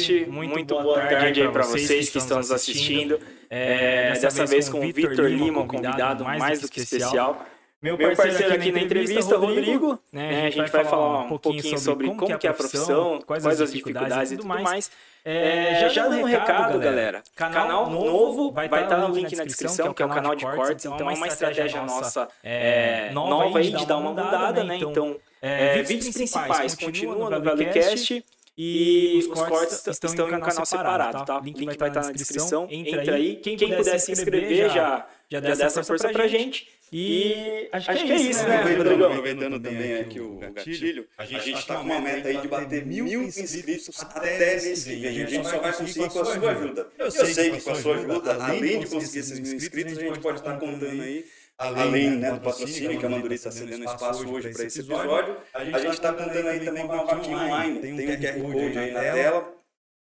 [0.00, 0.30] WeBcast.
[0.30, 3.18] Muito, boa tarde aí para vocês que estão nos assistindo.
[3.48, 7.46] É, dessa, vez com o Vitor Lima, um convidado mais do que especial.
[7.82, 11.78] Meu parceiro, parceiro aqui, na entrevista, Rodrigo, né, né, a gente vai falar um pouquinho
[11.78, 14.90] sobre como, como que é a profissão, quais, as dificuldades e tudo mais.
[15.24, 17.22] É, já, já dando um recado, galera.
[17.34, 20.84] Canal, novo vai estar no link na descrição, que é o canal de cortes.
[20.84, 24.76] Então, é uma estratégia nossa é, nova aí de dar uma mudada, né?
[24.76, 28.22] Então, é, vídeos principais continuam no Valleycast.
[28.62, 31.40] E os cortes estão, estão em um canal separado, tá?
[31.40, 32.68] O link vai estar na descrição.
[32.70, 33.36] Entra aí.
[33.36, 36.68] Quem, puder se inscrever já, já dá essa força pra gente.
[36.92, 39.04] E acho, acho que, é isso, né, né Rodrigo?
[39.04, 43.06] Aproveitando também aqui o gatilho, a gente está com uma meta aí de bater mil
[43.06, 45.06] inscritos até que vem.
[45.06, 46.88] A gente só vai conseguir com a sua ajuda.
[46.98, 50.18] Eu sei que com a sua ajuda, além de conseguir esses mil inscritos, a gente
[50.18, 51.24] pode estar contando aí
[51.60, 55.78] além né, do patrocínio, que a Manduri está cedendo espaço hoje para esse episódio, a
[55.78, 57.80] gente está contando aí também com uma vaquinha online.
[57.80, 59.54] Tem um QR Code aí na tela,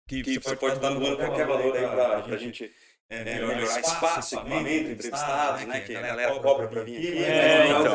[0.08, 2.72] que você pode estar doando qualquer valor aí para a gente
[3.10, 5.80] é, melhorar, melhorar espaço, equipamento, entrevistados, né?
[5.80, 7.24] Que a galera cobra para vir aqui.
[7.24, 7.94] É, então.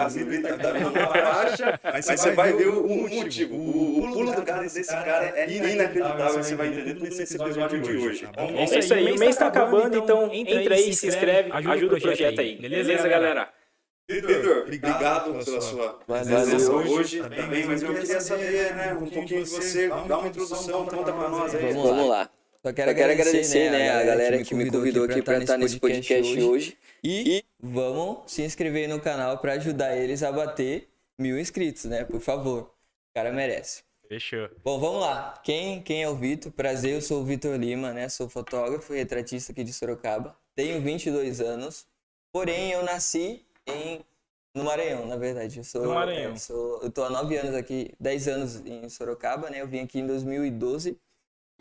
[1.93, 3.55] Mas você vai ver o motivo.
[3.55, 6.43] O pulo do cara desse cara é inacreditável.
[6.43, 8.29] Você vai entender tudo nesse episódio de hoje.
[8.37, 9.13] É isso aí.
[9.13, 12.57] O mês está acabando, então entra aí, se inscreve, ajuda o projeto aí.
[12.57, 13.51] Beleza, galera?
[14.09, 19.49] Vitor, obrigado pela sua presença hoje também, mas eu queria saber né, um pouquinho de
[19.49, 21.73] você, dá uma introdução, conta para nós aí.
[21.73, 22.29] Vamos lá.
[22.65, 25.81] Só quero, Só quero agradecer, né, a galera que me convidou aqui para estar nesse
[25.81, 26.79] podcast, podcast hoje.
[27.03, 32.05] E, e vamos se inscrever no canal para ajudar eles a bater mil inscritos, né?
[32.05, 32.63] Por favor.
[32.63, 33.83] O cara merece.
[34.09, 34.49] Fechou.
[34.63, 35.41] Bom, vamos lá.
[35.43, 36.53] Quem, quem é o Vitor?
[36.53, 38.09] Prazer, eu sou o Vitor Lima, né?
[38.09, 40.37] Sou fotógrafo e retratista aqui de Sorocaba.
[40.55, 41.85] Tenho 22 anos.
[42.31, 44.05] Porém, eu nasci em
[44.55, 45.59] no Maranhão, na verdade.
[45.59, 46.31] Eu sou, no Maranhão.
[46.31, 49.61] Eu, sou, eu tô há 9 anos aqui, 10 anos em Sorocaba, né?
[49.61, 50.97] Eu vim aqui em 2012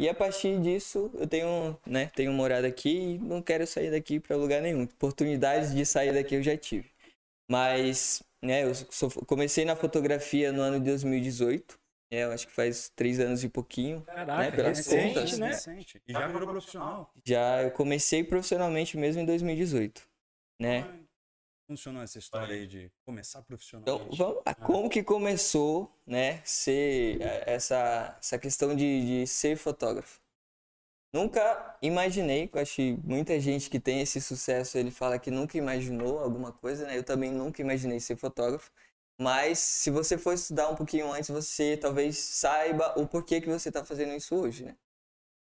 [0.01, 4.19] e a partir disso, eu tenho, né, tenho morado aqui e não quero sair daqui
[4.19, 4.84] para lugar nenhum.
[4.84, 6.89] Oportunidades de sair daqui eu já tive.
[7.47, 11.79] Mas, né, eu sou, comecei na fotografia no ano de 2018.
[12.09, 14.01] É, eu acho que faz três anos e pouquinho.
[14.01, 15.47] Caraca, né, pelas recente, contas, né?
[15.50, 16.01] Recente.
[16.07, 17.13] E já virou profissional?
[17.23, 20.01] Já, eu comecei profissionalmente mesmo em 2018,
[20.59, 21.00] né?
[21.72, 24.14] Funcionou essa história aí de começar profissionalmente?
[24.14, 24.54] Então, vamos lá.
[24.56, 30.20] Como que começou, né, ser é, essa, essa questão de, de ser fotógrafo?
[31.14, 35.58] Nunca imaginei, eu acho que muita gente que tem esse sucesso, ele fala que nunca
[35.58, 36.98] imaginou alguma coisa, né?
[36.98, 38.72] Eu também nunca imaginei ser fotógrafo.
[39.20, 43.70] Mas se você for estudar um pouquinho antes, você talvez saiba o porquê que você
[43.70, 44.76] está fazendo isso hoje, né?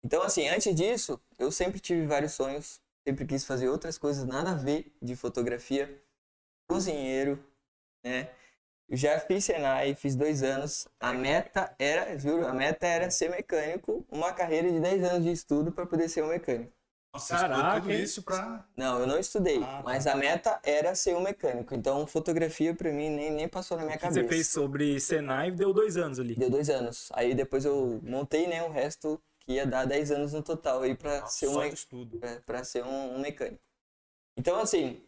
[0.05, 4.53] Então, assim, antes disso, eu sempre tive vários sonhos, sempre quis fazer outras coisas, nada
[4.53, 6.06] a ver de fotografia
[6.69, 7.39] cozinheiro,
[8.05, 8.29] né?
[8.89, 10.87] Eu já fiz Senai, fiz dois anos.
[11.01, 15.33] A meta era, juro, a meta era ser mecânico, uma carreira de 10 anos de
[15.33, 16.73] estudo para poder ser um mecânico.
[17.13, 18.65] Nossa, Caraca, tudo isso pra...
[18.77, 19.83] Não, eu não estudei, ah, tá.
[19.83, 21.75] mas a meta era ser um mecânico.
[21.75, 24.21] Então, fotografia para mim nem, nem passou na minha cabeça.
[24.21, 26.37] Você fez sobre Senai e deu dois anos ali.
[26.37, 27.09] Deu dois anos.
[27.15, 30.95] Aí depois eu montei, né, o resto que ia dar 10 anos no total aí
[30.95, 31.55] para ser um
[32.45, 33.63] para ser um, um mecânico.
[34.37, 35.01] Então, assim,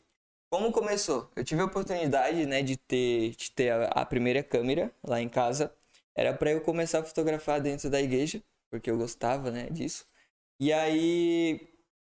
[0.50, 1.30] como começou?
[1.36, 5.28] Eu tive a oportunidade, né, de ter, de ter a, a primeira câmera lá em
[5.28, 5.72] casa.
[6.14, 10.06] Era para eu começar a fotografar dentro da igreja, porque eu gostava, né, disso.
[10.60, 11.68] E aí,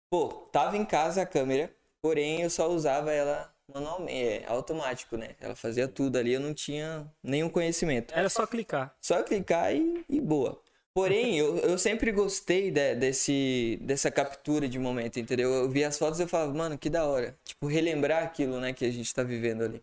[0.09, 5.35] pô, tava em casa a câmera, porém eu só usava ela manualmente, é, automático, né?
[5.39, 8.13] Ela fazia tudo ali, eu não tinha nenhum conhecimento.
[8.13, 8.95] Era só clicar.
[9.01, 10.60] Só clicar e, e boa.
[10.94, 15.50] Porém, eu, eu sempre gostei de, desse, dessa captura de momento, entendeu?
[15.50, 17.38] Eu vi as fotos e eu falava, mano, que da hora.
[17.46, 19.81] Tipo, relembrar aquilo, né, que a gente tá vivendo ali.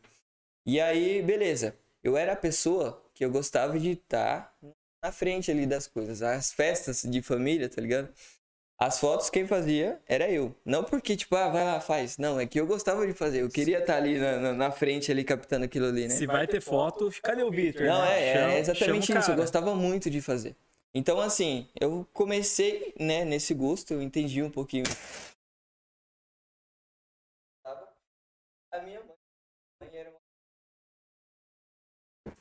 [0.67, 1.75] E aí, beleza.
[2.05, 4.55] Eu era a pessoa que eu gostava de estar
[5.03, 6.23] na frente ali das coisas.
[6.23, 8.11] As festas de família, tá ligado?
[8.79, 10.55] As fotos quem fazia era eu.
[10.65, 12.19] Não porque, tipo, ah, vai lá, faz.
[12.19, 13.43] Não, é que eu gostava de fazer.
[13.43, 16.11] Eu queria estar ali na, na, na frente, ali, captando aquilo ali, né?
[16.11, 17.87] Se vai ter foto, cadê o Vitor?
[17.87, 18.23] Não, né?
[18.23, 19.31] é, é exatamente isso.
[19.33, 20.55] Eu gostava muito de fazer.
[20.95, 24.85] Então, assim, eu comecei, né, nesse gosto, eu entendi um pouquinho.
[28.73, 29.17] A minha mãe
[29.93, 30.19] era uma...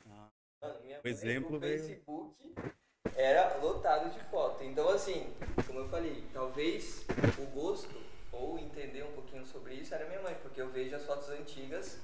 [0.06, 1.78] Ah, Mano, minha o exemplo veio...
[1.78, 2.54] Facebook
[3.16, 4.62] era lotado de foto.
[4.64, 5.34] Então, assim,
[5.66, 7.04] como eu falei, talvez
[7.38, 7.94] o gosto
[8.32, 11.98] ou entender um pouquinho sobre isso era minha mãe, porque eu vejo as fotos antigas,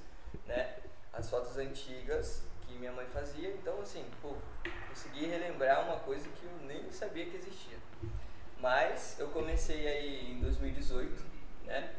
[0.45, 0.81] né?
[1.13, 2.43] As fotos antigas
[2.77, 3.49] minha mãe fazia.
[3.49, 4.35] Então, assim, pô,
[4.89, 7.77] consegui relembrar uma coisa que eu nem sabia que existia.
[8.61, 11.23] Mas eu comecei aí em 2018,
[11.65, 11.93] né?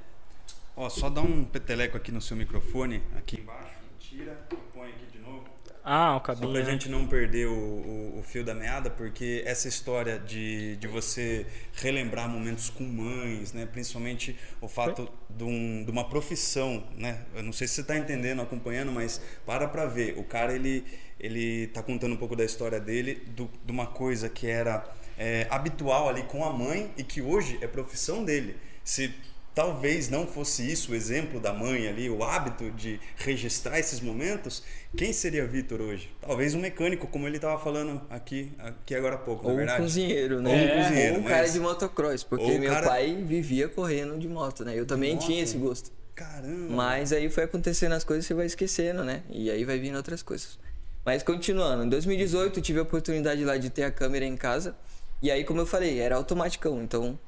[0.75, 5.19] Ó, só dá um peteleco aqui no seu microfone, aqui embaixo, tira, põe aqui de
[5.19, 5.49] novo.
[5.89, 6.49] Ah, o cabinho.
[6.49, 10.75] Só pra gente não perder o, o, o, fio da meada, porque essa história de,
[10.79, 13.67] de você relembrar momentos com mães, né?
[13.67, 17.25] Principalmente o fato de, um, de uma profissão, né?
[17.37, 20.19] Eu não sei se você está entendendo, acompanhando, mas para pra ver.
[20.19, 20.85] O cara, ele,
[21.21, 24.85] ele tá contando um pouco da história dele, do, de uma coisa que era
[25.17, 28.57] é, habitual ali com a mãe e que hoje é profissão dele.
[28.83, 29.15] Se
[29.57, 34.63] talvez não fosse isso o exemplo da mãe ali, o hábito de registrar esses momentos,
[34.95, 36.15] quem seria Vitor hoje?
[36.21, 39.81] Talvez um mecânico, como ele estava falando aqui, aqui agora há pouco, Ou na verdade.
[39.81, 40.51] Um cozinheiro, né?
[40.51, 41.15] Ou um cozinheiro.
[41.15, 42.87] Ou um cara de motocross, porque meu cara...
[42.87, 44.79] pai vivia correndo de moto, né?
[44.79, 45.91] Eu também tinha esse gosto.
[46.15, 46.75] Caramba!
[46.75, 49.23] Mas aí foi acontecendo as coisas e você vai esquecendo, né?
[49.31, 50.59] E aí vai vindo outras coisas.
[51.03, 54.77] Mas continuando, em 2018 tive a oportunidade lá de ter a câmera em casa.
[55.23, 57.19] E aí, como eu falei, era automaticão, então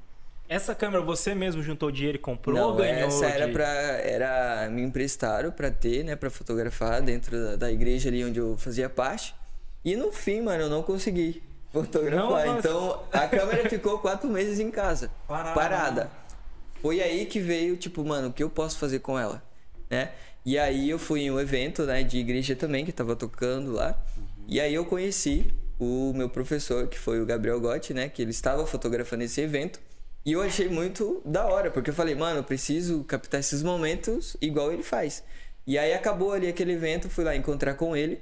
[0.48, 3.08] essa câmera você mesmo juntou dinheiro e comprou Não, ou ganhou?
[3.08, 3.52] Essa era de...
[3.52, 8.38] para era me emprestaram para ter, né, para fotografar dentro da, da, igreja ali onde
[8.38, 9.34] eu fazia parte.
[9.84, 12.46] E no fim, mano, eu não consegui fotografar.
[12.46, 15.54] Não, então a câmera ficou quatro meses em casa, parada.
[15.54, 16.10] parada.
[16.80, 19.42] Foi aí que veio, tipo, mano, o que eu posso fazer com ela,
[19.90, 20.12] né?
[20.46, 23.98] E aí eu fui em um evento, né, de igreja também que tava tocando lá.
[24.16, 24.24] Uhum.
[24.46, 28.30] E aí eu conheci o meu professor, que foi o Gabriel Gotti, né, que ele
[28.30, 29.78] estava fotografando esse evento.
[30.28, 34.36] E eu achei muito da hora, porque eu falei, mano, eu preciso captar esses momentos
[34.42, 35.24] igual ele faz.
[35.66, 38.20] E aí acabou ali aquele evento, fui lá encontrar com ele.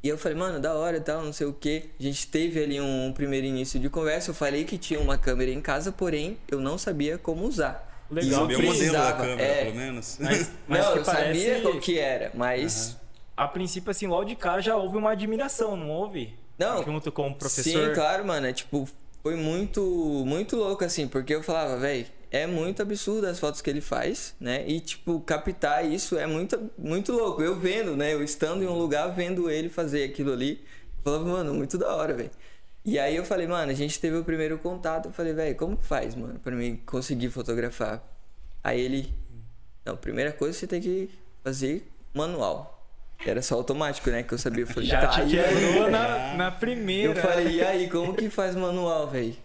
[0.00, 1.90] E eu falei, mano, da hora e tal, não sei o que.
[1.98, 4.30] A gente teve ali um primeiro início de conversa.
[4.30, 8.04] Eu falei que tinha uma câmera em casa, porém eu não sabia como usar.
[8.08, 8.42] Legal.
[8.42, 10.18] Sabia o modelo da câmera, é, pelo menos.
[10.20, 11.40] Mas, mas não, eu parece...
[11.40, 12.90] sabia qual que era, mas...
[12.90, 12.96] Uhum.
[13.36, 16.38] A princípio, assim, logo de cara já houve uma admiração, não houve?
[16.56, 16.84] Não.
[16.84, 17.88] Junto com o professor.
[17.88, 18.46] Sim, claro, mano.
[18.46, 18.88] É tipo,
[19.24, 19.80] foi muito,
[20.26, 24.34] muito louco, assim, porque eu falava, velho, é muito absurdo as fotos que ele faz,
[24.38, 24.68] né?
[24.68, 27.42] E, tipo, captar isso é muito, muito louco.
[27.42, 28.12] Eu vendo, né?
[28.12, 30.62] Eu estando em um lugar vendo ele fazer aquilo ali,
[31.02, 32.30] falava, mano, muito da hora, velho.
[32.84, 35.06] E aí eu falei, mano, a gente teve o primeiro contato.
[35.06, 38.06] Eu falei, velho, como que faz, mano, pra mim conseguir fotografar?
[38.62, 39.10] Aí ele,
[39.86, 41.08] não, primeira coisa você tem que
[41.42, 42.73] fazer manual.
[43.26, 44.22] Era só automático, né?
[44.22, 44.62] Que eu sabia.
[44.62, 47.12] Eu falei, Já tá, te quebrou na, na primeira.
[47.12, 49.36] Eu falei, e aí, como que faz manual, velho?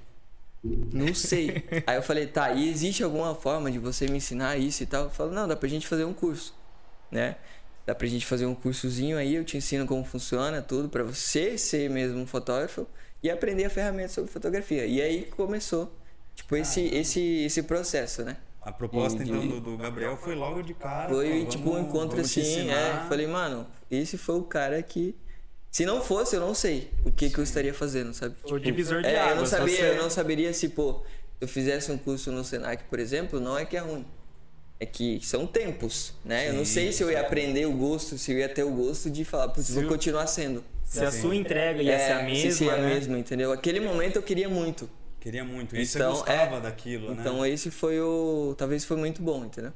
[0.64, 1.64] Não sei.
[1.88, 5.06] Aí eu falei, tá, e existe alguma forma de você me ensinar isso e tal?
[5.06, 6.54] Eu falo, não, dá pra gente fazer um curso,
[7.10, 7.36] né?
[7.86, 11.58] Dá pra gente fazer um cursozinho aí, eu te ensino como funciona tudo, para você
[11.58, 12.86] ser mesmo um fotógrafo
[13.24, 14.86] e aprender a ferramenta sobre fotografia.
[14.86, 15.92] E aí começou,
[16.36, 18.38] tipo, esse, esse, esse processo, né?
[18.62, 21.10] A proposta, então, do, do, Gabriel foi logo de cara.
[21.10, 23.06] Foi, pô, tipo, um encontro assim, é.
[23.08, 25.16] Falei, mano, esse foi o cara que.
[25.72, 28.36] Se não fosse, eu não sei o que, que eu estaria fazendo, sabe?
[28.44, 29.32] O tipo, divisor de é, águas.
[29.32, 29.90] Eu não sabia, você...
[29.90, 31.04] eu não saberia se, pô,
[31.40, 34.06] eu fizesse um curso no Senac, por exemplo, não é que é ruim.
[34.80, 36.42] É que são tempos, né?
[36.42, 38.72] Sim, eu não sei se eu ia aprender o gosto, se eu ia ter o
[38.72, 40.64] gosto de falar, putz, vou continuar sendo.
[40.84, 42.94] Se a sua entrega ia é, ser a mesma, se ser a né?
[42.94, 43.52] mesma, entendeu?
[43.52, 44.90] Aquele momento eu queria muito.
[45.20, 45.76] Queria muito.
[45.76, 47.18] E então, você gostava é, daquilo, né?
[47.20, 48.56] Então esse foi o.
[48.58, 49.74] Talvez foi muito bom, entendeu?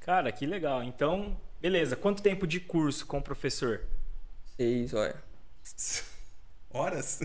[0.00, 0.82] Cara, que legal.
[0.82, 1.96] Então, beleza.
[1.96, 3.80] Quanto tempo de curso com o professor?
[4.56, 5.16] Seis horas.
[6.70, 7.20] Horas?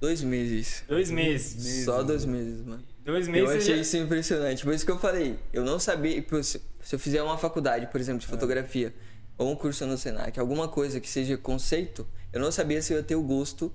[0.00, 0.82] Dois meses.
[0.88, 1.84] Dois meses.
[1.84, 2.82] Só dois meses, mano.
[3.04, 3.50] Dois meses.
[3.50, 3.82] Eu achei já...
[3.82, 4.64] isso impressionante.
[4.64, 5.38] Por isso que eu falei.
[5.52, 6.24] Eu não sabia.
[6.42, 6.60] Se
[6.94, 8.30] eu fizer uma faculdade, por exemplo, de é.
[8.30, 8.92] fotografia, é.
[9.36, 12.96] ou um curso no Senac, alguma coisa que seja conceito, eu não sabia se eu
[12.96, 13.72] ia ter o gosto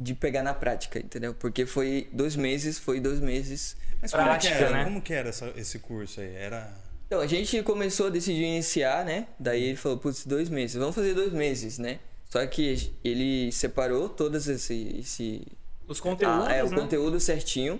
[0.00, 1.34] de pegar na prática, entendeu?
[1.34, 3.76] Porque foi dois meses, foi dois meses.
[4.00, 4.84] Mas prática, como, que era, né?
[4.84, 6.34] como que era essa, esse curso aí?
[6.34, 6.72] Era.
[7.06, 9.26] Então, a gente começou, decidiu iniciar, né?
[9.38, 11.98] Daí ele falou, putz, dois meses, vamos fazer dois meses, né?
[12.30, 14.96] Só que ele separou todos esse.
[14.98, 15.46] esse
[15.86, 16.46] Os conteúdos.
[16.46, 16.76] Ah, é, o né?
[16.76, 17.78] conteúdo certinho.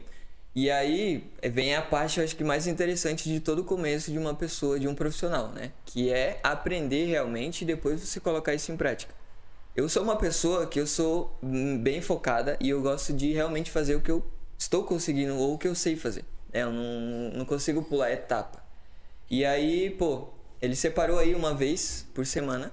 [0.54, 4.18] E aí vem a parte, eu acho que mais interessante de todo o começo de
[4.18, 5.70] uma pessoa, de um profissional, né?
[5.86, 9.14] Que é aprender realmente e depois você colocar isso em prática.
[9.74, 11.38] Eu sou uma pessoa que eu sou
[11.80, 14.24] bem focada e eu gosto de realmente fazer o que eu
[14.58, 16.24] estou conseguindo ou o que eu sei fazer.
[16.52, 18.62] É, eu não, não consigo pular etapa.
[19.30, 20.28] E aí, pô,
[20.60, 22.72] ele separou aí uma vez por semana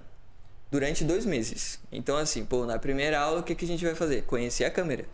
[0.71, 1.79] durante dois meses.
[1.91, 4.23] Então, assim, pô, na primeira aula, o que, que a gente vai fazer?
[4.23, 5.05] Conhecer a câmera.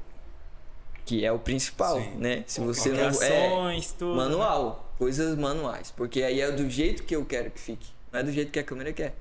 [1.06, 2.16] Que é o principal, Sim.
[2.16, 2.46] né?
[2.48, 3.10] Se você não.
[3.22, 4.70] É, tudo, manual.
[4.70, 4.98] Né?
[4.98, 5.92] Coisas manuais.
[5.92, 7.88] Porque aí é do jeito que eu quero que fique.
[8.10, 9.14] Não é do jeito que a câmera quer.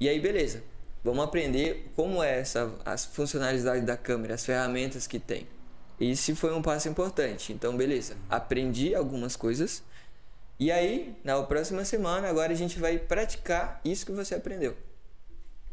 [0.00, 0.64] E aí, beleza.
[1.04, 5.46] Vamos aprender como é essa as funcionalidades da câmera, as ferramentas que tem.
[6.00, 7.52] Esse foi um passo importante.
[7.52, 8.16] Então, beleza.
[8.28, 9.82] Aprendi algumas coisas.
[10.58, 14.76] E aí, na próxima semana, agora a gente vai praticar isso que você aprendeu.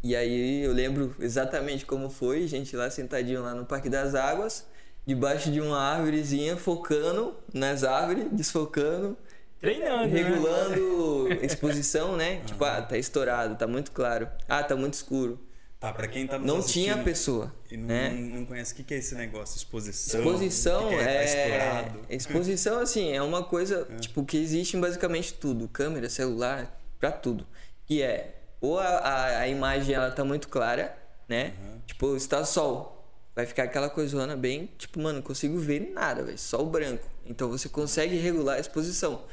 [0.02, 4.16] E aí eu lembro exatamente como foi, a gente lá sentadinho lá no Parque das
[4.16, 4.66] Águas,
[5.06, 9.18] debaixo de uma árvorezinha, focando nas árvores, desfocando,
[9.60, 10.08] Treinando.
[10.08, 10.22] Né?
[10.22, 11.40] Regulando né?
[11.42, 12.42] exposição, né?
[12.46, 14.28] tipo, ah, tá estourado, tá muito claro.
[14.48, 15.40] Ah, tá muito escuro.
[15.80, 17.54] Tá, pra quem tá nos Não tinha pessoa.
[17.72, 18.10] E não, né?
[18.10, 19.56] não, não conhece o que, que é esse negócio?
[19.56, 20.20] Exposição.
[20.20, 21.84] Exposição que que é, é.
[21.84, 23.96] tá exposição, assim, é uma coisa, é.
[23.96, 25.70] tipo, que existe em basicamente tudo.
[25.70, 27.48] Câmera, celular, pra tudo.
[27.86, 30.98] Que é, ou a, a, a imagem ela tá muito clara,
[31.30, 31.54] né?
[31.62, 31.82] Uhum.
[31.88, 32.98] Tipo, está sol.
[33.34, 36.38] Vai ficar aquela coisona bem, tipo, mano, não consigo ver nada, velho.
[36.38, 37.08] Só o branco.
[37.26, 39.24] Então você consegue regular a exposição.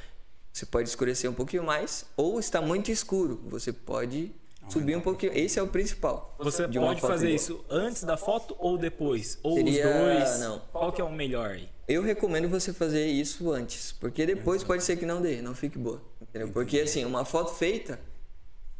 [0.56, 3.38] Você pode escurecer um pouquinho mais, ou está muito escuro.
[3.44, 4.34] Você pode
[4.70, 5.30] subir um pouquinho.
[5.34, 6.34] Esse é o principal.
[6.38, 9.38] Você pode fazer isso antes da foto ou depois?
[9.42, 9.86] Ou Seria...
[9.86, 10.40] os dois?
[10.40, 10.62] Não.
[10.72, 11.68] Qual que é o melhor aí?
[11.86, 15.76] Eu recomendo você fazer isso antes, porque depois pode ser que não dê, não fique
[15.78, 16.00] boa.
[16.22, 16.48] Entendeu?
[16.48, 18.00] Porque assim, uma foto feita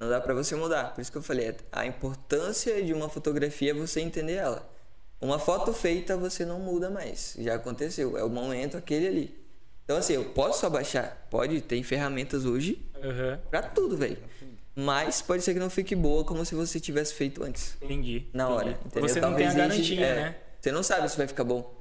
[0.00, 0.94] não dá para você mudar.
[0.94, 4.66] Por isso que eu falei, a importância de uma fotografia é você entender ela.
[5.20, 7.36] Uma foto feita você não muda mais.
[7.38, 9.45] Já aconteceu, é o momento aquele ali.
[9.86, 13.38] Então assim, eu posso abaixar, pode, tem ferramentas hoje uhum.
[13.48, 14.18] para tudo, velho.
[14.74, 17.78] Mas pode ser que não fique boa como se você tivesse feito antes.
[17.80, 18.26] Entendi.
[18.34, 18.78] Na hora.
[18.84, 19.08] Entendeu?
[19.08, 20.36] Você não Talvez tem a garantia, é, né?
[20.60, 21.74] Você não sabe se vai ficar bom.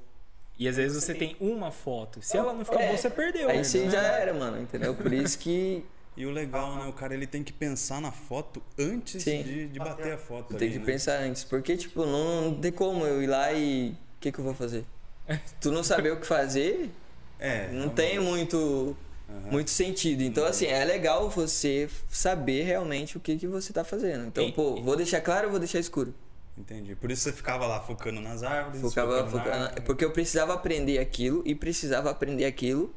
[0.57, 2.21] E às vezes você tem uma foto.
[2.21, 3.49] Se ela não ficar é, boa, você perdeu.
[3.49, 3.91] Aí você né?
[3.91, 4.95] já era, mano, entendeu?
[4.95, 5.83] Por isso que.
[6.15, 6.85] E o legal, né?
[6.87, 10.53] O cara ele tem que pensar na foto antes de, de, bater a foto.
[10.53, 10.85] Tem ali, que né?
[10.85, 11.43] pensar antes.
[11.43, 13.89] Porque, tipo, não, não tem como eu ir lá e.
[13.89, 14.85] O que, que eu vou fazer?
[15.59, 16.89] tu não saber o que fazer,
[17.39, 18.95] é, não tem muito
[19.27, 19.51] Uhum.
[19.51, 20.21] muito sentido.
[20.21, 24.27] Então, assim, é legal você saber realmente o que, que você está fazendo.
[24.27, 26.13] Então, pô, vou deixar claro ou vou deixar escuro?
[26.57, 26.95] Entendi.
[26.95, 28.81] Por isso você ficava lá focando nas árvores.
[28.81, 32.93] Focava, focando, focando porque eu precisava aprender aquilo e precisava aprender aquilo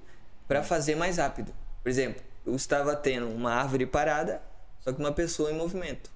[0.46, 1.52] para fazer mais rápido.
[1.82, 4.40] Por exemplo, eu estava tendo uma árvore parada,
[4.80, 6.10] só que uma pessoa em movimento.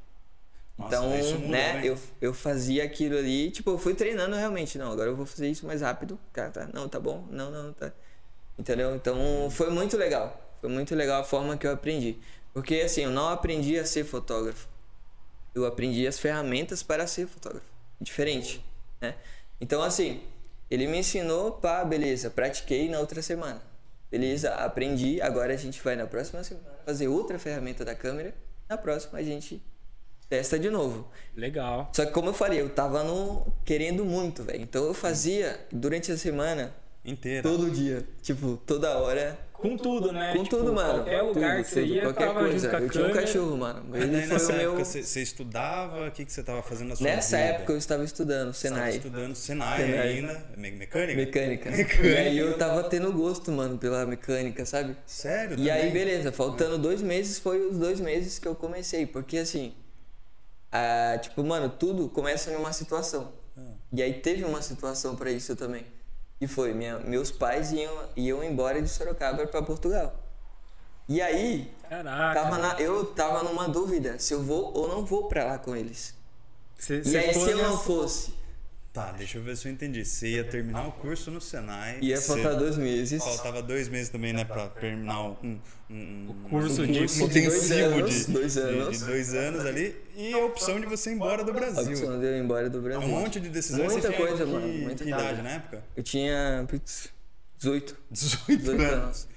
[0.78, 4.78] Nossa, então, né, eu, eu fazia aquilo ali, tipo, eu fui treinando realmente.
[4.78, 6.18] Não, agora eu vou fazer isso mais rápido.
[6.32, 7.26] Cara, tá, não, tá bom.
[7.30, 7.92] Não, não, tá.
[8.58, 8.94] Entendeu?
[8.94, 10.56] Então foi muito legal.
[10.60, 12.16] Foi muito legal a forma que eu aprendi.
[12.52, 14.68] Porque assim, eu não aprendi a ser fotógrafo.
[15.54, 17.66] Eu aprendi as ferramentas para ser fotógrafo.
[18.00, 18.64] Diferente,
[19.00, 19.14] né?
[19.60, 20.22] Então assim,
[20.70, 23.62] ele me ensinou, pá, beleza, pratiquei na outra semana.
[24.10, 28.34] Beleza, aprendi, agora a gente vai na próxima semana fazer outra ferramenta da câmera.
[28.68, 29.62] Na próxima a gente
[30.28, 31.06] testa de novo.
[31.36, 31.90] Legal.
[31.94, 34.62] Só que como eu falei, eu tava no querendo muito, velho.
[34.62, 37.42] Então eu fazia durante a semana Inteira.
[37.42, 38.06] Todo dia.
[38.22, 39.38] Tipo, toda hora.
[39.52, 40.32] Com tudo, né?
[40.32, 41.04] Com tipo, tudo, mano.
[41.04, 42.68] Qualquer lugar tudo, que você ia, qualquer coisa.
[42.78, 43.84] Eu tinha um cachorro, mano.
[43.88, 44.84] Mas nessa época meu...
[44.84, 46.08] você, você estudava?
[46.08, 47.48] O que, que você estava fazendo na sua Nessa vida?
[47.48, 48.90] época eu estava estudando Senai.
[48.90, 50.08] Estava estudando Senai, Senai.
[50.08, 50.44] ainda.
[50.56, 51.16] Mecânica?
[51.16, 51.70] Mecânica.
[51.70, 52.06] mecânica.
[52.06, 54.96] E aí eu tava tendo gosto, mano, pela mecânica, sabe?
[55.06, 55.54] Sério?
[55.54, 55.70] E também?
[55.70, 56.32] aí, beleza.
[56.32, 59.06] Faltando dois meses, foi os dois meses que eu comecei.
[59.06, 59.74] Porque assim,
[60.72, 63.32] a, tipo, mano, tudo começa em uma situação.
[63.56, 63.60] Ah.
[63.92, 65.84] E aí teve uma situação para isso também.
[66.42, 70.12] E foi, minha, meus pais iam, iam embora de Sorocaba para Portugal.
[71.08, 75.28] E aí, Caraca, tava na, eu tava numa dúvida se eu vou ou não vou
[75.28, 76.16] para lá com eles.
[76.76, 78.34] Cê, e cê aí, se eu não fosse,
[78.92, 80.04] Tá, deixa eu ver se eu entendi.
[80.04, 81.98] Você ia terminar o curso no Senai.
[82.02, 83.24] Ia faltar dois meses.
[83.24, 84.44] Faltava dois meses também, né?
[84.44, 85.58] Pra terminar um,
[85.88, 88.98] um, o curso, um de, curso de intensivo anos, de, dois anos.
[88.98, 89.96] De, dois anos ali.
[90.14, 91.80] E a opção de você ir embora do Brasil.
[91.80, 93.08] A opção de eu ir embora do Brasil.
[93.08, 93.92] Um monte de decisões.
[93.92, 94.68] Muita coisa, que, mano.
[94.68, 95.82] Muita que idade na época?
[95.96, 96.66] Eu tinha
[97.58, 97.96] 18.
[98.10, 99.28] 18, 18 anos.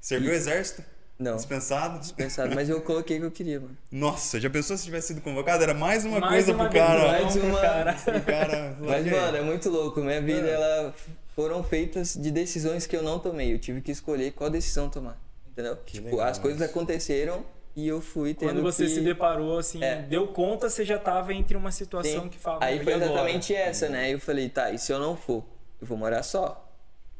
[0.00, 0.82] Serviu o exército?
[1.18, 1.36] Não.
[1.36, 1.98] Dispensado?
[2.00, 3.76] Dispensado, mas eu coloquei o que eu queria, mano.
[3.90, 5.62] Nossa, já pensou se tivesse sido convocado?
[5.62, 7.08] Era mais uma mais coisa uma pro cara.
[7.08, 7.60] Mais uma.
[7.60, 7.94] Cara.
[8.26, 10.00] cara mas, mano, é muito louco.
[10.00, 10.54] Minha vida, é.
[10.54, 10.94] ela
[11.36, 13.52] foram feitas de decisões que eu não tomei.
[13.52, 15.16] Eu tive que escolher qual decisão tomar.
[15.52, 15.76] Entendeu?
[15.84, 17.44] Que tipo, legal, as coisas aconteceram
[17.76, 18.90] e eu fui tendo Quando você que...
[18.90, 20.02] se deparou, assim, é.
[20.02, 22.28] deu conta, você já tava entre uma situação Sim.
[22.28, 22.64] que falava.
[22.64, 23.70] Aí foi exatamente agora?
[23.70, 24.12] essa, né?
[24.12, 25.44] Eu falei, tá, e se eu não for?
[25.80, 26.71] Eu vou morar só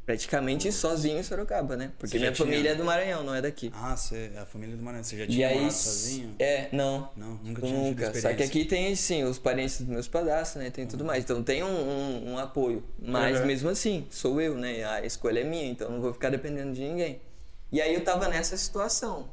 [0.04, 1.92] praticamente sozinho em Sorocaba, né?
[1.98, 2.46] Porque minha tinha...
[2.46, 3.70] família é do Maranhão, não é daqui.
[3.74, 5.04] Ah, você, a família é do Maranhão.
[5.04, 6.34] Você já tinha e morado sozinho?
[6.38, 7.08] É, não.
[7.16, 8.20] Não, nunca tinha Nunca.
[8.20, 10.70] Só que aqui tem, sim, os parentes dos meus padastros, né?
[10.70, 11.22] Tem tudo mais.
[11.22, 12.82] Então tem um, um, um apoio.
[12.98, 13.46] Mas uhum.
[13.46, 14.84] mesmo assim, sou eu, né?
[14.84, 17.20] A escolha é minha, então não vou ficar dependendo de ninguém.
[17.70, 19.30] E aí eu tava nessa situação.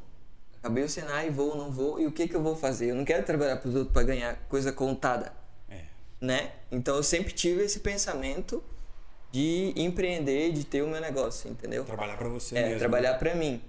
[0.59, 1.99] Acabei o Senai, vou, não vou.
[1.99, 2.91] E o que que eu vou fazer?
[2.91, 5.33] Eu não quero trabalhar pros outros para ganhar coisa contada.
[5.69, 5.83] É.
[6.21, 6.51] Né?
[6.71, 8.63] Então eu sempre tive esse pensamento
[9.31, 11.83] de empreender, de ter o meu negócio, entendeu?
[11.85, 12.79] Trabalhar para você é, mesmo.
[12.79, 13.61] trabalhar para mim.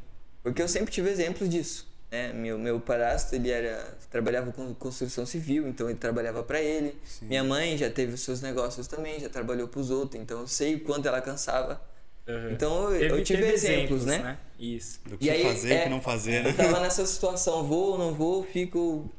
[0.42, 1.86] Porque eu sempre tive exemplos disso.
[2.10, 2.32] Né?
[2.32, 6.96] Meu, meu parastro, ele era, trabalhava com construção civil, então ele trabalhava para ele.
[7.04, 7.26] Sim.
[7.26, 10.48] Minha mãe já teve os seus negócios também, já trabalhou para os outros, então eu
[10.48, 11.80] sei o quanto ela cansava.
[12.26, 12.50] Uhum.
[12.50, 14.18] Então eu, eu tive exemplos, exemplos, né?
[14.18, 14.38] né?
[14.58, 15.00] Isso.
[15.04, 16.50] Do que e aí, fazer, é, que não fazer, né?
[16.50, 18.78] Eu tava nessa situação, vou ou não vou, fico...
[18.78, 19.10] O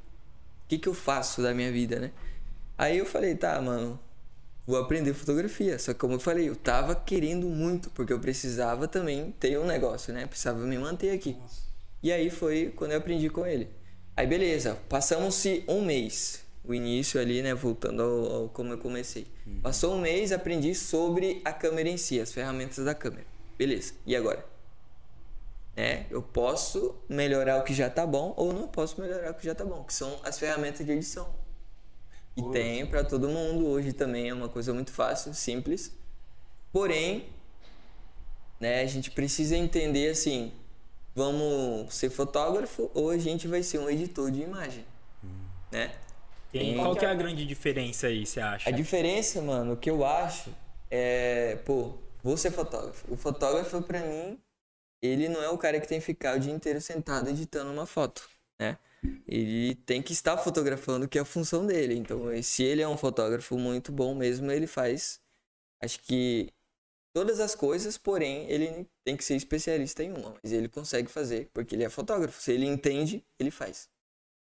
[0.67, 2.11] que que eu faço da minha vida, né?
[2.77, 3.99] Aí eu falei, tá, mano,
[4.65, 5.77] vou aprender fotografia.
[5.79, 9.65] Só que como eu falei, eu tava querendo muito, porque eu precisava também ter um
[9.65, 10.25] negócio, né?
[10.27, 11.33] Precisava me manter aqui.
[11.33, 11.61] Nossa.
[12.03, 13.69] E aí foi quando eu aprendi com ele.
[14.15, 16.43] Aí beleza, passamos-se um mês.
[16.63, 17.53] o início ali, né?
[17.53, 19.27] Voltando ao, ao como eu comecei.
[19.45, 19.61] Uhum.
[19.61, 23.25] Passou um mês, aprendi sobre a câmera em si, as ferramentas da câmera.
[23.57, 23.93] Beleza.
[24.05, 24.45] E agora?
[25.75, 29.45] É, eu posso melhorar o que já tá bom ou não posso melhorar o que
[29.45, 31.33] já tá bom, que são as ferramentas de edição.
[32.35, 32.53] E Poxa.
[32.53, 35.91] tem para todo mundo, hoje também é uma coisa muito fácil, simples.
[36.71, 37.29] Porém,
[38.59, 40.53] né, a gente precisa entender assim,
[41.13, 44.85] vamos ser fotógrafo ou a gente vai ser um editor de imagem,
[45.23, 45.45] hum.
[45.71, 45.91] né?
[46.51, 48.69] Tem, qual que é a grande diferença aí, você acha?
[48.69, 50.53] A diferença, mano, o que eu acho
[50.89, 53.05] é, pô, vou ser fotógrafo.
[53.11, 54.37] O fotógrafo para mim,
[55.01, 57.85] ele não é o cara que tem que ficar o dia inteiro sentado editando uma
[57.85, 58.77] foto, né?
[59.27, 61.95] Ele tem que estar fotografando, que é a função dele.
[61.95, 65.19] Então, se ele é um fotógrafo muito bom mesmo, ele faz,
[65.81, 66.51] acho que
[67.13, 70.35] todas as coisas, porém, ele tem que ser especialista em uma.
[70.41, 72.41] Mas ele consegue fazer, porque ele é fotógrafo.
[72.41, 73.89] Se ele entende, ele faz.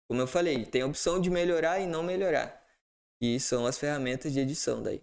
[0.07, 2.63] Como eu falei, tem a opção de melhorar e não melhorar.
[3.21, 5.01] E são as ferramentas de edição daí.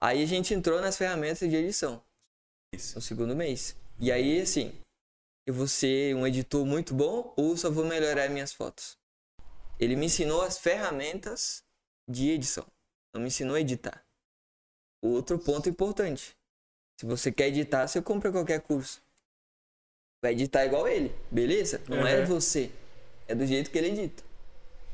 [0.00, 2.02] Aí a gente entrou nas ferramentas de edição.
[2.74, 2.96] Isso.
[2.96, 3.74] No segundo mês.
[3.98, 4.72] E aí, assim,
[5.46, 8.98] eu vou ser um editor muito bom ou só vou melhorar minhas fotos?
[9.78, 11.62] Ele me ensinou as ferramentas
[12.08, 12.66] de edição.
[13.12, 14.04] Não me ensinou a editar.
[15.02, 16.34] Outro ponto importante.
[16.98, 19.02] Se você quer editar, você compra qualquer curso.
[20.22, 21.82] Vai editar igual ele, beleza?
[21.88, 22.06] Não uhum.
[22.06, 22.70] é você.
[23.28, 24.22] É do jeito que ele edita.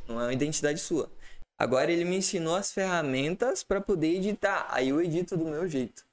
[0.09, 1.11] Não é uma identidade sua.
[1.57, 4.67] Agora ele me ensinou as ferramentas para poder editar.
[4.71, 6.05] Aí eu edito do meu jeito.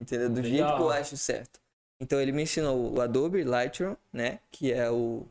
[0.00, 0.28] Entendeu?
[0.28, 0.50] Do Legal.
[0.50, 1.60] jeito que eu acho certo.
[2.00, 4.40] Então ele me ensinou o Adobe Lightroom, né?
[4.50, 5.26] Que é o,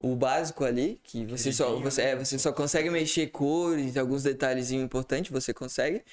[0.00, 4.70] o básico ali, que você só, você, é, você só consegue mexer cores, alguns detalhes
[4.70, 6.04] importantes, você consegue.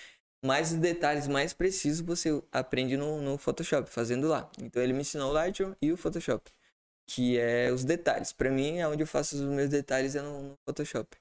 [0.44, 4.50] Mas os detalhes mais precisos você aprende no, no Photoshop, fazendo lá.
[4.60, 6.52] Então ele me ensinou o Lightroom e o Photoshop,
[7.08, 8.34] que é os detalhes.
[8.34, 11.16] Para mim, é onde eu faço os meus detalhes é no, no Photoshop.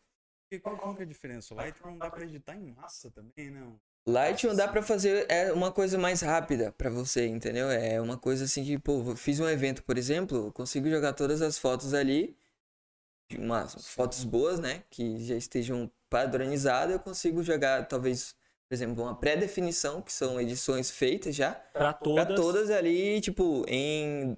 [0.50, 1.54] E qual, qual que é a diferença?
[1.54, 3.78] O Lightroom dá para editar em massa também, não?
[4.06, 7.70] Lightroom dá para fazer é uma coisa mais rápida para você, entendeu?
[7.70, 11.56] É uma coisa assim que, pô, fiz um evento, por exemplo, consigo jogar todas as
[11.56, 12.36] fotos ali,
[13.38, 18.34] umas fotos boas, né, que já estejam padronizadas, eu consigo jogar talvez
[18.72, 21.52] por exemplo, uma pré-definição, que são edições feitas já.
[21.52, 22.24] Para todas.
[22.24, 24.34] Pra todas ali, tipo, em,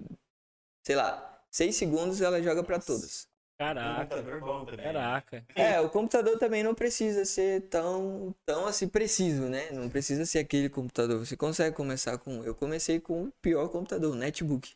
[0.83, 3.29] sei lá, seis segundos ela joga para todas.
[3.57, 4.21] Caraca.
[4.39, 5.45] Bom Caraca.
[5.55, 9.71] É, o computador também não precisa ser tão, tão assim preciso, né?
[9.71, 11.25] Não precisa ser aquele computador.
[11.25, 12.43] Você consegue começar com.
[12.43, 14.73] Eu comecei com o pior computador, o netbook.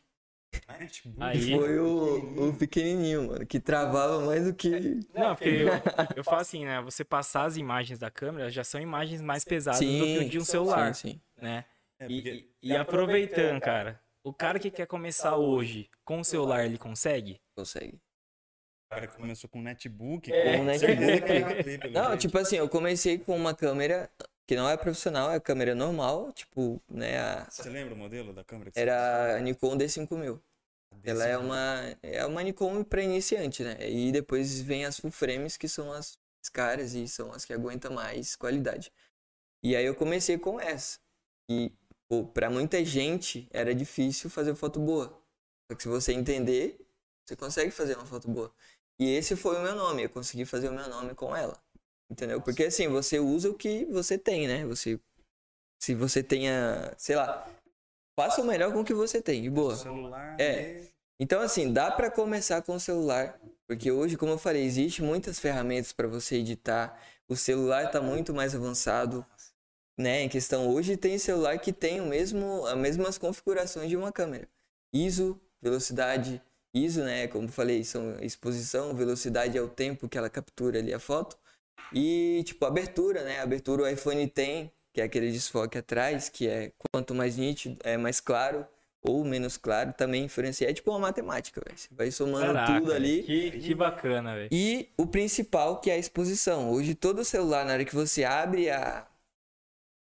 [1.18, 1.56] Aí...
[1.56, 5.00] Foi o, o pequenininho, mano, que travava mais do que.
[5.14, 5.68] Não, porque eu,
[6.16, 6.80] eu falo assim, né?
[6.80, 10.28] Você passar as imagens da câmera já são imagens mais pesadas sim, do que o
[10.28, 10.94] de um celular.
[10.94, 11.20] Sim, sim.
[11.40, 11.64] Né?
[11.98, 16.78] É, e, e, aproveitando, cara, o cara que quer começar hoje com o celular, ele
[16.78, 17.38] consegue?
[17.54, 18.00] Consegue.
[18.90, 21.90] O cara que começou com netbook, é, com netbook.
[21.92, 24.10] Não, tipo assim, eu comecei com uma câmera
[24.48, 27.20] que não é profissional, é câmera normal, tipo, né?
[27.20, 27.46] A...
[27.48, 28.72] Você lembra o modelo da câmera?
[28.74, 30.40] Era a Nikon D5000.
[31.04, 33.76] Ela é uma, é uma Nikon para iniciante, né?
[33.88, 36.18] E depois vem as full frames, que são as
[36.52, 38.92] caras e são as que aguentam mais qualidade.
[39.62, 40.98] E aí eu comecei com essa.
[41.48, 41.70] E,
[42.08, 45.16] pô, pra muita gente era difícil fazer foto boa.
[45.70, 46.84] Só que se você entender,
[47.24, 48.52] você consegue fazer uma foto boa.
[49.00, 51.58] E esse foi o meu nome, eu consegui fazer o meu nome com ela.
[52.10, 52.38] Entendeu?
[52.42, 54.66] Porque assim, você usa o que você tem, né?
[54.66, 55.00] Você.
[55.82, 57.48] Se você tenha, sei lá,
[58.14, 59.74] faça o melhor com o que você tem, de boa.
[59.74, 60.36] Celular.
[60.38, 60.82] É.
[61.18, 65.38] Então, assim, dá para começar com o celular, porque hoje, como eu falei, existe muitas
[65.38, 67.00] ferramentas para você editar.
[67.26, 69.24] O celular tá muito mais avançado,
[69.98, 70.22] né?
[70.22, 74.46] Em questão hoje tem celular que tem o mesmo as mesmas configurações de uma câmera.
[74.92, 76.42] ISO, velocidade,
[76.74, 77.26] ISO, né?
[77.28, 81.36] Como falei, são exposição, velocidade é o tempo que ela captura ali a foto.
[81.92, 83.40] E, tipo, abertura, né?
[83.40, 87.96] Abertura o iPhone tem, que é aquele desfoque atrás, que é quanto mais nítido, é
[87.96, 88.66] mais claro
[89.02, 90.68] ou menos claro, também influencia.
[90.68, 91.78] É tipo uma matemática, velho.
[91.78, 93.22] Você vai somando Caraca, tudo ali.
[93.22, 94.48] Que, que bacana, velho.
[94.52, 96.70] E o principal, que é a exposição.
[96.70, 99.06] Hoje, todo celular, na hora que você abre a,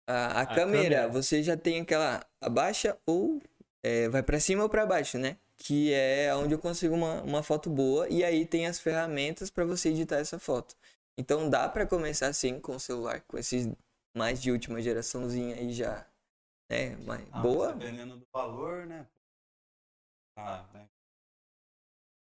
[0.07, 3.41] a, a, a câmera, câmera, você já tem aquela abaixa ou
[3.83, 5.37] é, vai para cima ou para baixo, né?
[5.61, 8.07] Que é onde eu consigo uma, uma foto boa.
[8.09, 10.75] E aí tem as ferramentas para você editar essa foto.
[11.17, 13.67] Então dá para começar assim com o celular, com esses
[14.15, 16.07] mais de última geraçãozinha aí já,
[16.69, 16.95] né?
[17.05, 17.73] Mais ah, boa.
[17.73, 19.05] Dependendo do valor, né?
[20.37, 20.87] Ah, né?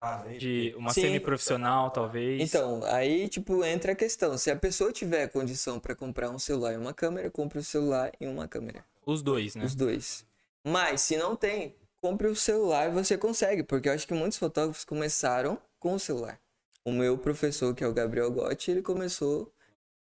[0.02, 2.42] Ah, de uma semi-profissional, talvez.
[2.42, 4.38] Então, aí, tipo, entra a questão.
[4.38, 8.12] Se a pessoa tiver condição para comprar um celular e uma câmera, compre o celular
[8.20, 8.86] e uma câmera.
[9.06, 9.65] Os dois, né?
[9.65, 10.26] Os dois.
[10.65, 13.64] Mas, se não tem, compre o celular e você consegue.
[13.64, 16.40] Porque eu acho que muitos fotógrafos começaram com o celular.
[16.86, 19.52] O meu professor, que é o Gabriel Gotti, ele começou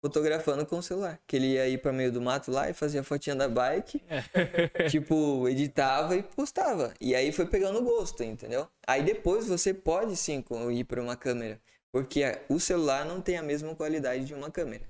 [0.01, 1.21] fotografando com o celular.
[1.27, 4.03] Que ele ia ir para meio do mato lá e fazia fotinha da bike,
[4.91, 6.95] tipo, editava e postava.
[7.01, 8.69] E aí foi pegando gosto, entendeu?
[8.87, 11.61] Aí depois você pode sim ir para uma câmera,
[11.93, 14.89] porque o celular não tem a mesma qualidade de uma câmera.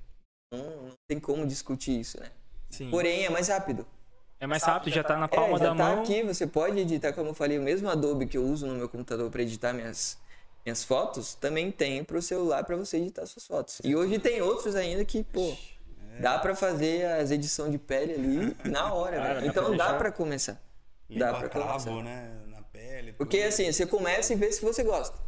[0.53, 2.31] Não, não tem como discutir isso, né?
[2.71, 2.90] Sim.
[2.90, 3.87] Porém, é mais rápido.
[4.40, 6.03] É mais rápido, já tá na palma é, já da tá mão.
[6.03, 8.88] aqui, você pode editar, como eu falei, o mesmo Adobe que eu uso no meu
[8.88, 10.16] computador para editar minhas,
[10.64, 13.81] minhas fotos, também tem pro celular para você editar suas fotos.
[13.83, 15.57] E hoje tem outros ainda que, pô,
[16.16, 16.20] é.
[16.20, 20.62] dá para fazer as edições de pele ali na hora, Cara, Então dá para começar.
[21.11, 21.90] Dá para começar.
[22.03, 23.14] né, na pele.
[23.14, 25.18] Porque assim, você começa e vê se você gosta.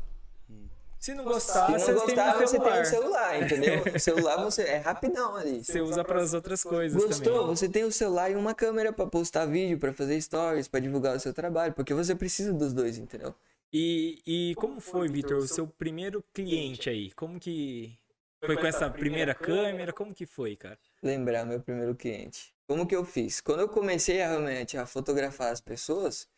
[1.00, 3.82] Se não gostar, Se não gostar você tem um celular, entendeu?
[3.96, 5.64] O celular você é rapidão ali.
[5.64, 7.40] Você usa para as outras coisas Gostou?
[7.40, 7.56] Também.
[7.56, 11.16] Você tem o celular e uma câmera para postar vídeo, para fazer stories, para divulgar
[11.16, 13.34] o seu trabalho, porque você precisa dos dois, entendeu?
[13.72, 17.10] E, e como foi, Vitor, o seu primeiro cliente aí?
[17.12, 17.98] Como que
[18.44, 19.94] foi com essa primeira câmera?
[19.94, 20.78] Como que foi, cara?
[21.02, 22.54] Lembrar meu primeiro cliente.
[22.68, 23.40] Como que eu fiz?
[23.40, 26.28] Quando eu comecei a, realmente a fotografar as pessoas,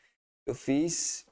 [0.47, 1.27] eu fiz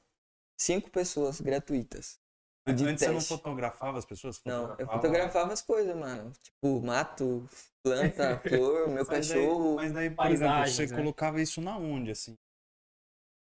[0.56, 2.19] cinco pessoas gratuitas.
[2.66, 3.06] De Antes teste.
[3.06, 4.40] você não fotografava as pessoas?
[4.44, 6.30] Não, eu fotografava as coisas, mano.
[6.42, 7.48] Tipo, mato,
[7.82, 9.76] planta, flor, meu mas cachorro.
[9.76, 10.96] Daí, mas daí, por exemplo, você né?
[10.96, 12.36] colocava isso na onde, assim?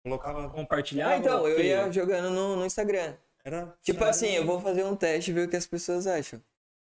[0.03, 0.49] Colocava.
[0.49, 1.09] Compartilhar?
[1.09, 3.15] Ah, então, eu ia jogando no, no Instagram.
[3.45, 3.77] Era.
[3.81, 6.41] Tipo assim, eu vou fazer um teste e ver o que as pessoas acham.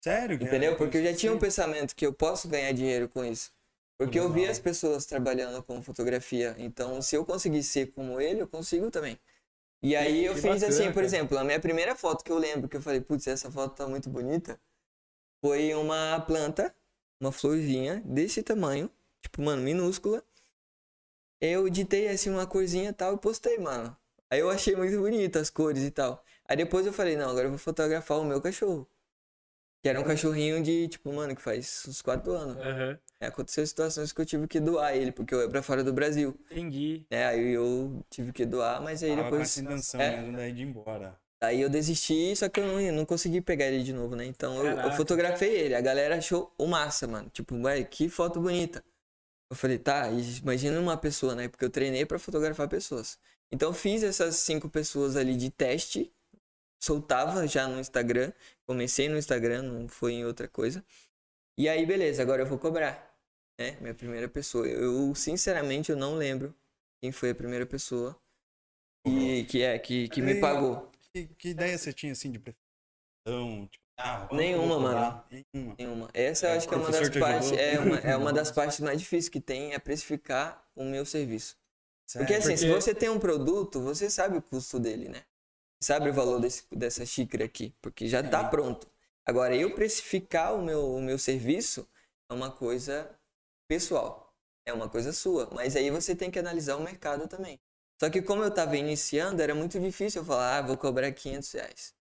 [0.04, 0.36] Sério?
[0.36, 0.76] Entendeu?
[0.76, 3.52] Porque eu já tinha um pensamento que eu posso ganhar dinheiro com isso.
[3.98, 6.56] Porque eu vi as pessoas trabalhando com fotografia.
[6.58, 9.18] Então, se eu conseguir ser como ele, eu consigo também.
[9.86, 11.06] E aí que eu fiz bacana, assim, por cara.
[11.06, 13.88] exemplo, a minha primeira foto que eu lembro, que eu falei, putz, essa foto tá
[13.88, 14.60] muito bonita,
[15.41, 16.76] foi uma planta,
[17.21, 18.89] uma florzinha desse tamanho,
[19.21, 20.24] tipo, mano, minúscula.
[21.39, 23.95] Eu editei assim uma corzinha e tal e postei, mano.
[24.30, 26.24] Aí eu achei muito bonito as cores e tal.
[26.45, 28.89] Aí depois eu falei, não, agora eu vou fotografar o meu cachorro.
[29.86, 32.56] Que era um cachorrinho de, tipo, mano, que faz uns 4 anos.
[32.56, 32.98] Uhum.
[33.19, 35.93] É, aconteceu situações que eu tive que doar ele, porque eu ia pra fora do
[35.93, 36.36] Brasil.
[36.50, 37.06] Entendi.
[37.08, 39.56] É, aí eu tive que doar, mas aí Tava depois.
[39.56, 41.15] Intenção é, mesmo daí de ir embora.
[41.39, 44.26] Aí eu desisti, só que eu não, não consegui pegar ele de novo, né?
[44.26, 45.76] Então eu, eu, fotografei ele.
[45.76, 47.30] A galera achou o massa, mano.
[47.30, 48.84] Tipo, ué, que foto bonita.
[49.52, 51.48] Eu falei, tá, imagina uma pessoa, né?
[51.48, 53.19] Porque eu treinei para fotografar pessoas.
[53.52, 56.12] Então fiz essas cinco pessoas ali de teste
[56.86, 58.32] soltava já no Instagram.
[58.67, 60.84] Comecei no Instagram, não foi em outra coisa.
[61.58, 63.15] E aí, beleza, agora eu vou cobrar.
[63.60, 63.78] Né?
[63.80, 64.67] Minha primeira pessoa.
[64.67, 66.54] Eu, sinceramente, eu não lembro
[67.01, 68.19] quem foi a primeira pessoa
[69.06, 70.91] que, que é, que, que me pagou.
[71.13, 73.67] Que, que ideia você tinha, assim, de prefeição?
[73.67, 75.23] Tipo, ah, Nenhuma, mano.
[75.32, 75.75] Nenhuma.
[75.78, 76.10] Nenhuma.
[76.13, 77.51] Essa eu acho que é uma das partes.
[77.54, 81.56] É uma, é uma das partes mais difíceis que tem é precificar o meu serviço.
[82.13, 82.58] Porque assim, Porque...
[82.58, 85.23] se você tem um produto, você sabe o custo dele, né?
[85.86, 88.88] Sabe o valor desse, dessa xícara aqui, porque já está pronto.
[89.26, 91.88] Agora, eu precificar o meu, o meu serviço
[92.30, 93.10] é uma coisa
[93.67, 94.34] pessoal,
[94.65, 97.60] é uma coisa sua, mas aí você tem que analisar o mercado também.
[98.00, 101.52] Só que como eu estava iniciando, era muito difícil eu falar, ah, vou cobrar 500
[101.52, 101.95] reais.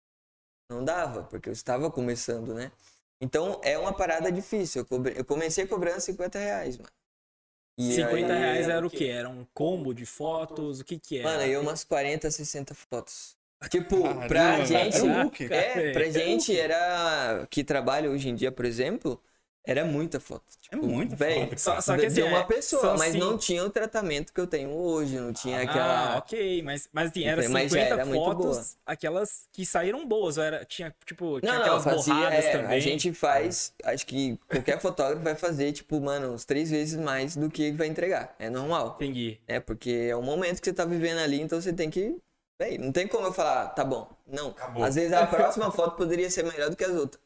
[0.70, 2.72] Não dava, porque eu estava começando, né?
[3.20, 4.82] Então, é uma parada difícil.
[4.82, 5.14] Eu, cobre...
[5.16, 6.90] eu comecei cobrando 50 reais, mano.
[7.78, 8.38] E 50 aí...
[8.38, 9.06] reais era o quê?
[9.06, 10.80] Era um combo de fotos?
[10.80, 11.28] O que que era?
[11.28, 13.36] Mano, eu umas 40, 60 fotos.
[13.68, 15.52] Tipo, Caramba, pra gente.
[15.52, 17.46] É, é, pra gente era.
[17.50, 19.22] Que trabalha hoje em dia, por exemplo,
[19.64, 20.42] era muita foto.
[20.48, 21.58] É tipo, é muita véio, foto.
[21.58, 24.46] Só, só que assim, de uma é, pessoa, mas não tinha o tratamento que eu
[24.46, 26.18] tenho hoje, não tinha ah, aquela.
[26.18, 30.92] ok, mas, mas assim, era 50 mas era fotos, aquelas que saíram boas, era, tinha,
[31.06, 32.76] tipo, tinha não, aquelas não, fazia, borradas é, também.
[32.76, 37.36] A gente faz, acho que qualquer fotógrafo vai fazer, tipo, mano, uns três vezes mais
[37.36, 38.34] do que vai entregar.
[38.40, 38.96] É normal.
[38.96, 39.38] Entendi.
[39.46, 42.16] É, porque é o momento que você tá vivendo ali, então você tem que
[42.62, 44.08] Véi, não tem como eu falar, tá bom.
[44.24, 44.50] Não.
[44.50, 44.84] Acabou.
[44.84, 47.20] Às vezes a próxima foto poderia ser melhor do que as outras.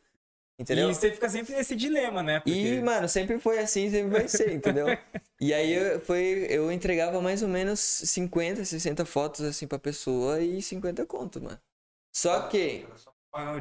[0.58, 0.90] Entendeu?
[0.90, 2.40] E você fica sempre nesse dilema, né?
[2.40, 2.58] Porque...
[2.58, 4.86] E, mano, sempre foi assim, sempre vai ser, entendeu?
[5.38, 10.40] e aí eu, foi, eu entregava mais ou menos 50, 60 fotos assim pra pessoa
[10.40, 11.60] e 50 conto, mano.
[12.10, 12.86] Só que.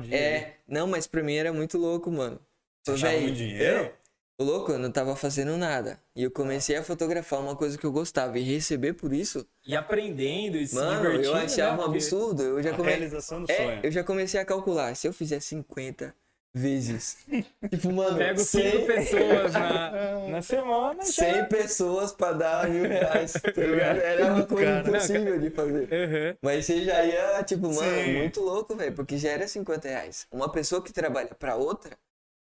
[0.10, 2.40] É, não, mas pra mim era muito louco, mano.
[2.86, 3.92] Você achava muito dinheiro?
[4.38, 5.98] O louco, eu não tava fazendo nada.
[6.14, 9.48] E eu comecei a fotografar uma coisa que eu gostava e receber por isso.
[9.66, 11.28] E aprendendo e se Mano, divertindo.
[11.28, 11.84] eu achava né?
[11.84, 12.44] um absurdo.
[12.44, 12.90] Eu já come...
[12.90, 13.80] realização do é, sonho.
[13.82, 14.94] Eu já comecei a calcular.
[14.94, 16.14] Se eu fizer 50
[16.54, 17.18] vezes.
[17.72, 18.18] tipo, mano.
[18.18, 18.86] Pego 100 100...
[18.86, 21.04] pessoas na, na semana.
[21.04, 21.46] 100 já...
[21.46, 23.34] pessoas pra dar mil reais.
[23.56, 25.84] Tá Era uma coisa Cara, impossível de fazer.
[25.84, 26.38] Uhum.
[26.42, 28.18] Mas você já ia, tipo, mano, Sim.
[28.18, 28.94] muito louco, velho.
[28.94, 30.28] Porque já era 50 reais.
[30.30, 31.98] Uma pessoa que trabalha pra outra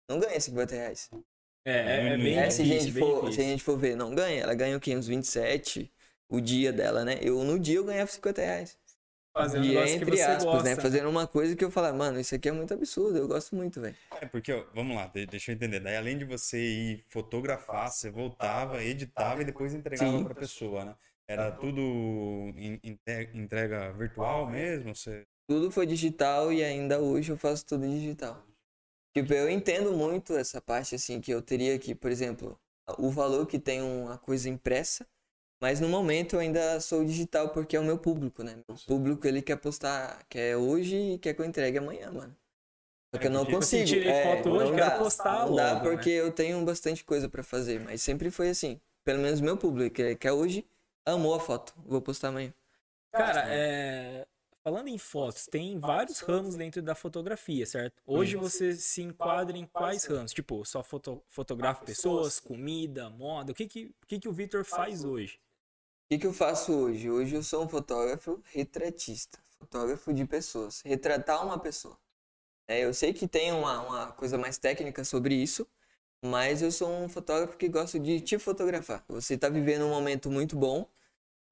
[0.06, 1.08] não ganha 50 reais.
[1.68, 4.14] É, é, é bem é, se, a gente for, se a gente for ver, não
[4.14, 4.42] ganha.
[4.42, 4.96] Ela ganha o quê?
[4.96, 5.92] Uns 27
[6.28, 7.18] o dia dela, né?
[7.20, 8.78] Eu, no dia, eu ganhava 50 reais.
[9.34, 10.50] Fazendo e é entre aspas, né?
[10.50, 10.68] gosta.
[10.68, 10.76] né?
[10.76, 13.80] Fazendo uma coisa que eu falo, mano, isso aqui é muito absurdo, eu gosto muito,
[13.80, 13.94] velho.
[14.20, 15.78] É porque, ó, vamos lá, deixa eu entender.
[15.78, 20.84] Daí, além de você ir fotografar, você voltava, editava e depois entregava para a pessoa,
[20.84, 20.94] né?
[21.28, 21.80] Era tudo
[23.34, 24.94] entrega virtual mesmo?
[24.94, 25.26] Você...
[25.46, 28.47] Tudo foi digital e ainda hoje eu faço tudo digital.
[29.14, 32.58] Tipo, eu entendo muito essa parte, assim, que eu teria que, por exemplo,
[32.98, 35.06] o valor que tem uma coisa impressa
[35.60, 38.58] mas no momento eu ainda sou digital porque é o meu público, né?
[38.68, 42.34] O público ele quer postar, quer hoje e quer que eu entregue amanhã, mano.
[43.12, 43.82] Só que é, eu não consigo.
[43.82, 45.80] Eu tirei é, foto hoje, quero postar Não dá né?
[45.80, 46.20] porque né?
[46.20, 48.80] eu tenho bastante coisa para fazer, mas sempre foi assim.
[49.04, 50.64] Pelo menos meu público, que, que é hoje,
[51.04, 51.74] amou a foto.
[51.84, 52.54] Vou postar amanhã.
[53.10, 54.26] Cara, é...
[54.62, 58.02] falando em fotos, tem vários ramos dentro da fotografia, certo?
[58.06, 60.32] Hoje você se enquadra em quais ramos?
[60.32, 61.22] Tipo, só foto...
[61.28, 63.52] fotografa pessoas, comida, moda.
[63.52, 65.36] O que que, o, que, que o Victor faz hoje?
[65.36, 67.10] O que, que eu faço hoje?
[67.10, 71.98] Hoje eu sou um fotógrafo retratista, fotógrafo de pessoas, retratar uma pessoa.
[72.66, 75.66] É, eu sei que tem uma, uma coisa mais técnica sobre isso,
[76.22, 79.04] mas eu sou um fotógrafo que gosta de te fotografar.
[79.08, 80.88] Você está vivendo um momento muito bom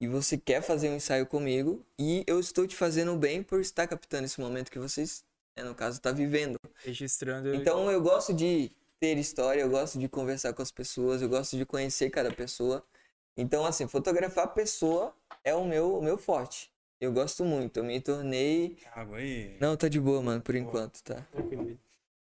[0.00, 3.86] e você quer fazer um ensaio comigo e eu estou te fazendo bem por estar
[3.86, 5.24] captando esse momento que vocês,
[5.56, 6.58] né, no caso, está vivendo.
[6.84, 7.54] Registrando.
[7.54, 11.56] Então eu gosto de ter história, eu gosto de conversar com as pessoas, eu gosto
[11.56, 12.84] de conhecer cada pessoa.
[13.36, 16.72] Então, assim, fotografar a pessoa é o meu, o meu forte.
[16.98, 17.78] Eu gosto muito.
[17.78, 18.78] Eu me tornei.
[18.94, 19.56] Água aí.
[19.60, 21.26] Não, tá de boa, mano, por enquanto, tá?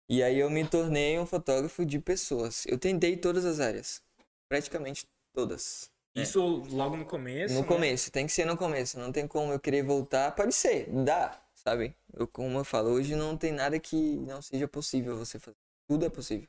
[0.09, 2.65] E aí eu me tornei um fotógrafo de pessoas.
[2.65, 4.01] Eu tentei todas as áreas.
[4.49, 5.92] Praticamente todas.
[6.15, 6.21] É.
[6.21, 6.75] Isso é.
[6.75, 7.53] logo no começo?
[7.53, 7.67] No né?
[7.67, 8.99] começo, tem que ser no começo.
[8.99, 10.33] Não tem como eu querer voltar.
[10.35, 11.95] Pode ser, dá, sabe?
[12.13, 15.57] Eu, como eu falo, hoje não tem nada que não seja possível você fazer.
[15.87, 16.47] Tudo é possível.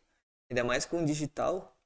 [0.50, 1.76] Ainda mais com o digital,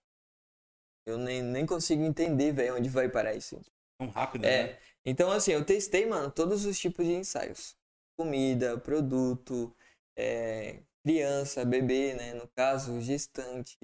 [1.07, 3.61] eu nem, nem consigo entender, velho, onde vai parar isso.
[3.99, 4.65] Tão rápido, é.
[4.65, 4.79] né?
[5.05, 7.77] Então, assim, eu testei, mano, todos os tipos de ensaios.
[8.17, 9.75] Comida, produto,
[10.17, 12.35] é, criança, bebê, né?
[12.35, 13.77] No caso, gestante.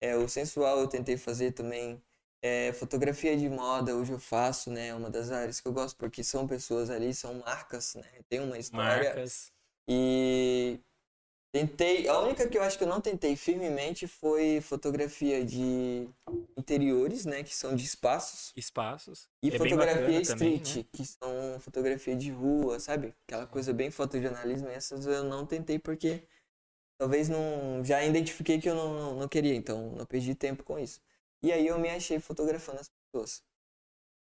[0.00, 2.00] É, o sensual eu tentei fazer também.
[2.42, 4.88] É, fotografia de moda, hoje eu faço, né?
[4.88, 8.08] É uma das áreas que eu gosto, porque são pessoas ali, são marcas, né?
[8.28, 9.10] Tem uma história.
[9.10, 9.52] Marcas.
[9.88, 10.80] E
[11.52, 16.08] Tentei, a única que eu acho que eu não tentei firmemente foi fotografia de
[16.56, 18.52] interiores, né, que são de espaços.
[18.56, 19.28] Espaços.
[19.42, 20.88] E é fotografia street, também, né?
[20.92, 23.12] que são fotografia de rua, sabe?
[23.26, 26.22] Aquela coisa bem fotojornalismo, essas eu não tentei porque
[26.96, 30.78] talvez não já identifiquei que eu não, não, não queria, então não perdi tempo com
[30.78, 31.00] isso.
[31.42, 33.42] E aí eu me achei fotografando as pessoas.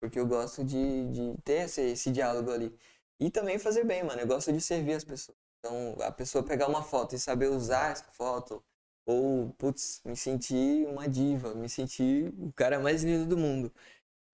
[0.00, 2.76] Porque eu gosto de, de ter esse, esse diálogo ali.
[3.20, 4.20] E também fazer bem, mano.
[4.20, 5.36] Eu gosto de servir as pessoas.
[5.58, 8.62] Então, a pessoa pegar uma foto e saber usar essa foto,
[9.06, 13.72] ou, putz, me sentir uma diva, me sentir o cara mais lindo do mundo.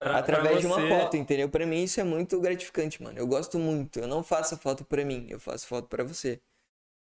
[0.01, 1.49] Pra, através pra de uma foto, entendeu?
[1.49, 3.19] Para mim isso é muito gratificante, mano.
[3.19, 4.01] Eu gosto muito.
[4.01, 6.41] Eu não faço foto para mim, eu faço foto para você.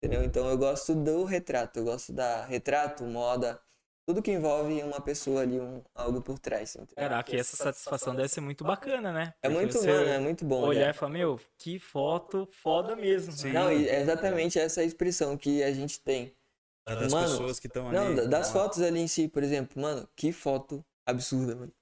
[0.01, 0.23] Entendeu?
[0.23, 3.61] Então eu gosto do retrato, eu gosto da retrato, moda,
[4.07, 6.75] tudo que envolve uma pessoa ali, um, algo por trás.
[6.75, 6.95] Entendeu?
[6.95, 9.33] Caraca, e essa satisfação deve ser muito bacana, né?
[9.43, 10.61] É Porque muito, mano, é muito bom.
[10.61, 10.89] Olhar né?
[10.91, 13.33] e falar, meu, que foto foda mesmo.
[13.33, 13.51] Sim.
[13.51, 16.33] Não, é exatamente essa expressão que a gente tem.
[16.85, 17.97] Das mano, pessoas que estão ali.
[17.97, 21.73] Não, das fotos ali em si, por exemplo, mano, que foto absurda, mano.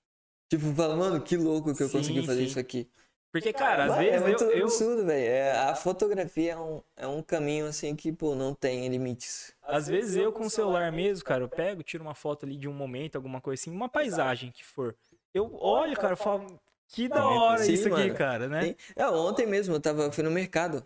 [0.50, 2.48] Tipo, fala, mano, que louco que eu sim, consegui fazer sim.
[2.48, 2.90] isso aqui.
[3.36, 4.14] Porque, cara, às vezes.
[4.14, 5.26] É muito eu, absurdo, velho.
[5.26, 9.54] É, a fotografia é um, é um caminho assim que, pô, não tem limites.
[9.62, 12.70] Às vezes eu com o celular mesmo, cara, eu pego, tiro uma foto ali de
[12.70, 14.96] um momento, alguma coisa assim, uma paisagem que for.
[15.34, 16.48] Eu olho, cara, eu falo,
[16.88, 18.16] que da hora Sim, isso aqui, mano.
[18.16, 18.74] cara, né?
[18.96, 20.82] É, ontem mesmo eu tava, fui no mercado.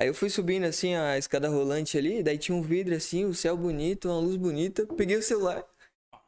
[0.00, 3.34] Aí eu fui subindo assim a escada rolante ali, daí tinha um vidro assim, o
[3.34, 5.64] céu bonito, uma luz bonita, peguei o celular.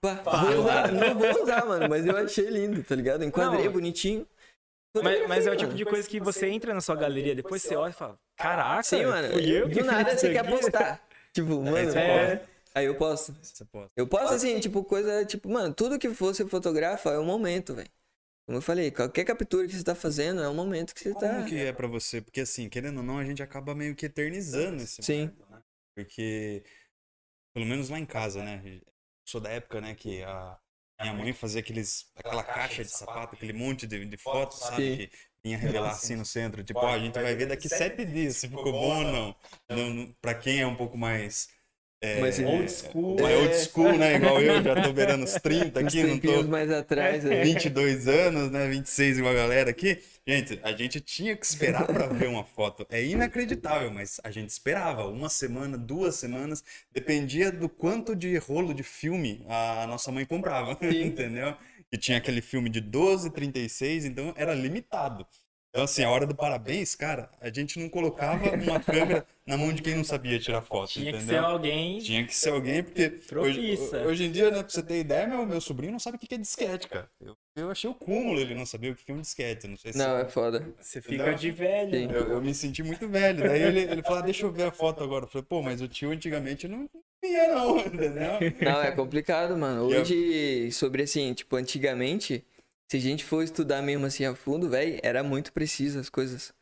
[0.01, 3.23] Pá, vou usar, não vou usar, mano, mas eu achei lindo, tá ligado?
[3.23, 4.27] Enquadrei não, bonitinho.
[4.95, 7.75] Mas, mas, é o tipo de coisa que você entra na sua galeria, depois você
[7.75, 11.03] olha e fala, caraca, Sim, mano, eu do nada você quer postar.
[11.33, 12.45] Tipo, é, mano, é...
[12.75, 13.35] aí eu posso.
[13.97, 17.89] Eu posso assim, tipo, coisa, tipo, mano, tudo que você fotografa é o momento, velho.
[18.45, 21.21] Como eu falei, qualquer captura que você tá fazendo é o momento que você Como
[21.21, 21.35] tá.
[21.37, 22.21] Como que é para você?
[22.21, 25.21] Porque assim, querendo ou não, a gente acaba meio que eternizando esse Sim.
[25.21, 25.63] momento, né?
[25.95, 26.63] Porque,
[27.55, 28.81] pelo menos lá em casa, né?
[29.27, 30.59] sou da época, né, que a
[31.03, 34.97] minha mãe fazia aqueles, aquela caixa de sapato, aquele monte de, de fotos, sabe?
[34.97, 35.11] Que
[35.45, 36.63] vinha revelar assim no centro.
[36.63, 39.37] Tipo, ó, a gente vai ver daqui sete dias se ficou bom ou não.
[39.69, 41.49] não pra quem é um pouco mais
[42.03, 43.17] é, mas old school.
[43.21, 44.17] É, old school, né?
[44.17, 46.43] Igual eu, já tô beirando os 30 aqui, não tô.
[46.49, 47.25] mais atrás.
[47.25, 47.45] É.
[47.45, 48.67] 22 anos, né?
[48.67, 50.03] 26 igual a galera aqui.
[50.27, 52.85] Gente, a gente tinha que esperar para ver uma foto.
[52.91, 58.75] É inacreditável, mas a gente esperava uma semana, duas semanas, dependia do quanto de rolo
[58.75, 61.57] de filme a nossa mãe comprava, entendeu?
[61.93, 65.25] E tinha aquele filme de 12, 36, então era limitado.
[65.73, 69.73] Então, assim, a hora do parabéns, cara, a gente não colocava uma câmera na mão
[69.73, 70.93] de quem não sabia tirar foto.
[70.93, 71.27] Tinha entendeu?
[71.27, 71.99] que ser alguém.
[71.99, 75.47] Tinha que ser alguém, porque hoje, hoje, em dia, né, pra você ter ideia, meu,
[75.47, 77.09] meu sobrinho não sabe o que é disquete, cara.
[77.19, 79.67] Eu, eu achei o cúmulo ele não saber o que é um disquete.
[79.67, 80.69] Não, sei se não é foda.
[80.79, 82.13] Você fica de velho.
[82.13, 83.43] Eu, eu, me senti muito velho.
[83.43, 85.25] Daí ele, ele falou, ah, deixa eu ver a foto agora.
[85.25, 86.87] Eu falei, pô, mas o tio antigamente não
[87.23, 88.39] via, não, entendeu?
[88.61, 89.85] Não, é complicado, mano.
[89.85, 92.45] Hoje, sobre assim, tipo, antigamente
[92.91, 96.53] se a gente for estudar mesmo assim a fundo, velho, era muito preciso as coisas.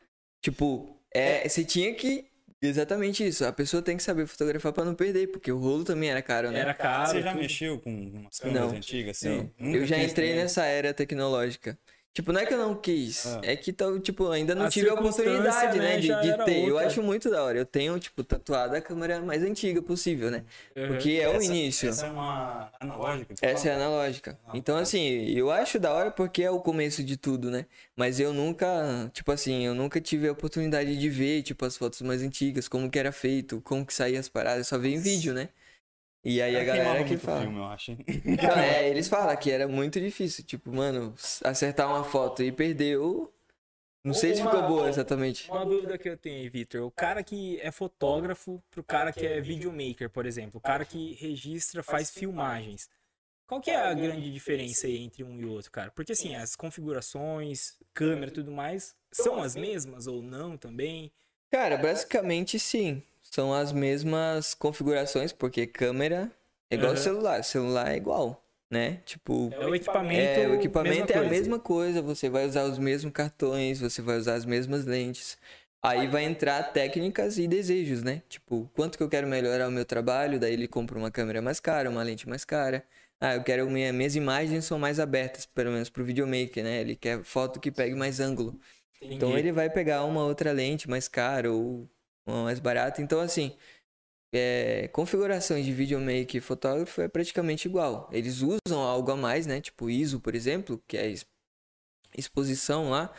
[0.42, 2.26] Tipo, é, você tinha que.
[2.62, 3.44] Exatamente isso.
[3.44, 6.50] A pessoa tem que saber fotografar para não perder, porque o rolo também era caro,
[6.50, 6.60] né?
[6.60, 7.10] Era caro.
[7.10, 9.50] Você já mexeu com umas câmeras não, antigas, assim?
[9.58, 9.74] Não.
[9.74, 11.78] Eu já entrei nessa era tecnológica.
[12.12, 13.40] Tipo, não é que eu não quis, ah.
[13.44, 16.30] é que tipo, ainda não a tive a oportunidade, né, né de, de ter.
[16.38, 16.52] Outra.
[16.52, 17.56] Eu acho muito da hora.
[17.56, 20.42] Eu tenho, tipo, tatuado a câmera mais antiga possível, né?
[20.76, 20.88] Uhum.
[20.88, 21.88] Porque é essa, o início.
[21.88, 23.34] Essa é uma analógica.
[23.40, 24.38] Essa é analógica.
[24.44, 24.82] Ah, então, tá.
[24.82, 27.66] assim, eu acho da hora porque é o começo de tudo, né?
[27.94, 32.02] Mas eu nunca, tipo assim, eu nunca tive a oportunidade de ver, tipo, as fotos
[32.02, 34.58] mais antigas, como que era feito, como que saía as paradas.
[34.58, 35.48] Eu só vi em vídeo, né?
[36.22, 37.40] E aí a galera que fala.
[37.42, 37.96] Filme, eu acho.
[38.62, 40.44] É, eles falam que era muito difícil.
[40.44, 43.32] Tipo, mano, acertar uma foto e perdeu.
[44.02, 45.50] Não sei uma, se ficou boa exatamente.
[45.50, 46.82] Uma dúvida que eu tenho aí, Victor.
[46.82, 50.58] O cara que é fotógrafo pro cara que é videomaker, por exemplo.
[50.58, 52.88] O cara que registra, faz filmagens.
[53.46, 55.90] Qual que é a grande diferença aí entre um e outro, cara?
[55.90, 61.12] Porque assim, as configurações, câmera e tudo mais, são as mesmas ou não também?
[61.50, 66.30] Cara, basicamente sim são as mesmas configurações, porque câmera
[66.68, 66.96] é igual uhum.
[66.96, 69.00] celular, celular é igual, né?
[69.06, 72.78] Tipo, é o equipamento, é, o equipamento é a mesma coisa, você vai usar os
[72.78, 75.38] mesmos cartões, você vai usar as mesmas lentes.
[75.82, 78.22] Aí vai entrar técnicas e desejos, né?
[78.28, 81.58] Tipo, quanto que eu quero melhorar o meu trabalho, daí ele compra uma câmera mais
[81.58, 82.84] cara, uma lente mais cara.
[83.18, 86.80] Ah, eu quero minha, minhas imagens são mais abertas, pelo menos pro videomaker, né?
[86.80, 88.60] Ele quer foto que pegue mais ângulo.
[88.96, 89.14] Entendi.
[89.14, 91.88] Então ele vai pegar uma outra lente mais cara ou
[92.26, 93.02] uma mais barata.
[93.02, 93.56] Então, assim,
[94.32, 98.08] é, configurações de videomaker e fotógrafo é praticamente igual.
[98.12, 99.60] Eles usam algo a mais, né?
[99.60, 101.14] Tipo ISO, por exemplo, que é
[102.16, 103.12] exposição lá.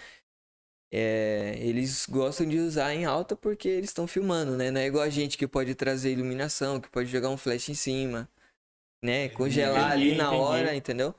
[0.93, 4.71] É, eles gostam de usar em alta porque eles estão filmando, né?
[4.71, 7.73] Não é igual a gente que pode trazer iluminação, que pode jogar um flash em
[7.73, 8.29] cima,
[9.03, 9.29] né?
[9.29, 10.41] Congelar entendi, ali na entendi.
[10.41, 11.15] hora, entendeu?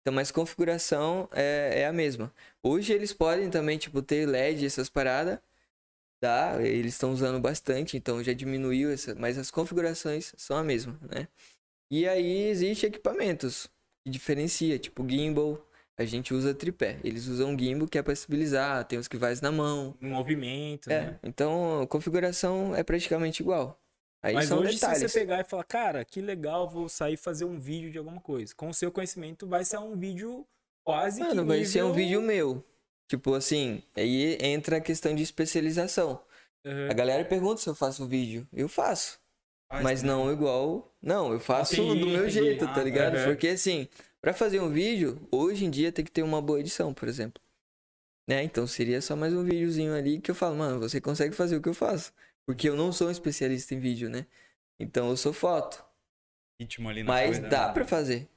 [0.00, 2.32] Então, mas configuração é, é a mesma.
[2.62, 5.38] Hoje eles podem também, tipo, ter LED, essas paradas,
[6.22, 10.98] Dá, eles estão usando bastante, então já diminuiu essa, mas as configurações são a mesma,
[11.10, 11.26] né?
[11.90, 13.68] E aí existe equipamentos
[14.04, 16.98] que diferencia, tipo gimbal, a gente usa tripé.
[17.02, 19.96] Eles usam gimbal que é para estabilizar, tem os que vai na mão.
[20.00, 21.20] Movimento, é, né?
[21.22, 23.80] Então a configuração é praticamente igual.
[24.22, 24.98] Aí Mas hoje detalhes.
[24.98, 28.20] se você pegar e falar, cara, que legal, vou sair fazer um vídeo de alguma
[28.20, 28.54] coisa.
[28.54, 30.46] Com o seu conhecimento vai ser um vídeo
[30.84, 31.72] quase Mano, que vai nível...
[31.72, 32.62] ser um vídeo meu.
[33.10, 36.22] Tipo assim, aí entra a questão de especialização.
[36.64, 36.88] Uhum.
[36.88, 38.46] A galera pergunta se eu faço vídeo.
[38.52, 39.18] Eu faço.
[39.68, 40.94] Faz mas não igual.
[41.02, 42.30] Não, eu faço entendi, do meu entendi.
[42.30, 43.16] jeito, tá ah, ligado?
[43.16, 43.24] Uhum.
[43.24, 43.88] Porque assim,
[44.20, 47.42] para fazer um vídeo, hoje em dia tem que ter uma boa edição, por exemplo.
[48.28, 48.44] Né?
[48.44, 51.60] Então seria só mais um videozinho ali que eu falo, mano, você consegue fazer o
[51.60, 52.12] que eu faço.
[52.46, 54.24] Porque eu não sou um especialista em vídeo, né?
[54.78, 55.84] Então eu sou foto.
[56.60, 57.74] Ritmo ali na Mas coisa, dá né?
[57.74, 58.28] pra fazer.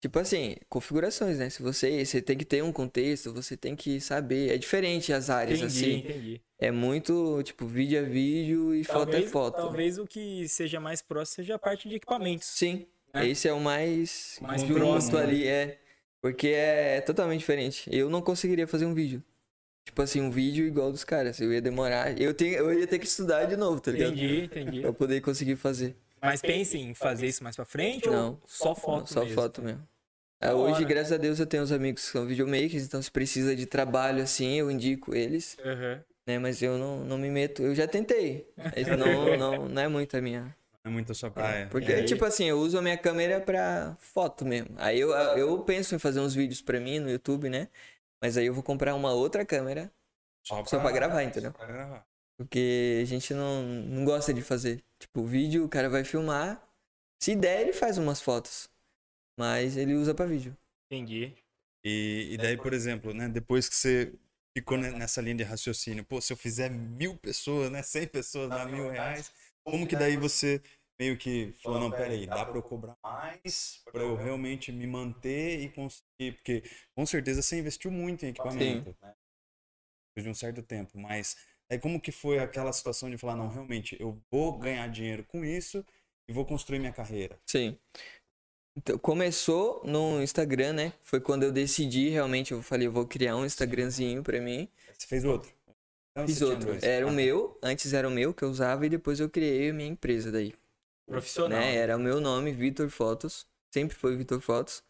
[0.00, 1.50] Tipo assim, configurações, né?
[1.50, 4.54] Se você, você tem que ter um contexto, você tem que saber.
[4.54, 5.98] É diferente as áreas, entendi, assim.
[5.98, 6.42] Entendi.
[6.56, 9.56] É muito, tipo, vídeo é vídeo e talvez, foto é foto.
[9.56, 12.46] Talvez o que seja mais próximo seja a parte de equipamentos.
[12.46, 12.86] Sim.
[13.12, 13.28] Né?
[13.28, 15.80] Esse é o mais, mais próximo ali, é.
[16.20, 17.88] Porque é totalmente diferente.
[17.92, 19.22] Eu não conseguiria fazer um vídeo.
[19.84, 21.40] Tipo assim, um vídeo igual dos caras.
[21.40, 22.20] Eu ia demorar.
[22.20, 24.12] Eu, tenho, eu ia ter que estudar de novo, tá ligado?
[24.12, 24.80] Entendi, entendi.
[24.80, 25.96] Pra poder conseguir fazer.
[26.20, 29.34] Mas pense em fazer isso mais pra frente não, ou só foto Só mesmo?
[29.34, 29.86] foto mesmo.
[30.40, 33.56] É, hoje, graças a Deus, eu tenho uns amigos que são videomakers, então se precisa
[33.56, 35.56] de trabalho assim, eu indico eles.
[35.64, 36.00] Uhum.
[36.26, 37.62] Né, mas eu não, não me meto.
[37.62, 38.46] Eu já tentei.
[38.56, 40.42] Mas não, não, não é muito a minha.
[40.84, 41.64] Não é muito a sua praia.
[41.64, 42.04] É, porque, aí...
[42.04, 44.74] tipo assim, eu uso a minha câmera pra foto mesmo.
[44.76, 47.68] Aí eu, eu penso em fazer uns vídeos pra mim no YouTube, né?
[48.22, 49.90] Mas aí eu vou comprar uma outra câmera
[50.44, 51.50] só pra, só pra gravar, entendeu?
[51.52, 52.07] Só pra gravar.
[52.38, 54.82] Porque a gente não, não gosta de fazer.
[54.98, 56.64] Tipo, vídeo, o cara vai filmar.
[57.20, 58.70] Se der, ele faz umas fotos.
[59.38, 60.56] Mas ele usa para vídeo.
[60.90, 61.34] Entendi.
[61.84, 64.12] E, e daí, por exemplo, né, depois que você
[64.56, 68.64] ficou nessa linha de raciocínio, pô, se eu fizer mil pessoas, né, cem pessoas, dá
[68.64, 69.32] mil reais,
[69.64, 70.62] como que daí você
[70.98, 75.60] meio que falou, não, peraí, dá para eu cobrar mais para eu realmente me manter
[75.60, 76.62] e conseguir, porque
[76.94, 79.14] com certeza você investiu muito em equipamento, né?
[80.10, 81.36] Depois de um certo tempo, mas
[81.70, 85.44] aí como que foi aquela situação de falar, não, realmente, eu vou ganhar dinheiro com
[85.44, 85.84] isso
[86.28, 87.38] e vou construir minha carreira?
[87.46, 87.78] Sim.
[88.76, 90.92] Então, começou no Instagram, né?
[91.02, 94.68] Foi quando eu decidi realmente, eu falei, eu vou criar um Instagramzinho pra mim.
[94.96, 95.50] Você fez outro?
[96.12, 96.76] Então, Fiz outro.
[96.82, 99.72] Era o meu, antes era o meu que eu usava e depois eu criei a
[99.72, 100.54] minha empresa daí.
[101.06, 101.58] Profissional.
[101.58, 101.76] Né?
[101.76, 103.46] Era o meu nome, Vitor Fotos.
[103.72, 104.82] Sempre foi Vitor Fotos.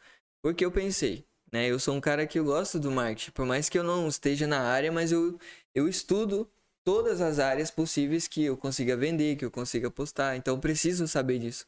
[0.42, 1.66] Porque eu pensei, né?
[1.66, 3.30] Eu sou um cara que eu gosto do marketing.
[3.32, 5.38] Por mais que eu não esteja na área, mas eu,
[5.74, 6.50] eu estudo
[6.88, 10.36] todas as áreas possíveis que eu consiga vender, que eu consiga postar.
[10.36, 11.66] Então eu preciso saber disso.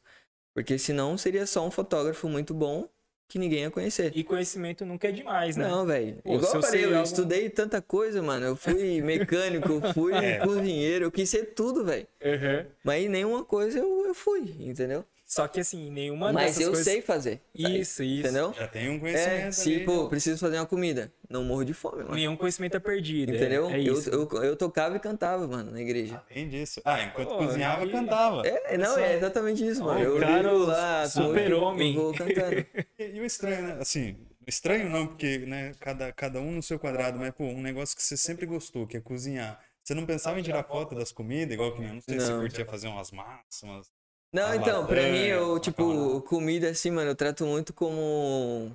[0.55, 2.89] Porque senão seria só um fotógrafo muito bom
[3.29, 4.13] que ninguém ia conhecer.
[4.15, 5.69] E conhecimento nunca é demais, né?
[5.69, 6.23] Não, velho.
[6.25, 7.03] Igual eu falei, eu algum...
[7.03, 8.47] estudei tanta coisa, mano.
[8.47, 10.39] Eu fui mecânico, eu fui é.
[10.39, 12.07] cozinheiro, eu quis ser tudo, velho.
[12.25, 12.67] Uhum.
[12.83, 15.05] Mas nenhuma coisa eu, eu fui, entendeu?
[15.31, 16.85] Só que assim, nenhuma Mas eu coisas...
[16.85, 17.41] sei fazer.
[17.55, 18.27] Isso, isso.
[18.27, 18.53] Entendeu?
[18.53, 19.47] Já tem um conhecimento.
[19.47, 21.13] É, se, pô, preciso fazer uma comida.
[21.29, 22.17] Não morro de fome, mano.
[22.17, 23.33] Nenhum conhecimento é perdido.
[23.33, 23.71] Entendeu?
[23.71, 26.21] É, é eu, eu, eu, tocava e cantava, mano, na igreja.
[26.29, 26.83] Além disso.
[26.85, 27.93] Ah, enquanto pô, cozinhava, e...
[27.93, 28.45] cantava.
[28.45, 30.01] É, não, é exatamente isso, mano.
[30.01, 31.95] eu cara lá, super-homem.
[31.95, 32.67] Vou cantando.
[32.99, 33.77] e, e o estranho, né?
[33.81, 34.17] Assim,
[34.49, 38.03] estranho não, porque, né, cada, cada um no seu quadrado, mas, pô, um negócio que
[38.03, 39.61] você sempre gostou, que é cozinhar.
[39.81, 42.21] Você não pensava em tirar foto das comidas, igual que eu não sei não.
[42.21, 44.00] se você curtia fazer umas massas, umas
[44.33, 48.73] não, então, pra mim, eu, tipo, comida assim, mano, eu trato muito como.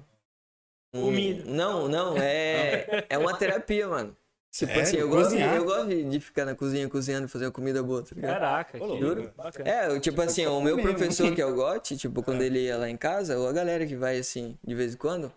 [0.93, 1.01] Um...
[1.01, 1.43] Comida.
[1.45, 3.05] Não, não, é.
[3.09, 4.15] é uma terapia, mano.
[4.51, 7.83] Tipo é, assim, eu gosto, eu gosto de ficar na cozinha cozinhando, fazer uma comida
[7.83, 8.39] boa, tá ligado?
[8.39, 9.33] Caraca, que juro.
[9.65, 12.45] É, eu, tipo assim, o meu professor que é o Gotti, tipo, quando é.
[12.45, 15.29] ele ia lá em casa, ou a galera que vai assim, de vez em quando,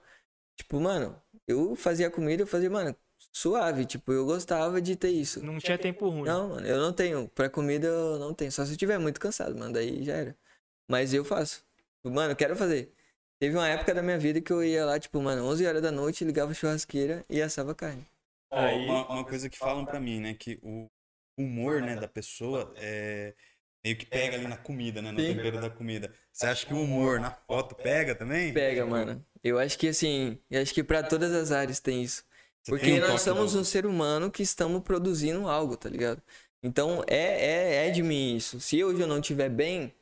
[0.56, 2.94] tipo, mano, eu fazia comida, eu fazia, mano,
[3.32, 5.44] suave, tipo, eu gostava de ter isso.
[5.44, 6.24] Não tinha tempo ruim.
[6.24, 7.28] Não, mano, eu não tenho.
[7.28, 8.50] Pra comida eu não tenho.
[8.50, 10.36] Só se eu estiver muito cansado, mano, daí já era.
[10.90, 11.64] Mas eu faço.
[12.04, 12.92] Mano, eu quero fazer.
[13.40, 15.92] Teve uma época da minha vida que eu ia lá, tipo, mano, 11 horas da
[15.92, 18.04] noite, ligava a churrasqueira e assava carne.
[18.50, 18.84] Aí...
[18.84, 20.88] Uma, uma coisa que falam para mim, né, que o
[21.38, 23.34] humor, né, da pessoa é
[23.84, 25.36] meio que pega ali na comida, né, no Sim.
[25.36, 26.12] tempero da comida.
[26.32, 28.52] Você acha que o humor na foto pega também?
[28.52, 29.24] Pega, mano.
[29.42, 32.24] Eu acho que assim, eu acho que para todas as áreas tem isso.
[32.68, 36.22] Porque nós somos um ser humano que estamos produzindo algo, tá ligado?
[36.62, 38.60] Então é, é, é de mim isso.
[38.60, 39.92] Se hoje eu não estiver bem,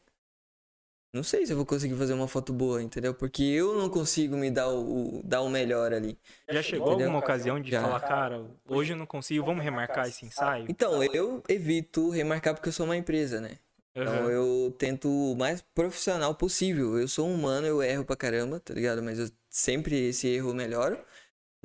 [1.12, 3.14] não sei se eu vou conseguir fazer uma foto boa, entendeu?
[3.14, 6.19] Porque eu não consigo me dar o, o dar o melhor ali.
[6.49, 7.07] Já chegou entendeu?
[7.07, 7.81] alguma ocasião de Já.
[7.81, 10.67] falar, cara, hoje eu não consigo, vamos remarcar esse ensaio?
[10.69, 13.59] Então, eu evito remarcar porque eu sou uma empresa, né?
[13.95, 14.31] Então uhum.
[14.31, 16.99] eu tento o mais profissional possível.
[16.99, 19.03] Eu sou humano, eu erro pra caramba, tá ligado?
[19.03, 20.99] Mas eu sempre esse erro melhoro.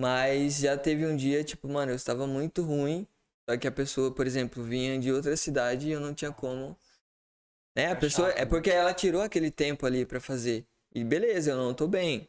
[0.02, 3.06] Mas já teve um dia, tipo, mano, eu estava muito ruim.
[3.48, 6.76] Só que a pessoa, por exemplo, vinha de outra cidade e eu não tinha como.
[7.76, 7.86] Né?
[7.86, 8.30] A é pessoa.
[8.30, 10.66] Chato, é porque ela tirou aquele tempo ali para fazer.
[10.92, 12.28] E beleza, eu não tô bem.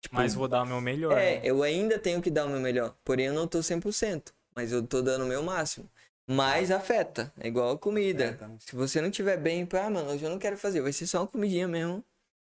[0.00, 1.18] Tipo, mas vou dar o meu melhor.
[1.18, 1.40] É, né?
[1.42, 2.94] eu ainda tenho que dar o meu melhor.
[3.04, 4.32] Porém, eu não tô 100%.
[4.54, 5.90] Mas eu tô dando o meu máximo.
[6.24, 7.32] Mas afeta.
[7.40, 8.38] É igual a comida.
[8.40, 8.56] Né?
[8.60, 10.82] Se você não tiver bem, ah, mano, hoje eu não quero fazer.
[10.82, 12.04] Vai ser só uma comidinha mesmo.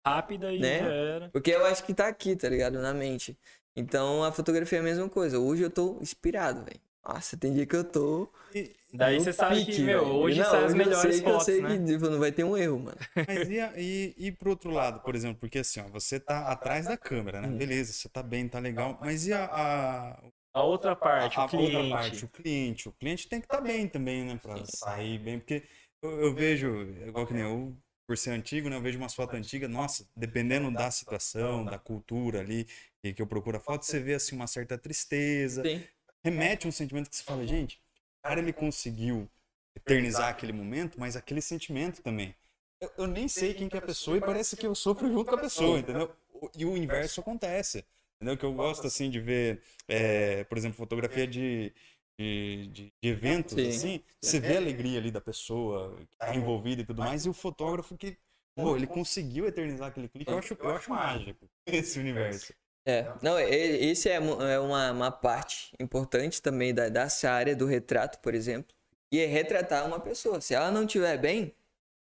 [0.06, 0.80] Rápida e né?
[0.80, 1.28] já era.
[1.30, 2.78] Porque eu acho que tá aqui, tá ligado?
[2.80, 3.38] Na mente.
[3.78, 5.38] Então a fotografia é a mesma coisa.
[5.38, 6.80] Hoje eu tô inspirado, velho.
[7.06, 8.28] Nossa, tem dia que eu tô.
[8.52, 11.54] E daí você sabe pique, que, meu, hoje não, sai as melhores sei fotos, eu
[11.54, 11.78] sei né?
[11.78, 12.98] que tipo, não vai ter um erro, mano.
[13.26, 16.86] Mas e, e, e pro outro lado, por exemplo, porque assim, ó, você tá atrás
[16.86, 17.48] da câmera, né?
[17.48, 17.56] Hum.
[17.56, 18.98] Beleza, você tá bem, tá legal.
[19.00, 19.44] Mas e a.
[19.44, 20.22] A,
[20.52, 21.76] a outra parte, a, o cliente.
[21.76, 22.88] outra parte, o cliente.
[22.88, 24.38] O cliente tem que estar tá bem também, né?
[24.42, 25.38] Pra sair bem.
[25.38, 25.62] Porque
[26.02, 26.68] eu, eu vejo,
[27.06, 27.74] igual que nem eu,
[28.08, 28.76] por ser antigo, né?
[28.76, 32.66] Eu vejo umas fotos antigas, nossa, dependendo da situação, da cultura ali,
[33.04, 35.62] e que eu procuro a foto, você vê assim uma certa tristeza.
[35.62, 35.84] Sim.
[36.24, 39.28] Remete um sentimento que você fala, gente, o cara ele conseguiu
[39.76, 42.34] eternizar aquele momento, mas aquele sentimento também.
[42.80, 45.28] Eu, eu nem sei quem que é a pessoa e parece que eu sofro junto
[45.28, 46.10] com a pessoa, entendeu?
[46.56, 47.84] E o inverso acontece.
[48.16, 48.38] Entendeu?
[48.38, 51.72] Que eu gosto assim de ver, é, por exemplo, fotografia de,
[52.18, 53.68] de, de, de eventos, Sim.
[53.68, 57.28] assim, você vê a alegria ali da pessoa que tá envolvida e tudo mais, e
[57.28, 58.18] o fotógrafo que,
[58.56, 62.52] pô, ele conseguiu eternizar aquele clipe, eu acho, eu acho mágico esse universo.
[62.84, 68.18] É, não, esse é, é uma, uma parte importante também da, dessa área do retrato,
[68.20, 68.74] por exemplo,
[69.12, 70.40] e é retratar uma pessoa.
[70.40, 71.54] Se ela não estiver bem,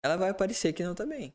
[0.04, 1.34] ela vai parecer que não tá bem.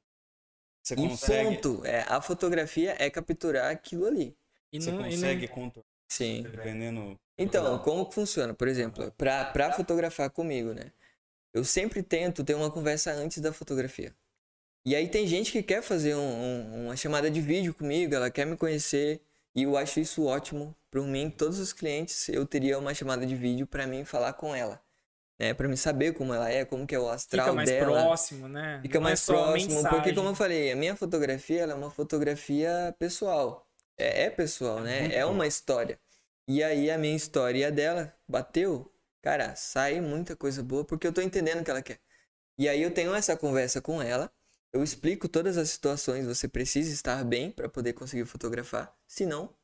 [0.82, 1.56] Você e consegue...
[1.56, 4.36] ponto, é, a fotografia é capturar aquilo ali.
[4.72, 5.54] E você não, consegue não...
[5.54, 6.42] controlar Sim.
[6.42, 7.18] Dependendo.
[7.36, 8.54] Então, como que funciona?
[8.54, 10.92] Por exemplo, pra, pra fotografar comigo, né?
[11.52, 14.14] Eu sempre tento ter uma conversa antes da fotografia.
[14.84, 18.30] E aí tem gente que quer fazer um, um, uma chamada de vídeo comigo, ela
[18.30, 19.20] quer me conhecer.
[19.54, 20.74] E eu acho isso ótimo.
[20.90, 24.54] Para mim, todos os clientes, eu teria uma chamada de vídeo para mim falar com
[24.54, 24.80] ela.
[25.38, 27.66] Né, para mim saber como ela é, como que é o astral dela.
[27.66, 28.02] Fica mais dela.
[28.04, 28.78] próximo, né?
[28.82, 31.90] Fica Não é mais é próximo, porque como eu falei, a minha fotografia é uma
[31.90, 33.66] fotografia pessoal.
[33.98, 35.12] É, é pessoal, né?
[35.12, 35.98] É uma história.
[36.46, 38.92] E aí a minha história dela bateu,
[39.22, 42.00] cara, sai muita coisa boa porque eu tô entendendo o que ela quer.
[42.58, 44.30] E aí eu tenho essa conversa com ela,
[44.72, 49.54] eu explico todas as situações, você precisa estar bem para poder conseguir fotografar, senão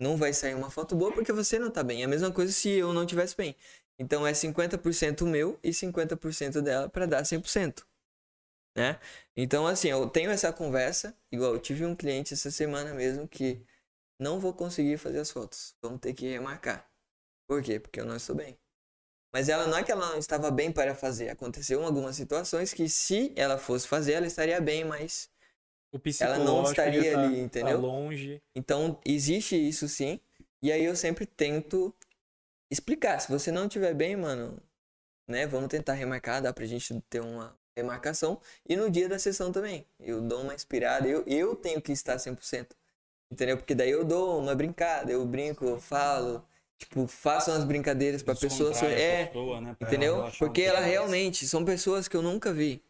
[0.00, 2.02] não vai sair uma foto boa porque você não tá bem.
[2.02, 3.56] É a mesma coisa se eu não tivesse bem.
[3.98, 7.84] Então é 50% meu e 50% dela para dar 100%.
[8.76, 8.98] Né?
[9.36, 13.64] Então assim, eu tenho essa conversa, igual eu tive um cliente essa semana mesmo que
[14.18, 15.74] não vou conseguir fazer as fotos.
[15.82, 16.88] Vamos ter que remarcar.
[17.48, 17.78] Por quê?
[17.78, 18.58] Porque eu não estou bem.
[19.32, 21.28] Mas ela não é que ela não estava bem para fazer.
[21.28, 25.28] Aconteceu algumas situações que se ela fosse fazer, ela estaria bem, mas
[26.20, 27.80] ela não estaria tá, ali, entendeu?
[27.80, 28.42] Tá longe.
[28.54, 30.20] Então existe isso sim.
[30.62, 31.94] E aí eu sempre tento
[32.70, 33.20] explicar.
[33.20, 34.60] Se você não estiver bem, mano,
[35.28, 35.46] né?
[35.46, 38.40] Vamos tentar remarcar, dá pra gente ter uma remarcação.
[38.66, 39.86] E no dia da sessão também.
[40.00, 41.06] Eu dou uma inspirada.
[41.06, 42.68] Eu, eu tenho que estar 100%.
[43.30, 43.56] Entendeu?
[43.56, 46.44] Porque daí eu dou uma brincada, eu brinco, eu falo.
[46.78, 48.70] Tipo, façam as brincadeiras pra pessoa.
[48.86, 49.76] É, pessoa, né?
[49.80, 50.30] entendeu?
[50.38, 52.82] Porque ela realmente são pessoas que eu nunca vi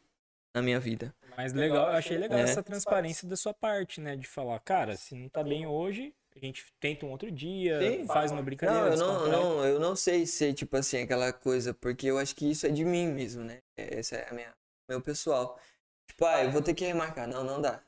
[0.54, 1.14] na minha vida.
[1.36, 2.42] Mas legal, eu achei legal é.
[2.42, 4.16] essa transparência da sua parte, né?
[4.16, 8.06] De falar, cara, se não tá bem hoje, a gente tenta um outro dia, Sim.
[8.06, 8.96] faz uma brincadeira.
[8.96, 12.34] Não, eu não, não, eu não sei ser, tipo assim, aquela coisa, porque eu acho
[12.34, 13.60] que isso é de mim mesmo, né?
[13.76, 14.52] Esse é a minha,
[14.88, 15.60] meu pessoal.
[16.08, 17.28] Tipo, ah, eu vou ter que remarcar.
[17.28, 17.82] Não, não dá.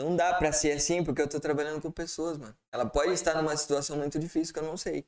[0.00, 2.56] Não dá pra ser assim porque eu tô trabalhando com pessoas, mano.
[2.72, 5.06] Ela pode estar numa situação muito difícil que eu não sei.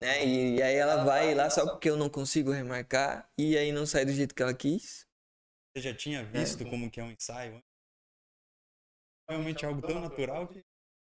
[0.00, 0.24] Né?
[0.24, 3.84] E, e aí ela vai lá só porque eu não consigo remarcar e aí não
[3.84, 5.06] sai do jeito que ela quis.
[5.74, 6.70] Você já tinha visto é.
[6.70, 7.60] como que é um ensaio?
[9.28, 10.64] Realmente é algo tão natural que...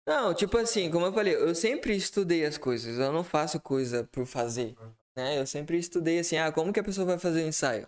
[0.06, 2.98] Não, tipo assim, como eu falei, eu sempre estudei as coisas.
[2.98, 4.74] Eu não faço coisa por fazer.
[5.14, 5.38] Né?
[5.38, 7.86] Eu sempre estudei assim, ah, como que a pessoa vai fazer o ensaio?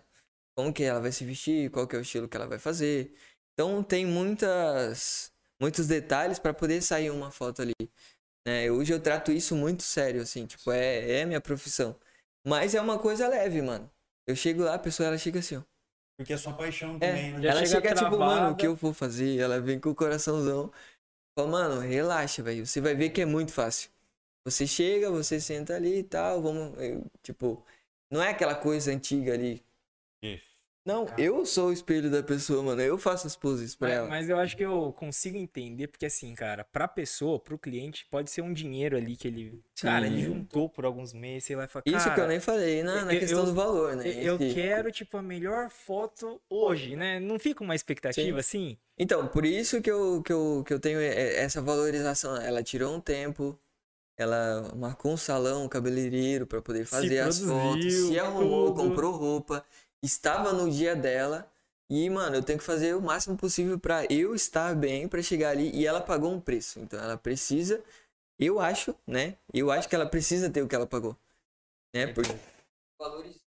[0.55, 1.71] Como que ela vai se vestir?
[1.71, 3.15] Qual que é o estilo que ela vai fazer?
[3.53, 7.73] Então tem muitas, muitos detalhes para poder sair uma foto ali.
[8.47, 8.71] Né?
[8.71, 11.95] Hoje eu trato isso muito sério, assim, tipo, é, é minha profissão.
[12.45, 13.89] Mas é uma coisa leve, mano.
[14.27, 15.63] Eu chego lá, a pessoa ela chega assim, ó.
[16.17, 17.47] Porque é sua paixão é, também, né?
[17.47, 19.39] Ela chega, chega tipo, mano, o que eu vou fazer?
[19.39, 20.71] Ela vem com o coraçãozão.
[21.37, 22.65] Fala, mano, relaxa, velho.
[22.65, 23.89] Você vai ver que é muito fácil.
[24.45, 26.77] Você chega, você senta ali e tal, vamos.
[26.79, 27.65] Eu, tipo,
[28.09, 29.63] não é aquela coisa antiga ali.
[30.21, 30.50] Isso.
[30.83, 31.21] Não, Cara.
[31.21, 32.81] eu sou o espelho da pessoa, mano.
[32.81, 34.07] Eu faço as poses pra mas, ela.
[34.07, 38.31] Mas eu acho que eu consigo entender, porque assim, cara, pra pessoa, pro cliente, pode
[38.31, 39.61] ser um dinheiro ali que ele.
[39.75, 39.87] Sim.
[39.87, 41.83] Cara, ele juntou por alguns meses e vai falar.
[41.85, 44.03] Isso que eu nem falei na, na questão eu, do valor, né?
[44.07, 47.19] Eu quero, tipo, a melhor foto hoje, né?
[47.19, 48.59] Não fica uma expectativa Sim.
[48.59, 48.77] assim?
[48.97, 52.35] Então, por isso que eu, que, eu, que eu tenho essa valorização.
[52.37, 53.57] Ela tirou um tempo,
[54.17, 58.89] ela marcou um salão, um cabeleireiro para poder fazer as fotos, se arrumou, tudo.
[58.89, 59.63] comprou roupa
[60.01, 61.49] estava no dia dela.
[61.89, 65.49] E, mano, eu tenho que fazer o máximo possível para eu estar bem, para chegar
[65.49, 65.71] ali.
[65.75, 66.79] E ela pagou um preço.
[66.79, 67.83] Então ela precisa,
[68.39, 69.37] eu acho, né?
[69.53, 71.17] Eu acho que ela precisa ter o que ela pagou.
[71.93, 72.07] Né?
[72.07, 72.33] Porque.
[72.97, 73.41] Valores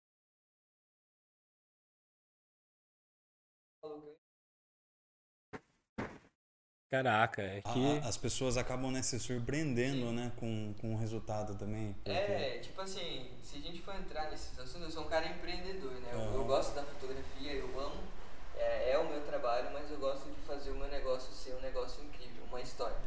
[6.93, 8.07] Caraca, é que.
[8.07, 11.91] as pessoas acabam né, se surpreendendo né, com, com o resultado também.
[11.93, 12.11] Porque...
[12.11, 15.89] É, tipo assim, se a gente for entrar nesses assuntos, eu sou um cara empreendedor,
[15.89, 16.09] né?
[16.13, 16.35] Eu, uhum.
[16.35, 17.99] eu gosto da fotografia, eu amo,
[18.55, 21.61] é, é, o meu trabalho, mas eu gosto de fazer o meu negócio ser um
[21.61, 22.97] negócio incrível, uma história.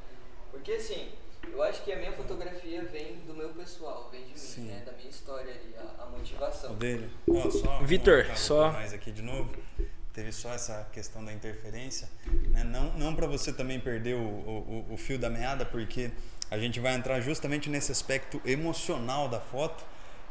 [0.51, 1.12] Porque assim,
[1.45, 4.66] eu acho que a minha fotografia vem do meu pessoal, vem de mim, Sim.
[4.66, 4.82] né?
[4.84, 6.72] Da minha história ali, a, a motivação.
[6.72, 7.09] O dele.
[7.24, 8.72] Oh, só Vitor, só.
[8.72, 9.55] Mais aqui de novo
[10.16, 12.08] teve só essa questão da interferência,
[12.48, 12.64] né?
[12.64, 16.10] não, não para você também perder o, o, o, fio da meada, porque
[16.50, 19.84] a gente vai entrar justamente nesse aspecto emocional da foto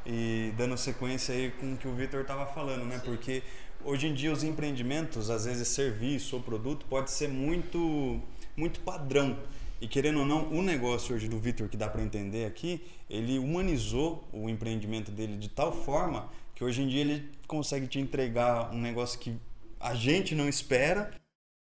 [0.04, 2.98] e dando sequência aí com o que o Vitor estava falando, né?
[2.98, 3.06] Sim.
[3.06, 3.44] Porque
[3.84, 8.20] hoje em dia os empreendimentos, às vezes serviço ou produto, pode ser muito,
[8.58, 9.38] muito padrão.
[9.80, 13.38] E querendo ou não, o negócio hoje do Vitor, que dá para entender aqui, ele
[13.38, 18.74] humanizou o empreendimento dele de tal forma que hoje em dia ele consegue te entregar
[18.74, 19.38] um negócio que
[19.86, 21.12] a gente não espera,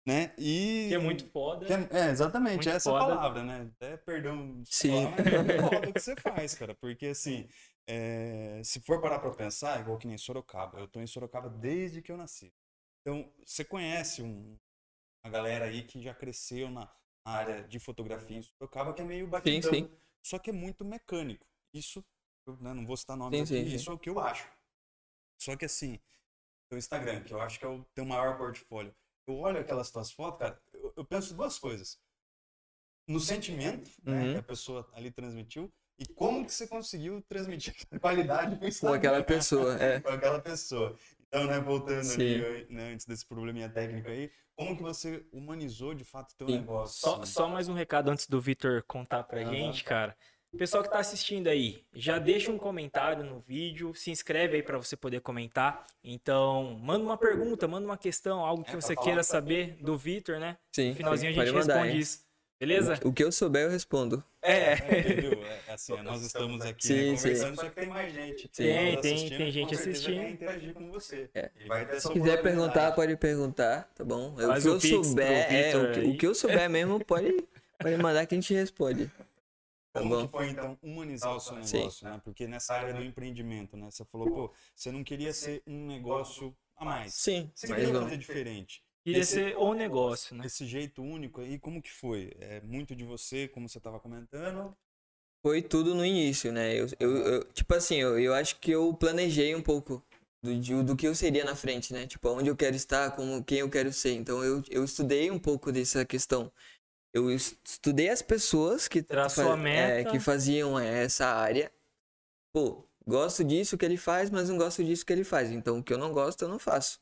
[0.06, 0.34] né?
[0.38, 1.66] E que é muito foda.
[1.66, 3.04] É, é, exatamente, muito é essa foda.
[3.04, 3.70] palavra, né?
[3.76, 5.04] Até perdão, Sim.
[5.04, 7.46] Falar, é foda o que você faz, cara, porque assim,
[7.86, 12.00] é, se for parar para pensar, igual que nem Sorocaba, eu tô em Sorocaba desde
[12.00, 12.50] que eu nasci.
[13.02, 14.58] Então, você conhece um,
[15.22, 16.90] uma galera aí que já cresceu na
[17.22, 19.98] área de fotografia em Sorocaba, que é meio batidão, sim, sim.
[20.24, 21.46] só que é muito mecânico.
[21.74, 22.02] Isso,
[22.60, 24.50] né, não vou citar nomes sim, aqui, isso é o que eu acho.
[25.38, 26.00] Só que assim,
[26.68, 28.94] teu Instagram, que eu acho que é o teu maior portfólio.
[29.26, 31.98] Eu olho aquelas tuas fotos, cara, eu, eu penso duas coisas.
[33.06, 34.32] No sentimento né, uhum.
[34.32, 39.22] que a pessoa ali transmitiu e como que você conseguiu transmitir qualidade com, com aquela
[39.22, 39.74] pessoa.
[39.82, 40.00] É.
[40.00, 40.96] com aquela pessoa.
[41.26, 42.14] Então, né, voltando Sim.
[42.20, 46.46] ali, né, antes desse probleminha técnico aí, como que você humanizou de fato o teu
[46.48, 46.58] Sim.
[46.58, 47.00] negócio?
[47.00, 49.52] Só, só mais um recado antes do Vitor contar pra uhum.
[49.52, 50.16] gente, cara.
[50.56, 54.78] Pessoal que está assistindo aí, já deixa um comentário no vídeo, se inscreve aí para
[54.78, 55.86] você poder comentar.
[56.02, 60.40] Então, manda uma pergunta, manda uma questão, algo que é, você queira saber do Vitor,
[60.40, 60.56] né?
[60.72, 60.90] Sim.
[60.90, 62.28] No finalzinho a gente responde isso.
[62.58, 62.98] Beleza?
[63.04, 64.24] O que eu souber, eu respondo.
[64.42, 64.72] É.
[64.72, 64.78] é,
[65.68, 67.60] é assim, nós estamos aqui sim, né, conversando, sim.
[67.60, 68.48] só que tem mais gente.
[68.48, 70.16] Tem, tem, tem gente assistindo.
[70.16, 71.30] Vai interagir com você.
[71.34, 71.50] É.
[72.00, 74.34] Se quiser perguntar, pode perguntar, tá bom?
[74.34, 77.32] Faz o que eu souber, é, o que, o que, eu souber mesmo, pode,
[77.78, 79.08] pode mandar que a gente responde.
[79.92, 82.04] Tá Como que foi, então, humanizar o seu negócio, Sim.
[82.04, 82.20] né?
[82.22, 83.90] Porque nessa área do empreendimento, né?
[83.90, 87.14] Você falou, pô, você não queria ser um negócio a mais.
[87.14, 87.50] Sim.
[87.54, 88.82] Você queria fazer diferente.
[89.04, 90.44] Queria ser o negócio, né?
[90.44, 92.30] Esse jeito único aí, como que foi?
[92.38, 94.76] É muito de você, como você estava comentando?
[95.42, 96.74] Foi tudo no início, né?
[96.78, 100.04] Eu, eu, eu tipo assim, eu, eu acho que eu planejei um pouco
[100.42, 102.06] do, do que eu seria na frente, né?
[102.06, 104.12] Tipo, onde eu quero estar, como quem eu quero ser.
[104.12, 106.52] Então eu, eu estudei um pouco dessa questão
[107.12, 109.04] eu estudei as pessoas que,
[109.66, 111.70] é, que faziam essa área.
[112.52, 115.50] Pô, gosto disso que ele faz, mas não gosto disso que ele faz.
[115.50, 117.00] Então, o que eu não gosto, eu não faço.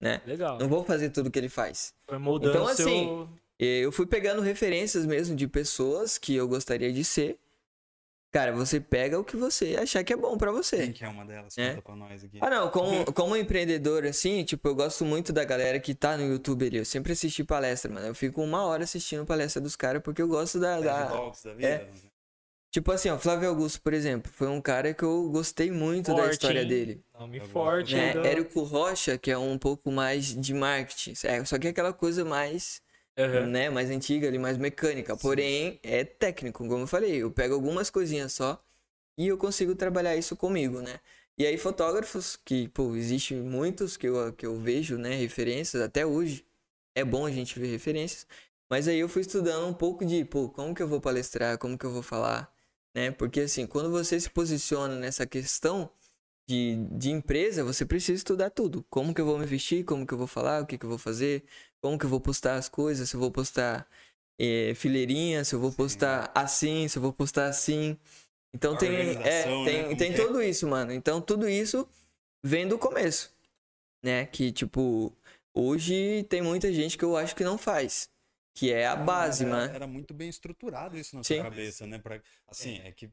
[0.00, 0.22] Né?
[0.24, 0.58] Legal.
[0.58, 1.92] Não vou fazer tudo que ele faz.
[2.08, 3.28] Foi moldando então, assim, seu...
[3.58, 7.38] eu fui pegando referências mesmo de pessoas que eu gostaria de ser.
[8.30, 10.78] Cara, você pega o que você achar que é bom para você.
[10.78, 11.56] Quem que é uma delas?
[11.56, 11.70] É?
[11.70, 12.38] Conta pra nós aqui.
[12.42, 16.24] Ah, não, como, como empreendedor, assim, tipo, eu gosto muito da galera que tá no
[16.24, 16.76] YouTube ali.
[16.76, 18.06] Eu sempre assisti palestra, mano.
[18.06, 20.78] Eu fico uma hora assistindo palestra dos caras porque eu gosto da.
[20.78, 21.04] da...
[21.06, 21.88] da vida, é.
[22.70, 26.22] Tipo assim, ó, Flávio Augusto, por exemplo, foi um cara que eu gostei muito forte,
[26.22, 26.68] da história hein?
[26.68, 27.02] dele.
[27.18, 28.12] Nome forte, né?
[28.26, 31.14] Érico Rocha, que é um pouco mais de marketing.
[31.24, 32.82] É, só que é aquela coisa mais
[33.18, 33.46] uhum.
[33.46, 35.14] né, mais antiga ali, mais mecânica.
[35.14, 35.20] Sim.
[35.20, 37.16] Porém, é técnico, como eu falei.
[37.22, 38.62] Eu pego algumas coisinhas só
[39.16, 41.00] e eu consigo trabalhar isso comigo, né?
[41.36, 46.04] E aí, fotógrafos, que, pô, existe muitos que eu, que eu vejo, né, referências até
[46.04, 46.44] hoje.
[46.96, 48.26] É bom a gente ver referências.
[48.70, 51.78] Mas aí eu fui estudando um pouco de, pô, como que eu vou palestrar, como
[51.78, 52.52] que eu vou falar,
[52.94, 53.10] né?
[53.10, 55.90] Porque assim, quando você se posiciona nessa questão
[56.48, 58.84] de, de empresa, você precisa estudar tudo.
[58.90, 60.90] Como que eu vou me vestir, como que eu vou falar, o que que eu
[60.90, 61.44] vou fazer,
[61.80, 63.88] como que eu vou postar as coisas, se eu vou postar
[64.38, 66.32] é, fileirinha, se eu vou postar Sim.
[66.34, 67.96] assim, se eu vou postar assim.
[68.54, 68.90] Então tem,
[69.22, 69.96] é, tem, né?
[69.96, 70.92] tem tudo isso, mano.
[70.92, 71.88] Então tudo isso
[72.42, 73.34] vem do começo,
[74.02, 74.26] né?
[74.26, 75.12] Que tipo,
[75.52, 78.08] hoje tem muita gente que eu acho que não faz.
[78.54, 79.74] Que é a base, era, mano.
[79.74, 81.36] Era muito bem estruturado isso na Sim.
[81.36, 81.98] sua cabeça, né?
[81.98, 83.08] Pra, assim, é que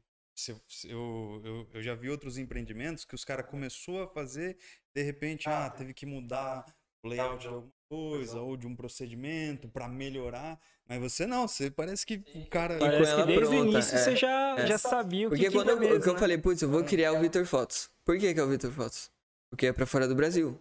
[0.84, 4.58] eu, eu, eu já vi outros empreendimentos que os caras começou a fazer,
[4.94, 6.64] de repente, ah, teve que mudar
[7.02, 10.58] o layout de alguma coisa ou de um procedimento para melhorar.
[10.88, 12.78] Mas você não, você parece que o cara.
[12.78, 13.56] Parece que desde pronta.
[13.56, 14.66] o início é, você já, é.
[14.66, 17.12] já sabia o Porque que quando que eu, mesmo, eu falei, putz, eu vou criar
[17.12, 17.90] o Vitor Fotos.
[18.04, 19.10] Por que, que é o Vitor Fotos?
[19.50, 20.60] Porque é pra fora do Brasil.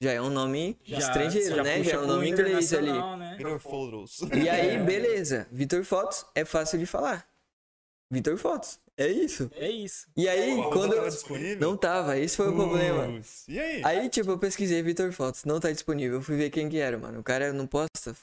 [0.00, 1.84] Já é um nome já, estrangeiro, já né?
[1.84, 2.90] Já é um nome inglês ali.
[2.90, 3.34] Né?
[3.38, 4.20] Vitor Fotos.
[4.34, 5.46] E aí, beleza.
[5.52, 7.26] Vitor Fotos é fácil de falar.
[8.10, 8.80] Vitor Fotos.
[9.02, 9.50] É isso.
[9.56, 10.06] É isso.
[10.16, 10.94] E aí, Pô, quando.
[10.94, 11.58] Tava disponível?
[11.60, 13.20] Não tava, esse foi o problema.
[13.48, 13.82] E aí?
[13.84, 16.18] Aí, tipo, eu pesquisei Vitor Fotos, não tá disponível.
[16.18, 17.20] Eu fui ver quem que era, mano.
[17.20, 18.14] O cara não posta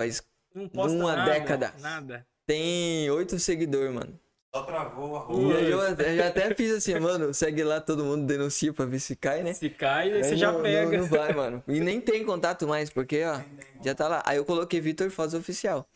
[0.00, 0.22] faz
[0.54, 1.74] não posta uma nada, década.
[1.80, 2.26] Nada.
[2.46, 4.18] Tem oito seguidores, mano.
[4.54, 5.52] Só travou a rua.
[5.52, 8.86] E aí eu, eu, já até fiz assim, mano, segue lá, todo mundo denuncia pra
[8.86, 9.52] ver se cai, né?
[9.52, 10.90] Se cai, aí você já pega.
[10.96, 11.62] Não, não vai, mano.
[11.68, 13.40] E nem tem contato mais, porque, ó,
[13.84, 14.22] já tá lá.
[14.24, 15.86] Aí eu coloquei Vitor Fotos Oficial.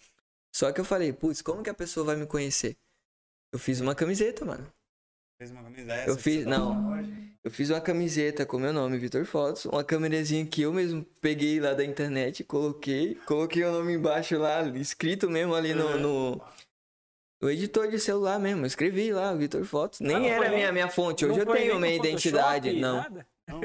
[0.55, 2.76] Só que eu falei, putz, como que a pessoa vai me conhecer?
[3.53, 4.66] Eu fiz uma camiseta, mano.
[5.38, 6.09] Fez uma camiseta?
[6.11, 6.96] Eu fiz, não.
[7.44, 11.59] Eu fiz uma camiseta com meu nome, Vitor Fotos, uma câmerazinha que eu mesmo peguei
[11.59, 16.40] lá da internet, coloquei, coloquei o nome embaixo lá, escrito mesmo ali no, no,
[17.42, 18.64] no editor de celular mesmo.
[18.64, 19.98] escrevi lá, Vitor Fotos.
[19.98, 21.26] Nem era minha, minha fonte.
[21.26, 22.72] Hoje eu tenho minha identidade.
[22.74, 23.05] Não.
[23.48, 23.61] não.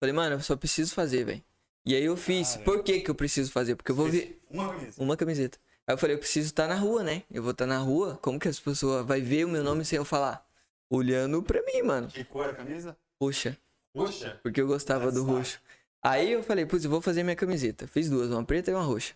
[0.00, 1.42] Falei, mano, eu só preciso fazer, velho.
[1.84, 2.52] E aí eu fiz.
[2.52, 3.74] Cara, Por que que eu preciso fazer?
[3.74, 4.40] Porque eu vou ver.
[4.48, 5.02] Uma camiseta.
[5.02, 5.58] Uma camiseta.
[5.88, 7.22] Aí eu falei, eu preciso estar na rua, né?
[7.30, 8.18] Eu vou estar na rua.
[8.20, 10.46] Como que as pessoas vai ver o meu nome sem eu falar?
[10.90, 12.08] Olhando pra mim, mano.
[12.08, 12.94] Que cor é a camisa?
[13.18, 13.56] Roxa.
[13.96, 14.38] Roxa?
[14.42, 15.58] Porque eu gostava do roxo.
[16.02, 17.86] Aí eu falei, putz, eu vou fazer minha camiseta.
[17.86, 19.14] Fiz duas, uma preta e uma roxa.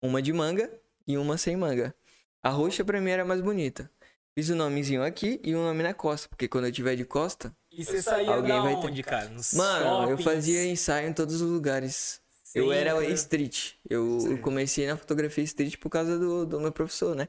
[0.00, 0.70] Uma de manga
[1.08, 1.92] e uma sem manga.
[2.40, 3.90] A roxa pra mim era mais bonita.
[4.32, 7.04] Fiz o um nomezinho aqui e um nome na costa, porque quando eu tiver de
[7.04, 7.52] costa.
[7.68, 8.86] E você saía alguém vai ter...
[8.86, 9.28] onde, cara?
[9.28, 10.10] Nos Mano, shoppings.
[10.10, 12.21] eu fazia ensaio em todos os lugares.
[12.52, 13.10] Sim, eu era cara.
[13.12, 13.72] street.
[13.88, 17.26] Eu, eu, comecei na fotografia street por causa do, do meu professor, né?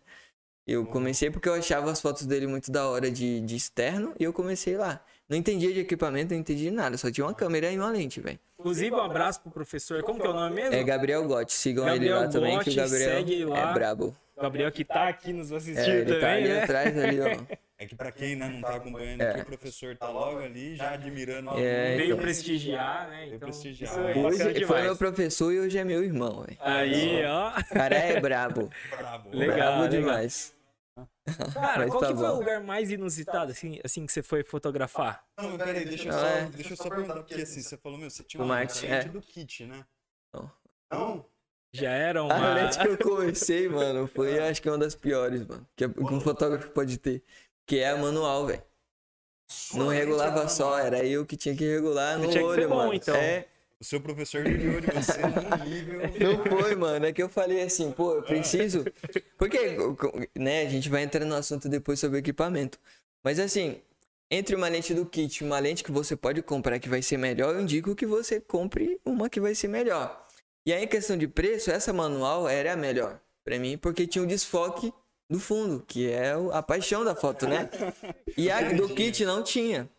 [0.68, 4.24] Eu comecei porque eu achava as fotos dele muito da hora de, de externo e
[4.26, 5.02] eu comecei lá.
[5.30, 8.40] Não entendia de equipamento, não entendia nada, só tinha uma câmera e uma lente, velho.
[8.60, 10.04] Inclusive, um abraço pro professor.
[10.04, 10.76] Como que é o nome mesmo?
[10.76, 11.54] É Gabriel Gotti.
[11.54, 14.16] Sigam Gabriel ele lá Gotti, também, que o Gabriel é brabo.
[14.38, 16.64] Gabriel que tá aqui nos assistindo é, ele também, tá ali né?
[16.64, 17.56] atrás, ali, ó.
[17.84, 19.32] É que pra quem né, não tá acompanhando é.
[19.32, 21.50] aqui, o professor tá logo ali, já admirando.
[21.58, 22.18] É, Veio então...
[22.20, 23.26] prestigiar, né?
[23.26, 24.00] Veio então, prestigiar.
[24.00, 26.58] É hoje foi meu professor e hoje é meu irmão, velho.
[26.62, 27.50] Aí, ó.
[27.50, 28.70] O cara é brabo.
[28.90, 29.30] Brabo.
[29.34, 29.90] Legal, brabo legal.
[29.90, 30.56] demais.
[31.54, 35.26] Cara, qual tá que foi o lugar mais inusitado, assim, assim, que você foi fotografar?
[35.38, 36.46] Não, peraí, deixa eu, só, é.
[36.46, 39.04] deixa eu só perguntar, porque assim, você falou, meu, você tinha uma lente é.
[39.04, 39.86] do kit, né?
[40.34, 40.52] Não.
[40.90, 41.26] Não?
[41.74, 42.34] Já era uma...
[42.34, 46.20] A lente que eu comecei, mano, foi acho que uma das piores, mano, que, um
[46.20, 47.24] fotógrafo pode ter,
[47.66, 48.64] que é a manual, velho.
[49.74, 52.94] Não regulava só, era eu que tinha que regular no tinha olho, bom, mano.
[52.94, 53.16] Então.
[53.16, 53.46] É,
[53.80, 56.00] o seu professor ligou de você num nível.
[56.20, 57.06] Não foi, mano.
[57.06, 58.86] É que eu falei assim, pô, eu preciso.
[59.38, 59.58] Porque,
[60.36, 62.80] né, a gente vai entrar no assunto depois sobre equipamento.
[63.24, 63.82] Mas assim,
[64.32, 67.18] entre uma lente do kit e uma lente que você pode comprar que vai ser
[67.18, 70.26] melhor, eu indico que você compre uma que vai ser melhor.
[70.66, 74.24] E aí, em questão de preço, essa manual era a melhor para mim, porque tinha
[74.24, 74.94] um desfoque
[75.34, 77.68] do fundo, que é a paixão da foto, né?
[78.38, 79.90] E a do kit não tinha.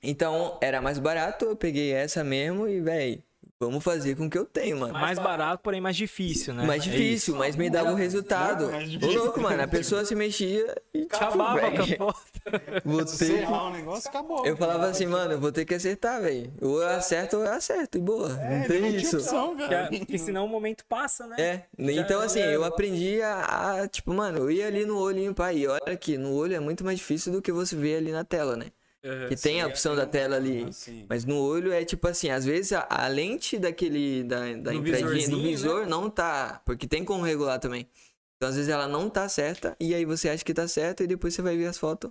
[0.00, 3.20] Então, era mais barato, eu peguei essa mesmo e, velho,
[3.58, 4.92] Vamos fazer com o que eu tenho, mano.
[4.92, 6.66] Mais barato, porém mais difícil, né?
[6.66, 8.66] Mais é difícil, é mas me dava o um resultado.
[8.66, 9.62] Ô, louco, mano.
[9.62, 12.26] A pessoa se mexia e acabava com a foto.
[12.84, 13.72] Vou ter que...
[13.72, 14.44] negócio, acabou.
[14.44, 16.52] Eu falava assim, mano, eu vou ter que acertar, velho.
[16.60, 17.98] Ou eu acerto ou eu acerto.
[17.98, 18.38] E boa.
[18.40, 19.16] É, não tem isso.
[19.16, 19.56] Opção,
[19.98, 21.36] Porque senão o momento passa, né?
[21.38, 21.62] É.
[21.76, 25.66] Então, assim, eu aprendi a, a, Tipo, mano, eu ia ali no olhinho pra ir.
[25.66, 28.56] Olha aqui, no olho é muito mais difícil do que você vê ali na tela,
[28.56, 28.66] né?
[29.06, 30.66] Uhum, que tem a opção da tela ali.
[31.08, 34.24] Mas no olho é tipo assim, às vezes a, a lente daquele.
[34.24, 35.86] Da, da entradinha do visor né?
[35.86, 36.60] não tá.
[36.64, 37.88] Porque tem como regular também.
[38.36, 39.76] Então às vezes ela não tá certa.
[39.78, 42.10] E aí você acha que tá certa e depois você vai ver as fotos.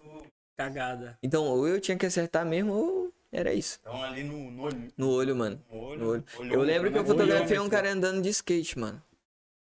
[0.58, 1.18] Cagada.
[1.22, 3.78] Então, ou eu tinha que acertar mesmo, ou era isso.
[3.82, 4.88] Então ali no, no olho.
[4.96, 5.62] No olho, mano.
[5.70, 6.00] No olho.
[6.00, 6.54] No olho.
[6.54, 9.02] eu lembro que eu fotografei um cara andando de skate, mano.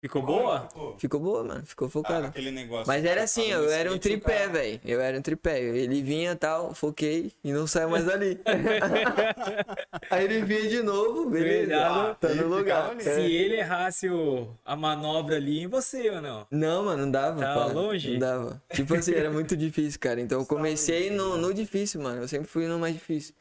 [0.03, 0.67] Ficou boa?
[0.97, 1.65] Ficou boa, mano.
[1.65, 2.25] Ficou focado.
[2.25, 2.85] Ah, aquele negócio.
[2.85, 4.81] Mas era assim, eu era um tripé, velho.
[4.83, 5.61] Eu era um tripé.
[5.61, 8.37] Ele vinha tal, foquei e não saiu mais dali.
[10.11, 11.87] Aí ele vinha de novo, beleza.
[11.87, 12.93] Ah, tá no lugar.
[12.99, 16.45] Se ele errasse o, a manobra ali em você ou não?
[16.51, 17.39] Não, mano, não dava.
[17.39, 17.79] Tava pô.
[17.79, 18.11] longe?
[18.11, 18.61] Não dava.
[18.73, 20.19] Tipo assim, era muito difícil, cara.
[20.19, 22.23] Então eu comecei no, no difícil, mano.
[22.23, 23.33] Eu sempre fui no mais difícil.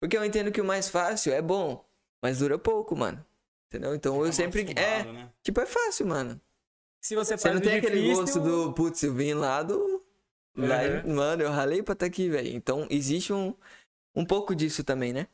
[0.00, 1.84] Porque eu entendo que o mais fácil é bom,
[2.22, 3.22] mas dura pouco, mano.
[3.68, 3.94] Entendeu?
[3.94, 4.72] Então eu sempre.
[4.76, 5.04] é.
[5.04, 5.30] Né?
[5.42, 6.40] Tipo, é fácil, mano.
[7.00, 10.04] Se você, você não tem difícil, aquele gosto do, putz, eu vim lá do.
[10.56, 10.66] Uhum.
[10.66, 12.48] Lá, mano, eu ralei pra estar tá aqui, velho.
[12.48, 13.54] Então existe um,
[14.14, 15.28] um pouco disso também, né?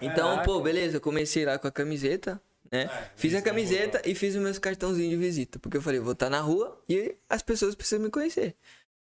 [0.00, 0.44] Então, Caraca.
[0.44, 2.40] pô, beleza, eu comecei lá com a camiseta,
[2.70, 2.84] né?
[2.84, 5.58] É, fiz a camiseta e fiz os meus cartãozinhos de visita.
[5.58, 8.56] Porque eu falei, vou estar tá na rua e as pessoas precisam me conhecer.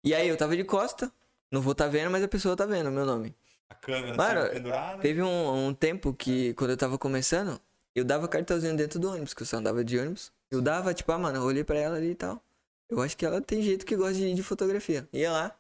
[0.03, 1.11] E aí eu tava de costa,
[1.51, 3.35] não vou estar tá vendo, mas a pessoa tá vendo o meu nome.
[3.71, 7.61] A câmera Mano, teve um, um tempo que, quando eu tava começando,
[7.95, 10.33] eu dava cartãozinho dentro do ônibus, que eu só andava de ônibus.
[10.51, 12.43] Eu dava, tipo, ah, mano, eu olhei pra ela ali e tal.
[12.89, 15.09] Eu acho que ela tem jeito que gosta de, de fotografia.
[15.13, 15.59] Ia lá,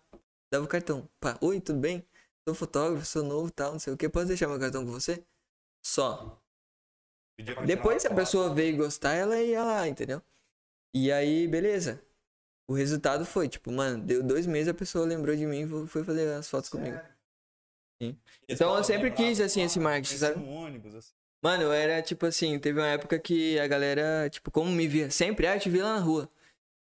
[0.52, 1.08] dava o cartão.
[1.20, 2.04] Pá, oi, tudo bem?
[2.46, 4.08] Sou fotógrafo, sou novo e tal, não sei o que.
[4.08, 5.22] Posso deixar meu cartão com você?
[5.82, 6.40] Só.
[7.66, 10.22] Depois, se a pessoa veio gostar, ela ia lá, entendeu?
[10.92, 12.00] E aí, beleza.
[12.68, 16.04] O resultado foi, tipo, mano, deu dois meses, a pessoa lembrou de mim e foi
[16.04, 16.98] fazer as fotos comigo.
[18.00, 18.16] Sim.
[18.48, 20.38] Então eu sempre quis, assim, esse marketing, sabe?
[20.38, 21.12] Um ônibus, assim.
[21.44, 25.10] Mano, eu era tipo assim, teve uma época que a galera, tipo, como me via
[25.10, 26.26] sempre, ah, eu te via lá na rua.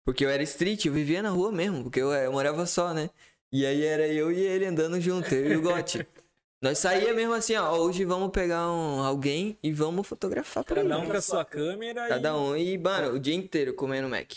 [0.04, 3.10] Porque eu era street, eu vivia na rua mesmo, porque eu, eu morava só, né?
[3.50, 6.06] E aí era eu e ele andando junto, eu e o Gotti.
[6.62, 10.98] Nós saía mesmo assim, ó, hoje vamos pegar um, alguém e vamos fotografar pra Cada
[10.98, 12.32] um com a sua câmera Cada e...
[12.32, 14.34] um, e, mano, o dia inteiro comendo Mac.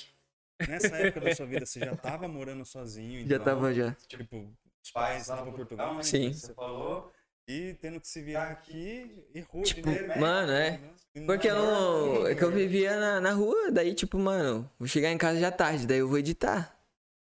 [0.68, 3.20] Nessa época da sua vida, você já tava morando sozinho?
[3.20, 3.96] Então, já tava, já.
[4.08, 4.52] Tipo,
[4.84, 6.02] os pais lá pra Portugal, né?
[6.02, 6.34] Sim.
[6.34, 7.12] Você falou
[7.48, 10.80] e tendo que se virar aqui e rua tipo, de Mano, é.
[11.26, 12.28] Porque eu não.
[12.28, 15.52] É que eu vivia na, na rua, daí, tipo, mano, vou chegar em casa já
[15.52, 16.78] tarde, daí eu vou editar.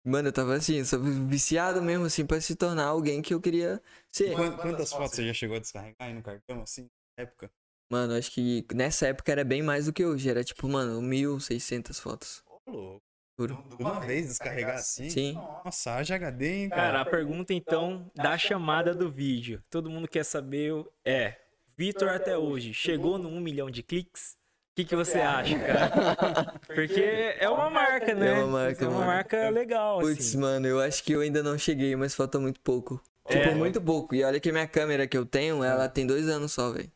[0.04, 3.80] Mano, eu tava assim, só viciado mesmo, assim, pra se tornar alguém que eu queria
[4.10, 4.34] ser.
[4.34, 7.50] Quantas fotos você já chegou a descarregar aí no cartão, assim, na época?
[7.90, 10.28] Mano, acho que nessa época era bem mais do que hoje.
[10.28, 12.42] Era tipo, mano, 1.600 fotos.
[12.66, 13.07] Ô, louco.
[13.38, 15.08] Por uma vez descarregar assim?
[15.08, 15.34] Sim.
[15.64, 16.82] Nossa, haja HD, hein, cara?
[16.82, 19.62] Cara, a pergunta então da chamada do vídeo.
[19.70, 21.36] Todo mundo quer saber é,
[21.76, 24.32] Vitor até hoje, chegou no 1 milhão de cliques?
[24.72, 26.58] O que, que você acha, cara?
[26.66, 27.00] Porque
[27.38, 28.40] é uma marca, né?
[28.40, 30.38] É uma marca, é uma marca legal, Putz, assim.
[30.38, 33.00] mano, eu acho que eu ainda não cheguei, mas falta muito pouco.
[33.28, 33.54] Tipo, é.
[33.54, 34.16] muito pouco.
[34.16, 36.90] E olha que minha câmera que eu tenho, ela tem dois anos só, velho.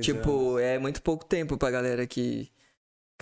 [0.00, 0.62] Tipo, anos.
[0.62, 2.50] é muito pouco tempo pra galera que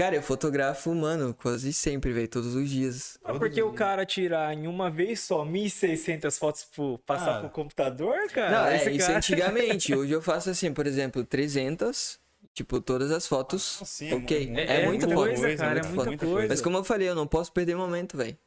[0.01, 3.19] Cara, eu fotografo, mano, quase sempre, velho, todos os dias.
[3.23, 7.41] Mas porque o cara tirar em uma vez só 1.600 fotos pro, passar ah.
[7.41, 8.51] pro computador, cara?
[8.51, 8.91] Não, é, cara...
[8.93, 9.95] isso antigamente.
[9.95, 12.19] Hoje eu faço assim, por exemplo, 300,
[12.55, 14.51] tipo, todas as fotos, ah, sim, ok.
[14.57, 16.49] É, é, é muita coisa, coisa, cara, é muita, muita coisa.
[16.49, 18.39] Mas como eu falei, eu não posso perder momento, velho.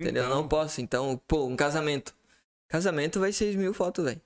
[0.00, 0.24] Entendeu?
[0.24, 0.34] Então...
[0.34, 0.80] Não posso.
[0.80, 2.12] Então, pô, um casamento.
[2.66, 4.20] Casamento vai 6 mil fotos, velho.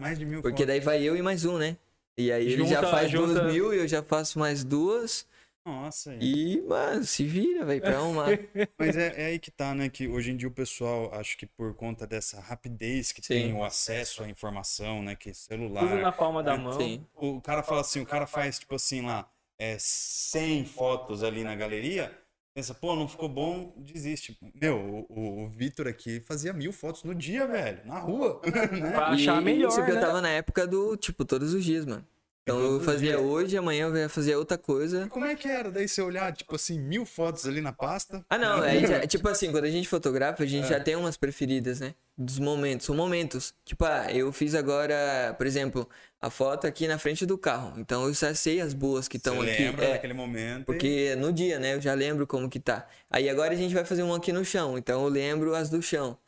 [0.00, 0.66] Mais de mil Porque fotos.
[0.68, 1.76] daí vai eu e mais um, né?
[2.16, 3.34] E aí junta, ele já faz junta...
[3.34, 5.28] duas mil e eu já faço mais duas.
[5.64, 6.14] Nossa.
[6.20, 8.28] E, mano, se vira, velho, pra arrumar.
[8.78, 9.88] Mas é, é, aí que tá, né?
[9.88, 13.34] Que hoje em dia o pessoal, acho que por conta dessa rapidez que Sim.
[13.34, 15.14] tem o acesso à informação, né?
[15.14, 15.86] Que celular.
[15.86, 16.78] Tudo na palma da mão.
[16.80, 17.06] Sim.
[17.14, 21.54] O cara fala assim, o cara faz, tipo assim, lá, é, 100 fotos ali na
[21.54, 22.16] galeria.
[22.54, 24.36] Pensa, pô, não ficou bom, desiste.
[24.60, 28.40] Meu, o, o Vitor aqui fazia mil fotos no dia, velho, na rua.
[28.72, 28.90] né?
[28.90, 29.68] Pra achar melhor.
[29.68, 29.98] Isso que né?
[29.98, 32.04] eu tava na época do, tipo, todos os dias, mano.
[32.50, 35.04] Então eu fazia hoje, amanhã eu ia fazer outra coisa.
[35.06, 35.70] E como é que era?
[35.70, 38.24] Daí você olhar, tipo assim, mil fotos ali na pasta?
[38.28, 38.64] Ah, não.
[38.64, 40.68] É, já, tipo assim, quando a gente fotografa, a gente é.
[40.68, 41.94] já tem umas preferidas, né?
[42.18, 42.86] Dos momentos.
[42.86, 43.54] São momentos.
[43.64, 45.88] Tipo, ah, eu fiz agora, por exemplo,
[46.20, 47.78] a foto aqui na frente do carro.
[47.78, 49.62] Então eu já sei as boas que estão aqui.
[49.62, 50.66] lembra é, daquele momento.
[50.66, 51.74] Porque no dia, né?
[51.74, 52.88] Eu já lembro como que tá.
[53.08, 54.76] Aí agora a gente vai fazer um aqui no chão.
[54.76, 56.18] Então eu lembro as do chão.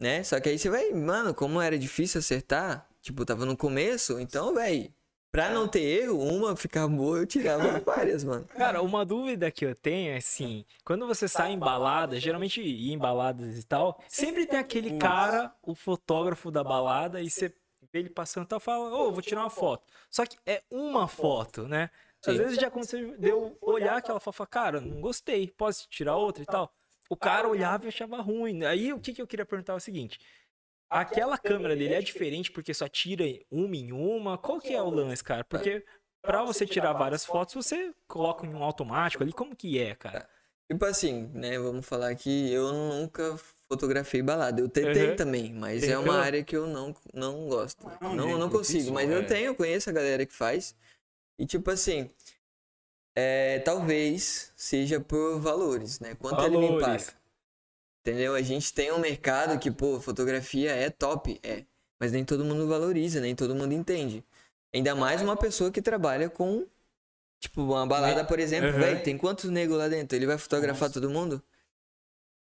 [0.00, 0.24] Né?
[0.24, 4.52] Só que aí você vai, mano, como era difícil acertar, tipo, tava no começo, então,
[4.52, 4.92] velho
[5.34, 8.44] Pra não ter erro, uma ficar boa, eu tirava várias, mano.
[8.56, 12.96] Cara, uma dúvida que eu tenho é assim: quando você sai em balada, geralmente em
[12.96, 17.48] baladas e tal, sempre tem aquele cara, o fotógrafo da balada, e você
[17.92, 19.82] vê ele passando e tal, fala, ô, oh, vou tirar uma foto.
[20.08, 21.90] Só que é uma foto, né?
[22.24, 22.38] Às Sim.
[22.38, 26.14] vezes já aconteceu de eu olhar aquela foto e falar, cara, não gostei, posso tirar
[26.14, 26.72] outra e tal?
[27.10, 28.64] O cara olhava e achava ruim.
[28.64, 30.20] Aí o que, que eu queria perguntar é o seguinte:
[30.88, 34.38] aquela câmera dele é diferente porque só tira uma em uma?
[34.38, 35.44] Qual que é o lance, cara?
[35.44, 35.84] Porque
[36.22, 40.28] para você tirar várias fotos, você coloca em um automático ali, como que é, cara?
[40.70, 44.60] Tipo assim, né, vamos falar que eu nunca fotografei balada.
[44.60, 45.16] Eu tentei uhum.
[45.16, 47.86] também, mas é uma área que eu não, não gosto.
[48.00, 49.22] Não, não, não consigo, mas eu é.
[49.24, 50.74] tenho, eu conheço a galera que faz.
[51.38, 52.10] E tipo assim,
[53.14, 56.14] é, talvez seja por valores, né?
[56.14, 56.56] Quanto valores.
[56.56, 57.23] ele me paga.
[58.04, 58.34] Entendeu?
[58.34, 61.64] A gente tem um mercado que, pô, fotografia é top, é.
[61.98, 64.22] Mas nem todo mundo valoriza, nem todo mundo entende.
[64.74, 66.66] Ainda mais uma pessoa que trabalha com,
[67.40, 68.78] tipo, uma balada, por exemplo, uhum.
[68.78, 70.14] velho, tem quantos negros lá dentro?
[70.18, 71.00] Ele vai fotografar Nossa.
[71.00, 71.42] todo mundo?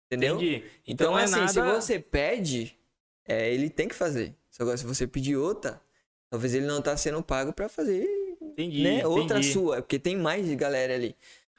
[0.06, 0.34] Entendeu?
[0.36, 0.56] Entendi.
[0.86, 1.48] Então, então é assim, nada...
[1.48, 2.78] se você pede,
[3.26, 4.34] é, ele tem que fazer.
[4.50, 5.80] Só se você pedir outra,
[6.28, 8.06] talvez ele não tá sendo pago para fazer
[8.62, 9.52] entendi, né, outra entendi.
[9.52, 11.16] sua, porque tem mais galera ali.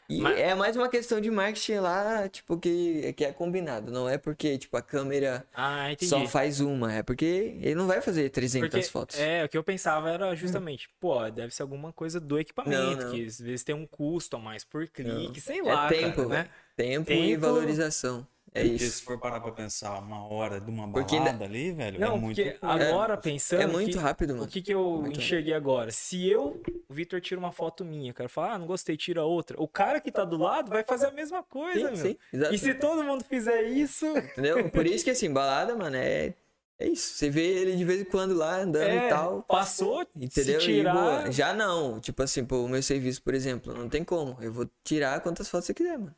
[0.10, 0.40] E Mas...
[0.40, 3.92] é mais uma questão de marketing lá, tipo, que, que é combinado.
[3.92, 6.92] Não é porque, tipo, a câmera ah, só faz uma.
[6.92, 9.20] É porque ele não vai fazer 300 porque, fotos.
[9.20, 13.06] É, o que eu pensava era justamente, pô, deve ser alguma coisa do equipamento, não,
[13.06, 13.12] não.
[13.12, 15.36] que às vezes tem um custo a mais por clique, não.
[15.36, 15.86] sei é lá.
[15.86, 16.50] É tempo, cara, né?
[16.76, 18.26] Tempo, tempo e valorização.
[18.54, 18.98] É porque isso.
[18.98, 21.46] se for parar pra pensar uma hora de uma balada porque ainda...
[21.46, 22.42] ali, velho, é não, é muito...
[22.62, 23.62] agora pensando...
[23.62, 24.46] É muito que, rápido, mano.
[24.46, 25.70] O que que eu muito enxerguei rápido.
[25.70, 25.92] agora?
[25.92, 29.62] Se eu, o Victor, tira uma foto minha, cara, falar, ah, não gostei, tira outra.
[29.62, 32.42] O cara que tá do lado vai fazer a mesma coisa, sim, meu.
[32.42, 34.06] Sim, e se todo mundo fizer isso...
[34.06, 34.70] Entendeu?
[34.70, 36.34] Por isso que, assim, balada, mano, é...
[36.82, 39.44] É isso, você vê ele de vez em quando lá andando é, e tal.
[39.44, 40.60] Passou, entendeu?
[40.60, 41.30] Tirar...
[41.30, 44.38] já não, tipo assim, pô, o meu serviço, por exemplo, não tem como.
[44.40, 46.16] Eu vou tirar quantas fotos você quiser, mano.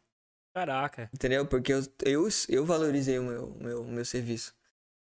[0.53, 1.09] Caraca.
[1.13, 1.45] Entendeu?
[1.45, 4.53] Porque eu, eu, eu valorizei o meu, meu, meu serviço.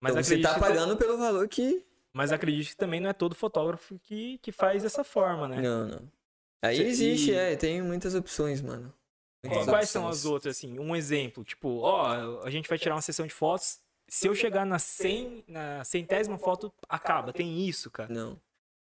[0.02, 1.04] Mas então, você tá pagando que...
[1.04, 1.86] pelo valor que.
[2.14, 5.62] Mas acredito que também não é todo fotógrafo que, que faz dessa forma, né?
[5.62, 6.12] Não, não.
[6.62, 6.84] Aí você...
[6.84, 8.94] existe, é, tem muitas opções, mano.
[9.44, 9.90] Muitas Quais opções.
[9.90, 10.78] são as outras, assim?
[10.80, 13.80] Um exemplo, tipo, ó, a gente vai tirar uma sessão de fotos.
[14.08, 17.32] Se eu chegar na, 100, na centésima foto, acaba.
[17.32, 18.12] Tem isso, cara?
[18.12, 18.40] Não.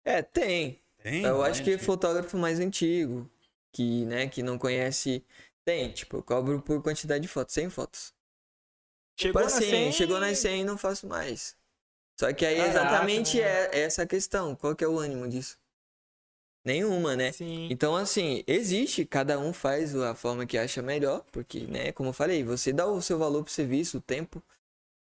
[0.05, 0.83] É, tem.
[1.03, 3.31] tem eu acho que é fotógrafo mais antigo,
[3.73, 5.25] que, né, que não conhece
[5.65, 8.15] tem, tipo, eu cobro por quantidade de fotos, 100 fotos.
[9.19, 9.93] Chegou tipo assim, 100...
[9.93, 11.57] chegou nas 100 não faço mais.
[12.19, 14.55] Só que aí Caraca, exatamente é essa a questão.
[14.55, 15.59] Qual que é o ânimo disso?
[16.65, 17.31] Nenhuma, né?
[17.33, 17.69] Sim.
[17.71, 22.13] Então, assim, existe, cada um faz a forma que acha melhor, porque, né, como eu
[22.13, 24.43] falei, você dá o seu valor pro serviço, o tempo.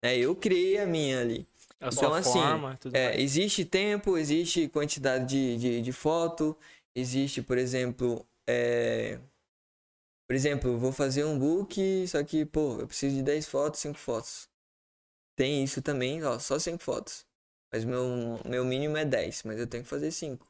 [0.03, 1.47] Né, eu criei a minha ali.
[1.79, 6.55] A então, assim, forma, é, existe tempo, existe quantidade de, de, de foto,
[6.95, 9.19] existe, por exemplo, é,
[10.27, 13.79] por exemplo, eu vou fazer um book, só que, pô, eu preciso de 10 fotos,
[13.79, 14.49] 5 fotos.
[15.37, 17.25] Tem isso também, ó, só 5 fotos.
[17.71, 20.45] Mas meu, meu mínimo é 10, mas eu tenho que fazer 5.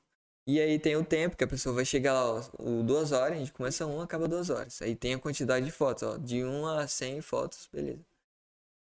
[0.48, 2.42] E aí tem o tempo que a pessoa vai chegar lá, ó,
[2.84, 4.82] duas horas, a gente começa um, acaba duas horas.
[4.82, 8.04] Aí tem a quantidade de fotos, ó, de 1 a 100 fotos, beleza.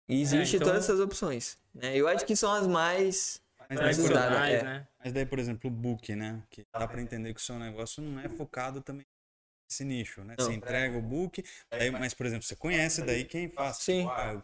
[0.10, 0.68] E é, existe é, então...
[0.68, 1.96] todas essas opções, né?
[1.96, 4.64] Eu acho que são as mais mais usadas, é.
[4.64, 4.88] né?
[5.02, 6.44] Mas daí, por exemplo, o book, né?
[6.50, 9.06] Que dá para entender que o seu negócio não é focado também
[9.72, 10.36] esse nicho, né?
[10.38, 10.46] Não.
[10.46, 13.78] Você entrega o book, daí, mas, por exemplo, você conhece daí quem faz.
[13.78, 14.02] Sim.
[14.02, 14.44] Tipo, ah,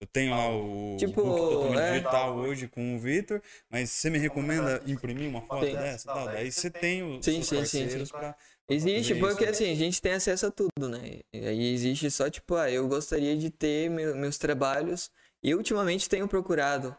[0.00, 1.90] eu tenho lá o tipo, book totalmente é...
[1.92, 5.74] digital hoje com o Vitor, mas você me recomenda imprimir uma foto sim.
[5.74, 6.26] dessa tal?
[6.26, 8.06] Daí você tem os sim, sim, sim, sim.
[8.06, 8.36] Pra,
[8.68, 11.20] Existe, porque isso, assim, a gente tem acesso a tudo, né?
[11.32, 15.10] E aí existe só, tipo, ah, eu gostaria de ter meu, meus trabalhos
[15.42, 16.96] e ultimamente tenho procurado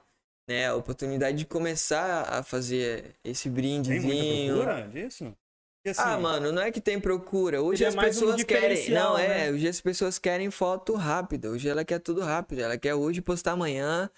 [0.47, 4.01] né, a oportunidade de começar a fazer esse brindezinho.
[4.01, 5.35] Tem muita procura disso?
[5.85, 7.61] Assim, ah, mano, não é que tem procura.
[7.61, 8.89] Hoje as pessoas um querem.
[8.89, 9.47] Não, é, né?
[9.47, 9.51] é.
[9.51, 11.49] Hoje as pessoas querem foto rápida.
[11.49, 12.59] Hoje ela quer tudo rápido.
[12.59, 14.09] Ela quer hoje postar amanhã.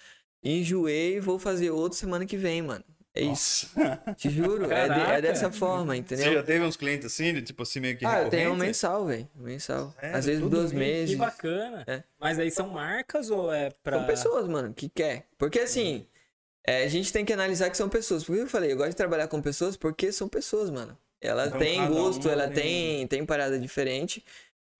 [0.44, 2.84] Enjoei, vou fazer outro semana que vem, mano.
[3.16, 3.68] É isso.
[4.16, 6.26] Te juro, é, de, é, dessa forma, entendeu?
[6.26, 8.04] Você já teve uns clientes assim, tipo assim, meio que.
[8.04, 9.26] Ah, eu tenho um mensal, velho.
[9.34, 9.92] Mensal.
[10.00, 11.14] É, Às vezes dois meses.
[11.14, 11.82] Que bacana.
[11.86, 12.02] É.
[12.20, 13.98] Mas aí são marcas ou é pra.
[13.98, 15.24] São pessoas, mano, que quer.
[15.38, 16.06] Porque assim,
[16.64, 18.22] é, a gente tem que analisar que são pessoas.
[18.22, 18.70] Por que eu falei?
[18.70, 20.96] Eu gosto de trabalhar com pessoas porque são pessoas, mano.
[21.26, 24.24] Ela então, tem gosto, ela tem, tem parada diferente.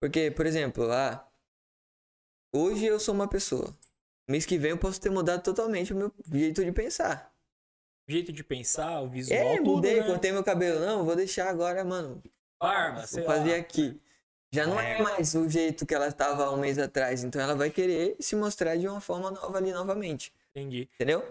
[0.01, 1.27] Porque, por exemplo, ah,
[2.53, 3.75] hoje eu sou uma pessoa.
[4.29, 7.33] Mês que vem eu posso ter mudado totalmente o meu jeito de pensar
[8.07, 9.37] jeito de pensar, o visual.
[9.37, 10.07] É, tudo, mudei, né?
[10.07, 10.79] cortei meu cabelo.
[10.79, 12.21] Não, vou deixar agora, mano.
[12.59, 13.57] Barba, Vou fazer lá.
[13.57, 13.99] aqui.
[14.51, 14.97] Já não é.
[14.97, 17.23] é mais o jeito que ela estava um mês atrás.
[17.23, 20.33] Então ela vai querer se mostrar de uma forma nova ali novamente.
[20.51, 20.89] Entendi.
[20.95, 21.23] Entendeu?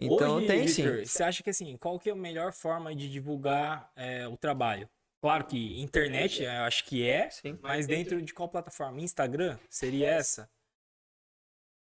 [0.00, 1.04] Então Hoje, tem Victor, sim.
[1.04, 4.88] Você acha que assim, qual que é a melhor forma de divulgar é, o trabalho?
[5.22, 7.58] Claro que internet, eu acho que é, sim.
[7.62, 9.00] mas dentro de qual plataforma?
[9.00, 9.58] Instagram?
[9.68, 10.48] Seria essa?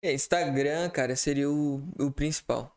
[0.02, 2.76] É, Instagram, cara, seria o, o principal.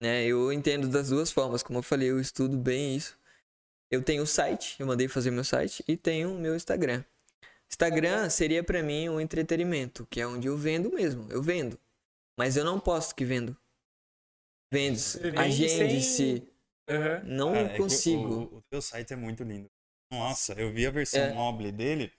[0.00, 0.24] Né?
[0.24, 3.18] Eu entendo das duas formas, como eu falei, eu estudo bem isso.
[3.90, 7.02] Eu tenho o site, eu mandei fazer meu site e tenho o meu Instagram.
[7.70, 11.78] Instagram seria para mim um entretenimento, que é onde eu vendo mesmo, eu vendo.
[12.38, 13.56] Mas eu não posto que vendo.
[14.70, 14.98] Vendo,
[15.36, 16.46] agende-se.
[16.88, 17.20] Uhum.
[17.24, 18.22] Não Cara, consigo.
[18.22, 19.70] É o, o, teu site é muito lindo.
[20.10, 21.32] Nossa, eu vi a versão é.
[21.32, 22.12] mobile dele.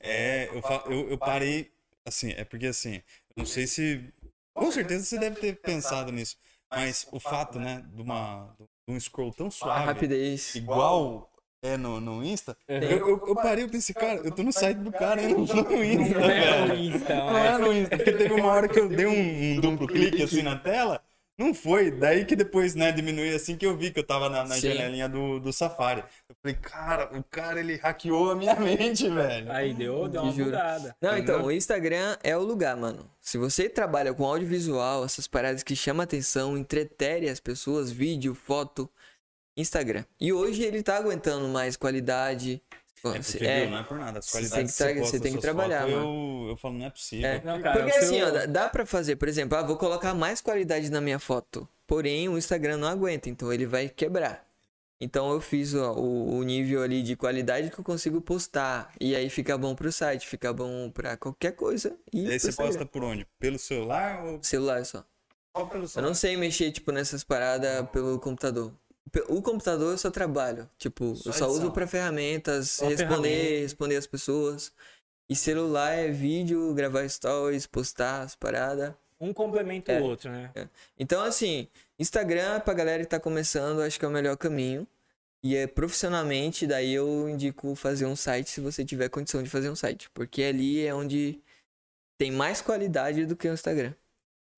[0.00, 1.72] É, eu, eu, eu parei.
[2.04, 3.02] Assim, é porque assim,
[3.36, 4.12] não sei se.
[4.54, 6.36] Com certeza você deve ter pensado nisso.
[6.70, 10.54] Mas o fato, né, de, uma, de um scroll tão suave, a rapidez.
[10.54, 11.30] igual
[11.62, 12.76] é no, no Insta, uhum.
[12.76, 15.40] eu, eu, eu, parei e pensei, cara, eu tô no site do cara e não
[15.40, 18.78] no Insta, não É no Insta, não é no Insta, porque teve uma hora que
[18.78, 21.02] eu dei um, um duplo clique assim na tela,
[21.38, 21.90] não foi.
[21.90, 25.08] Daí que depois, né, diminuiu assim que eu vi que eu tava na, na janelinha
[25.08, 26.02] do, do Safari.
[26.28, 29.52] Eu falei, cara, o cara ele hackeou a minha mente, velho.
[29.52, 30.96] Aí deu, deu uma mudada.
[31.00, 33.10] Não, então, o Instagram é o lugar, mano.
[33.20, 38.88] Se você trabalha com audiovisual, essas paradas que chamam atenção, entretere as pessoas, vídeo, foto,
[39.56, 40.04] Instagram.
[40.20, 42.62] E hoje ele tá aguentando mais qualidade,
[43.04, 44.18] é, porque, é, viu, não é por nada.
[44.18, 46.90] As qualidades você tem que, você tem que trabalhar, fotos, eu, eu falo, não é
[46.90, 47.28] possível.
[47.28, 47.42] É.
[47.44, 50.90] Não, cara, porque assim, ó, dá pra fazer, por exemplo, ah, vou colocar mais qualidade
[50.90, 51.68] na minha foto.
[51.86, 54.46] Porém, o Instagram não aguenta, então ele vai quebrar.
[55.00, 58.92] Então eu fiz ó, o, o, nível ali de qualidade que eu consigo postar.
[58.98, 61.94] E aí fica bom pro site, fica bom pra qualquer coisa.
[62.12, 63.26] E, e aí você posta por onde?
[63.38, 64.42] Pelo celular ou.
[64.42, 65.04] Celular só.
[65.54, 66.06] Só pelo celular?
[66.06, 68.72] Eu não sei mexer, tipo, nessas paradas pelo computador.
[69.28, 70.68] O computador eu só trabalho.
[70.78, 71.50] Tipo, só eu só edição.
[71.50, 73.62] uso para ferramentas, só responder, ferramenta.
[73.62, 74.72] responder as pessoas.
[75.28, 78.94] E celular é vídeo, gravar stories, postar as paradas.
[79.20, 80.50] Um complementa é, o outro, né?
[80.54, 80.68] É.
[80.98, 84.86] Então, assim, Instagram pra galera que tá começando, acho que é o melhor caminho.
[85.42, 89.70] E é profissionalmente, daí eu indico fazer um site se você tiver condição de fazer
[89.70, 90.10] um site.
[90.10, 91.40] Porque ali é onde
[92.18, 93.94] tem mais qualidade do que o Instagram.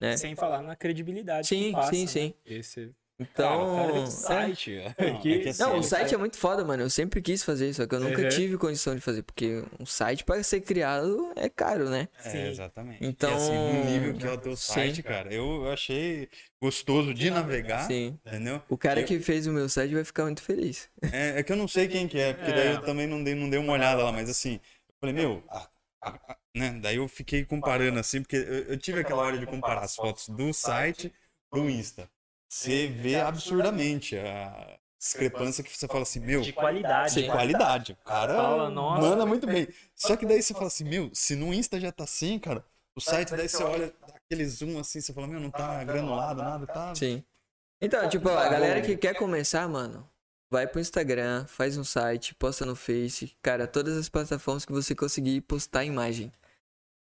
[0.00, 0.16] Né?
[0.16, 1.46] Sem falar na credibilidade.
[1.46, 2.06] Sim, passa, sim, né?
[2.06, 2.34] sim.
[2.44, 3.74] Esse então.
[3.74, 4.74] Cara, o site.
[4.76, 5.12] É.
[5.12, 6.84] Não, que, é assim, não, o site é muito foda, mano.
[6.84, 8.28] Eu sempre quis fazer, só que eu nunca uhum.
[8.28, 9.22] tive condição de fazer.
[9.22, 12.08] Porque um site para ser criado é caro, né?
[12.24, 13.04] É, exatamente.
[13.04, 13.30] Então.
[13.30, 15.02] E assim, no nível que é o teu site, sim.
[15.02, 16.28] cara, eu achei
[16.62, 17.88] gostoso de navegar.
[17.88, 18.16] Sim.
[18.24, 18.62] Entendeu?
[18.68, 19.04] O cara eu...
[19.04, 20.88] que fez o meu site vai ficar muito feliz.
[21.12, 22.82] É, é que eu não sei quem que é, porque daí eu é.
[22.82, 25.42] também não dei, não dei uma olhada lá, mas assim, eu falei, meu.
[25.48, 25.68] A,
[26.02, 26.78] a, a, né?
[26.80, 30.28] Daí eu fiquei comparando assim, porque eu, eu tive aquela hora de comparar as fotos
[30.28, 31.12] do site
[31.50, 32.08] pro Insta
[32.48, 36.40] você vê absurdamente a discrepância que você fala assim, meu.
[36.40, 37.22] De qualidade.
[37.22, 37.92] De qualidade.
[37.92, 39.68] O cara fala, manda muito bem.
[39.94, 42.64] Só que daí você fala assim, meu, se no Insta já tá assim, cara,
[42.96, 46.66] o site daí você olha aquele zoom assim, você fala, meu, não tá granulado, nada,
[46.66, 46.94] tá.
[46.94, 47.22] Sim.
[47.80, 50.08] Então, tipo, a galera que quer começar, mano,
[50.50, 54.94] vai pro Instagram, faz um site, posta no Face, cara, todas as plataformas que você
[54.94, 56.32] conseguir postar imagem.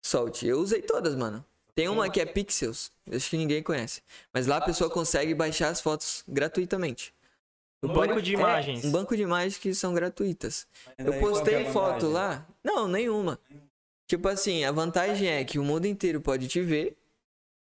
[0.04, 0.46] Solte.
[0.46, 1.44] Eu usei todas, mano.
[1.76, 4.00] Tem uma que é Pixels, acho que ninguém conhece.
[4.32, 7.14] Mas lá a pessoa consegue baixar as fotos gratuitamente.
[7.82, 8.82] Um banco de imagens.
[8.82, 10.66] É, um banco de imagens que são gratuitas.
[10.96, 12.46] Eu postei foto lá.
[12.64, 13.38] Não, nenhuma.
[14.06, 16.96] Tipo assim, a vantagem é que o mundo inteiro pode te ver.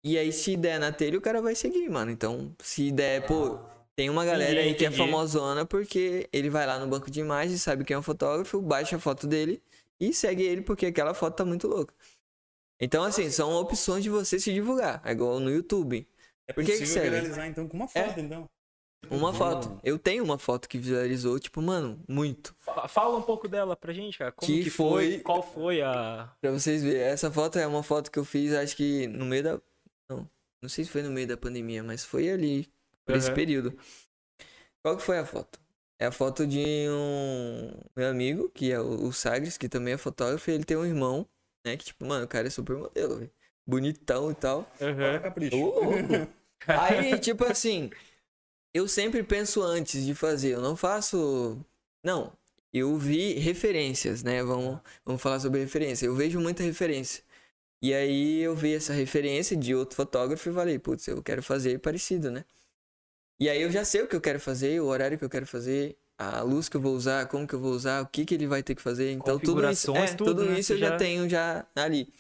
[0.03, 2.12] E aí, se der na telha, o cara vai seguir, mano.
[2.12, 3.58] Então, se der, pô,
[3.95, 7.64] tem uma galera aí que é famosona porque ele vai lá no banco de imagens,
[7.64, 9.60] sabe quem é o fotógrafo, baixa a foto dele
[9.99, 11.91] e segue ele porque aquela foto tá muito louca.
[12.80, 15.01] Então, assim, são opções de você se divulgar.
[15.05, 16.07] É igual no YouTube.
[16.47, 18.21] É Por que que viralizar, então, com uma foto, é.
[18.21, 18.45] então.
[19.09, 19.80] Uma foto.
[19.84, 22.55] Eu tenho uma foto que visualizou, tipo, mano, muito.
[22.88, 24.32] Fala um pouco dela pra gente, cara.
[24.32, 25.11] Como que, que foi...
[25.11, 25.19] foi...
[25.19, 26.32] Qual foi a.
[26.41, 29.43] Pra vocês verem, essa foto é uma foto que eu fiz, acho que no meio
[29.43, 29.61] da.
[30.09, 30.30] Não,
[30.61, 32.67] não sei se foi no meio da pandemia, mas foi ali,
[33.05, 33.17] por uhum.
[33.19, 33.78] esse período.
[34.84, 35.59] Qual que foi a foto?
[35.99, 40.49] É a foto de um meu amigo, que é o Sagres, que também é fotógrafo,
[40.49, 41.28] e ele tem um irmão,
[41.66, 41.76] né?
[41.76, 43.32] Que, tipo, mano, o cara é super modelo, velho.
[43.66, 44.72] Bonitão e tal.
[44.80, 45.22] Uhum.
[45.22, 45.57] Capricho.
[46.68, 47.89] Aí, tipo assim,
[48.74, 50.51] eu sempre penso antes de fazer.
[50.51, 51.59] Eu não faço.
[52.03, 52.32] Não.
[52.72, 54.43] Eu vi referências, né?
[54.43, 56.05] Vamos, vamos falar sobre referência.
[56.05, 57.24] Eu vejo muita referência.
[57.82, 61.80] E aí eu vi essa referência de outro fotógrafo e falei, putz, eu quero fazer
[61.80, 62.43] parecido, né?
[63.39, 65.45] E aí eu já sei o que eu quero fazer, o horário que eu quero
[65.45, 68.34] fazer, a luz que eu vou usar, como que eu vou usar, o que que
[68.34, 69.11] ele vai ter que fazer.
[69.11, 70.59] Então tudo isso, é, tudo, tudo né?
[70.59, 70.89] isso eu já...
[70.89, 72.13] já tenho já ali.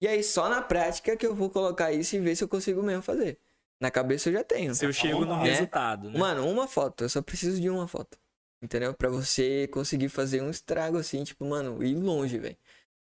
[0.00, 2.82] E aí só na prática que eu vou colocar isso e ver se eu consigo
[2.82, 3.38] mesmo fazer.
[3.80, 4.74] Na cabeça eu já tenho.
[4.74, 5.50] Se eu chego no é.
[5.50, 6.18] resultado, né?
[6.18, 8.18] Mano, uma foto, eu só preciso de uma foto.
[8.62, 8.94] Entendeu?
[8.94, 12.56] Para você conseguir fazer um estrago assim, tipo, mano, ir longe, velho.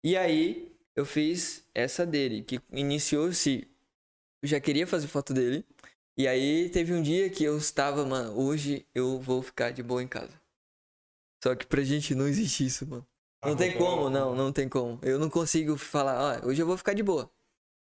[0.02, 3.68] E aí eu fiz essa dele, que iniciou-se.
[4.42, 5.64] Eu já queria fazer foto dele.
[6.18, 10.02] E aí teve um dia que eu estava, mano, hoje eu vou ficar de boa
[10.02, 10.32] em casa.
[11.42, 13.06] Só que pra gente não existe isso, mano.
[13.44, 14.98] Não ah, tem como, não, não tem como.
[15.02, 17.30] Eu não consigo falar, ó, hoje eu vou ficar de boa.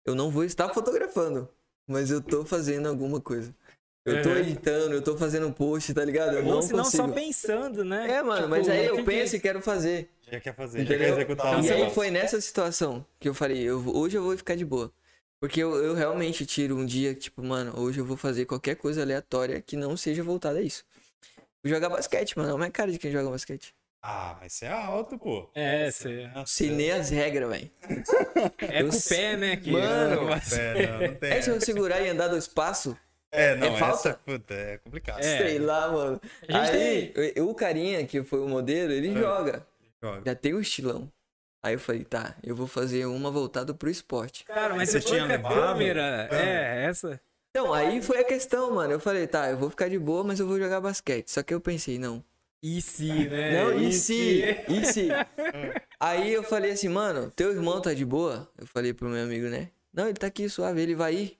[0.05, 1.47] Eu não vou estar fotografando,
[1.87, 3.55] mas eu tô fazendo alguma coisa.
[4.05, 6.35] Eu tô editando, eu tô fazendo um post, tá ligado?
[6.35, 7.07] Eu Ou não senão consigo.
[7.07, 8.11] só pensando, né?
[8.11, 10.09] É, mano, tipo, mas aí eu penso e quero fazer.
[10.29, 10.99] Já quer fazer, Entendeu?
[10.99, 11.63] já quer executar.
[11.63, 14.91] E aí foi nessa situação que eu falei, eu, hoje eu vou ficar de boa.
[15.39, 19.01] Porque eu, eu realmente tiro um dia, tipo, mano, hoje eu vou fazer qualquer coisa
[19.01, 20.83] aleatória que não seja voltada a isso.
[21.63, 22.57] Vou jogar basquete, mano.
[22.57, 23.73] Não é cara de quem joga basquete.
[24.01, 25.49] Ah, mas você é alto, pô.
[25.53, 26.29] É, você.
[26.45, 27.71] Sei nem as regras, velho.
[28.59, 29.57] É com o pé, né?
[29.57, 31.31] Que mano, pé, não, não tem.
[31.31, 32.97] É se eu segurar e andar do espaço.
[33.31, 34.09] É, não, é falta?
[34.09, 35.19] Essa, puta, é complicado.
[35.19, 35.37] É.
[35.37, 36.21] Sei lá, mano.
[36.47, 37.43] Aí, tem...
[37.43, 39.19] o carinha que foi o modelo, ele é.
[39.19, 39.67] joga.
[40.01, 40.21] joga.
[40.25, 41.11] Já tem o estilão.
[41.61, 44.45] Aí eu falei, tá, eu vou fazer uma voltada pro esporte.
[44.45, 45.53] Cara, mas você, tinha levado?
[45.53, 47.19] câmera, é, essa.
[47.49, 48.93] Então, aí foi a questão, mano.
[48.93, 51.29] Eu falei, tá, eu vou ficar de boa, mas eu vou jogar basquete.
[51.29, 52.23] Só que eu pensei, não.
[52.61, 53.63] E se, né?
[53.63, 54.43] Não, e, e se?
[54.67, 55.09] E se?
[55.99, 58.49] aí eu falei assim, mano, teu irmão tá de boa?
[58.57, 59.69] Eu falei pro meu amigo, né?
[59.93, 61.38] Não, ele tá aqui suave, ele vai ir.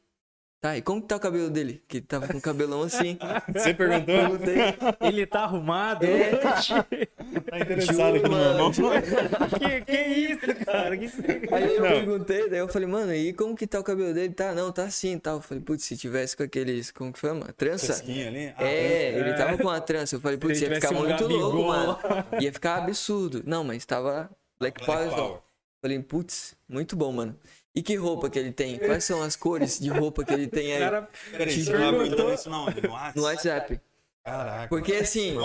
[0.62, 1.82] Tá, e como que tá o cabelo dele?
[1.88, 3.18] Que ele tava com o cabelão assim.
[3.48, 4.14] Você perguntou?
[4.14, 4.58] Perguntei.
[5.00, 6.06] Ele tá arrumado?
[6.06, 6.32] É.
[6.36, 8.72] tá interessado aqui no meu irmão?
[8.72, 10.98] que, que isso, cara?
[10.98, 11.10] Que...
[11.54, 11.90] Aí eu não.
[11.90, 14.34] perguntei, daí eu falei, mano, e como que tá o cabelo dele?
[14.34, 15.38] Tá, não, tá assim e tal.
[15.38, 17.54] Eu falei, putz, se tivesse com aqueles, como que chama?
[17.54, 17.94] Trança?
[18.04, 18.54] Ali?
[18.58, 20.18] Ah, é, ele tava com a trança.
[20.18, 21.98] Eu falei, putz, ia ficar um muito louco, mano.
[22.38, 23.42] Ia ficar absurdo.
[23.46, 24.30] Não, mas tava
[24.60, 25.40] Black, Black Power.
[25.82, 27.40] Falei, putz, muito bom, mano.
[27.76, 28.78] E que roupa que ele tem?
[28.78, 30.80] Quais são as cores de roupa que ele tem aí?
[30.80, 33.18] Cara, peraí, você perguntou isso não, no WhatsApp?
[33.18, 33.82] No WhatsApp.
[34.24, 34.68] Caraca.
[34.68, 35.38] Porque assim.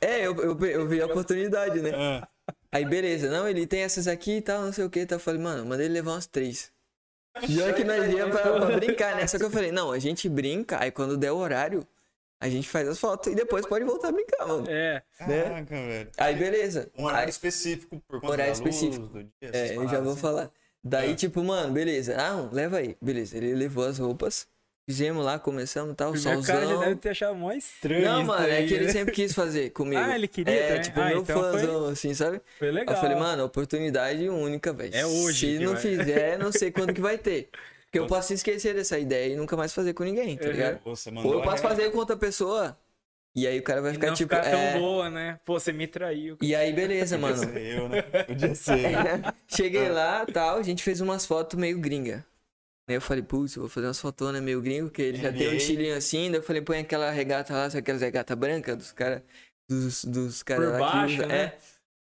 [0.00, 1.90] É, eu, eu, eu vi a oportunidade, né?
[1.90, 2.26] É.
[2.72, 5.00] Aí beleza, não, ele tem essas aqui e tal, não sei o que.
[5.00, 6.70] Então eu falei, mano, mandei ele levar umas três.
[7.42, 9.26] Já que nós ia pra, pra, brincar, né?
[9.26, 11.86] Só que eu falei, não, a gente brinca, aí quando der o horário,
[12.40, 14.66] a gente faz as fotos e depois pode voltar a brincar, mano.
[14.68, 15.02] É.
[15.26, 15.42] Né?
[15.42, 16.10] Caraca, velho.
[16.16, 16.90] Aí beleza.
[16.96, 19.06] Um horário aí, específico por conta horário específico.
[19.06, 19.50] do dia.
[19.52, 20.20] É, eu já vou assim.
[20.20, 20.50] falar.
[20.88, 21.14] Daí, é.
[21.14, 22.16] tipo, mano, beleza.
[22.16, 22.96] Ah, leva aí.
[23.00, 24.46] Beleza, ele levou as roupas.
[24.88, 26.42] Fizemos lá, começamos tal, solzão.
[26.54, 28.92] cara já deve ter achado mó estranho Não, mano, aí, é que ele né?
[28.92, 30.00] sempre quis fazer comigo.
[30.00, 30.82] Ah, ele queria É, também?
[30.82, 31.92] tipo, ah, meu então fãzão, foi...
[31.92, 32.40] assim, sabe?
[32.56, 32.94] Foi legal.
[32.94, 34.94] eu falei, mano, oportunidade única, velho.
[34.94, 35.58] É hoje.
[35.58, 35.82] Se não vai...
[35.82, 37.48] fizer, não sei quando que vai ter.
[37.86, 40.80] Porque eu posso esquecer dessa ideia e nunca mais fazer com ninguém, tá ligado?
[40.84, 42.78] Ou eu posso fazer com outra pessoa
[43.36, 44.34] e aí o cara vai ficar não tipo.
[44.34, 44.78] Ficar tão é...
[44.78, 45.38] boa, né?
[45.44, 46.38] Pô, você me traiu.
[46.40, 47.36] E aí, beleza, mano.
[47.36, 48.02] Podia ser eu, né?
[48.02, 49.34] Podia ser.
[49.46, 52.24] Cheguei lá tal, a gente fez umas fotos meio gringa.
[52.88, 55.54] Aí eu falei, putz, vou fazer umas fotonas meio gringo, que ele já tem um
[55.54, 56.30] estilinho assim.
[56.30, 59.22] Daí eu falei, põe aquela regata lá, sabe aquelas regata branca dos caras.
[59.68, 61.36] Dos, dos caras lá baixo, que, né?
[61.36, 61.58] É.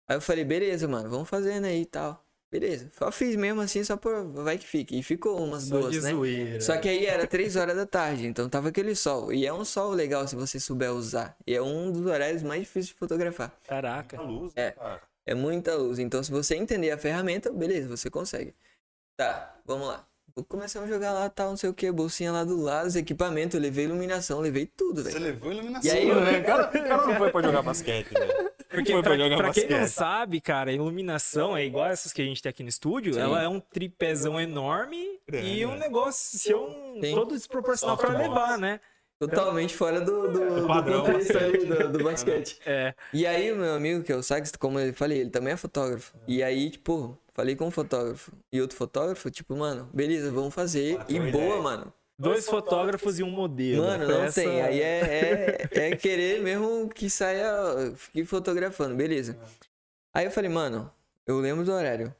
[0.08, 2.22] Aí eu falei, beleza, mano, vamos fazendo aí e tal.
[2.52, 2.90] Beleza.
[2.92, 4.24] Só fiz mesmo assim, só por.
[4.30, 4.98] Vai que fique.
[4.98, 6.10] E ficou umas só duas, né?
[6.10, 6.60] Zoeira.
[6.60, 9.32] Só que aí era três horas da tarde, então tava aquele sol.
[9.32, 11.34] E é um sol legal se você souber usar.
[11.46, 13.50] E é um dos horários mais difíceis de fotografar.
[13.66, 14.18] Caraca.
[14.18, 14.72] Muita luz, é.
[14.72, 15.00] Cara.
[15.24, 15.98] É muita luz.
[15.98, 18.54] Então, se você entender a ferramenta, beleza, você consegue.
[19.16, 20.06] Tá, vamos lá.
[20.46, 23.54] Começamos a jogar lá, tal, não sei o que, bolsinha lá do lado, os equipamentos,
[23.54, 25.12] eu levei iluminação, levei tudo, velho.
[25.12, 26.20] Você levou iluminação, e aí, eu...
[26.20, 26.38] né?
[26.38, 28.52] O cara, cara não foi pra jogar basquete, velho.
[28.72, 32.24] Porque pra, pra, pra quem não sabe, cara, a iluminação é igual essas que a
[32.24, 33.14] gente tem aqui no estúdio.
[33.14, 33.20] Sim.
[33.20, 38.58] Ela é um tripézão enorme Grande, e um negócio se um, todo desproporcional para levar,
[38.58, 38.80] né?
[39.18, 42.58] Totalmente fora do, do, padrão, do contexto ali do, do, basquete.
[42.66, 42.92] É.
[43.12, 45.56] E aí, o meu amigo, que é o Sax, como eu falei, ele também é
[45.56, 46.12] fotógrafo.
[46.26, 50.98] E aí, tipo, falei com um fotógrafo e outro fotógrafo, tipo, mano, beleza, vamos fazer.
[50.98, 51.62] Ah, e boa, ideia.
[51.62, 51.92] mano.
[52.22, 53.84] Dois fotógrafos e um modelo.
[53.84, 54.42] Mano, não Essa...
[54.42, 54.62] tem.
[54.62, 59.36] Aí é, é, é, querer mesmo que saia, fique fotografando, beleza.
[60.14, 60.90] Aí eu falei, mano,
[61.26, 62.14] eu lembro do horário.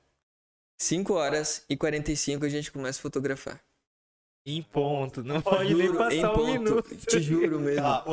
[0.78, 3.60] 5 horas e 45 a gente começa a fotografar.
[4.44, 6.96] Em ponto, não pode juro, nem passar um minuto.
[6.96, 7.86] Te juro mesmo.
[7.86, 8.04] Ah,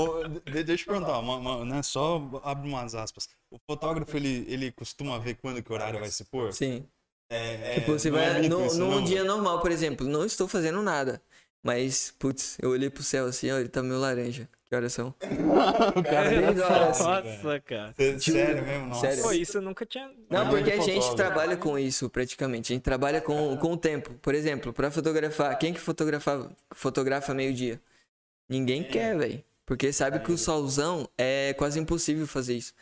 [0.64, 3.28] deixa eu perguntar, uma, uma, né, só abre umas aspas.
[3.50, 6.54] O fotógrafo, ele, ele costuma ver quando que o horário vai se pôr?
[6.54, 6.86] Sim.
[7.32, 8.48] É, tipo, você é vai.
[8.48, 11.20] No, num dia normal, por exemplo, não estou fazendo nada.
[11.64, 14.48] Mas, putz, eu olhei pro céu assim, ó, ele tá meio laranja.
[14.70, 15.10] Que horas são?
[15.96, 17.94] o cara é, Nossa, cara.
[18.20, 18.88] Sério mesmo?
[18.88, 19.02] Nossa.
[19.02, 19.24] Sério.
[19.24, 20.12] Pô, isso eu nunca tinha.
[20.30, 22.72] Não, porque a gente trabalha com isso praticamente.
[22.72, 24.14] A gente trabalha com, com o tempo.
[24.22, 27.82] Por exemplo, pra fotografar, quem que fotografa, fotografa meio-dia?
[28.48, 29.44] Ninguém quer, velho.
[29.66, 32.74] Porque sabe que o solzão é quase impossível fazer isso.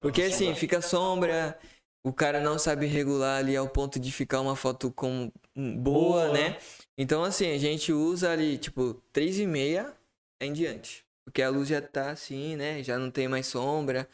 [0.00, 1.58] Porque assim, fica sombra,
[2.04, 6.32] o cara não sabe regular ali ao ponto de ficar uma foto com boa, boa.
[6.32, 6.56] né?
[6.96, 9.92] Então assim, a gente usa ali tipo três e meia
[10.40, 11.04] em diante.
[11.24, 12.82] Porque a luz já tá assim, né?
[12.82, 14.08] Já não tem mais sombra.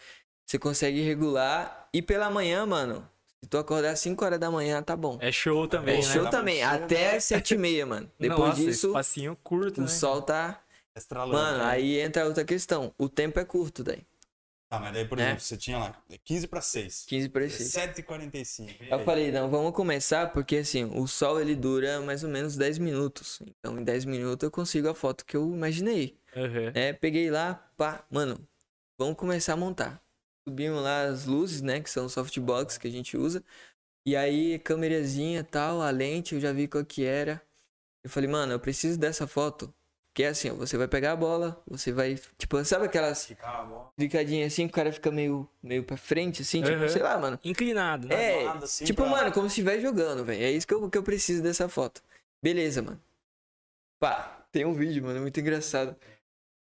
[0.46, 1.88] Você consegue regular.
[1.92, 3.08] E pela manhã, mano,
[3.42, 5.18] se tu acordar às 5 horas da manhã, tá bom.
[5.20, 6.02] É show também, é né?
[6.02, 6.62] show também.
[6.62, 8.10] Até às 7 e meia, mano.
[8.18, 9.88] Depois Nossa, disso, espacinho curto, o né?
[9.88, 10.60] sol tá...
[10.96, 11.64] Estralando, mano, né?
[11.64, 12.92] aí entra outra questão.
[12.98, 14.02] O tempo é curto daí.
[14.70, 15.40] Ah, mas daí, por exemplo, é.
[15.40, 17.06] você tinha lá 15 para 6.
[17.06, 17.72] 15 para 6.
[17.72, 18.88] 7h45.
[18.90, 22.78] Eu falei, não, vamos começar porque assim, o sol ele dura mais ou menos 10
[22.78, 23.40] minutos.
[23.46, 26.18] Então, em 10 minutos eu consigo a foto que eu imaginei.
[26.36, 26.70] Uhum.
[26.74, 28.46] É, peguei lá, pá, mano,
[28.98, 30.02] vamos começar a montar.
[30.46, 33.42] Subimos lá as luzes, né, que são softbox que a gente usa.
[34.04, 37.42] E aí, câmerazinha tal, a lente, eu já vi qual que era.
[38.04, 39.72] Eu falei, mano, eu preciso dessa foto.
[40.18, 43.32] Que é assim, ó, você vai pegar a bola, você vai, tipo, sabe aquelas
[43.96, 46.88] clicadinhas assim, que o cara fica meio, meio pra frente, assim, tipo, uhum.
[46.88, 47.38] sei lá, mano.
[47.44, 48.42] Inclinado, né?
[48.42, 49.10] É, assim, tipo, pra...
[49.12, 50.42] mano, como se estivesse jogando, velho.
[50.42, 52.02] É isso que eu, que eu preciso dessa foto.
[52.42, 53.00] Beleza, mano.
[54.00, 55.94] Pá, tem um vídeo, mano, muito engraçado.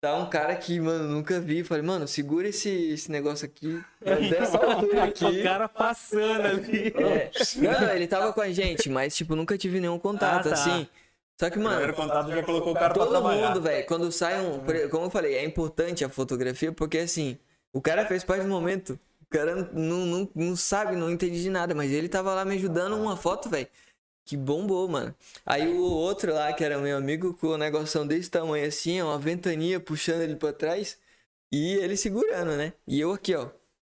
[0.01, 1.63] Tá um cara que, mano, nunca vi.
[1.63, 3.81] Falei, mano, segura esse, esse negócio aqui.
[4.29, 5.23] Dessa altura aqui.
[5.23, 6.93] o cara passando ali.
[6.93, 7.31] É.
[7.55, 10.53] Não, ele tava com a gente, mas, tipo, nunca tive nenhum contato, ah, tá.
[10.55, 10.89] assim.
[11.39, 11.75] Só que, mano.
[11.77, 14.59] Primeiro contato já colocou o cara Todo mundo, velho, quando sai um.
[14.89, 17.37] Como eu falei, é importante a fotografia, porque assim,
[17.71, 18.99] o cara fez parte do momento.
[19.21, 22.55] O cara não, não, não sabe, não entende de nada, mas ele tava lá me
[22.55, 23.67] ajudando uma foto, velho
[24.29, 25.15] que bombou, mano.
[25.43, 29.17] Aí o outro lá, que era meu amigo, com o negócio desse tamanho assim, uma
[29.17, 30.99] ventania puxando ele pra trás.
[31.51, 32.73] E ele segurando, né?
[32.87, 33.49] E eu aqui, ó.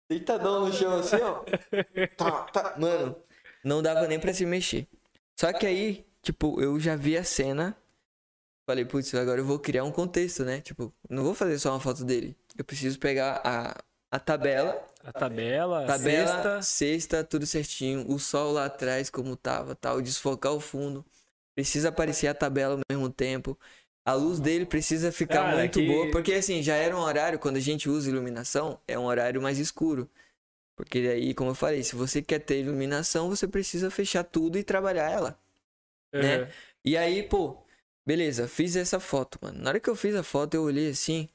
[0.09, 1.45] Deitadão no chão assim, ó.
[2.17, 2.75] Tá, tá.
[2.79, 3.15] Mano,
[3.63, 4.89] não dava nem pra se mexer.
[5.39, 7.77] Só que aí, tipo, eu já vi a cena.
[8.67, 10.61] Falei, putz, agora eu vou criar um contexto, né?
[10.61, 12.37] Tipo, não vou fazer só uma foto dele.
[12.57, 13.77] Eu preciso pegar a,
[14.11, 16.63] a tabela a tabela, tabela sexta.
[16.63, 18.09] sexta, tudo certinho.
[18.09, 20.01] O sol lá atrás, como tava, tal.
[20.01, 21.05] Desfocar o fundo.
[21.55, 23.59] Precisa aparecer a tabela ao mesmo tempo.
[24.05, 25.87] A luz dele precisa ficar Cara, muito que...
[25.87, 26.11] boa.
[26.11, 29.59] Porque assim, já era um horário, quando a gente usa iluminação, é um horário mais
[29.59, 30.09] escuro.
[30.77, 34.65] Porque daí, como eu falei, se você quer ter iluminação, você precisa fechar tudo e
[34.65, 35.39] trabalhar ela.
[36.13, 36.21] Uhum.
[36.21, 36.49] Né?
[36.85, 37.57] E aí, pô,
[38.07, 39.59] beleza, fiz essa foto, mano.
[39.61, 41.29] Na hora que eu fiz a foto, eu olhei assim.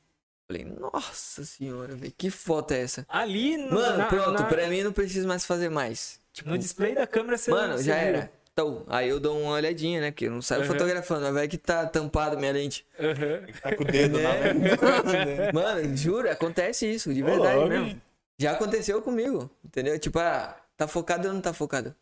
[0.48, 3.06] Falei, nossa senhora, velho, que foto é essa?
[3.10, 3.76] Ali no.
[3.76, 4.46] Mano, na, pronto, na...
[4.46, 6.22] pra mim não preciso mais fazer mais.
[6.32, 8.32] Tipo, no display da câmera você Mano, já era.
[8.54, 10.12] Então, aí eu dou uma olhadinha, né?
[10.12, 10.68] Que eu não saio uhum.
[10.68, 12.86] fotografando, vai que tá tampado minha lente.
[12.98, 13.54] Uhum.
[13.62, 14.54] Tá com o dedo na né?
[14.54, 15.54] lente.
[15.54, 18.02] Mano, juro, acontece isso, de verdade Olá, mesmo.
[18.40, 20.00] Já aconteceu comigo, entendeu?
[20.00, 21.94] Tipo, ah, tá focado ou não tá focado?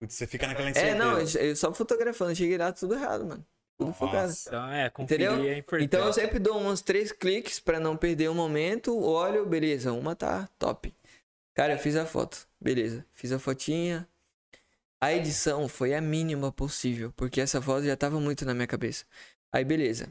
[0.00, 3.46] Você fica naquela É, não, eu só fotografando, cheguei lá tudo errado, mano.
[3.76, 3.98] Tudo Nossa.
[3.98, 4.32] focado.
[4.46, 5.44] Então, é, Entendeu?
[5.44, 8.96] É então eu sempre dou uns três cliques para não perder um momento.
[8.96, 10.94] Olho, beleza, uma tá top.
[11.54, 12.46] Cara, eu fiz a foto.
[12.60, 14.06] Beleza, fiz a fotinha.
[15.00, 19.04] A edição foi a mínima possível, porque essa foto já tava muito na minha cabeça.
[19.52, 20.08] Aí, beleza.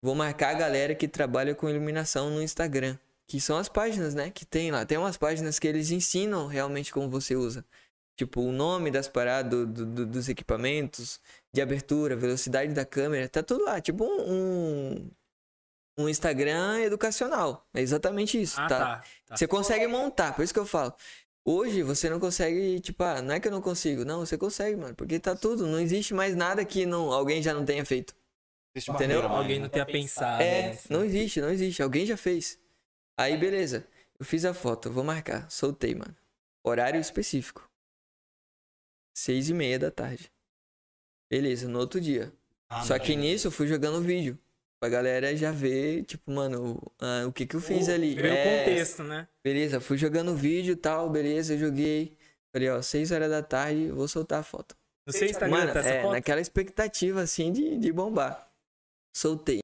[0.00, 2.96] Vou marcar a galera que trabalha com iluminação no Instagram.
[3.26, 4.30] Que são as páginas, né?
[4.30, 4.86] Que tem lá.
[4.86, 7.64] Tem umas páginas que eles ensinam realmente como você usa.
[8.18, 11.20] Tipo, o nome das paradas, do, do, dos equipamentos,
[11.54, 13.80] de abertura, velocidade da câmera, tá tudo lá.
[13.80, 15.08] Tipo um,
[15.96, 17.64] um Instagram educacional.
[17.72, 18.78] É exatamente isso, ah, tá?
[18.78, 19.36] Tá, tá?
[19.36, 20.92] Você consegue montar, por isso que eu falo.
[21.44, 24.04] Hoje você não consegue, tipo, ah, não é que eu não consigo.
[24.04, 24.96] Não, você consegue, mano.
[24.96, 25.64] Porque tá tudo.
[25.68, 28.16] Não existe mais nada que não, alguém já não tenha feito.
[28.74, 29.22] Existe Entendeu?
[29.22, 30.42] Alguém não tenha pensado.
[30.42, 30.78] É, né?
[30.90, 31.80] não existe, não existe.
[31.84, 32.58] Alguém já fez.
[33.16, 33.86] Aí, beleza.
[34.18, 35.48] Eu fiz a foto, vou marcar.
[35.48, 36.16] Soltei, mano.
[36.64, 37.67] Horário específico.
[39.18, 40.30] Seis e meia da tarde.
[41.28, 42.32] Beleza, no outro dia.
[42.68, 44.38] Ah, Só que nisso eu fui jogando vídeo.
[44.78, 48.14] Pra galera já ver, tipo, mano, uh, o que que eu fiz ali.
[48.14, 49.26] Ver é, o contexto, né?
[49.42, 52.16] Beleza, fui jogando vídeo e tal, beleza, joguei.
[52.52, 54.76] Falei, ó, 6 horas da tarde, vou soltar a foto.
[55.04, 56.12] No seu Instagram mano, tá essa é, foto?
[56.12, 58.48] naquela expectativa, assim, de, de bombar.
[59.12, 59.60] Soltei.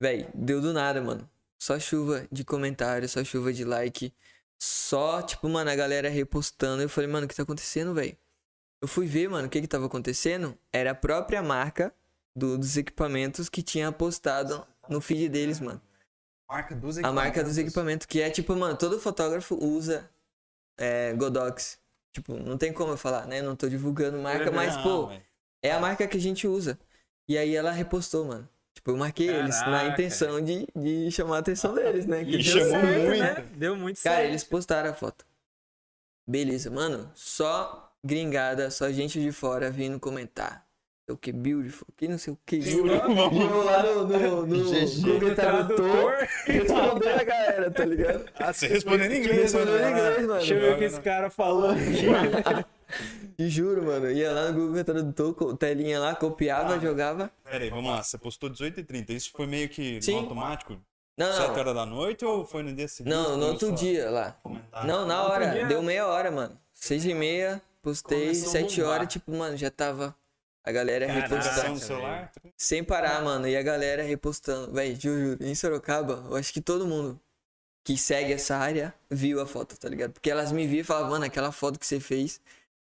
[0.00, 1.28] Véi, deu do nada, mano.
[1.58, 4.14] Só chuva de comentário, só chuva de like.
[4.60, 6.82] Só, tipo, mano, a galera repostando.
[6.82, 8.16] Eu falei, mano, o que tá acontecendo, velho?
[8.82, 10.56] Eu fui ver, mano, o que que tava acontecendo.
[10.72, 11.94] Era a própria marca
[12.36, 15.80] do, dos equipamentos que tinha postado no feed deles, mano.
[16.48, 20.08] Marca dos A marca dos equipamentos, que é tipo, mano, todo fotógrafo usa
[20.78, 21.78] é, Godox.
[22.12, 23.42] Tipo, não tem como eu falar, né?
[23.42, 25.10] Não tô divulgando marca, mas, pô,
[25.62, 26.78] é a marca que a gente usa.
[27.26, 28.48] E aí ela repostou, mano.
[28.74, 29.44] Tipo, eu marquei Caraca.
[29.44, 32.24] eles na intenção de, de chamar a atenção deles, né?
[32.24, 33.22] Que e chamou certo, muito.
[33.22, 33.46] Né?
[33.56, 34.14] Deu muito certo.
[34.16, 35.24] Cara, eles postaram a foto.
[36.26, 37.10] Beleza, mano.
[37.14, 40.64] Só gringada, só gente de fora vindo comentar.
[41.08, 41.32] O que?
[41.32, 41.86] Beautiful?
[41.98, 42.58] Que não sei o que.
[42.58, 46.14] Viu lá no, no, no Google Tradutor
[46.46, 48.24] respondendo a galera, tá ligado?
[48.34, 50.38] Ah, você respondendo em inglês, Respondendo em inglês, mano.
[50.38, 52.64] Deixa eu ver o que esse cara falou aqui.
[53.36, 54.10] Te juro, mano.
[54.10, 57.30] Ia lá no Google Tradutor, telinha lá, copiava, ah, jogava.
[57.42, 58.02] Pera aí, vamos lá.
[58.02, 59.10] Você postou 18h30.
[59.10, 60.12] Isso foi meio que Sim.
[60.12, 60.78] no automático?
[61.16, 61.46] Não, não.
[61.46, 63.14] 7 horas da noite ou foi no dia seguinte?
[63.14, 64.32] Não, no outro dia lá.
[64.42, 64.86] Comentar.
[64.86, 65.64] Não, na hora.
[65.66, 66.58] Deu meia hora, mano.
[66.74, 68.34] 6 e meia, postei.
[68.34, 70.14] 7 horas, tipo, mano, já tava
[70.64, 71.78] a galera Caraca, repostando.
[71.78, 72.32] Celular?
[72.56, 73.46] Sem parar, mano.
[73.46, 74.72] E a galera repostando.
[74.72, 77.20] Véi, juro, em Sorocaba, eu acho que todo mundo
[77.84, 80.12] que segue essa área viu a foto, tá ligado?
[80.12, 82.40] Porque elas me viam e falavam, mano, aquela foto que você fez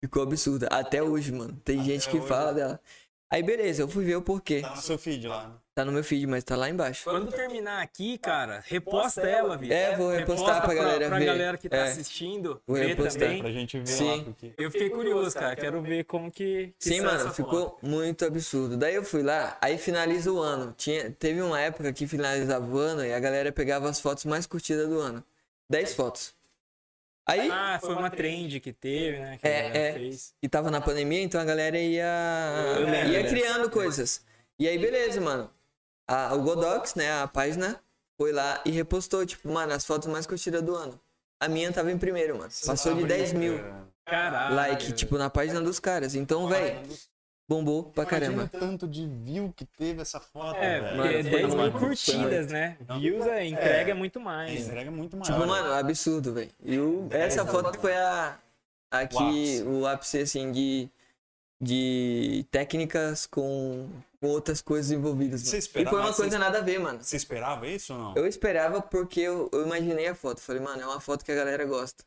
[0.00, 0.66] ficou absurda.
[0.68, 1.58] Até hoje, mano.
[1.64, 2.26] Tem Até gente que hoje.
[2.26, 2.80] fala dela.
[3.32, 4.60] Aí beleza, eu fui ver o porquê.
[4.60, 5.54] Tá no seu feed lá, né?
[5.72, 7.04] Tá no meu feed, mas tá lá embaixo.
[7.04, 9.76] Quando terminar aqui, cara, reposta ela, Vitor.
[9.76, 11.24] É, vou repostar pra, galera pra, ver.
[11.24, 11.82] Pra galera que tá é.
[11.84, 13.22] assistindo vou ver repostar.
[13.22, 13.40] também.
[13.40, 14.16] Pra gente ver Sim.
[14.16, 14.24] lá.
[14.24, 14.52] Porque...
[14.58, 15.54] Eu fiquei curioso, cara.
[15.54, 17.86] Quero ver como que, que Sim, mano, ficou foto.
[17.86, 18.76] muito absurdo.
[18.76, 20.74] Daí eu fui lá, aí finaliza o ano.
[20.76, 24.44] Tinha, teve uma época que finalizava o ano e a galera pegava as fotos mais
[24.44, 25.24] curtidas do ano.
[25.70, 26.34] 10 fotos.
[27.26, 29.38] Aí, ah, foi uma trend que teve, né?
[29.38, 29.92] Que é, é.
[29.92, 30.34] Fez.
[30.42, 32.76] E tava na pandemia, então a galera ia,
[33.08, 34.24] ia criando coisas.
[34.58, 35.50] E aí, beleza, mano.
[36.08, 37.80] A, o Godox, né, a página,
[38.18, 41.00] foi lá e repostou, tipo, mano, as fotos mais curtidas do ano.
[41.40, 42.50] A minha tava em primeiro, mano.
[42.66, 43.58] Passou de 10 mil.
[44.04, 44.56] Caralho.
[44.56, 46.14] Like, tipo, na página dos caras.
[46.14, 46.82] Então, velho,
[47.50, 48.46] bombou pra caramba.
[48.46, 50.96] tanto de view que teve essa foto, É, velho.
[50.96, 52.76] porque 10 mil curtidas, né?
[52.96, 54.52] Views é, entrega é, muito mais.
[54.52, 55.26] É, entrega muito mais.
[55.26, 56.50] Tipo, mano, absurdo, velho.
[56.64, 58.38] E o, essa foto foi a,
[58.88, 60.88] a que o ápice, assim, de,
[61.60, 63.88] de técnicas com,
[64.22, 65.40] outras coisas envolvidas.
[65.40, 65.88] Você Mano.
[65.88, 67.02] E foi uma coisa nada a ver, mano.
[67.02, 68.14] Você esperava isso ou não?
[68.14, 70.40] Eu esperava porque eu, eu imaginei a foto.
[70.40, 72.04] Falei, mano, é uma foto que a galera gosta.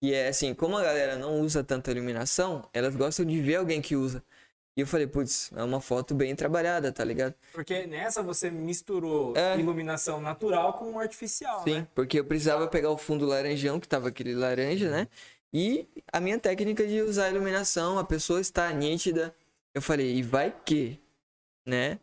[0.00, 3.82] E é assim, como a galera não usa tanta iluminação, elas gostam de ver alguém
[3.82, 4.22] que usa.
[4.76, 7.34] E eu falei, putz, é uma foto bem trabalhada, tá ligado?
[7.54, 9.58] Porque nessa você misturou é.
[9.58, 11.88] iluminação natural com artificial, Sim, né?
[11.94, 15.08] porque eu precisava pegar o fundo laranjão, que tava aquele laranja, né?
[15.50, 19.34] E a minha técnica de usar a iluminação, a pessoa está nítida.
[19.72, 21.00] Eu falei, e vai que,
[21.64, 21.98] né?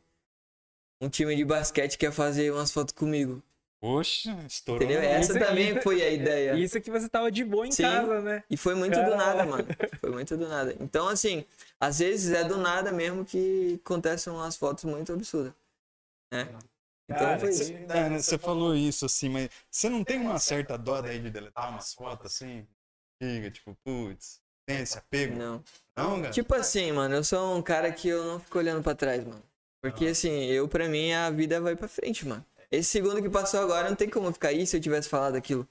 [0.99, 3.43] Um time de basquete quer fazer umas fotos comigo.
[3.83, 4.81] Poxa, estourou.
[4.81, 5.01] Entendeu?
[5.03, 6.53] Essa também foi a ideia.
[6.55, 8.41] Isso que você tava de boa em Sim, casa, né?
[8.49, 9.11] E foi muito Caramba.
[9.11, 9.67] do nada, mano.
[9.99, 10.73] Foi muito do nada.
[10.79, 11.43] Então, assim,
[11.77, 15.51] às vezes é do nada mesmo que acontecem umas fotos muito absurdas.
[16.31, 16.47] Né?
[17.11, 17.73] Então Cara, foi isso.
[17.73, 21.29] É, né, você falou isso, assim, mas você não tem uma certa dó daí de
[21.29, 22.65] deletar umas fotos assim?
[23.21, 25.35] Fica, tipo, putz, tem esse apego?
[25.35, 25.61] Não.
[25.97, 26.31] Não, cara?
[26.31, 29.43] Tipo assim, mano, eu sou um cara que eu não fico olhando pra trás, mano.
[29.81, 32.45] Porque assim, eu, pra mim, a vida vai pra frente, mano.
[32.73, 35.67] Esse segundo que passou agora não tem como ficar aí se eu tivesse falado aquilo.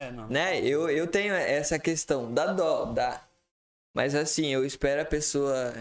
[0.00, 0.28] É, não.
[0.28, 0.60] Né?
[0.66, 3.22] Eu, eu tenho essa questão da dó, dá.
[3.94, 5.72] Mas assim, eu espero a pessoa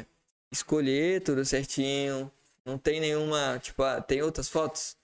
[0.52, 2.32] escolher tudo certinho.
[2.64, 3.58] Não tem nenhuma.
[3.64, 4.96] Tipo, ah, tem outras fotos?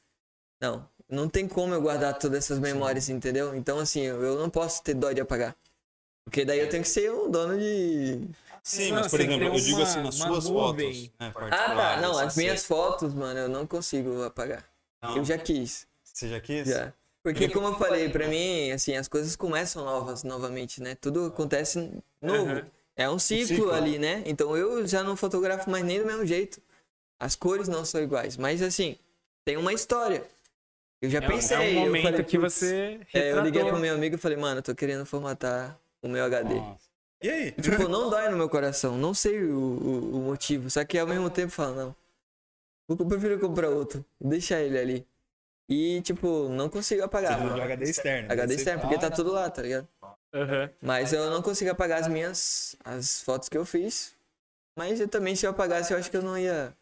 [0.62, 0.88] Não.
[1.10, 3.14] Não tem como eu guardar todas essas memórias, Sim.
[3.14, 3.56] entendeu?
[3.56, 5.56] Então, assim, eu não posso ter dó de apagar.
[6.26, 8.22] Porque daí eu tenho que ser um dono de.
[8.62, 11.10] Sim, mas por exemplo, eu digo assim, nas suas fotos.
[11.20, 12.02] Né, ah, tá.
[12.02, 14.64] Não, as minhas fotos, mano, eu não consigo apagar.
[15.02, 15.18] Não.
[15.18, 15.88] Eu já quis.
[16.04, 16.68] Você já quis?
[16.68, 16.94] Já.
[17.24, 20.96] Porque, como eu falei, pra mim, assim, as coisas começam novas novamente, né?
[20.96, 22.54] Tudo acontece novo.
[22.54, 22.66] Uhum.
[22.96, 24.24] É um ciclo, ciclo, ali, né?
[24.26, 26.62] Então eu já não fotografo mais nem do mesmo jeito.
[27.20, 28.38] As cores não são iguais.
[28.38, 28.98] Mas, assim,
[29.46, 30.24] tem uma história.
[31.02, 31.76] Eu já é pensei.
[31.76, 33.00] É um momento falei, que você.
[33.14, 36.24] É, eu liguei pro meu amigo e falei, mano, eu tô querendo formatar o meu
[36.24, 36.56] HD.
[36.56, 36.90] Nossa.
[37.22, 37.52] E aí?
[37.52, 38.98] Tipo, não dói no meu coração.
[38.98, 40.70] Não sei o, o, o motivo.
[40.70, 41.96] Só que ao mesmo tempo falo, não.
[42.90, 44.04] Eu prefiro comprar outro.
[44.20, 45.08] Deixar ele ali.
[45.70, 47.40] E, tipo, não consigo apagar.
[47.40, 48.32] Você HD externo.
[48.32, 49.88] HD externo, porque tá tudo lá, tá ligado?
[50.34, 50.70] Uhum.
[50.82, 54.16] Mas eu não consigo apagar as minhas as fotos que eu fiz.
[54.76, 56.76] Mas eu também, se eu apagasse, eu acho que eu não ia.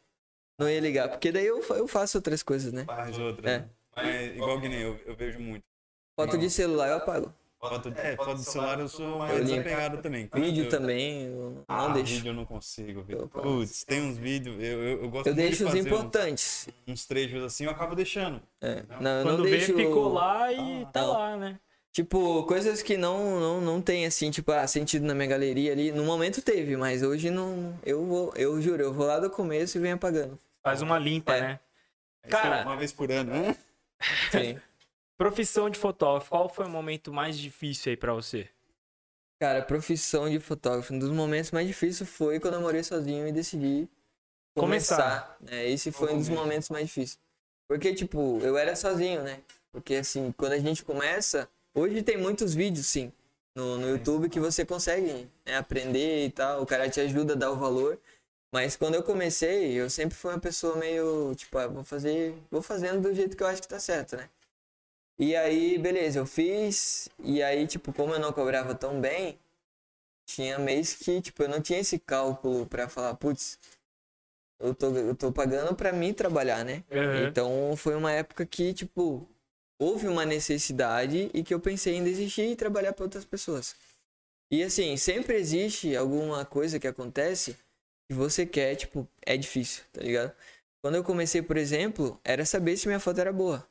[0.58, 1.10] Não ia ligar.
[1.10, 2.86] Porque daí eu, eu faço outras coisas, né?
[2.86, 3.46] Faz outras.
[3.46, 3.60] É.
[3.60, 3.70] Né?
[3.96, 5.64] Mas, igual que nem eu, eu vejo muito.
[6.20, 7.34] Foto de celular eu apago.
[7.70, 10.30] Foto, é, foto de celular eu sou mais desapegado também.
[10.34, 12.14] Vídeo eu, também, eu não ah, deixo.
[12.16, 13.06] vídeo eu não consigo.
[13.30, 16.68] Putz, tem uns vídeos, eu, eu, eu gosto Eu deixo de os importantes.
[16.88, 18.42] Uns, uns, trechos assim, eu acabo deixando.
[18.62, 18.84] É.
[19.00, 19.76] Não, eu Quando não vê, deixo...
[19.76, 21.14] ficou lá e ah, tá não.
[21.14, 21.60] lá, né?
[21.92, 25.92] Tipo, coisas que não, não, não tem, assim, tipo, ah, sentido na minha galeria ali.
[25.92, 27.78] No momento teve, mas hoje não.
[27.84, 30.38] Eu vou, eu juro, eu vou lá do começo e venho apagando.
[30.64, 31.42] Faz uma limpa, é.
[31.42, 31.60] né?
[32.30, 33.56] Cara, uma vez por ano, né?
[34.32, 34.60] Sim.
[35.18, 38.48] Profissão de fotógrafo, qual foi o momento mais difícil aí para você?
[39.42, 43.32] Cara, profissão de fotógrafo, um dos momentos mais difíceis foi quando eu morei sozinho e
[43.32, 43.90] decidi
[44.56, 44.96] começar.
[44.96, 45.38] começar.
[45.42, 45.70] Né?
[45.70, 47.20] Esse foi um dos momentos mais difíceis.
[47.68, 49.42] Porque, tipo, eu era sozinho, né?
[49.72, 51.50] Porque, assim, quando a gente começa.
[51.76, 53.12] Hoje tem muitos vídeos, sim,
[53.56, 56.62] no, no YouTube que você consegue né, aprender e tal.
[56.62, 58.00] O cara te ajuda a dar o valor.
[58.54, 62.62] Mas quando eu comecei, eu sempre fui uma pessoa meio, tipo, ah, vou fazer, vou
[62.62, 64.30] fazendo do jeito que eu acho que tá certo, né?
[65.20, 69.40] E aí, beleza, eu fiz, e aí, tipo, como eu não cobrava tão bem,
[70.28, 73.58] tinha mês que, tipo, eu não tinha esse cálculo para falar, putz,
[74.60, 76.84] eu tô, eu tô pagando para mim trabalhar, né?
[76.92, 77.28] Uhum.
[77.28, 79.28] Então, foi uma época que, tipo,
[79.80, 83.76] houve uma necessidade e que eu pensei em desistir e trabalhar para outras pessoas.
[84.52, 87.58] E assim, sempre existe alguma coisa que acontece
[88.08, 90.34] que você quer, tipo, é difícil, tá ligado?
[90.82, 93.68] Quando eu comecei, por exemplo, era saber se minha foto era boa.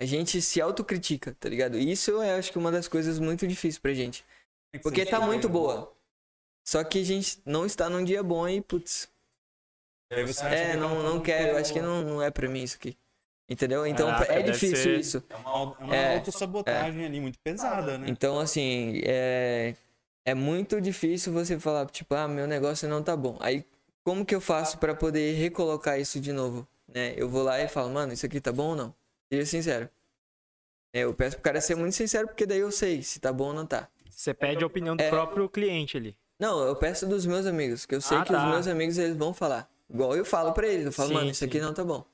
[0.00, 1.78] A gente se autocritica, tá ligado?
[1.78, 4.24] Isso eu acho que é uma das coisas muito difíceis pra gente.
[4.82, 5.92] Porque tá muito boa.
[6.66, 9.08] Só que a gente não está num dia bom e, putz.
[10.10, 12.96] É, não, não quero, acho que não, não é pra mim isso aqui.
[13.48, 13.86] Entendeu?
[13.86, 14.98] Então é difícil ser...
[14.98, 15.22] isso.
[15.28, 17.06] É uma, é uma é, autossabotagem é.
[17.06, 18.06] ali muito pesada, né?
[18.08, 19.74] Então, assim, é,
[20.24, 23.36] é muito difícil você falar, tipo, ah, meu negócio não tá bom.
[23.40, 23.64] Aí,
[24.02, 26.66] como que eu faço para poder recolocar isso de novo?
[26.88, 27.12] Né?
[27.16, 28.94] Eu vou lá e falo, mano, isso aqui tá bom ou não?
[29.34, 29.90] Seja sincero.
[30.92, 33.48] É, eu peço pro cara ser muito sincero, porque daí eu sei se tá bom
[33.48, 33.88] ou não tá.
[34.08, 35.10] Você pede a opinião do é...
[35.10, 36.16] próprio cliente ali.
[36.38, 38.44] Não, eu peço dos meus amigos, que eu sei ah, que tá.
[38.44, 39.68] os meus amigos eles vão falar.
[39.90, 41.46] Igual eu falo pra eles, eu falo, sim, mano, isso sim.
[41.46, 42.04] aqui não tá bom.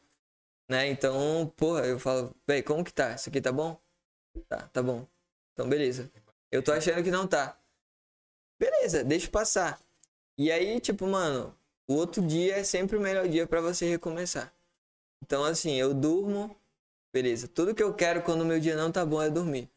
[0.68, 0.88] Né?
[0.88, 3.14] Então, porra, eu falo, véi, como que tá?
[3.14, 3.78] Isso aqui tá bom?
[4.48, 5.06] Tá, tá bom.
[5.52, 6.10] Então, beleza.
[6.50, 7.58] Eu tô achando que não tá.
[8.58, 9.78] Beleza, deixa passar.
[10.38, 11.54] E aí, tipo, mano,
[11.86, 14.52] o outro dia é sempre o melhor dia para você recomeçar.
[15.22, 16.56] Então, assim, eu durmo
[17.12, 17.48] Beleza.
[17.48, 19.68] Tudo que eu quero quando o meu dia não tá bom é dormir.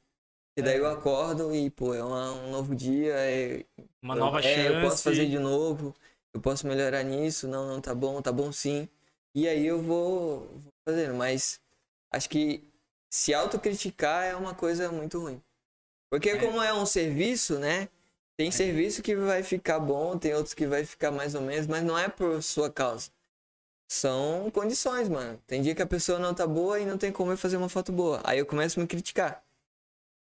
[0.55, 3.13] E daí eu acordo e, pô, é uma, um novo dia.
[3.15, 3.65] É,
[4.01, 4.67] uma nova é, chance.
[4.67, 5.95] Eu posso fazer de novo.
[6.33, 7.47] Eu posso melhorar nisso.
[7.47, 8.87] Não, não tá bom, tá bom sim.
[9.35, 11.15] E aí eu vou, vou fazendo.
[11.15, 11.59] Mas
[12.11, 12.63] acho que
[13.11, 15.41] se autocriticar é uma coisa muito ruim.
[16.11, 16.37] Porque é.
[16.37, 17.89] como é um serviço, né?
[18.37, 18.51] Tem é.
[18.51, 21.97] serviço que vai ficar bom, tem outros que vai ficar mais ou menos, mas não
[21.97, 23.09] é por sua causa
[23.93, 25.39] são condições, mano.
[25.45, 27.69] Tem dia que a pessoa não tá boa e não tem como eu fazer uma
[27.69, 28.19] foto boa.
[28.23, 29.43] Aí eu começo a me criticar.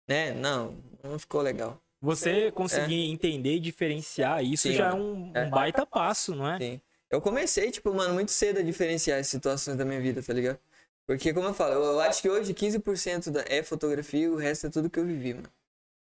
[0.07, 0.34] Né?
[0.34, 1.80] Não, não ficou legal.
[2.01, 3.11] Você conseguir é.
[3.11, 6.57] entender e diferenciar isso Sim, já é um, é um, baita passo, não é?
[6.57, 6.81] Sim.
[7.09, 10.59] Eu comecei, tipo, mano, muito cedo a diferenciar as situações da minha vida, tá ligado?
[11.05, 14.67] Porque, como eu falo, eu acho que hoje 15% da, é fotografia e o resto
[14.67, 15.49] é tudo que eu vivi, mano.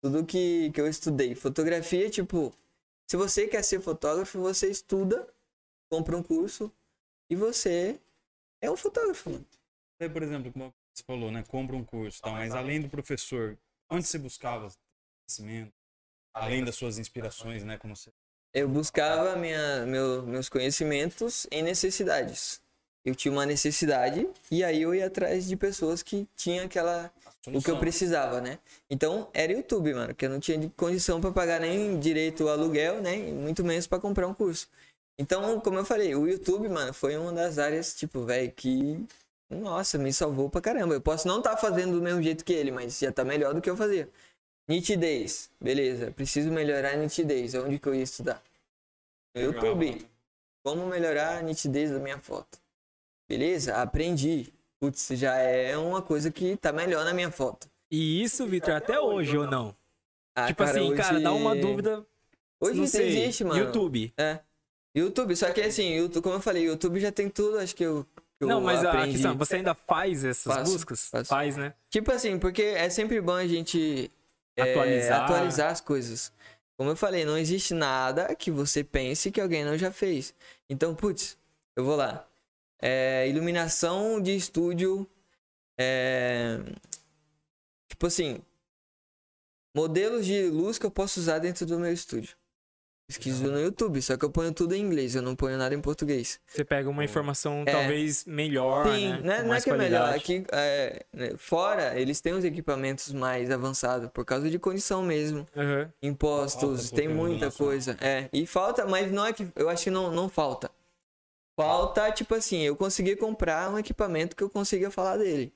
[0.02, 1.36] Tudo que, que eu estudei.
[1.36, 2.53] Fotografia, tipo,
[3.06, 5.28] se você quer ser fotógrafo, você estuda,
[5.90, 6.72] compra um curso,
[7.34, 8.00] e você
[8.62, 9.46] é um fotógrafo, mano.
[9.98, 11.44] Você, por exemplo, como você falou, né?
[11.48, 12.32] Compra um curso, tá?
[12.32, 13.58] mas além do professor,
[13.90, 14.72] onde você buscava
[15.26, 15.74] conhecimento?
[16.32, 17.78] Além das suas inspirações, né?
[17.78, 18.12] Como você...
[18.54, 22.62] Eu buscava minha, meu, meus conhecimentos em necessidades.
[23.04, 27.12] Eu tinha uma necessidade e aí eu ia atrás de pessoas que tinham aquela
[27.48, 28.60] o que eu precisava, né?
[28.90, 33.02] Então era YouTube, mano, que eu não tinha condição para pagar nem direito ao aluguel,
[33.02, 33.18] né?
[33.18, 34.70] Muito menos para comprar um curso.
[35.19, 39.06] Então, como eu falei, o YouTube, mano, foi uma das áreas, tipo, velho, que.
[39.49, 40.95] Nossa, me salvou pra caramba.
[40.95, 43.53] Eu posso não estar tá fazendo do mesmo jeito que ele, mas já tá melhor
[43.53, 44.10] do que eu fazia.
[44.68, 46.11] Nitidez, beleza.
[46.11, 47.53] Preciso melhorar a nitidez.
[47.53, 48.41] Onde que eu ia estudar?
[49.35, 50.07] No YouTube.
[50.64, 52.57] Como melhorar a nitidez da minha foto?
[53.30, 53.76] Beleza?
[53.76, 54.52] Aprendi.
[54.80, 57.69] Putz, já é uma coisa que tá melhor na minha foto.
[57.91, 59.76] E isso, Vitor, até hoje ou não?
[60.35, 61.02] Ah, tipo cara, assim, hoje...
[61.02, 62.06] cara, dá uma dúvida.
[62.60, 63.07] Hoje não sei.
[63.07, 63.60] existe, mano.
[63.60, 64.11] YouTube.
[64.18, 64.40] É.
[64.95, 68.06] YouTube, só que assim, YouTube, como eu falei, YouTube já tem tudo, acho que eu.
[68.40, 69.10] Que não, eu mas aprendi.
[69.10, 71.07] a questão, você ainda faz essas faço, buscas?
[71.07, 71.30] Faço.
[71.30, 71.74] Faz, né?
[71.90, 74.11] Tipo assim, porque é sempre bom a gente
[74.57, 75.22] atualizar.
[75.22, 76.32] É, atualizar as coisas.
[76.78, 80.34] Como eu falei, não existe nada que você pense que alguém não já fez.
[80.70, 81.38] Então, putz,
[81.76, 82.28] eu vou lá.
[82.82, 85.07] É, iluminação de estúdio.
[85.80, 86.60] É,
[87.90, 88.40] tipo assim,
[89.76, 92.36] modelos de luz que eu posso usar dentro do meu estúdio.
[93.08, 95.82] Pesquiso no YouTube, só que eu ponho tudo em inglês, eu não ponho nada em
[95.82, 96.40] português.
[96.48, 99.20] Você pega uma informação é, talvez melhor, sim, né?
[99.22, 103.12] Não é, não é que é melhor, aqui é, né, fora eles têm os equipamentos
[103.12, 105.46] mais avançados por causa de condição mesmo.
[105.54, 105.90] Uhum.
[106.02, 107.98] Impostos, tem muita coisa.
[108.00, 110.72] É, e falta, mas não é que eu acho que não, não falta.
[111.56, 115.54] Falta, tipo assim, eu consegui comprar um equipamento que eu consiga falar dele.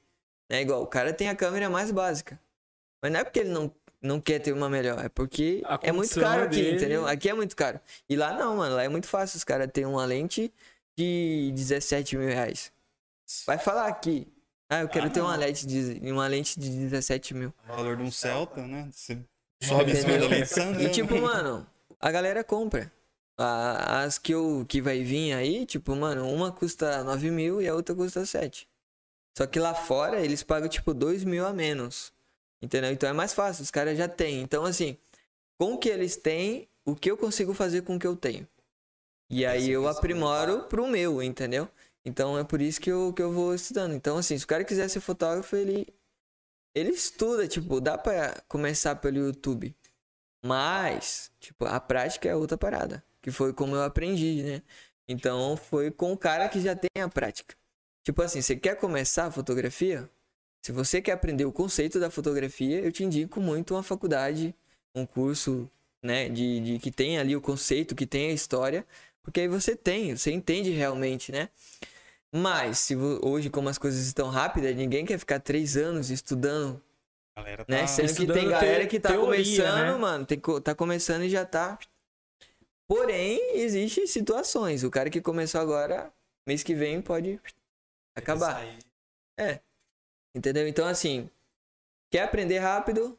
[0.50, 2.40] É igual, o cara tem a câmera mais básica.
[3.02, 3.72] Mas não é porque ele não
[4.02, 5.04] não quer ter uma melhor.
[5.04, 6.76] É porque é muito caro aqui, dele...
[6.78, 7.08] entendeu?
[7.08, 7.80] Aqui é muito caro.
[8.08, 8.76] E lá não, mano.
[8.76, 10.52] Lá é muito fácil os caras terem uma lente
[10.98, 12.72] de 17 mil reais.
[13.46, 14.28] Vai falar aqui.
[14.70, 17.54] Ah, eu quero ah, ter uma lente, de, uma lente de 17 mil.
[17.70, 18.90] O valor de um Celta, né?
[18.92, 19.18] Você
[19.64, 21.66] sobe em cima da lente E tipo, mano,
[22.00, 22.92] a galera compra.
[23.38, 27.76] As que, eu, que vai vir aí, tipo, mano, uma custa 9 mil e a
[27.76, 28.68] outra custa 7.
[29.38, 32.12] Só que lá fora eles pagam, tipo, 2 mil a menos.
[32.62, 32.92] Entendeu?
[32.92, 34.42] Então é mais fácil, os caras já têm.
[34.42, 34.98] Então, assim,
[35.60, 38.48] com o que eles têm, o que eu consigo fazer com o que eu tenho.
[39.30, 41.68] E aí eu aprimoro pro meu, entendeu?
[42.06, 43.94] Então é por isso que eu, que eu vou estudando.
[43.94, 45.86] Então, assim, se o cara quiser ser fotógrafo, ele,
[46.74, 49.76] ele estuda, tipo, dá pra começar pelo YouTube.
[50.46, 53.04] Mas, tipo, a prática é outra parada.
[53.22, 54.64] Que foi como eu aprendi, né?
[55.08, 57.56] Então foi com o cara que já tem a prática.
[58.06, 60.10] Tipo assim, você quer começar a fotografia?
[60.62, 64.54] Se você quer aprender o conceito da fotografia, eu te indico muito uma faculdade,
[64.94, 65.70] um curso,
[66.04, 68.86] né, de, de que tem ali o conceito, que tem a história,
[69.24, 71.50] porque aí você tem, você entende realmente, né?
[72.32, 76.82] Mas, se hoje, como as coisas estão rápidas, ninguém quer ficar três anos estudando.
[77.36, 77.78] Galera né?
[77.78, 77.88] tá né?
[77.88, 79.98] Sendo que tem galera que tá teoria, começando, né?
[79.98, 80.26] mano.
[80.26, 81.80] Tem, tá começando e já tá.
[82.88, 84.84] Porém, existem situações.
[84.84, 86.12] O cara que começou agora,
[86.46, 87.40] mês que vem, pode
[88.16, 88.66] acabar.
[89.38, 89.60] É.
[90.36, 90.68] Entendeu?
[90.68, 91.30] Então, assim,
[92.10, 93.18] quer aprender rápido?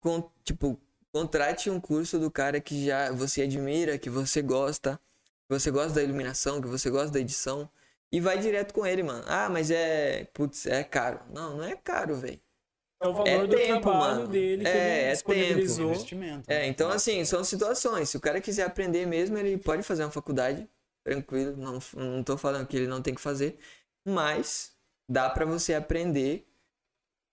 [0.00, 0.80] Com, tipo,
[1.12, 4.96] Contrate um curso do cara que já você admira, que você gosta,
[5.48, 7.68] que você gosta da iluminação, que você gosta da edição.
[8.12, 9.24] E vai direto com ele, mano.
[9.26, 10.24] Ah, mas é.
[10.32, 11.20] Putz, é caro.
[11.32, 12.40] Não, não é caro, velho.
[13.02, 14.28] É o valor é do tempo, trabalho mano.
[14.28, 15.92] dele que é, ele disponibilizou.
[15.92, 16.44] É, tempo.
[16.46, 18.10] é, então assim, são situações.
[18.10, 20.68] Se o cara quiser aprender mesmo, ele pode fazer uma faculdade,
[21.02, 21.56] tranquilo.
[21.56, 23.58] Não, não tô falando que ele não tem que fazer.
[24.06, 24.69] Mas
[25.10, 26.46] dá para você aprender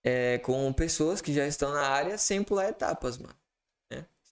[0.04, 3.34] é, com pessoas que já estão na área sem pular etapas, mano.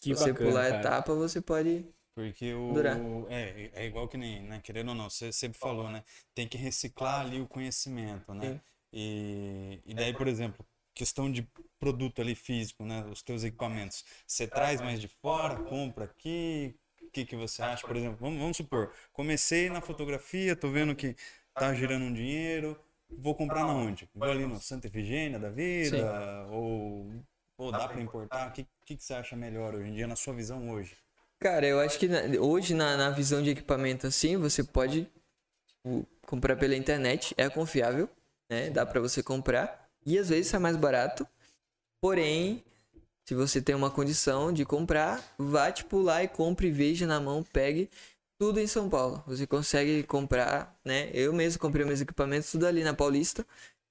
[0.00, 1.84] Que você bacana, pular a etapa, você pode
[2.16, 2.72] porque o.
[2.72, 2.98] Durar.
[3.28, 4.60] É, é igual que nem, né?
[4.64, 6.02] Querendo ou não, você sempre falou, né?
[6.34, 8.58] Tem que reciclar ali o conhecimento, né?
[8.90, 10.64] E, e daí, por exemplo,
[10.94, 11.46] questão de
[11.78, 13.04] produto ali físico, né?
[13.10, 14.02] Os teus equipamentos.
[14.26, 16.74] Você traz mais de fora, compra aqui.
[17.02, 17.86] O que, que você acha?
[17.86, 21.14] Por exemplo, vamos, vamos supor, comecei na fotografia, tô vendo que
[21.54, 22.78] tá gerando um dinheiro,
[23.10, 24.08] vou comprar na onde?
[24.14, 26.50] Vou ali no Santa Efigênia da vida, Sim.
[26.50, 27.10] ou
[27.58, 28.48] ou dá para importar?
[28.48, 30.96] O que, que, que, você acha melhor hoje em dia, na sua visão hoje?
[31.40, 35.10] Cara, eu acho que na, hoje, na, na visão de equipamento assim, você pode
[36.26, 38.08] comprar pela internet, é confiável,
[38.50, 38.70] né?
[38.70, 39.88] Dá para você comprar.
[40.04, 41.26] E às vezes é mais barato.
[42.00, 42.62] Porém,
[43.26, 47.42] se você tem uma condição de comprar, vá tipo lá e compre, veja na mão,
[47.42, 47.90] pegue
[48.38, 49.22] tudo em São Paulo.
[49.26, 51.10] Você consegue comprar, né?
[51.12, 53.46] Eu mesmo comprei meus equipamentos tudo ali na Paulista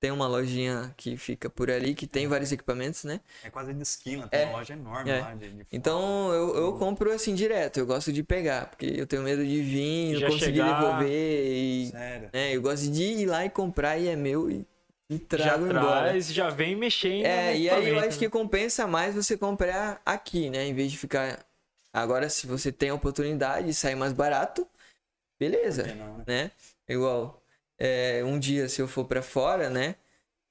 [0.05, 3.19] tem uma lojinha que fica por ali que tem vários equipamentos, né?
[3.43, 4.45] É quase de esquina, tem é.
[4.45, 5.19] uma loja enorme é.
[5.19, 9.07] lá de, de Então eu, eu compro assim direto, eu gosto de pegar, porque eu
[9.07, 10.79] tenho medo de vir, não conseguir chegar...
[10.79, 11.09] devolver.
[11.09, 12.29] E, Sério?
[12.31, 14.67] Né, eu gosto de ir lá e comprar e é meu e,
[15.09, 16.09] e trago já embora.
[16.09, 17.25] Traz, já vem mexendo.
[17.25, 20.67] É, e aí eu acho que compensa mais você comprar aqui, né?
[20.67, 21.43] Em vez de ficar.
[21.95, 24.67] Agora, se você tem a oportunidade de sair mais barato,
[25.39, 25.83] beleza.
[25.95, 26.23] Não, né?
[26.27, 26.51] né?
[26.87, 27.41] Igual
[27.79, 29.95] é, um dia se eu for para fora, né?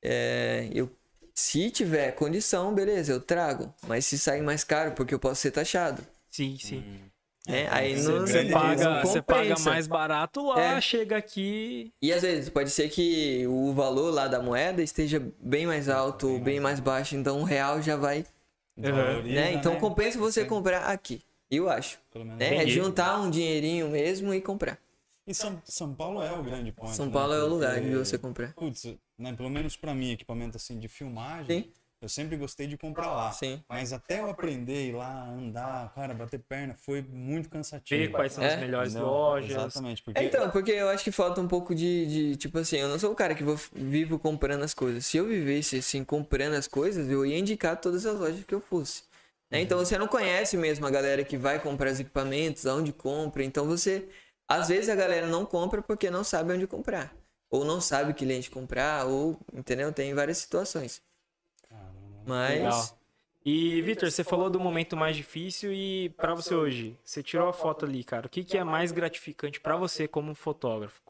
[0.03, 0.91] É, eu
[1.35, 3.75] se tiver condição, beleza, eu trago.
[3.87, 6.07] Mas se sair mais caro, porque eu posso ser taxado.
[6.31, 6.79] Sim, sim.
[6.79, 7.11] Hum.
[7.47, 10.81] É, aí não, você, paga, você paga mais barato lá, é.
[10.81, 11.93] chega aqui.
[12.01, 16.27] E às vezes pode ser que o valor lá da moeda esteja bem mais alto
[16.27, 18.25] ou bem mais baixo, então um real já vai.
[18.79, 19.23] Uhum.
[19.25, 19.53] Né?
[19.53, 19.81] Então né?
[19.81, 21.99] compensa você comprar aqui, eu acho.
[22.15, 22.57] Né?
[22.57, 24.79] É juntar um dinheirinho mesmo e comprar.
[25.27, 26.93] E São, São Paulo é o grande ponto.
[26.93, 27.12] São né?
[27.12, 27.41] Paulo né?
[27.41, 28.53] é o lugar de você comprar.
[28.53, 31.62] Putz, né, pelo menos para mim, equipamento assim de filmagem.
[31.62, 31.73] Sim.
[32.05, 33.33] Eu sempre gostei de comprar lá.
[33.33, 33.62] Sim.
[33.66, 37.99] Mas até eu aprender, ir lá, andar, cara, bater perna, foi muito cansativo.
[37.99, 38.53] Ver quais são é?
[38.53, 39.51] as melhores Não, lojas.
[39.51, 40.03] Exatamente.
[40.03, 40.23] Porque...
[40.23, 43.11] Então, porque eu acho que falta um pouco de, de, tipo assim, eu não sou
[43.11, 45.07] o cara que vou, vivo comprando as coisas.
[45.07, 48.61] Se eu vivesse assim, comprando as coisas, eu ia indicar todas as lojas que eu
[48.61, 49.05] fosse.
[49.51, 49.61] Né?
[49.61, 53.45] Então você não conhece mesmo a galera que vai comprar os equipamentos, aonde compra.
[53.45, 54.09] Então você
[54.49, 57.15] às vezes a galera não compra porque não sabe onde comprar.
[57.51, 59.93] Ou não sabe que lente comprar, ou, entendeu?
[59.93, 61.03] Tem várias situações.
[62.27, 62.59] Mas.
[62.59, 62.99] Legal.
[63.47, 67.53] E, Vitor, você falou do momento mais difícil e para você hoje, você tirou a
[67.53, 68.27] foto ali, cara.
[68.27, 71.03] O que, que é mais gratificante para você como fotógrafo?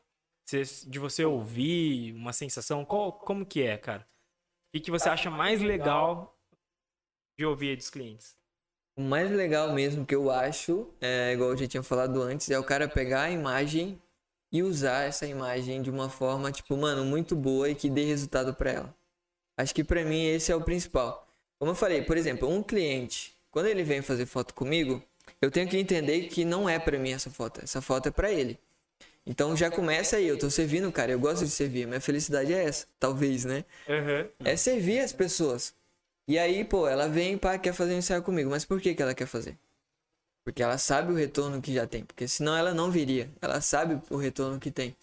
[0.87, 4.03] de você ouvir uma sensação, qual, como que é, cara?
[4.03, 6.34] O que, que você acha mais legal
[7.37, 8.37] de ouvir dos clientes?
[8.97, 12.59] O mais legal mesmo que eu acho, é, igual eu já tinha falado antes, é
[12.59, 14.01] o cara pegar a imagem
[14.53, 18.55] e usar essa imagem de uma forma, tipo, mano, muito boa e que dê resultado
[18.55, 18.95] para ela.
[19.57, 21.27] Acho que para mim esse é o principal.
[21.59, 25.03] Como eu falei, por exemplo, um cliente, quando ele vem fazer foto comigo,
[25.41, 28.31] eu tenho que entender que não é para mim essa foto, essa foto é para
[28.31, 28.59] ele.
[29.27, 32.65] Então já começa aí, eu tô servindo, cara, eu gosto de servir, minha felicidade é
[32.65, 33.65] essa, talvez, né?
[33.89, 34.29] Uhum.
[34.45, 35.75] É servir as pessoas.
[36.27, 39.03] E aí, pô, ela vem, pá, quer fazer um ensaio comigo, mas por que que
[39.03, 39.59] ela quer fazer?
[40.45, 44.01] Porque ela sabe o retorno que já tem, porque senão ela não viria, ela sabe
[44.11, 44.95] o retorno que tem.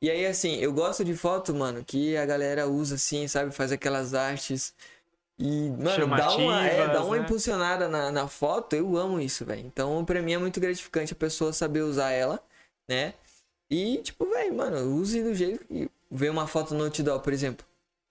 [0.00, 3.50] E aí, assim, eu gosto de foto, mano, que a galera usa assim, sabe?
[3.50, 4.72] Faz aquelas artes.
[5.36, 7.22] E, mano, dá uma, é, dá uma né?
[7.24, 8.76] impulsionada na, na foto.
[8.76, 9.66] Eu amo isso, velho.
[9.66, 12.40] Então, pra mim é muito gratificante a pessoa saber usar ela,
[12.88, 13.14] né?
[13.68, 15.90] E, tipo, velho, mano, use do jeito que.
[16.10, 17.66] Ver uma foto no outdoor, por exemplo.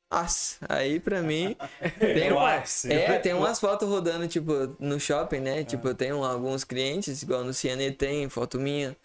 [0.10, 1.56] Nossa, aí pra mim.
[2.00, 5.64] tem uma, é, tem umas fotos rodando, tipo, no shopping, né?
[5.64, 8.96] Tipo, eu tenho alguns clientes, igual no CNE tem, foto minha.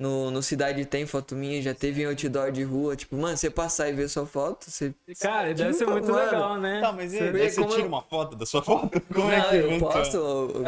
[0.00, 2.96] No, no Cidade tem foto minha, já teve em outdoor de rua.
[2.96, 4.94] Tipo, mano, você passar e ver sua foto, você.
[5.20, 6.80] Cara, tipo, deve ser muito mano, legal, né?
[6.80, 8.98] Tá, mas você, você tira uma foto da sua foto?
[9.12, 10.16] Como não, é que eu posto,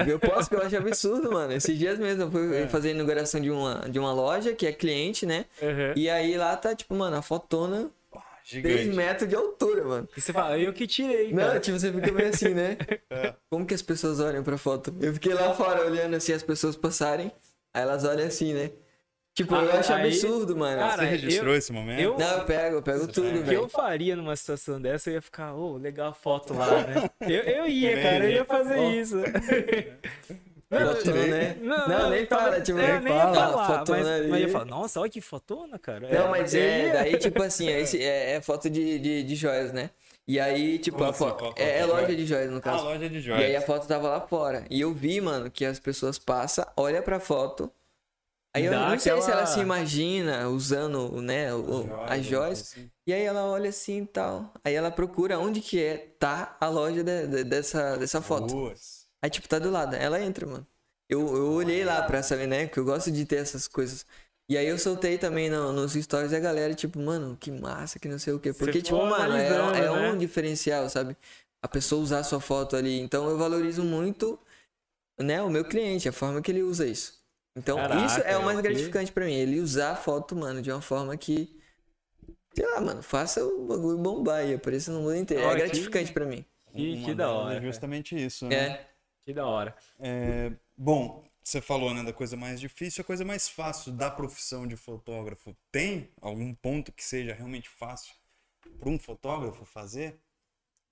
[0.06, 1.50] eu posto que eu acho absurdo, mano.
[1.54, 2.68] Esses dias mesmo eu fui é.
[2.68, 5.46] fazer a inauguração de uma, de uma loja que é cliente, né?
[5.62, 5.94] Uhum.
[5.96, 7.90] E aí lá tá, tipo, mano, a fotona.
[8.44, 8.74] Gigante.
[8.74, 10.08] 3 metros de altura, mano.
[10.16, 11.54] E você fala, eu que tirei, cara.
[11.54, 12.76] Não, tipo, você fica meio assim, né?
[13.10, 13.34] É.
[13.50, 14.94] Como que as pessoas olham pra foto?
[15.00, 17.30] Eu fiquei lá fora olhando assim as pessoas passarem,
[17.74, 18.70] aí elas olham assim, né?
[19.34, 20.78] Tipo, ah, eu acho aí, absurdo, mano.
[20.78, 22.00] Cara, Você registrou eu, esse momento?
[22.00, 23.42] Eu, não, eu pego, eu pego tudo, velho.
[23.42, 26.52] O que eu faria numa situação dessa, eu ia ficar, ô, oh, legal a foto
[26.52, 27.10] lá, né?
[27.20, 29.16] Eu, eu ia, cara, eu ia fazer isso.
[30.80, 31.56] Não, fotona, né?
[31.60, 33.34] Não, não, nem fala, tipo, é, nem fala.
[33.34, 36.08] Falar, fotona mas, mas ia falar, nossa, olha que fotona, cara.
[36.08, 39.90] Não, mas é, daí, tipo assim, é, é, é foto de, de, de joias, né?
[40.26, 41.18] E aí, tipo, Como a assim?
[41.18, 41.54] foto.
[41.56, 42.78] É, é, loja de joias, no caso.
[42.78, 43.42] Ah, loja de joias.
[43.42, 44.64] E aí a foto tava lá fora.
[44.70, 47.70] E eu vi, mano, que as pessoas passam, olham pra foto
[48.54, 49.22] Aí eu não sei aquela...
[49.22, 52.60] se ela se imagina usando, né, o, as joias.
[52.60, 52.90] Assim.
[53.06, 54.52] E aí ela olha assim e tal.
[54.62, 58.54] Aí ela procura onde que é, tá a loja de, de, dessa, dessa foto.
[58.54, 59.01] Nossa.
[59.22, 59.94] Aí, tipo, tá do lado.
[59.94, 60.66] Ela entra, mano.
[61.08, 64.06] Eu, eu olhei lá pra saber, né, que eu gosto de ter essas coisas.
[64.48, 67.98] E aí eu soltei também no, nos stories e a galera, tipo, mano, que massa,
[67.98, 68.52] que não sei o quê.
[68.52, 70.10] Porque, Você tipo, mano, é, é né?
[70.10, 71.16] um diferencial, sabe?
[71.62, 73.00] A pessoa usar a sua foto ali.
[73.00, 74.38] Então eu valorizo muito,
[75.20, 77.22] né, o meu cliente, a forma que ele usa isso.
[77.56, 79.34] Então, Caraca, isso é o mais gratificante para mim.
[79.34, 81.54] Ele usar a foto, mano, de uma forma que.
[82.54, 85.44] Sei lá, mano, faça o bagulho bombar e apareça no mundo inteiro.
[85.44, 86.12] é gratificante que...
[86.12, 86.44] para mim.
[86.74, 87.56] Que, que da hora.
[87.56, 88.54] É justamente isso, né?
[88.54, 88.91] É.
[89.24, 89.74] Que da hora.
[90.00, 94.66] É, bom, você falou, né, da coisa mais difícil, a coisa mais fácil da profissão
[94.66, 95.56] de fotógrafo.
[95.70, 98.14] Tem algum ponto que seja realmente fácil
[98.78, 100.18] para um fotógrafo fazer?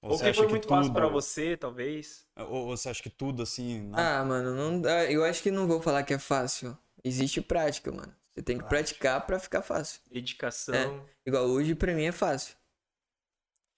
[0.03, 0.77] Ou, ou que foi muito tudo...
[0.77, 2.27] fácil para você, talvez.
[2.37, 3.83] Ou, ou, você acha que tudo assim.
[3.83, 3.99] Não...
[3.99, 5.11] Ah, mano, não dá.
[5.11, 6.77] Eu acho que não vou falar que é fácil.
[7.05, 8.15] Existe prática, mano.
[8.33, 8.99] Você tem que prática.
[8.99, 10.01] praticar para ficar fácil.
[10.11, 10.75] Dedicação.
[10.75, 11.29] É.
[11.29, 12.57] Igual hoje, pra mim é fácil.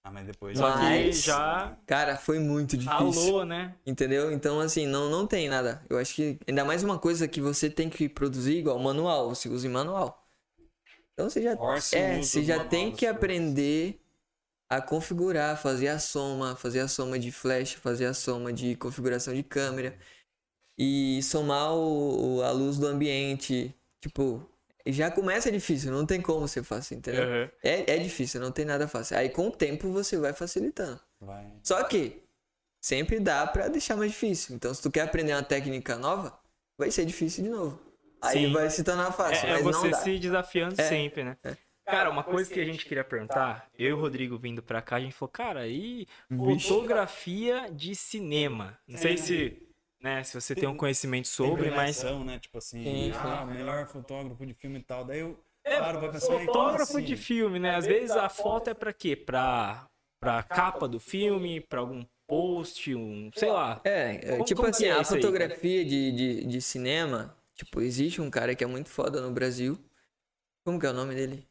[0.05, 0.59] Ah, mas depois.
[0.59, 1.77] Mas, já.
[1.87, 3.29] Cara, foi muito difícil.
[3.29, 3.77] Alô, né?
[3.87, 4.33] Entendeu?
[4.33, 5.85] Então, assim, não, não tem nada.
[5.89, 6.39] Eu acho que.
[6.47, 9.29] Ainda mais uma coisa que você tem que produzir igual manual.
[9.29, 10.27] Você usa em manual.
[11.13, 11.57] Então você já.
[11.57, 14.01] Force é, você já tem que aprender
[14.69, 19.33] a configurar, fazer a soma, fazer a soma de flash, fazer a soma de configuração
[19.33, 19.97] de câmera
[20.79, 23.73] e somar o, a luz do ambiente.
[24.01, 24.45] Tipo,
[24.87, 27.25] já começa difícil, não tem como ser fácil, entendeu?
[27.25, 27.49] Uhum.
[27.63, 29.17] É, é difícil, não tem nada fácil.
[29.17, 31.01] Aí com o tempo você vai facilitando.
[31.21, 31.53] Vai.
[31.63, 32.23] Só que
[32.81, 34.57] sempre dá para deixar mais difícil.
[34.57, 36.39] Então se tu quer aprender uma técnica nova,
[36.77, 37.81] vai ser difícil de novo.
[38.21, 38.53] Aí Sim.
[38.53, 39.49] vai se tornar fácil.
[39.49, 41.37] É, é você se desafiando é, sempre, né?
[41.43, 41.57] É.
[41.85, 44.97] Cara, uma coisa que a gente queria perguntar, eu e o Rodrigo vindo pra cá,
[44.97, 48.79] a gente falou, cara, e fotografia de cinema?
[48.87, 49.61] Não sei se,
[50.03, 52.03] né, se você tem um conhecimento sobre, mas.
[52.03, 52.39] né?
[52.39, 55.05] Tipo assim, ah, melhor fotógrafo de filme e tal.
[55.05, 55.39] Daí eu.
[55.65, 57.05] É, claro, fotógrafo assim?
[57.05, 57.77] de filme, né?
[57.77, 59.15] Às vezes a foto é pra quê?
[59.15, 59.89] Pra,
[60.21, 63.31] pra capa do filme, pra algum post, um.
[63.35, 63.81] sei lá.
[63.85, 68.21] É, é como, tipo como assim, é a fotografia de, de, de cinema, tipo, existe
[68.21, 69.79] um cara que é muito foda no Brasil.
[70.65, 71.47] Como que é o nome dele?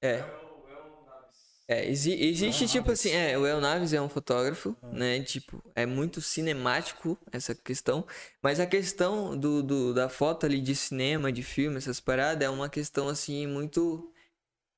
[0.00, 0.41] É.
[1.72, 5.22] É, exi existe tipo assim, é, o El Naves é um fotógrafo, né?
[5.22, 8.06] Tipo, é muito cinemático essa questão,
[8.42, 12.50] mas a questão do, do, da foto ali de cinema, de filme, essas paradas, é
[12.50, 14.12] uma questão assim muito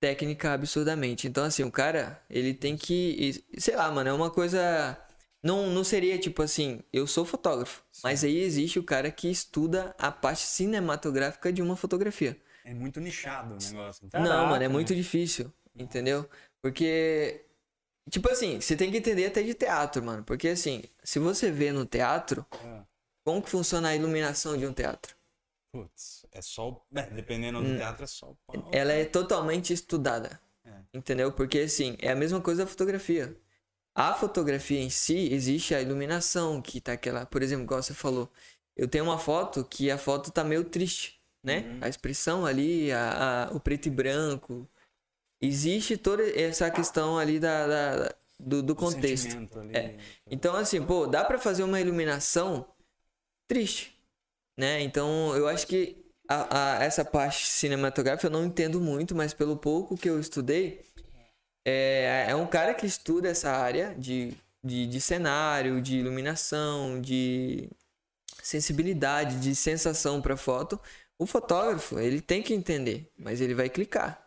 [0.00, 1.26] técnica absurdamente.
[1.26, 4.96] Então, assim, o cara, ele tem que, sei lá, mano, é uma coisa
[5.42, 8.00] não, não seria tipo assim, eu sou fotógrafo, Sim.
[8.04, 12.40] mas aí existe o cara que estuda a parte cinematográfica de uma fotografia.
[12.64, 14.08] É muito nichado o negócio.
[14.08, 16.26] Caraca, não, mano, é muito difícil, entendeu?
[16.64, 17.44] Porque,
[18.10, 20.24] tipo assim, você tem que entender até de teatro, mano.
[20.24, 22.82] Porque assim, se você vê no teatro, é.
[23.22, 25.14] como que funciona a iluminação de um teatro?
[25.70, 26.82] Putz, é só.
[26.94, 27.76] É, dependendo do hum.
[27.76, 28.34] teatro, é só.
[28.72, 30.40] Ela é totalmente estudada.
[30.64, 30.70] É.
[30.94, 31.30] Entendeu?
[31.32, 33.36] Porque assim, é a mesma coisa da fotografia.
[33.94, 37.26] A fotografia em si, existe a iluminação, que tá aquela.
[37.26, 38.32] Por exemplo, igual você falou.
[38.74, 41.20] Eu tenho uma foto que a foto tá meio triste.
[41.42, 41.58] né?
[41.58, 41.78] Uhum.
[41.82, 44.66] A expressão ali, a, a, o preto e branco.
[45.40, 49.36] Existe toda essa questão ali da, da do, do contexto.
[49.72, 49.96] É.
[50.30, 52.66] Então, assim, pô, dá para fazer uma iluminação
[53.48, 53.98] triste,
[54.58, 54.80] né?
[54.80, 59.56] Então, eu acho que a, a, essa parte cinematográfica eu não entendo muito, mas pelo
[59.56, 60.82] pouco que eu estudei,
[61.64, 67.70] é, é um cara que estuda essa área de, de, de cenário, de iluminação, de
[68.42, 70.80] sensibilidade, de sensação para foto.
[71.18, 74.23] O fotógrafo, ele tem que entender, mas ele vai clicar.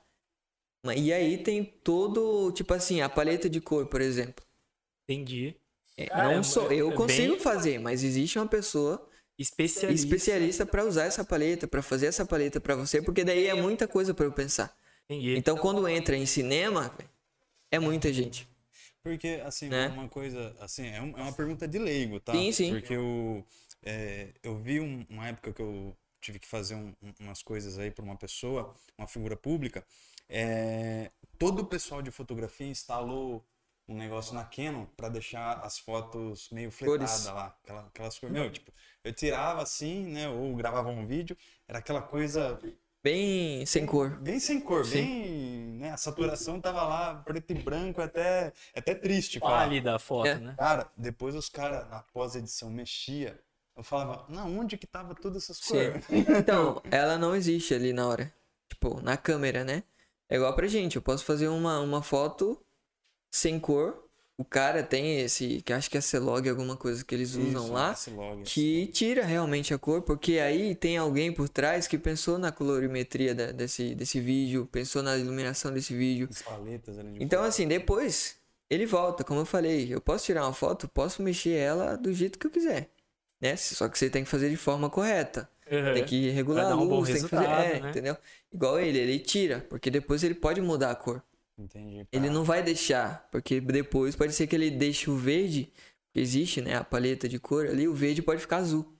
[0.96, 4.46] E aí tem todo, tipo assim, a paleta de cor, por exemplo.
[5.04, 5.56] Entendi.
[5.98, 7.40] É, não sou eu consigo bem...
[7.40, 12.60] fazer, mas existe uma pessoa especialista especialista para usar essa paleta, para fazer essa paleta
[12.60, 14.76] para você, porque daí é muita coisa para eu pensar.
[15.06, 15.36] Entendi.
[15.36, 16.96] Então quando entra em cinema,
[17.72, 18.48] é muita gente.
[19.04, 19.88] Porque assim, né?
[19.88, 22.34] uma coisa, assim, é, é uma pergunta de leigo, tá?
[22.34, 22.72] Sim, sim.
[22.72, 23.44] Porque eu
[23.84, 27.90] é, eu vi um, uma época que eu tive que fazer um, umas coisas aí
[27.90, 29.86] para uma pessoa, uma figura pública,
[30.30, 33.46] é, todo o pessoal de fotografia instalou
[33.88, 38.38] um negócio na Canon para deixar as fotos meio fletadas lá, aquela, aquelas coisas.
[38.38, 38.72] Meu, tipo,
[39.04, 41.38] eu tirava assim, né, ou gravava um vídeo,
[41.68, 42.60] era aquela coisa
[43.02, 44.10] bem sem cor.
[44.20, 44.92] Bem sem cor, Sim.
[44.92, 50.28] bem, né, a saturação tava lá preto e branco, até até triste, Pálida a foto,
[50.28, 50.36] é.
[50.36, 50.56] né?
[50.58, 53.40] Cara, depois os caras na pós-edição mexia
[53.78, 56.04] eu falava, na onde que tava todas essas cores?
[56.10, 58.34] Então, ela não existe ali na hora.
[58.68, 59.84] Tipo, na câmera, né?
[60.30, 60.96] É igual pra gente.
[60.96, 62.60] Eu posso fazer uma, uma foto
[63.32, 64.04] sem cor.
[64.38, 67.74] O cara tem esse, que acho que é C-Log, alguma coisa que eles usam Isso,
[67.74, 67.96] lá,
[68.46, 73.34] que tira realmente a cor, porque aí tem alguém por trás que pensou na colorimetria
[73.34, 76.30] da, desse, desse vídeo, pensou na iluminação desse vídeo.
[76.46, 78.38] Paletas, então, assim, depois
[78.70, 82.38] ele volta, como eu falei, eu posso tirar uma foto, posso mexer ela do jeito
[82.38, 82.92] que eu quiser
[83.40, 83.56] né?
[83.56, 85.50] Só que você tem que fazer de forma correta.
[85.72, 85.94] Uhum.
[85.94, 87.46] Tem que regular a luz, um tem que fazer.
[87.46, 87.90] É, né?
[87.90, 88.18] entendeu?
[88.52, 91.22] Igual ele, ele tira, porque depois ele pode mudar a cor.
[91.58, 92.06] Entendi.
[92.06, 92.10] Tá.
[92.12, 95.72] Ele não vai deixar, porque depois pode ser que ele deixe o verde,
[96.14, 96.76] que existe, né?
[96.76, 98.94] A paleta de cor ali, o verde pode ficar azul.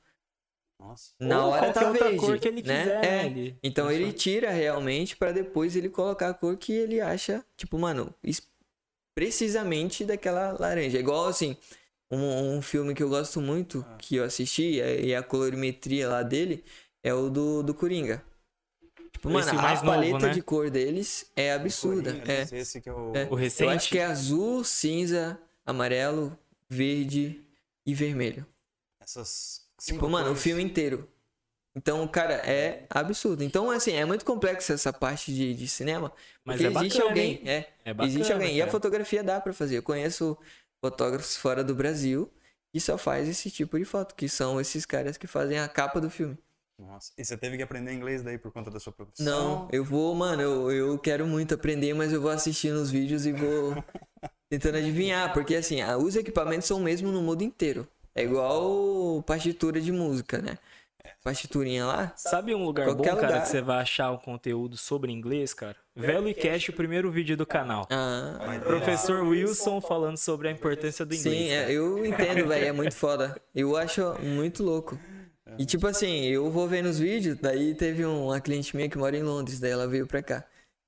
[0.80, 1.14] Nossa.
[1.20, 2.84] Na Ou hora tá verde, cor que ele né?
[2.84, 3.26] quiser, é.
[3.26, 3.58] Ele...
[3.64, 8.14] Então ele tira realmente para depois ele colocar a cor que ele acha, tipo, mano,
[9.16, 11.00] precisamente daquela laranja.
[11.00, 11.58] Igual assim,
[12.12, 13.96] um, um filme que eu gosto muito, ah.
[13.98, 16.64] que eu assisti, e a colorimetria lá dele,
[17.04, 18.24] é o do, do Coringa.
[19.12, 20.34] Tipo, mano, a novo, paleta né?
[20.34, 22.14] de cor deles é absurda.
[22.14, 22.42] Coringa, é.
[22.52, 23.16] Esse que é o...
[23.16, 23.28] é.
[23.30, 23.64] o recente.
[23.64, 26.38] Eu acho que é azul, cinza, amarelo,
[26.70, 27.42] verde
[27.86, 28.46] e vermelho.
[29.02, 29.66] Essas.
[29.80, 30.40] Tipo, mano, cores.
[30.40, 31.10] o filme inteiro.
[31.76, 33.44] Então, cara, é absurdo.
[33.44, 36.12] Então, assim, é muito complexo essa parte de, de cinema.
[36.44, 37.42] Mas é existe bacana, alguém.
[37.46, 38.48] É, é bacana, existe alguém.
[38.50, 38.58] Cara.
[38.58, 39.78] E a fotografia dá para fazer.
[39.78, 40.38] Eu conheço
[40.82, 42.32] fotógrafos fora do Brasil
[42.72, 46.00] que só faz esse tipo de foto, que são esses caras que fazem a capa
[46.00, 46.38] do filme.
[46.80, 49.26] Nossa, e você teve que aprender inglês daí por conta da sua profissão?
[49.26, 53.26] Não, eu vou, mano, eu, eu quero muito aprender, mas eu vou assistindo os vídeos
[53.26, 53.84] e vou
[54.48, 57.88] tentando adivinhar, porque assim, os equipamentos são o mesmo no mundo inteiro.
[58.14, 60.60] É igual partitura de música, né?
[61.24, 62.14] Partiturinha lá.
[62.16, 63.42] Sabe um lugar bom, cara, lugar.
[63.42, 65.76] que você vai achar um conteúdo sobre inglês, cara?
[65.96, 67.88] Velo e Cash, o primeiro vídeo do canal.
[67.90, 68.60] Ah.
[68.64, 71.38] Professor Wilson falando sobre a importância do inglês.
[71.38, 73.36] Sim, é, eu entendo, velho, é muito foda.
[73.56, 74.98] Eu acho muito louco.
[75.58, 79.18] E tipo assim, eu vou vendo os vídeos, daí teve uma cliente minha que mora
[79.18, 80.44] em Londres, daí ela veio pra cá.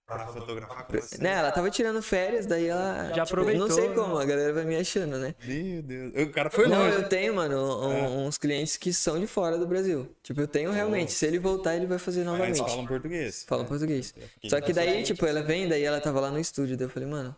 [0.10, 1.22] Pra fotografar com você.
[1.22, 3.10] Né, ela tava tirando férias, daí ela.
[3.10, 3.68] Já tipo, aproveitou.
[3.68, 5.36] Não sei como, a galera vai me achando, né?
[5.46, 6.14] Meu Deus.
[6.16, 6.76] O cara foi longe.
[6.76, 8.08] Não, eu tenho, mano, um, é.
[8.08, 10.10] uns clientes que são de fora do Brasil.
[10.24, 11.12] Tipo, eu tenho realmente.
[11.12, 12.60] Se ele voltar, ele vai fazer novamente.
[12.60, 13.46] Mas falam português.
[13.48, 13.68] Falam é.
[13.68, 14.16] português.
[14.44, 16.76] É, Só que daí, tipo, ela vem, daí ela tava lá no estúdio.
[16.76, 17.38] Daí eu falei, mano,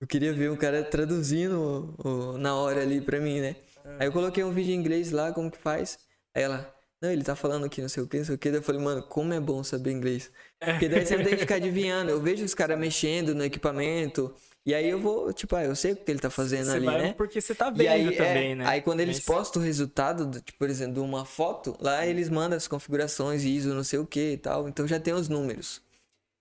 [0.00, 3.56] eu queria ver o cara traduzindo o, o, na hora ali pra mim, né?
[3.84, 3.96] É.
[3.98, 5.98] Aí eu coloquei um vídeo em inglês lá, como que faz.
[6.32, 6.72] Aí ela,
[7.04, 8.50] não, ele tá falando aqui não sei o que, não sei o que.
[8.50, 10.30] Daí eu falei, mano, como é bom saber inglês.
[10.64, 12.10] Porque daí você não tem que ficar adivinhando.
[12.10, 14.34] Eu vejo os caras mexendo no equipamento.
[14.66, 16.86] E aí eu vou, tipo, ah, eu sei o que ele tá fazendo você ali,
[16.86, 17.12] né?
[17.12, 18.66] Porque você tá vendo aí, também, é, né?
[18.66, 19.26] Aí quando eles Mas...
[19.26, 23.74] postam o resultado, tipo, por exemplo, de uma foto, lá eles mandam as configurações, ISO,
[23.74, 24.66] não sei o que e tal.
[24.66, 25.82] Então já tem os números.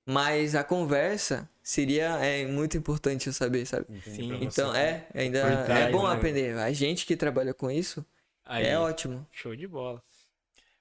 [0.05, 3.85] Mas a conversa seria é, muito importante eu saber, sabe?
[4.03, 4.37] Sim.
[4.41, 6.13] Então é, ainda é bom né?
[6.13, 6.57] aprender.
[6.59, 8.05] A gente que trabalha com isso
[8.45, 9.27] aí, é ótimo.
[9.31, 10.01] Show de bola.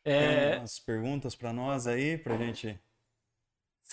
[0.04, 0.50] É...
[0.50, 2.78] Tem umas perguntas para nós aí, pra gente.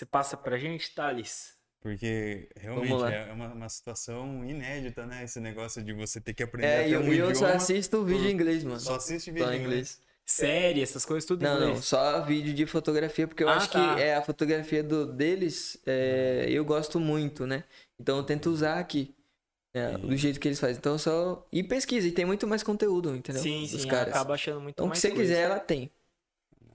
[0.00, 1.52] Você passa pra gente, Thales?
[1.78, 5.24] Porque realmente é uma, uma, situação inédita, né?
[5.24, 8.26] Esse negócio de você ter que aprender é, até eu, um eu só assisto vídeo
[8.26, 8.80] em inglês, mano.
[8.80, 10.00] Só assiste vídeo em inglês.
[10.24, 11.74] Série, essas coisas tudo não, em inglês?
[11.74, 13.94] Não, só vídeo de fotografia, porque eu ah, acho tá.
[13.94, 17.64] que é a fotografia do, deles, é, eu gosto muito, né?
[18.00, 19.14] Então eu tento usar aqui.
[19.74, 20.76] É, do jeito que eles fazem.
[20.76, 21.46] Então só.
[21.52, 23.42] E pesquisa, e tem muito mais conteúdo, entendeu?
[23.42, 24.14] Sim, sim, caras.
[24.14, 24.98] acaba achando muito então, mais.
[24.98, 25.90] Então, se você quiser, ela tem.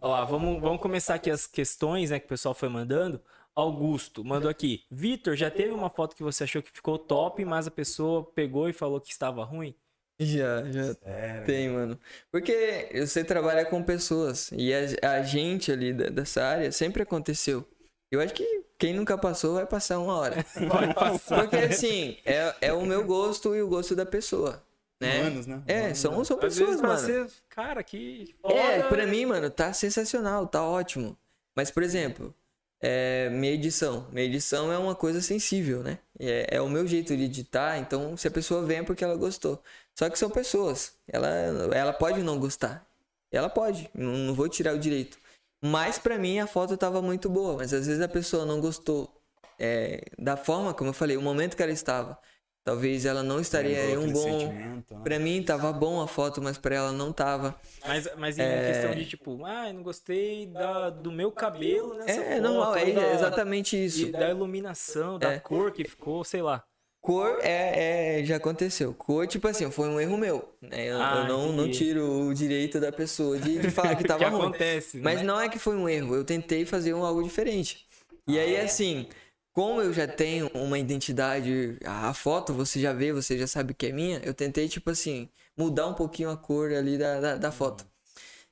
[0.06, 3.19] Olha lá, vamos, vamos começar aqui as questões né, que o pessoal foi mandando.
[3.56, 4.84] Augusto mandou aqui.
[4.91, 8.69] Vitor, já teve uma foto que você achou que ficou top, mas a pessoa pegou
[8.69, 9.73] e falou que estava ruim?
[10.19, 11.45] Já, já Sério?
[11.48, 11.99] tem, mano.
[12.32, 17.68] Porque você trabalha com pessoas e a, a gente ali dessa área sempre aconteceu.
[18.11, 20.45] Eu acho que quem nunca passou vai passar uma hora.
[20.69, 21.40] Vai passar.
[21.41, 24.64] Porque assim, é, é o meu gosto e o gosto da pessoa.
[25.00, 25.22] Né?
[25.22, 25.64] Humanos, né?
[25.68, 26.98] É, Humanos, são, são pessoas, mano.
[26.98, 28.36] Você, cara, que.
[28.44, 31.18] É, pra mim, mano, tá sensacional, tá ótimo.
[31.56, 32.34] Mas, por exemplo,
[32.82, 34.08] é, minha edição.
[34.12, 36.00] Minha edição é uma coisa sensível, né?
[36.20, 39.16] É, é, o meu jeito de editar, então se a pessoa vem é porque ela
[39.16, 39.62] gostou.
[39.96, 40.94] Só que são pessoas.
[41.08, 41.30] Ela,
[41.74, 42.86] ela pode não gostar.
[43.32, 45.18] Ela pode, não, não vou tirar o direito.
[45.62, 49.12] Mas para mim a foto tava muito boa, mas às vezes a pessoa não gostou
[49.58, 52.18] é, da forma como eu falei, o momento que ela estava.
[52.66, 54.52] Talvez ela não estaria em um bom.
[54.52, 54.84] Né?
[55.04, 57.56] Para mim tava bom a foto, mas para ela não tava.
[57.88, 58.72] Mas, mas em é...
[58.74, 62.28] questão de tipo, ah, eu não gostei da, do meu cabelo nessa é, foto.
[62.28, 64.12] É, não, é exatamente isso.
[64.12, 65.40] Da iluminação, da é.
[65.40, 66.64] cor que ficou, sei lá.
[67.00, 68.92] Cor é, é, já aconteceu.
[68.96, 70.52] Cor, tipo assim, foi um erro meu.
[70.60, 70.90] Né?
[70.90, 74.26] Eu, ah, eu não, não tiro o direito da pessoa de, de falar que tava
[74.26, 74.42] que ruim.
[74.42, 76.16] Acontece, Mas não é que foi um erro.
[76.16, 77.86] Eu tentei fazer um, algo diferente.
[78.28, 79.08] E aí, assim,
[79.56, 83.86] como eu já tenho uma identidade, a foto você já vê, você já sabe que
[83.86, 87.52] é minha, eu tentei, tipo assim, mudar um pouquinho a cor ali da, da, da
[87.53, 87.88] foto.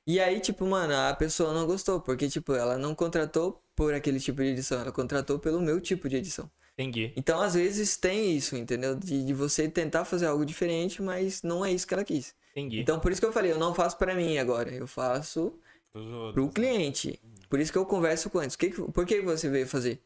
[0.06, 4.18] E aí, tipo, mano, a pessoa não gostou, porque, tipo, ela não contratou por aquele
[4.18, 6.50] tipo de edição, ela contratou pelo meu tipo de edição.
[6.72, 7.12] Entendi.
[7.14, 8.94] Então, às vezes, tem isso, entendeu?
[8.94, 12.34] De, de você tentar fazer algo diferente, mas não é isso que ela quis.
[12.52, 12.80] Entendi.
[12.80, 15.52] Então, por isso que eu falei, eu não faço para mim agora, eu faço
[16.32, 17.20] pro cliente.
[17.50, 18.56] Por isso que eu converso com eles.
[18.56, 20.00] Que, por que você veio fazer?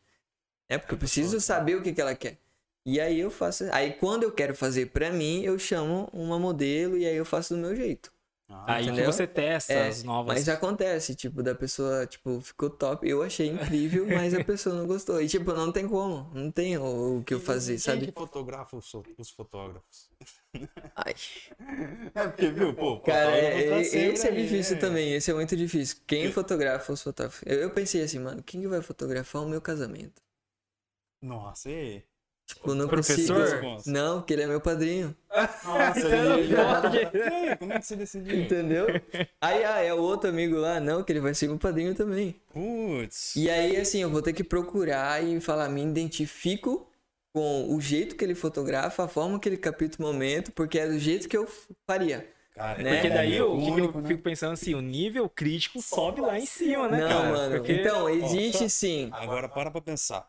[0.69, 2.39] É porque eu preciso saber o que, que ela quer.
[2.85, 3.65] E aí eu faço.
[3.73, 7.55] Aí quando eu quero fazer pra mim, eu chamo uma modelo e aí eu faço
[7.55, 8.13] do meu jeito.
[8.51, 9.05] Ah, aí entendeu?
[9.05, 10.35] que você testa é, as novas.
[10.35, 13.07] Mas acontece, tipo, da pessoa, tipo, ficou top.
[13.07, 15.21] Eu achei incrível, mas a pessoa não gostou.
[15.21, 16.31] E, tipo, não tem como.
[16.33, 17.99] Não tem o, o que eu fazer, quem sabe?
[17.99, 20.09] Quem que fotografa os, os fotógrafos?
[20.97, 21.15] Ai.
[22.15, 24.79] É porque, viu, pô, Cara, é, tá esse é difícil é.
[24.79, 25.13] também.
[25.13, 25.99] Esse é muito difícil.
[26.07, 27.43] Quem fotografa os fotógrafos?
[27.45, 30.23] Eu, eu pensei assim, mano, quem que vai fotografar o meu casamento?
[31.21, 32.03] Nossa, e
[32.49, 33.61] Tipo, não professor?
[33.61, 33.95] Consigo.
[33.95, 35.15] Não, porque ele é meu padrinho.
[35.31, 36.55] Nossa, então, ele...
[37.61, 38.41] como é que você decidiu?
[38.41, 38.87] Entendeu?
[39.39, 42.41] Aí, ah, é o outro amigo lá, não, que ele vai ser meu padrinho também.
[42.51, 43.37] Putz.
[43.37, 46.91] E aí, assim, eu vou ter que procurar e falar, me identifico
[47.35, 50.89] com o jeito que ele fotografa, a forma que ele capta o momento, porque é
[50.89, 51.47] do jeito que eu
[51.87, 52.27] faria.
[52.55, 52.95] Cara, né?
[52.95, 54.09] Porque daí é o que eu né?
[54.09, 57.31] fico pensando assim, o nível crítico sobe lá em cima, né, não, cara?
[57.31, 57.57] mano.
[57.59, 57.73] Porque...
[57.73, 59.11] Então, existe sim.
[59.13, 60.29] Agora para pra pensar.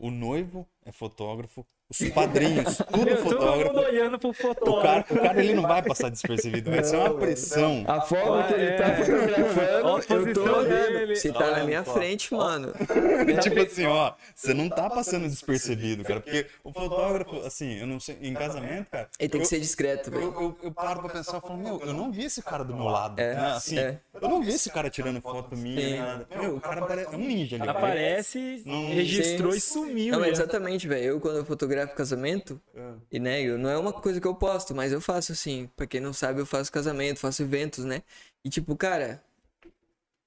[0.00, 3.72] O noivo é fotógrafo, os padrinhos, tudo fotógrafo.
[3.72, 4.78] Todo olhando pro fotógrafo.
[4.78, 7.82] O cara, o cara ele não vai passar despercebido, vai ser uma pressão.
[7.88, 8.96] A forma que ele tá é.
[8.96, 11.16] fotografando, eu tô olhando.
[11.16, 12.74] Você tá na minha frente, mano.
[13.28, 17.86] É tipo assim, ó, você não tá passando despercebido, cara, porque o fotógrafo, assim, eu
[17.86, 19.08] não sei, em casamento, cara.
[19.18, 20.24] Ele tem que ser discreto, velho.
[20.24, 22.74] Eu, eu, eu, paro pra pensar, eu falo, meu, eu não vi esse cara do
[22.74, 23.18] meu lado.
[23.18, 23.50] É, né?
[23.52, 23.98] Assim, é.
[24.20, 26.28] eu não vi esse cara tirando foto minha, nada.
[26.30, 27.68] Meu, o cara é um ninja ali.
[27.68, 30.12] Aparece, registrou e sumiu.
[30.12, 31.04] Não, exatamente, velho.
[31.04, 32.92] Eu, quando eu fotografo casamento, é.
[33.12, 35.70] e né, eu, não é uma coisa que eu posto, mas eu faço assim.
[35.76, 38.02] Pra quem não sabe, eu faço casamento, faço eventos, né?
[38.44, 39.22] E tipo, cara,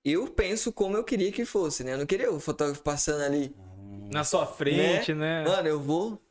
[0.04, 1.94] eu penso como eu queria que fosse, né?
[1.94, 3.56] Eu não queria o fotógrafo passando ali.
[4.12, 5.44] Na sua frente, né?
[5.44, 5.50] né?
[5.50, 6.22] Mano, eu vou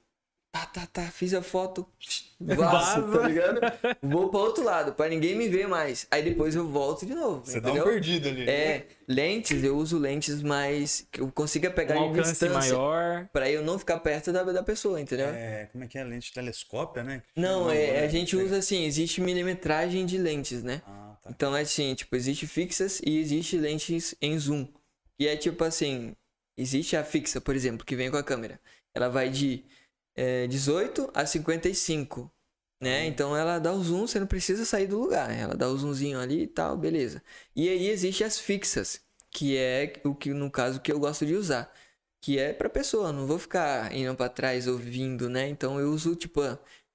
[0.53, 1.87] Tá, tá, tá, fiz a foto,
[2.41, 3.61] vaso, tá ligado?
[4.03, 6.09] Vou para outro lado, para ninguém me ver mais.
[6.11, 7.45] Aí depois eu volto de novo.
[7.45, 7.85] Você entendeu?
[7.85, 8.51] dá um perdido ali.
[8.51, 13.29] É, lentes, eu uso lentes mais que eu consiga pegar um em distância maior.
[13.33, 15.29] Para eu não ficar perto da, da pessoa, entendeu?
[15.29, 16.03] É, como é que é?
[16.03, 17.23] Lente telescópia, né?
[17.37, 20.83] Não, é, a gente usa assim, existe milimetragem de lentes, né?
[20.85, 21.31] Ah, tá.
[21.31, 24.67] Então é assim, tipo, existe fixas e existe lentes em zoom.
[25.17, 26.17] E é tipo assim,
[26.59, 28.59] existe a fixa, por exemplo, que vem com a câmera.
[28.93, 29.65] Ela vai de
[30.17, 32.31] é, 18 a 55,
[32.81, 33.03] né?
[33.03, 33.07] Uhum.
[33.09, 35.41] Então ela dá o zoom, você não precisa sair do lugar, né?
[35.41, 37.23] Ela dá o zoomzinho ali e tal, beleza.
[37.55, 39.01] E aí existe as fixas,
[39.31, 41.73] que é o que no caso que eu gosto de usar,
[42.23, 45.49] que é para pessoa, não vou ficar indo para trás ouvindo, né?
[45.49, 46.41] Então eu uso tipo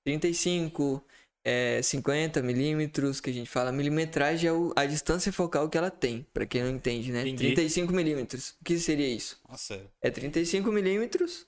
[0.03, 1.03] 35,
[1.43, 5.91] é, 50 milímetros, que a gente fala milimetragem é o, a distância focal que ela
[5.91, 7.21] tem, para quem não entende, né?
[7.21, 7.53] Entendi.
[7.53, 8.55] 35 milímetros.
[8.61, 9.39] O que seria isso?
[9.47, 9.79] Nossa.
[10.01, 11.47] É 35 milímetros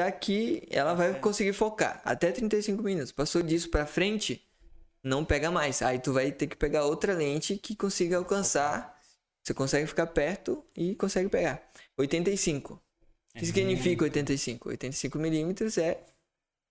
[0.00, 3.12] daqui ela vai conseguir focar até 35 minutos.
[3.12, 4.42] Passou disso para frente,
[5.02, 5.82] não pega mais.
[5.82, 8.98] Aí tu vai ter que pegar outra lente que consiga alcançar.
[9.42, 11.62] Você consegue ficar perto e consegue pegar.
[11.98, 12.74] 85.
[12.74, 14.70] O que significa 85?
[14.70, 16.02] 85 milímetros é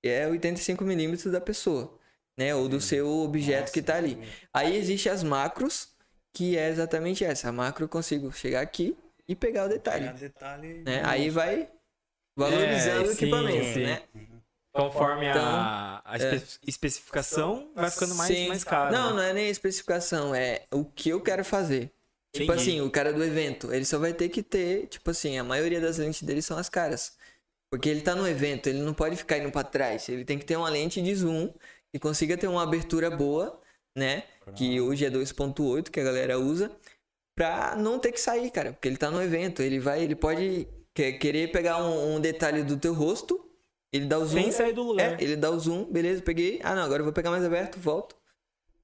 [0.03, 1.97] é 85 milímetros da pessoa,
[2.37, 2.55] né?
[2.55, 4.17] Ou do seu objeto que tá ali.
[4.53, 5.89] Aí existe as macros,
[6.33, 7.49] que é exatamente essa.
[7.49, 8.97] A macro eu consigo chegar aqui
[9.27, 10.05] e pegar o detalhe.
[10.05, 11.01] Pegar detalhe né?
[11.05, 11.69] Aí vai
[12.39, 13.83] valorizando é, o equipamento, sim.
[13.83, 14.01] né?
[14.71, 16.41] Conforme então, a, a espe é.
[16.67, 18.47] especificação, vai ficando mais, sim.
[18.47, 18.93] mais caro.
[18.93, 19.15] Não, né?
[19.15, 21.91] não é nem a especificação, é o que eu quero fazer.
[22.31, 22.69] Tipo Entendi.
[22.69, 25.81] assim, o cara do evento, ele só vai ter que ter, tipo assim, a maioria
[25.81, 27.17] das lentes dele são as caras.
[27.71, 30.07] Porque ele tá no evento, ele não pode ficar indo para trás.
[30.07, 31.51] Ele tem que ter uma lente de zoom
[31.91, 33.59] que consiga ter uma abertura boa,
[33.95, 34.23] né?
[34.55, 36.71] Que hoje é 2.8 que a galera usa,
[37.35, 38.73] pra não ter que sair, cara.
[38.73, 42.77] Porque ele tá no evento, ele vai, ele pode querer pegar um, um detalhe do
[42.77, 43.49] teu rosto,
[43.91, 44.43] ele dá o zoom.
[44.43, 45.19] Sem sair do lugar.
[45.19, 46.59] É, ele dá o zoom, beleza, peguei.
[46.63, 48.15] Ah, não, agora eu vou pegar mais aberto, volto.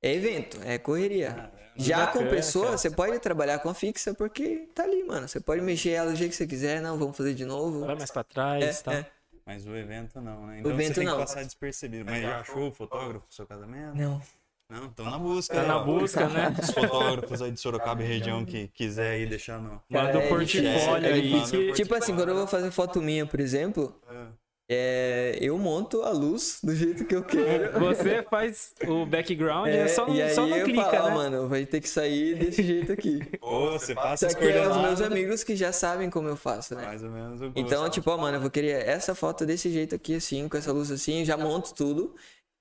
[0.01, 1.51] É evento, é correria.
[1.75, 5.27] Já com pessoa, você pode trabalhar com a fixa porque tá ali, mano.
[5.27, 7.85] Você pode mexer ela do jeito que você quiser, não, vamos fazer de novo.
[7.85, 8.93] Vai mais pra trás e é, tal.
[8.93, 9.05] É.
[9.45, 10.59] Mas o evento não, né?
[10.59, 11.15] Então o evento você tem não.
[11.15, 12.05] que passar despercebido.
[12.05, 13.95] Mas já achou o fotógrafo pro seu casamento?
[13.95, 14.21] Não.
[14.69, 15.53] Não, estão na busca.
[15.53, 16.53] Tá na busca, né?
[16.61, 19.81] Os fotógrafos aí de Sorocaba e região que quiser aí deixar no.
[19.89, 21.73] Manda o é portfólio aí.
[21.73, 24.27] Tipo assim, quando eu vou fazer foto minha, por exemplo, é.
[24.67, 27.77] É, eu monto a luz do jeito que eu quero.
[27.79, 31.13] Você faz o background, é, só, e aí só não eu clica, falo, né?
[31.13, 33.19] mano, vai ter que sair desse jeito aqui.
[33.39, 36.73] Pô, você passa Só que é os meus amigos que já sabem como eu faço,
[36.73, 36.83] né?
[36.83, 39.93] Mais ou menos o Então, tipo, ó, mano, eu vou querer essa foto desse jeito
[39.93, 42.15] aqui, assim, com essa luz assim, já monto tudo.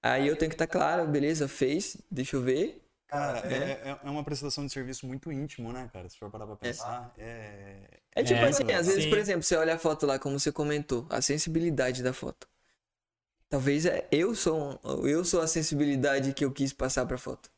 [0.05, 2.79] Aí eu tenho que estar tá claro, beleza, fez, deixa eu ver.
[3.07, 6.07] Cara, é, é, é, uma prestação de serviço muito íntimo, né, cara?
[6.11, 7.11] Se for parar pra pensar.
[7.17, 7.23] É,
[8.15, 9.09] é, é tipo é, assim, às vezes, sim.
[9.09, 12.47] por exemplo, você olha a foto lá, como você comentou, a sensibilidade da foto.
[13.49, 17.51] Talvez é, eu sou eu sou a sensibilidade que eu quis passar pra foto.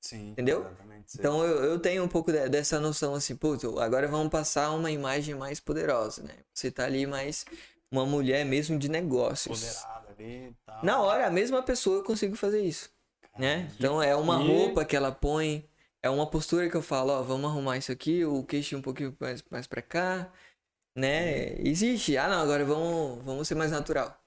[0.00, 0.30] Sim.
[0.30, 0.66] Entendeu?
[1.14, 4.90] Então eu, eu tenho um pouco de, dessa noção assim, putz, agora vamos passar uma
[4.90, 6.34] imagem mais poderosa, né?
[6.54, 7.44] Você tá ali mais
[7.90, 9.60] uma mulher mesmo de negócios.
[9.60, 10.84] Poderada ali, tal.
[10.84, 12.90] Na hora, a mesma pessoa eu consigo fazer isso.
[13.38, 13.70] né?
[13.76, 15.68] Então é uma roupa que ela põe,
[16.02, 19.16] é uma postura que eu falo, ó, vamos arrumar isso aqui, o queixo um pouquinho
[19.20, 20.30] mais, mais pra cá,
[20.96, 21.54] né?
[21.60, 22.16] Existe.
[22.16, 24.19] Ah, não, agora vamos, vamos ser mais natural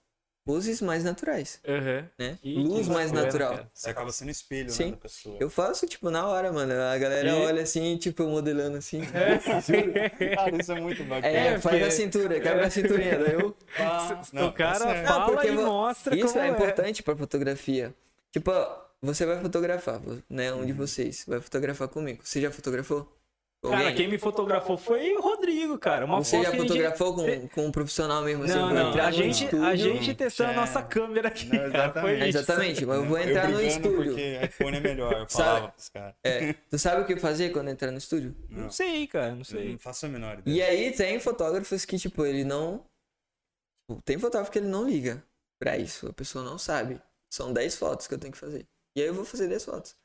[0.45, 1.59] poses mais naturais.
[1.65, 2.05] Uhum.
[2.17, 2.37] Né?
[2.43, 3.65] Luz mais natural.
[3.73, 4.85] Você acaba sendo espelho Sim.
[4.85, 5.37] Né, da pessoa.
[5.39, 6.73] Eu faço, tipo, na hora, mano.
[6.73, 7.31] A galera e...
[7.31, 9.01] olha assim, tipo, modelando assim.
[9.13, 10.35] É.
[10.35, 11.27] cara, isso é muito bacana.
[11.27, 13.17] É, faz a cintura, quebra a cinturinha.
[13.17, 13.55] Daí eu...
[13.77, 15.05] Ah, não, o cara é...
[15.05, 17.93] fala não, e mostra Isso é, é importante pra fotografia.
[18.31, 18.51] Tipo,
[19.01, 20.53] você vai fotografar, né?
[20.53, 22.21] Um de vocês vai fotografar comigo.
[22.23, 23.11] Você já fotografou?
[23.69, 26.05] Cara, quem me fotografou foi o Rodrigo, cara.
[26.05, 27.41] Uma Você foto já fotografou gente...
[27.41, 28.45] com, com um profissional mesmo?
[28.45, 29.01] Não, assim, não.
[29.01, 30.53] A gente, a gente testando é.
[30.53, 32.27] a nossa câmera aqui, não, exatamente.
[32.27, 34.05] Exatamente, mas eu vou entrar eu no estúdio.
[34.05, 36.15] porque iPhone é melhor, eu falava pros caras.
[36.23, 36.53] É.
[36.53, 38.35] Tu sabe o que fazer quando entrar no estúdio?
[38.49, 39.71] Não, não sei, cara, não sei.
[39.71, 40.55] não faço a menor ideia.
[40.55, 42.85] E aí tem fotógrafos que, tipo, ele não...
[43.89, 45.23] Tipo, tem fotógrafo que ele não liga
[45.57, 47.01] pra isso, a pessoa não sabe.
[47.33, 48.67] São 10 fotos que eu tenho que fazer.
[48.97, 49.95] E aí eu vou fazer 10 fotos.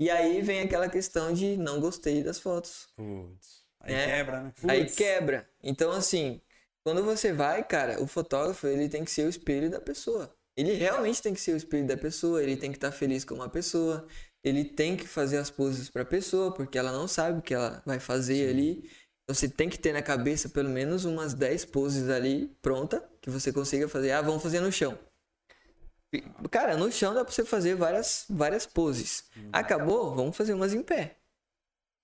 [0.00, 2.88] E aí vem aquela questão de não gostei das fotos.
[2.96, 3.60] Putz.
[3.80, 4.52] Aí é, quebra, né?
[4.66, 5.50] Aí quebra.
[5.62, 6.40] Então, assim,
[6.82, 10.34] quando você vai, cara, o fotógrafo, ele tem que ser o espelho da pessoa.
[10.56, 13.34] Ele realmente tem que ser o espelho da pessoa, ele tem que estar feliz com
[13.34, 14.06] uma pessoa,
[14.42, 17.52] ele tem que fazer as poses para a pessoa, porque ela não sabe o que
[17.52, 18.50] ela vai fazer Sim.
[18.50, 18.70] ali.
[19.24, 23.28] Então, você tem que ter na cabeça pelo menos umas 10 poses ali pronta, que
[23.28, 24.12] você consiga fazer.
[24.12, 24.98] Ah, vamos fazer no chão.
[26.50, 29.24] Cara, no chão dá pra você fazer várias, várias poses.
[29.36, 29.50] Uhum.
[29.52, 30.14] Acabou?
[30.14, 31.16] Vamos fazer umas em pé.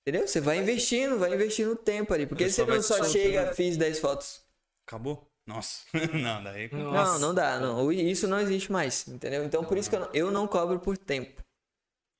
[0.06, 0.28] Entendeu?
[0.28, 2.26] Você vai investindo, vai investindo tempo ali.
[2.26, 4.40] Porque você não só chega, fiz 10 fotos.
[4.86, 5.28] Acabou?
[5.44, 5.84] Nossa.
[6.14, 6.70] não, daí.
[6.72, 7.12] Nossa.
[7.14, 7.58] Não, não dá.
[7.58, 7.90] Não.
[7.90, 9.08] Isso não existe mais.
[9.08, 9.44] Entendeu?
[9.44, 11.42] Então por isso que eu não, eu não cobro por tempo.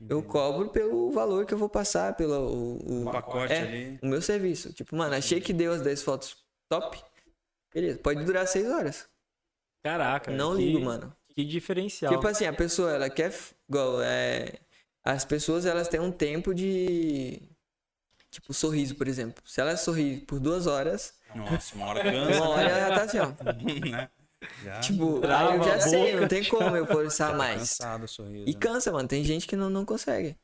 [0.09, 3.99] Eu cobro pelo valor que eu vou passar, pelo o, o pacote é, ali.
[4.03, 4.73] O meu serviço.
[4.73, 6.37] Tipo, mano, achei que deu as 10 fotos
[6.69, 7.03] top.
[7.73, 9.09] Beleza, pode durar 6 horas.
[9.83, 10.31] Caraca.
[10.31, 11.17] Não que, ligo, mano.
[11.37, 12.13] Que diferencial.
[12.13, 13.33] Tipo assim, a pessoa, ela quer.
[13.69, 14.55] Igual, é,
[15.05, 17.41] as pessoas, elas têm um tempo de
[18.37, 19.43] Tipo, sorriso, por exemplo.
[19.47, 21.15] Se ela sorrir por duas horas.
[21.35, 22.43] Nossa, uma hora cansa.
[22.43, 23.29] Uma hora ela tá assim, ó.
[23.91, 24.11] né?
[24.63, 24.81] Já.
[24.81, 27.61] Tipo, aí eu já sei, não tem como eu forçar tá mais.
[27.61, 28.61] Cansado, sorriso, e né?
[28.61, 29.09] cansa, mano.
[29.09, 30.37] Tem gente que não, não consegue.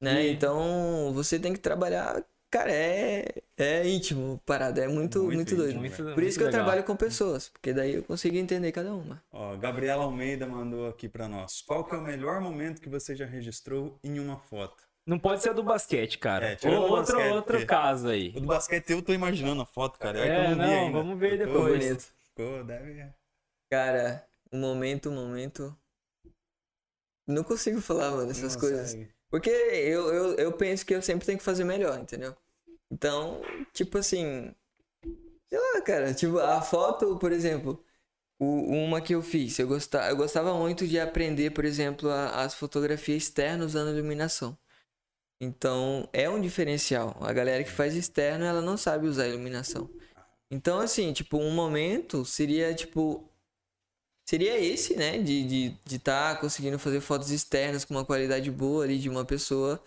[0.00, 0.26] Né?
[0.26, 0.32] E...
[0.32, 2.24] Então, você tem que trabalhar.
[2.50, 3.24] Cara, é,
[3.56, 5.78] é íntimo parada, é muito, muito, muito doido.
[5.78, 6.60] Muito, Por isso que legal.
[6.60, 9.22] eu trabalho com pessoas, porque daí eu consigo entender cada uma.
[9.30, 11.62] Ó, Gabriela Almeida mandou aqui para nós.
[11.62, 14.82] Qual que é o melhor momento que você já registrou em uma foto?
[15.06, 16.58] Não pode ser do basquete, cara.
[16.60, 18.30] É, Ou outro, basquete, outro caso aí.
[18.36, 20.18] O do basquete eu tô imaginando a foto, cara.
[20.18, 21.84] É, não, vamos ver depois.
[21.84, 22.12] Bonito.
[22.24, 23.06] Ficou, deve...
[23.70, 25.76] Cara, um momento, um momento...
[27.28, 28.92] Não consigo falar, mano, essas não coisas.
[28.92, 29.19] Consegue.
[29.30, 32.36] Porque eu, eu, eu penso que eu sempre tenho que fazer melhor, entendeu?
[32.90, 33.40] Então,
[33.72, 34.54] tipo assim...
[35.48, 36.12] Sei lá, cara.
[36.12, 37.82] Tipo, a foto, por exemplo...
[38.42, 42.42] O, uma que eu fiz, eu gostava, eu gostava muito de aprender, por exemplo, a,
[42.42, 44.56] as fotografias externas usando iluminação.
[45.38, 47.14] Então, é um diferencial.
[47.20, 49.90] A galera que faz externo, ela não sabe usar iluminação.
[50.50, 53.29] Então, assim, tipo, um momento seria, tipo...
[54.30, 55.18] Seria esse, né?
[55.18, 59.08] De estar de, de tá conseguindo fazer fotos externas com uma qualidade boa ali de
[59.08, 59.82] uma pessoa.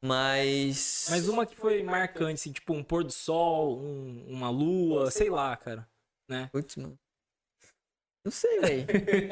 [0.00, 1.08] Mas...
[1.10, 5.28] Mas uma que foi marcante, assim, tipo um pôr do sol, um, uma lua, sei
[5.28, 5.86] lá, cara.
[6.26, 6.48] Né?
[6.50, 6.98] Putz, mano.
[8.24, 8.86] Não sei, velho.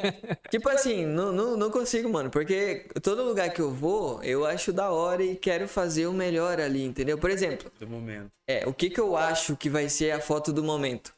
[0.51, 2.29] tipo assim, não, não, não consigo, mano.
[2.29, 6.61] Porque todo lugar que eu vou, eu acho da hora e quero fazer o melhor
[6.61, 7.17] ali, entendeu?
[7.17, 7.73] Por exemplo.
[7.81, 8.31] Do momento.
[8.47, 11.15] É, o que que eu acho que vai ser a foto do momento?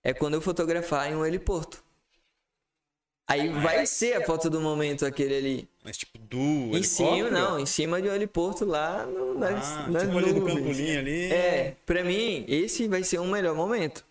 [0.00, 1.83] É quando eu fotografar em um heliporto.
[3.26, 5.68] Aí vai ser a foto do momento aquele ali.
[5.82, 6.36] Mas tipo do
[6.76, 10.32] Em cima, não, em cima de um heliporto lá no, nas, Ah, nas tipo ali
[10.34, 10.56] do nuvens.
[10.58, 11.32] campolim ali.
[11.32, 14.04] É, pra mim, esse vai ser um melhor momento.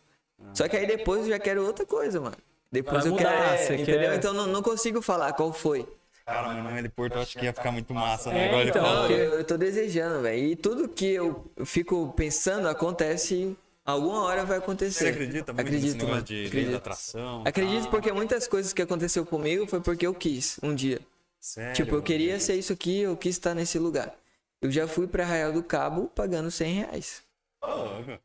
[0.54, 2.36] Só que aí depois eu já quero outra coisa, mano.
[2.72, 3.44] Depois Vai eu mudar, quero.
[3.54, 4.10] é, você entendeu?
[4.10, 5.88] quer- Então não, não consigo falar qual foi.
[6.26, 8.48] Cara, mas no heliporto eu acho que ia ficar muito massa, né?
[8.52, 10.44] É, então, eu, eu tô desejando, velho.
[10.44, 13.56] E tudo que eu fico pensando acontece.
[13.86, 15.00] Alguma hora vai acontecer.
[15.06, 16.22] Você acredita muito Acredito, mano.
[16.22, 16.72] de lei Acredito.
[16.72, 17.44] da atração?
[17.46, 21.02] Acredito porque muitas coisas que aconteceu comigo foi porque eu quis um dia.
[21.40, 21.74] Sério?
[21.74, 24.16] Tipo, eu queria ser isso aqui, eu quis estar nesse lugar.
[24.62, 27.22] Eu já fui pra Arraial do Cabo pagando 100 reais.
[27.62, 28.18] Oh,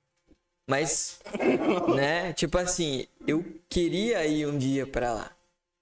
[0.69, 1.19] Mas,
[1.97, 5.33] né, tipo assim, eu queria ir um dia pra lá.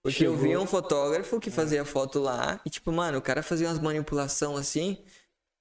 [0.03, 3.67] Porque eu via um fotógrafo que fazia foto lá e, tipo, mano, o cara fazia
[3.69, 4.97] umas manipulação assim,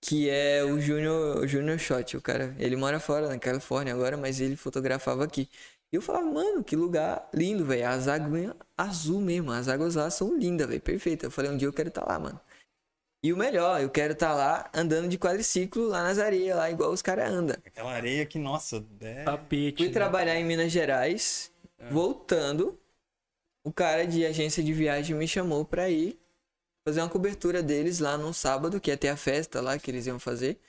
[0.02, 2.18] que é o Junior, o Junior Shot.
[2.18, 5.50] O cara, ele mora fora, na Califórnia agora, mas ele fotografava aqui.
[5.92, 7.88] E eu falava, mano, que lugar lindo, velho.
[7.88, 11.26] As águas azul mesmo, as águas lá são lindas, velho, perfeita.
[11.26, 12.40] Eu falei, um dia eu quero estar lá, mano.
[13.24, 16.92] E o melhor, eu quero estar lá andando de quadriciclo lá nas areias, lá igual
[16.92, 17.56] os caras andam.
[17.66, 19.24] aquela areia que, nossa, é...
[19.24, 19.78] Tapete.
[19.78, 19.94] Fui né?
[19.94, 21.52] trabalhar em Minas Gerais,
[21.90, 22.80] voltando,
[23.64, 26.20] o cara de agência de viagem me chamou pra ir
[26.86, 30.06] fazer uma cobertura deles lá num sábado, que ia ter a festa lá que eles
[30.06, 30.60] iam fazer.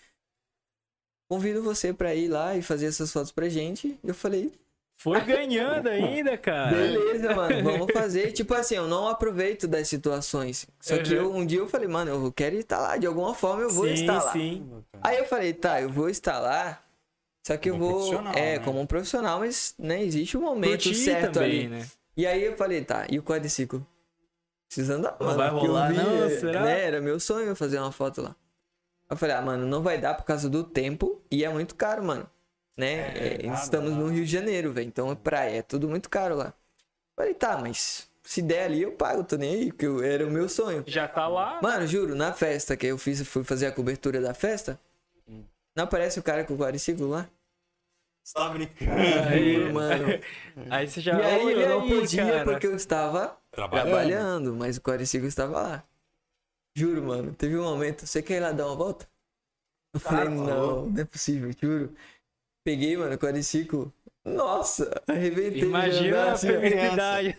[1.28, 3.98] Convido você pra ir lá e fazer essas fotos pra gente.
[4.02, 4.52] Eu falei,
[4.98, 6.74] Foi ganhando ainda, cara.
[6.74, 8.32] beleza, mano, vamos fazer.
[8.32, 10.66] Tipo assim, eu não aproveito das situações.
[10.80, 11.20] Só que Uhum.
[11.22, 13.86] eu, um dia eu falei, mano, eu quero estar lá, de alguma forma eu vou
[13.86, 14.32] sim, estar lá.
[14.32, 14.84] sim.
[15.02, 16.82] Aí eu falei, tá, eu vou estar lá.
[17.47, 17.94] Só que eu Como vou.
[17.97, 18.64] profissional, É, né?
[18.64, 21.68] como um profissional, mas né, existe um momento Curtir certo também, ali.
[21.68, 21.86] né?
[22.16, 23.86] E aí eu falei, tá, e o quadriciclo?
[24.68, 25.36] Precisando dar, mano.
[25.36, 26.24] vai porque eu rolar, vi, não?
[26.24, 26.62] é, Será?
[26.64, 28.34] Né, era meu sonho fazer uma foto lá.
[29.09, 32.02] Eu falei, ah, mano, não vai dar por causa do tempo e é muito caro,
[32.05, 32.28] mano.
[32.76, 33.38] Né?
[33.40, 34.09] É, nada, estamos no.
[34.09, 34.88] Rio de Janeiro, velho.
[34.88, 36.52] Então é praia, é tudo muito caro lá.
[37.16, 40.30] Falei, tá, mas se der ali eu pago, tô nem aí, porque eu- era o
[40.30, 40.82] meu sonho.
[40.86, 41.60] Já tá lá.
[41.62, 44.78] Mano, juro, na festa que eu fiz, fui fazer a cobertura da festa,
[45.74, 47.28] não aparece o cara com o quadriciclo lá?
[48.22, 48.90] Você tá brincando.
[49.30, 50.06] Aí, Juro, mano.
[50.68, 51.16] aí você já.
[51.18, 52.44] E aí eu não aí, podia cara?
[52.44, 53.87] porque eu estava Trabalhando.
[53.89, 55.85] trabalhando, mas o quadriciclo estava lá.
[56.77, 57.33] Juro, mano.
[57.33, 59.09] Teve um momento, você quer ir lá dar uma volta?
[59.95, 61.95] Eu falei, não, não é possível, juro.
[62.62, 63.91] Peguei, mano, o quadriciclo.
[64.23, 65.62] Nossa, arrebentei.
[65.62, 67.37] Imagina a assim, felicidade.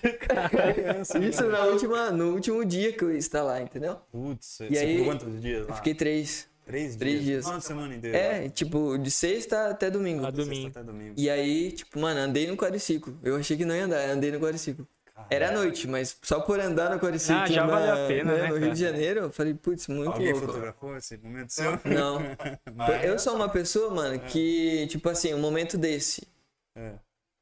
[1.29, 3.97] Isso na última, no último dia que eu ia estar lá, entendeu?
[4.11, 5.73] Putz, E você aí, ficou quantos dias lá?
[5.73, 6.49] Eu fiquei três.
[6.65, 7.45] três, três dias.
[7.45, 8.17] Uma semana inteira.
[8.17, 10.25] É, tipo, de sexta até domingo.
[10.25, 10.63] A domingo.
[10.63, 11.13] Sexta até domingo.
[11.17, 13.19] E aí, tipo, mano, andei no quadriciclo.
[13.21, 14.87] Eu achei que não ia andar, andei no quadriciclo.
[15.29, 18.53] Era noite, mas só por andar no quadriciclo Ah, já valeu a pena, né, no
[18.53, 18.73] Rio cara?
[18.73, 20.47] de Janeiro, eu falei, putz, muito Alguém louco.
[20.47, 21.71] fotografou esse momento seu?
[21.85, 22.19] Não.
[22.75, 26.27] Mas- Eu sou uma pessoa, mano, que, tipo assim, um momento desse.
[26.75, 26.93] É.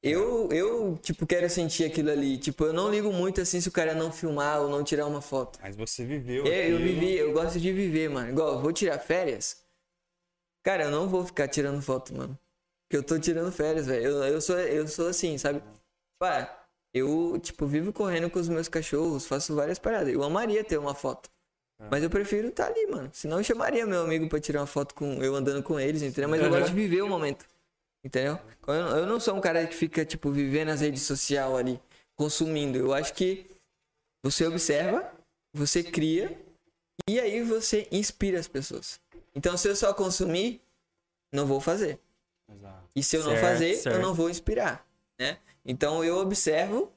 [0.02, 2.38] Eu, eu, tipo, quero sentir aquilo ali.
[2.38, 5.20] Tipo, eu não ligo muito assim se o cara não filmar ou não tirar uma
[5.22, 5.58] foto.
[5.62, 6.46] Mas você viveu.
[6.46, 6.80] É, eu aquilo.
[6.80, 8.30] vivi, eu gosto de viver, mano.
[8.30, 9.64] Igual, eu vou tirar férias.
[10.64, 12.38] Cara, eu não vou ficar tirando foto, mano.
[12.88, 14.06] Porque eu tô tirando férias, velho.
[14.06, 15.62] Eu, eu, sou, eu sou assim, sabe?
[16.20, 16.65] Pá,
[16.96, 20.14] eu, tipo, vivo correndo com os meus cachorros, faço várias paradas.
[20.14, 21.30] Eu amaria ter uma foto.
[21.92, 23.10] Mas eu prefiro estar ali, mano.
[23.12, 26.30] Senão eu chamaria meu amigo pra tirar uma foto com eu andando com eles, entendeu?
[26.30, 27.46] Mas eu gosto de viver o momento.
[28.02, 28.40] Entendeu?
[28.66, 31.82] Eu, eu não sou um cara que fica, tipo, vivendo nas redes sociais ali,
[32.16, 32.78] consumindo.
[32.78, 33.46] Eu acho que
[34.24, 35.12] você observa,
[35.54, 36.40] você cria
[37.10, 39.02] e aí você inspira as pessoas.
[39.36, 40.62] Então, se eu só consumir,
[41.34, 42.00] não vou fazer.
[42.50, 42.90] Exato.
[42.96, 43.98] E se eu não fazer, certo.
[43.98, 44.88] eu não vou inspirar,
[45.20, 45.40] né?
[45.66, 46.92] Então eu observo,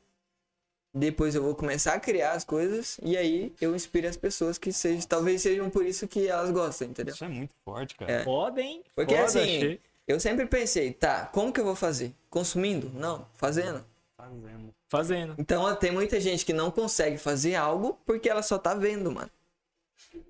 [0.92, 4.72] depois eu vou começar a criar as coisas e aí eu inspiro as pessoas que
[4.72, 7.14] sejam, talvez sejam por isso que elas gostam, entendeu?
[7.14, 8.12] Isso é muito forte, cara.
[8.12, 8.24] É.
[8.24, 8.82] Foda, hein?
[8.94, 9.80] Porque Foda, assim, achei.
[10.06, 12.12] eu sempre pensei, tá, como que eu vou fazer?
[12.28, 12.90] Consumindo?
[12.94, 13.84] Não, fazendo.
[14.16, 14.74] Fazendo.
[14.88, 15.34] Fazendo.
[15.38, 19.30] Então tem muita gente que não consegue fazer algo porque ela só tá vendo, mano.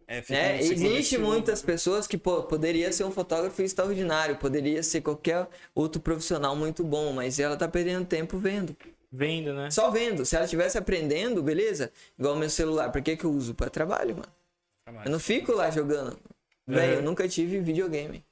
[0.06, 0.62] É, Né?
[0.62, 6.56] Existe muitas pessoas que pô, poderia ser um fotógrafo extraordinário, poderia ser qualquer outro profissional
[6.56, 8.76] muito bom, mas ela tá perdendo tempo vendo.
[9.10, 9.70] Vendo, né?
[9.70, 10.24] Só vendo.
[10.24, 11.90] Se ela estivesse aprendendo, beleza?
[12.18, 13.54] Igual meu celular, por que, que eu uso?
[13.54, 15.04] Pra trabalho, mano.
[15.04, 16.18] Eu não fico lá jogando.
[16.66, 18.24] Velho, eu nunca tive videogame.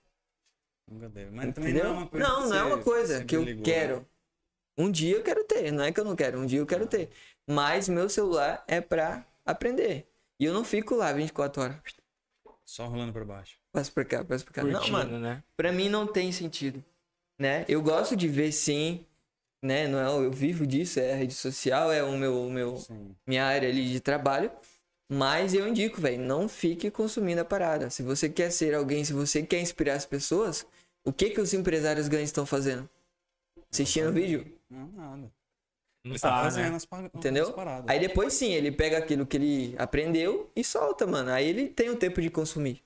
[0.91, 1.31] Nunca teve.
[1.31, 2.29] Mas também não é uma coisa.
[2.29, 3.97] Não, não é uma coisa que eu ligou, quero.
[3.97, 4.07] Né?
[4.79, 6.87] Um dia eu quero ter, não é que eu não quero, um dia eu quero
[6.87, 7.09] ter.
[7.47, 10.07] Mas meu celular é pra aprender.
[10.39, 11.77] E eu não fico lá 24 horas.
[12.65, 13.59] Só rolando pra baixo.
[13.73, 14.63] Passa pra cá, passa pra cá.
[14.63, 15.43] Curtindo, não, mano, né?
[15.57, 16.85] pra mim não tem sentido.
[17.39, 17.65] Né?
[17.69, 19.05] Eu gosto de ver sim,
[19.63, 19.87] né?
[19.87, 22.83] Não é, eu vivo disso, é a rede social, é o meu, meu
[23.27, 24.51] minha área ali de trabalho.
[25.09, 27.91] Mas eu indico, velho, não fique consumindo a parada.
[27.91, 30.67] Se você quer ser alguém, se você quer inspirar as pessoas,
[31.05, 32.89] o que que os empresários grandes estão fazendo?
[33.71, 34.59] Assistindo o vídeo?
[34.69, 35.33] Não, nada.
[36.07, 36.77] Não tá, fazendo né?
[36.77, 37.49] as, Entendeu?
[37.49, 37.85] As paradas.
[37.89, 41.31] Aí depois sim, ele pega aquilo que ele aprendeu e solta, mano.
[41.31, 42.83] Aí ele tem o tempo de consumir.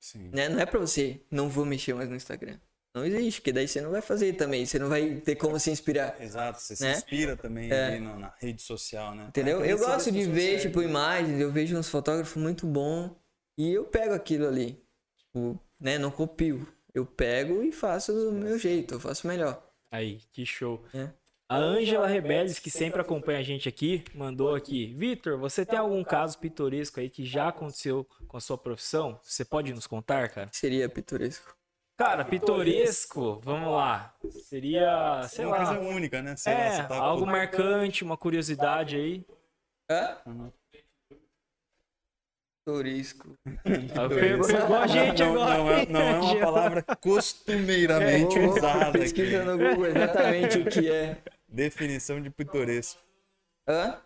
[0.00, 0.30] Sim.
[0.32, 0.48] Né?
[0.48, 2.58] Não é pra você, não vou mexer mais no Instagram.
[2.94, 5.70] Não existe, porque daí você não vai fazer também, você não vai ter como se
[5.70, 6.16] inspirar.
[6.18, 6.94] Exato, você né?
[6.94, 8.00] se inspira também é.
[8.00, 9.26] na, na, rede social, né?
[9.28, 9.62] Entendeu?
[9.62, 13.10] É, eu gosto de ver, tipo, imagens, eu vejo uns fotógrafos muito bons
[13.58, 14.82] e eu pego aquilo ali.
[15.18, 15.98] Tipo, né?
[15.98, 16.66] Não copio.
[16.94, 19.62] Eu pego e faço do meu jeito, eu faço melhor.
[19.90, 20.82] Aí, que show.
[20.94, 21.10] É.
[21.48, 24.92] A Ângela Rebeldes, que sempre acompanha a gente aqui, mandou aqui.
[24.94, 29.20] Vitor, você tem algum caso pitoresco aí que já aconteceu com a sua profissão?
[29.22, 30.48] Você pode nos contar, cara?
[30.52, 31.56] Seria pitoresco.
[31.96, 34.12] Cara, pitoresco, vamos lá.
[34.28, 35.66] Seria, sei uma lá.
[35.66, 36.34] coisa única, né?
[36.36, 37.30] Sei é, lá, tá algo com...
[37.30, 39.24] marcante, uma curiosidade aí.
[39.88, 40.16] É?
[40.26, 40.52] Uhum.
[42.66, 43.38] Pitoresco.
[43.62, 45.58] Pegou a gente não, agora.
[45.58, 48.98] Não é, não é uma palavra costumeiramente é, usada.
[48.98, 51.16] Pesquisa no Google exatamente o que é.
[51.56, 53.00] Definição de pitoresco.
[53.66, 53.98] Hã?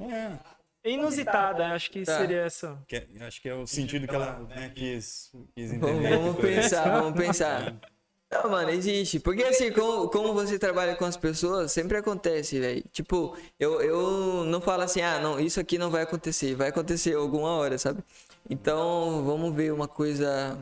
[0.00, 0.38] É.
[0.84, 2.18] Inusitada, acho que tá.
[2.18, 2.82] seria essa.
[2.88, 6.10] Que, é, acho que é o sentido que ela né, quis, quis entender.
[6.10, 7.80] Vamos, vamos pensar, vamos pensar.
[8.28, 9.20] Não, mano, existe.
[9.20, 12.82] Porque assim, como, como você trabalha com as pessoas, sempre acontece, velho.
[12.90, 16.56] Tipo, eu, eu não falo assim, ah, não, isso aqui não vai acontecer.
[16.56, 18.02] Vai acontecer alguma hora, sabe?
[18.48, 20.58] Então, vamos ver uma coisa.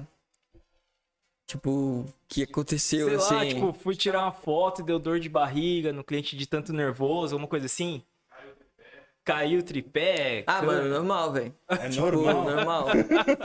[1.48, 3.34] Tipo, que aconteceu Sei assim.
[3.34, 6.74] Lá, tipo, fui tirar uma foto e deu dor de barriga no cliente de tanto
[6.74, 8.02] nervoso, alguma coisa assim.
[9.24, 10.44] Caiu o tripé.
[10.46, 11.54] Ah, mano, normal, velho.
[11.70, 12.44] É tipo, normal.
[12.44, 12.86] normal.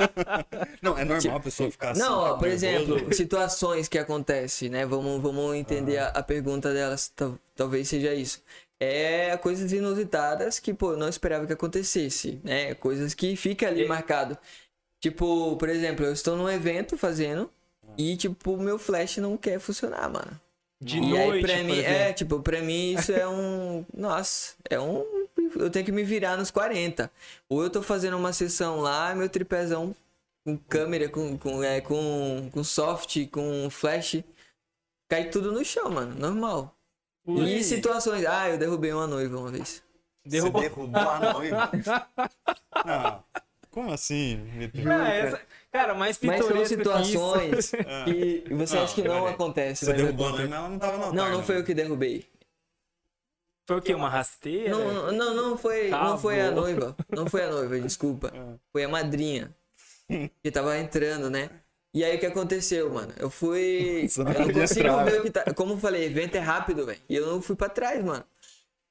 [0.83, 2.01] não, é normal tipo, a pessoa ficar assim.
[2.01, 2.65] Não, ó, por nervoso.
[2.65, 4.85] exemplo, situações que acontecem, né?
[4.85, 6.07] Vamos, vamos entender ah.
[6.07, 7.09] a, a, pergunta delas.
[7.55, 8.43] Talvez seja isso.
[8.81, 12.75] É coisas inusitadas que, pô, eu não esperava que acontecesse, né?
[12.75, 14.37] Coisas que fica ali marcado.
[14.99, 17.49] Tipo, por exemplo, eu estou num evento fazendo
[17.97, 20.39] e, tipo, meu flash não quer funcionar, mano.
[20.81, 23.85] De e noite, aí, pra mim, é, tipo, pra mim isso é um.
[23.95, 25.23] Nossa, é um
[25.55, 27.11] eu tenho que me virar nos 40.
[27.49, 29.95] Ou eu tô fazendo uma sessão lá, meu tripézão
[30.45, 34.23] com câmera, com, com, é, com, com soft, com flash,
[35.09, 36.15] cai tudo no chão, mano.
[36.15, 36.75] Normal.
[37.25, 37.49] Ui.
[37.49, 38.25] E situações.
[38.25, 39.81] Ah, eu derrubei uma noiva uma vez.
[40.25, 41.71] Derrubou, Você derrubou a noiva?
[42.85, 43.23] Não.
[43.73, 44.91] Como assim, Vitor?
[44.91, 45.41] essa...
[45.71, 47.71] Cara, mais Mas são situações
[48.05, 49.85] que, que você não, acha que não acontece.
[49.85, 52.23] Você derrubou a noiva, ela não tava no Não, não foi eu que derrubei.
[53.65, 53.95] Foi o quê?
[53.95, 54.69] Uma rasteira?
[54.69, 56.95] Não, não, não foi, não foi a noiva.
[57.09, 58.31] Não foi a noiva, desculpa.
[58.37, 58.55] Ah.
[58.71, 59.55] Foi a madrinha.
[60.43, 61.49] Que tava entrando, né?
[61.93, 63.13] E aí o que aconteceu, mano?
[63.17, 64.07] Eu fui.
[64.17, 65.53] eu não consigo ver o que tá.
[65.53, 66.99] Como eu falei, evento é rápido, velho.
[67.09, 68.23] E eu não fui pra trás, mano.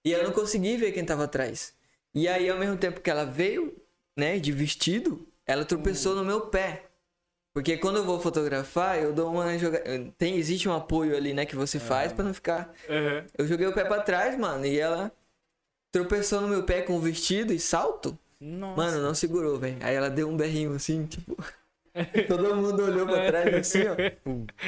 [0.04, 1.74] E eu não consegui ver quem tava atrás.
[2.14, 3.81] E aí, ao mesmo tempo que ela veio,
[4.16, 6.84] né, de vestido, ela tropeçou no meu pé.
[7.54, 9.84] Porque quando eu vou fotografar, eu dou uma jogada.
[10.16, 12.16] Tem, existe um apoio ali, né, que você faz uhum.
[12.16, 12.74] para não ficar.
[12.88, 13.26] Uhum.
[13.36, 15.12] Eu joguei o pé para trás, mano, e ela
[15.92, 18.18] tropeçou no meu pé com o vestido e salto.
[18.40, 18.76] Nossa.
[18.76, 19.76] Mano, não segurou, velho.
[19.80, 21.36] Aí ela deu um berrinho assim, tipo.
[22.26, 23.94] Todo mundo olhou pra trás assim, ó.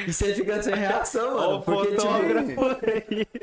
[0.07, 1.61] E você fica sem reação, mano.
[1.63, 3.35] porque, tipo.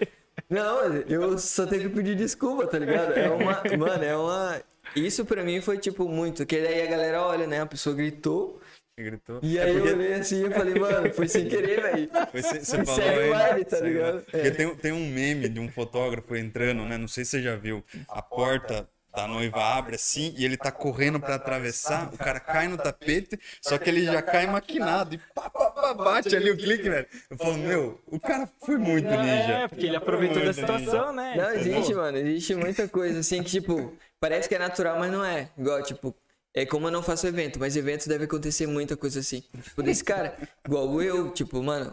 [0.48, 3.12] Não, eu só tenho que pedir desculpa, tá ligado?
[3.12, 3.62] É uma.
[3.76, 4.62] Mano, é uma.
[4.94, 6.44] Isso pra mim foi, tipo, muito.
[6.44, 7.60] Que daí a galera olha, né?
[7.60, 8.60] A pessoa gritou
[9.02, 9.40] gritou.
[9.42, 9.88] E é aí é porque...
[9.88, 12.10] eu olhei assim e falei, mano, foi sem querer, velho.
[12.32, 13.30] Você falou aí.
[13.30, 14.24] Baile, tá ligado?
[14.32, 14.50] É.
[14.50, 16.96] Tem, tem um meme de um fotógrafo entrando, né?
[16.96, 17.84] Não sei se você já viu.
[18.08, 22.66] A porta da noiva abre assim e ele tá correndo para atravessar, o cara cai
[22.66, 26.56] no tapete, só que ele já cai maquinado e pá, pá, pá, bate ali o
[26.56, 27.06] clique, velho.
[27.28, 29.52] Eu falo, meu, o cara foi muito ninja.
[29.52, 31.34] É, porque ele aproveitou da situação, né?
[31.36, 35.24] Não, existe, mano, existe muita coisa assim que, tipo, parece que é natural, mas não
[35.24, 35.50] é.
[35.58, 36.14] Igual, tipo,
[36.54, 39.42] é como eu não faço evento, mas eventos deve acontecer muita coisa assim.
[39.64, 41.92] Tipo, desse cara, igual eu, tipo, mano,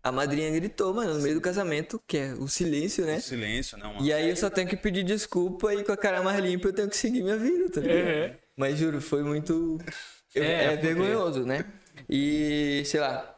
[0.00, 3.16] a madrinha gritou, mano, no meio do casamento, que é o silêncio, né?
[3.16, 4.00] O silêncio, não.
[4.00, 6.72] E aí eu só tenho que pedir desculpa e com a cara mais limpa eu
[6.72, 7.98] tenho que seguir minha vida, tá ligado?
[7.98, 8.38] É.
[8.56, 9.80] Mas juro, foi muito.
[10.36, 11.64] é, é vergonhoso, né?
[12.08, 13.35] E, sei lá.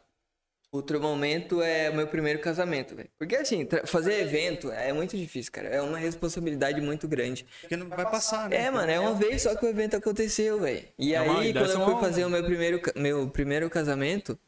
[0.70, 3.08] Outro momento é o meu primeiro casamento, velho.
[3.18, 5.68] Porque assim, fazer evento é muito difícil, cara.
[5.68, 7.46] É uma responsabilidade muito grande.
[7.62, 8.64] Porque não vai passar, né?
[8.64, 10.84] É, mano, é uma vez só que o evento aconteceu, velho.
[10.98, 14.38] E é aí, quando eu fui fazer o meu primeiro, meu primeiro casamento,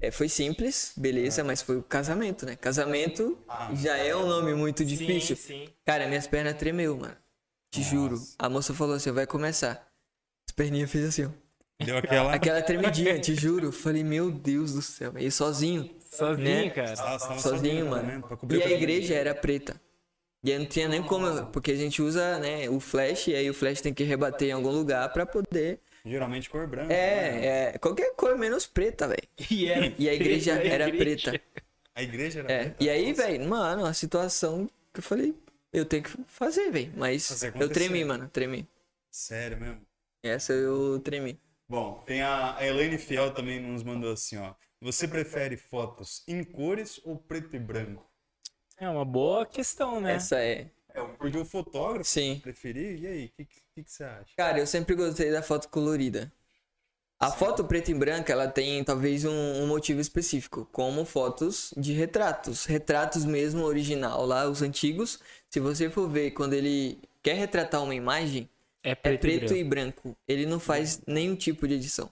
[0.00, 2.56] é, foi simples, beleza, mas foi o casamento, né?
[2.56, 5.36] Casamento ah, já é um nome muito difícil.
[5.36, 5.68] Sim, sim.
[5.84, 7.16] Cara, minhas pernas tremeu, mano.
[7.70, 7.90] Te Nossa.
[7.90, 8.22] juro.
[8.38, 9.86] A moça falou assim, vai começar.
[10.48, 11.47] As perninhas fez assim, ó.
[11.84, 12.34] Deu aquela.
[12.34, 13.70] Aquela tremidinha, te juro.
[13.70, 15.12] Falei, meu Deus do céu.
[15.16, 15.88] E sozinho.
[16.10, 16.70] Sozinho, né?
[16.70, 16.96] cara.
[16.96, 18.24] sozinho, sozinho, mano.
[18.50, 19.80] E a igreja era preta.
[20.42, 23.50] E aí não tinha nem como, porque a gente usa, né, o flash, e aí
[23.50, 25.80] o flash tem que rebater em algum lugar pra poder.
[26.04, 26.92] Geralmente cor branca.
[26.92, 27.46] É, né?
[27.46, 27.78] é.
[27.78, 29.28] Qualquer cor menos preta, velho.
[29.50, 29.66] E,
[29.98, 31.40] e a igreja era preta.
[31.94, 32.58] A igreja era é.
[32.60, 32.76] preta.
[32.78, 35.34] E aí, velho, mano, a situação que eu falei,
[35.72, 36.92] eu tenho que fazer, velho.
[36.96, 38.66] Mas eu tremi, mano, tremi.
[39.10, 39.80] Sério mesmo?
[40.22, 41.38] Essa eu tremi.
[41.68, 44.54] Bom, tem a, a Elaine Fiel também nos mandou assim, ó.
[44.80, 48.08] Você prefere fotos em cores ou preto e branco?
[48.78, 50.14] É uma boa questão, né?
[50.14, 50.70] Essa é.
[50.94, 52.40] É, porque o fotógrafo Sim.
[52.40, 54.32] preferir, e aí, o que, que, que, você acha?
[54.36, 56.32] Cara, eu sempre gostei da foto colorida.
[57.20, 57.38] A Sim.
[57.38, 59.32] foto preta e branca, ela tem talvez um,
[59.62, 62.64] um, motivo específico, como fotos de retratos.
[62.64, 65.18] Retratos mesmo, original lá, os antigos.
[65.50, 68.48] Se você for ver, quando ele quer retratar uma imagem,
[68.82, 70.00] é preto, é preto e, branco.
[70.00, 70.18] e, branco.
[70.26, 72.10] Ele não faz nenhum tipo de edição.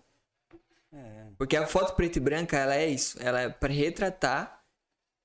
[0.93, 1.27] É.
[1.39, 3.19] Porque a foto preto e branca, ela é isso.
[3.21, 4.63] Ela é para retratar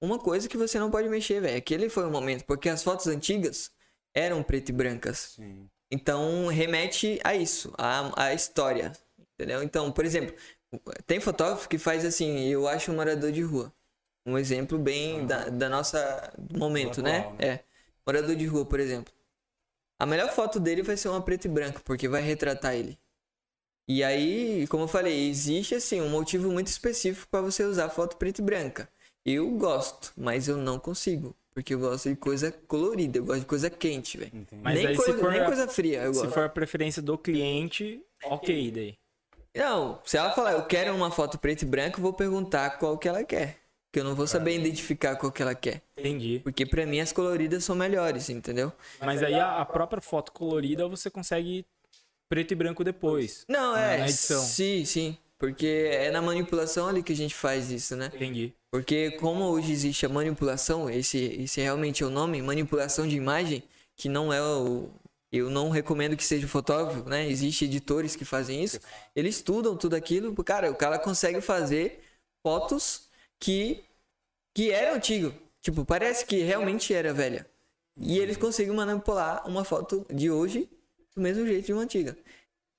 [0.02, 1.58] uma coisa que você não pode mexer, velho.
[1.58, 2.44] Aquele foi o momento.
[2.46, 3.72] Porque as fotos antigas
[4.14, 5.34] eram preto e brancas.
[5.36, 5.70] Sim.
[5.92, 8.94] Então, remete a isso, a, a história.
[9.34, 9.62] Entendeu?
[9.62, 10.34] Então, por exemplo,
[11.06, 13.74] tem fotógrafo que faz assim, eu acho um morador de rua.
[14.26, 15.24] Um exemplo bem ah.
[15.24, 17.36] da, da nossa momento, atual, né?
[17.40, 17.48] né?
[17.48, 17.60] É.
[18.06, 19.14] Morador de rua, por exemplo.
[20.02, 22.98] A melhor foto dele vai ser uma preto e branco, porque vai retratar ele.
[23.88, 28.18] E aí, como eu falei, existe assim um motivo muito específico para você usar foto
[28.18, 28.90] preto e branca.
[29.24, 31.36] Eu gosto, mas eu não consigo.
[31.54, 34.32] Porque eu gosto de coisa colorida, eu gosto de coisa quente, velho.
[34.64, 36.02] Nem, coisa, for, nem coisa fria.
[36.02, 36.34] Eu se gosto.
[36.34, 38.98] for a preferência do cliente, ok daí.
[39.56, 42.98] Não, se ela falar, eu quero uma foto preto e branco, eu vou perguntar qual
[42.98, 43.61] que ela quer.
[43.92, 45.82] Que eu não vou saber identificar qual que ela quer.
[45.98, 46.40] Entendi.
[46.44, 48.72] Porque para mim as coloridas são melhores, entendeu?
[49.02, 51.66] Mas aí a, própria foto colorida você consegue
[52.30, 53.44] preto e branco depois.
[53.50, 53.98] Não, é.
[53.98, 54.42] Na edição.
[54.42, 55.18] Sim, sim.
[55.38, 58.12] Porque é na manipulação ali que a gente faz isso, né?
[58.14, 58.54] Entendi.
[58.72, 63.64] Porque como hoje existe a manipulação, esse, esse realmente é o nome, manipulação de imagem,
[63.98, 64.90] que não é o.
[65.32, 67.28] Eu não recomendo que seja fotógrafo, né?
[67.28, 68.80] Existem editores que fazem isso.
[69.16, 70.32] Eles estudam tudo aquilo.
[70.44, 72.04] Cara, o cara consegue fazer
[72.46, 73.10] fotos
[73.42, 73.84] que,
[74.54, 75.34] que era antigo.
[75.60, 77.46] Tipo, parece que realmente era velha.
[77.98, 80.70] E eles conseguem manipular uma foto de hoje
[81.14, 82.18] do mesmo jeito de uma antiga.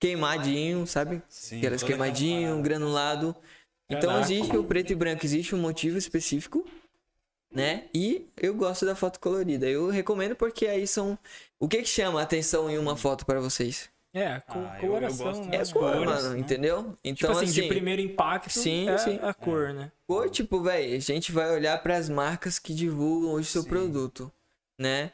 [0.00, 1.22] Queimadinho, sabe?
[1.28, 3.36] Sim, Aquelas queimadinho, granulado.
[3.88, 4.20] Então Caraca.
[4.32, 6.66] existe o preto e branco, existe um motivo específico,
[7.52, 7.84] né?
[7.94, 9.68] E eu gosto da foto colorida.
[9.68, 11.18] Eu recomendo porque aí são.
[11.60, 13.90] O que, que chama a atenção em uma foto para vocês?
[14.14, 15.56] É, co ah, coloração, eu, eu né?
[15.56, 16.38] É cor, cores, mano, né?
[16.38, 16.98] entendeu?
[17.02, 19.18] Então, tipo assim, assim, de primeiro impacto sim, é sim.
[19.22, 19.72] a cor, é.
[19.72, 19.92] né?
[20.06, 23.68] Cor, tipo, velho, a gente vai olhar para as marcas que divulgam hoje seu sim.
[23.70, 24.30] produto,
[24.78, 25.12] né?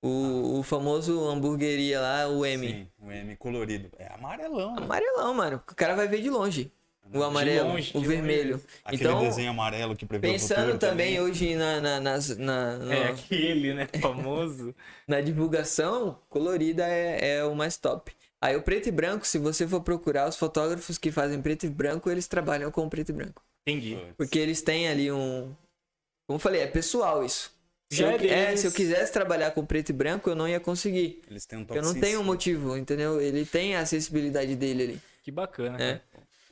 [0.00, 2.66] O, o famoso hamburgueria lá, o M.
[2.66, 3.90] Sim, o M colorido.
[3.98, 4.76] É amarelão.
[4.76, 4.82] Né?
[4.82, 5.62] Amarelão, mano.
[5.70, 6.72] O cara vai ver de longe.
[7.14, 8.52] O amarelo, longe, o vermelho.
[8.52, 8.64] Longe.
[8.84, 12.94] Aquele então, desenho amarelo que prevê Pensando também, também, hoje na, na, nas, na, na,
[12.94, 13.86] É aquele, né?
[14.00, 14.74] Famoso.
[15.06, 18.12] na divulgação, colorida é, é o mais top.
[18.42, 21.70] Aí o preto e branco, se você for procurar, os fotógrafos que fazem preto e
[21.70, 23.40] branco, eles trabalham com preto e branco.
[23.64, 23.96] Entendi.
[24.16, 25.54] Porque eles têm ali um.
[26.26, 27.54] Como eu falei, é pessoal isso.
[27.92, 31.22] Se eu, é, se eu quisesse trabalhar com preto e branco, eu não ia conseguir.
[31.30, 33.20] Eles têm um Eu não tenho um motivo, entendeu?
[33.20, 35.02] Ele tem a acessibilidade dele ali.
[35.22, 35.80] Que bacana.
[35.80, 36.00] É.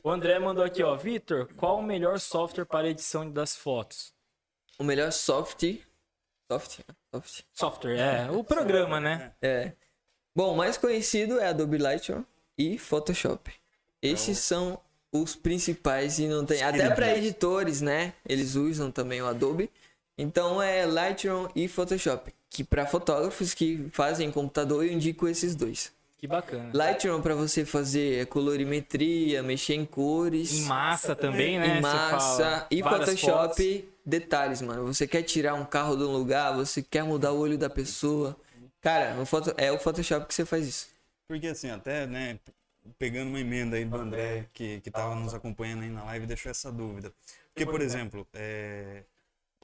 [0.04, 0.96] O André mandou aqui, ó.
[0.96, 4.14] Vitor, qual o melhor software para edição das fotos?
[4.78, 5.80] O melhor software.
[6.52, 6.84] Software?
[7.12, 8.30] Software, software é.
[8.30, 9.32] O programa, né?
[9.42, 9.72] É.
[10.34, 12.22] Bom, o mais conhecido é Adobe Lightroom
[12.56, 13.50] e Photoshop.
[14.02, 14.80] Esses é são
[15.12, 16.62] os principais e não tem.
[16.62, 18.12] Até para editores, né?
[18.26, 19.70] Eles usam também o Adobe.
[20.16, 22.32] Então é Lightroom e Photoshop.
[22.48, 25.92] Que para fotógrafos que fazem computador eu indico esses dois.
[26.18, 26.70] Que bacana.
[26.74, 30.52] Lightroom para você fazer colorimetria, mexer em cores.
[30.52, 31.78] Em massa também, né?
[31.78, 32.66] Em massa.
[32.70, 33.88] E Photoshop, fotos.
[34.04, 34.86] detalhes, mano.
[34.86, 38.36] Você quer tirar um carro de um lugar, você quer mudar o olho da pessoa.
[38.80, 39.16] Cara,
[39.58, 40.88] é o Photoshop que você faz isso.
[41.28, 42.38] Porque assim, até, né,
[42.98, 46.50] pegando uma emenda aí do André, que, que tava nos acompanhando aí na live, deixou
[46.50, 47.12] essa dúvida.
[47.52, 49.04] Porque, por exemplo, é,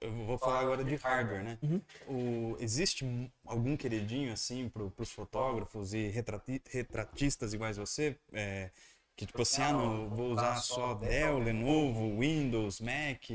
[0.01, 1.59] eu vou falar agora de hardware, né?
[1.63, 1.81] Uhum.
[2.07, 3.05] O, existe
[3.47, 8.71] algum queridinho, assim, para os fotógrafos e retrati, retratistas iguais você, é,
[9.17, 13.31] Que tipo assim, ah, não, vou usar só Dell, Lenovo, Windows, Mac.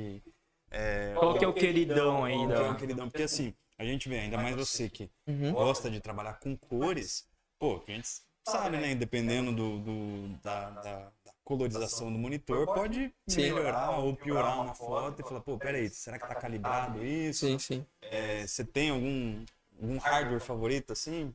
[0.69, 2.35] É, qual que é o queridão aí?
[2.35, 3.09] Qual é o queridão?
[3.09, 5.53] Porque assim, a gente vê, ainda mais você que uhum.
[5.53, 7.27] gosta de trabalhar com cores,
[7.57, 8.07] pô, a gente
[8.47, 8.93] sabe, né?
[8.93, 11.11] Dependendo do, do da, da, da,
[11.43, 13.41] colorização do monitor, pode sim.
[13.41, 17.45] melhorar ou piorar uma foto e falar, pô, peraí, será que tá calibrado isso?
[17.45, 17.85] Sim, sim.
[18.01, 19.43] É, você tem algum,
[19.81, 21.33] algum hardware favorito, assim?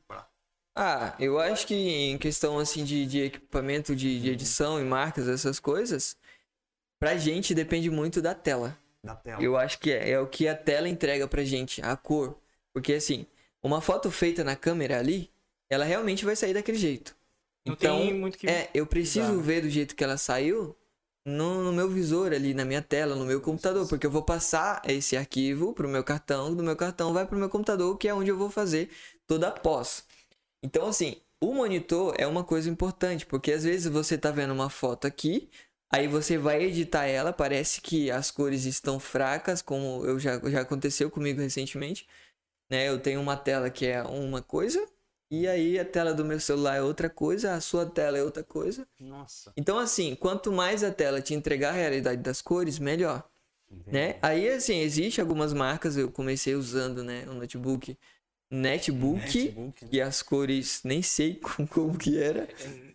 [0.73, 5.27] Ah, eu acho que em questão, assim, de, de equipamento de, de edição e marcas,
[5.27, 6.17] essas coisas,
[6.97, 8.77] pra gente depende muito da tela.
[9.07, 9.41] Da tela.
[9.41, 12.37] Eu acho que é, é o que a tela entrega pra gente, a cor.
[12.73, 13.25] Porque, assim,
[13.61, 15.31] uma foto feita na câmera ali,
[15.69, 17.15] ela realmente vai sair daquele jeito.
[17.65, 19.43] Não então, tem muito que é, eu preciso né?
[19.43, 20.75] ver do jeito que ela saiu
[21.25, 24.81] no, no, meu visor ali, na minha tela, no meu computador, porque eu vou passar
[24.85, 28.29] esse arquivo pro meu cartão, do meu cartão vai pro meu computador, que é onde
[28.29, 28.89] eu vou fazer
[29.27, 30.05] toda a pós.
[30.63, 34.69] Então, assim, o monitor é uma coisa importante, porque às vezes você tá vendo uma
[34.69, 35.49] foto aqui,
[35.89, 40.61] aí você vai editar ela, parece que as cores estão fracas, como eu já, já
[40.61, 42.07] aconteceu comigo recentemente.
[42.69, 42.89] Né?
[42.89, 44.85] Eu tenho uma tela que é uma coisa,
[45.29, 48.43] e aí a tela do meu celular é outra coisa, a sua tela é outra
[48.43, 48.87] coisa.
[48.99, 49.51] Nossa.
[49.55, 53.27] Então assim, quanto mais a tela te entregar a realidade das cores, melhor.
[53.69, 53.91] Entendi.
[53.91, 54.17] Né?
[54.21, 57.97] Aí assim, existe algumas marcas, eu comecei usando, né, o notebook
[58.49, 59.87] Netbook, Netbook.
[59.91, 62.47] e as cores nem sei como, como que era.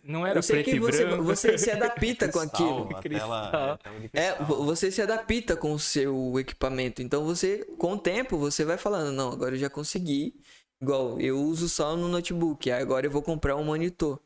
[0.03, 1.23] Não era eu sei preto que você, branco.
[1.23, 2.89] você se adapta com aquilo.
[3.01, 3.79] Cristal.
[4.11, 7.01] É, você se adapta com o seu equipamento.
[7.01, 10.35] Então você, com o tempo, você vai falando, não, agora eu já consegui
[10.83, 14.19] Igual, eu uso só no notebook, agora eu vou comprar um monitor.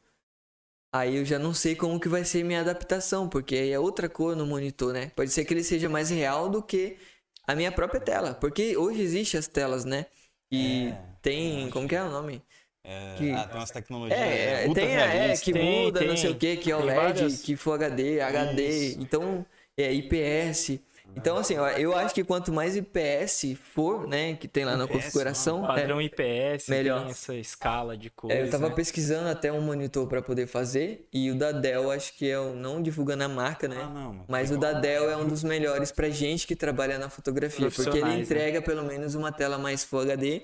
[0.91, 4.10] Aí eu já não sei como que vai ser minha adaptação, porque aí é outra
[4.10, 5.12] cor no monitor, né?
[5.16, 6.98] Pode ser que ele seja mais real do que
[7.45, 8.34] a minha própria tela.
[8.34, 10.08] Porque hoje existem as telas, né?
[10.52, 11.69] E é, tem.
[11.69, 12.41] Como que é o nome?
[12.84, 14.19] É, que, ah, tem umas tecnologias.
[14.19, 16.84] É, é tem, é, que tem, muda, tem, não sei o que, que é o
[16.85, 17.41] LED, várias...
[17.41, 18.68] que Full HD, HD.
[18.68, 19.02] Isso.
[19.02, 19.45] Então,
[19.77, 20.80] é IPS.
[21.15, 25.61] Então, assim, eu acho que quanto mais IPS for, né, que tem lá na configuração.
[25.61, 25.73] Mano.
[25.73, 27.02] Padrão é, IPS, melhor.
[27.02, 28.38] tem essa escala de cores.
[28.38, 28.76] É, eu tava né?
[28.76, 32.53] pesquisando até um monitor para poder fazer, e o da Dell, acho que é o.
[32.53, 33.77] Não divulgando a marca, né?
[33.81, 37.10] Ah, não, mas o da Dell é um dos melhores pra gente que trabalha na
[37.10, 38.19] fotografia, porque ele né?
[38.19, 38.65] entrega né?
[38.65, 40.44] pelo menos uma tela mais Full HD,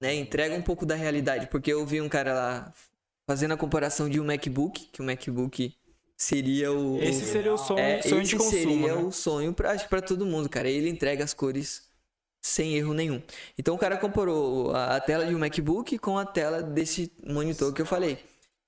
[0.00, 0.14] né?
[0.14, 2.72] Entrega um pouco da realidade, porque eu vi um cara lá
[3.26, 5.74] fazendo a comparação de um MacBook, que o MacBook
[6.16, 7.02] seria o.
[7.02, 8.52] Esse seria o sonho, é, sonho de consumo.
[8.52, 9.02] seria né?
[9.02, 10.68] o sonho, pra, acho que pra todo mundo, cara.
[10.68, 11.82] Ele entrega as cores
[12.40, 13.20] sem erro nenhum.
[13.58, 17.72] Então o cara comparou a, a tela de um MacBook com a tela desse monitor
[17.72, 18.18] que eu falei.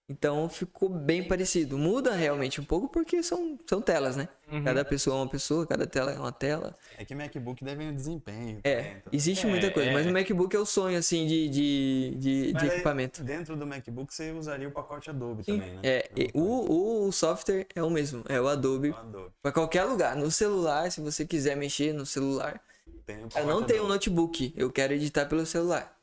[0.09, 1.77] Então ficou bem parecido.
[1.77, 4.27] Muda realmente um pouco porque são, são telas, né?
[4.51, 4.65] Uhum.
[4.65, 6.75] Cada pessoa é uma pessoa, cada tela é uma tela.
[6.97, 8.61] É que MacBook deve um desempenho.
[8.65, 9.13] É, também, então.
[9.13, 9.93] existe é, muita coisa, é...
[9.93, 13.23] mas o MacBook é o sonho, assim, de, de, de, de equipamento.
[13.23, 15.59] Dentro do MacBook você usaria o pacote Adobe Sim.
[15.59, 15.81] também, né?
[15.83, 18.95] É, o, o software é o mesmo, é o Adobe.
[18.97, 19.31] Adobe.
[19.43, 20.17] Para qualquer lugar.
[20.17, 22.59] No celular, se você quiser mexer no celular.
[23.37, 25.98] eu não tenho um notebook, eu quero editar pelo celular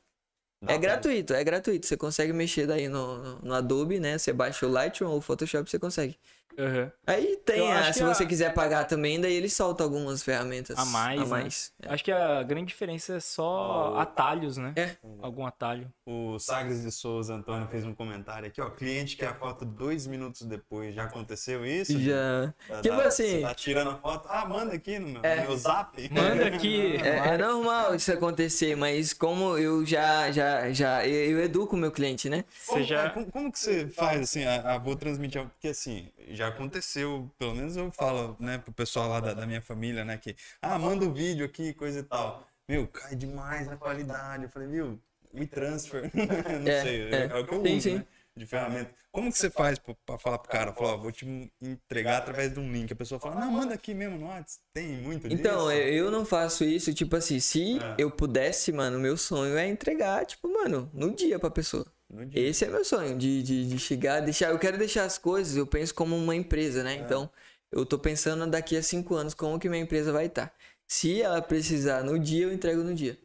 [0.67, 1.85] é gratuito, é gratuito.
[1.85, 4.17] Você consegue mexer daí no, no, no, Adobe, né?
[4.17, 6.17] Você baixa o Lightroom ou o Photoshop, você consegue.
[6.57, 6.89] Uhum.
[7.05, 8.25] Aí tem, a, se você a...
[8.25, 11.19] quiser pagar também, daí ele solta algumas ferramentas a mais.
[11.19, 11.29] A né?
[11.29, 11.73] mais.
[11.79, 11.89] Né?
[11.89, 11.93] É.
[11.93, 13.99] Acho que a grande diferença é só oh.
[13.99, 14.73] atalhos, né?
[14.75, 14.95] É.
[15.21, 15.91] Algum atalho.
[16.05, 18.69] O Sagres de Souza Antônio fez um comentário aqui, ó.
[18.69, 20.95] Cliente quer a foto dois minutos depois.
[20.95, 21.99] Já aconteceu isso?
[21.99, 22.53] Já.
[22.67, 23.41] Tá, tipo tá, assim.
[23.41, 24.27] Tá tirando a foto.
[24.29, 25.35] Ah, manda aqui no meu, é.
[25.37, 26.09] no meu zap.
[26.09, 26.95] Manda aqui.
[26.97, 31.79] É, é, normal isso acontecer, mas como eu já, já, já, eu, eu educo o
[31.79, 32.45] meu cliente, né?
[32.65, 33.09] Você já...
[33.09, 34.45] Como, como, que você faz assim?
[34.45, 39.19] Ah, vou transmitir, porque assim, já aconteceu, pelo menos eu falo, né, pro pessoal lá
[39.19, 42.47] da, da minha família, né, que, ah, manda o um vídeo aqui, coisa e tal.
[42.67, 44.43] Meu, cai demais a qualidade.
[44.43, 44.99] Eu falei, viu,
[45.31, 46.09] me transfer.
[46.13, 47.95] não é, sei, é, é, o que eu sim, uso, sim.
[47.95, 48.91] Né, de ferramenta.
[49.11, 50.73] Como que você faz para falar pro cara?
[50.73, 51.25] Falar, vou te
[51.61, 52.91] entregar através de um link.
[52.91, 54.61] A pessoa fala, não, manda aqui mesmo no WhatsApp.
[54.73, 55.39] Tem muito disso.
[55.39, 57.95] Então, eu não faço isso, tipo assim, se é.
[57.97, 61.85] eu pudesse, mano, meu sonho é entregar, tipo, mano, no dia pra pessoa.
[62.33, 64.51] Esse é meu sonho, de, de, de, chegar, deixar.
[64.51, 66.95] Eu quero deixar as coisas, eu penso como uma empresa, né?
[66.95, 66.97] É.
[66.97, 67.29] Então,
[67.71, 70.47] eu tô pensando daqui a cinco anos como que minha empresa vai estar.
[70.47, 70.53] Tá.
[70.87, 73.17] Se ela precisar no dia, eu entrego no dia.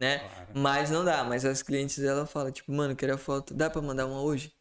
[0.00, 0.18] Né?
[0.18, 0.46] Claro.
[0.54, 3.82] Mas não dá, mas as clientes ela fala, tipo, mano, quero a foto, dá pra
[3.82, 4.52] mandar uma hoje?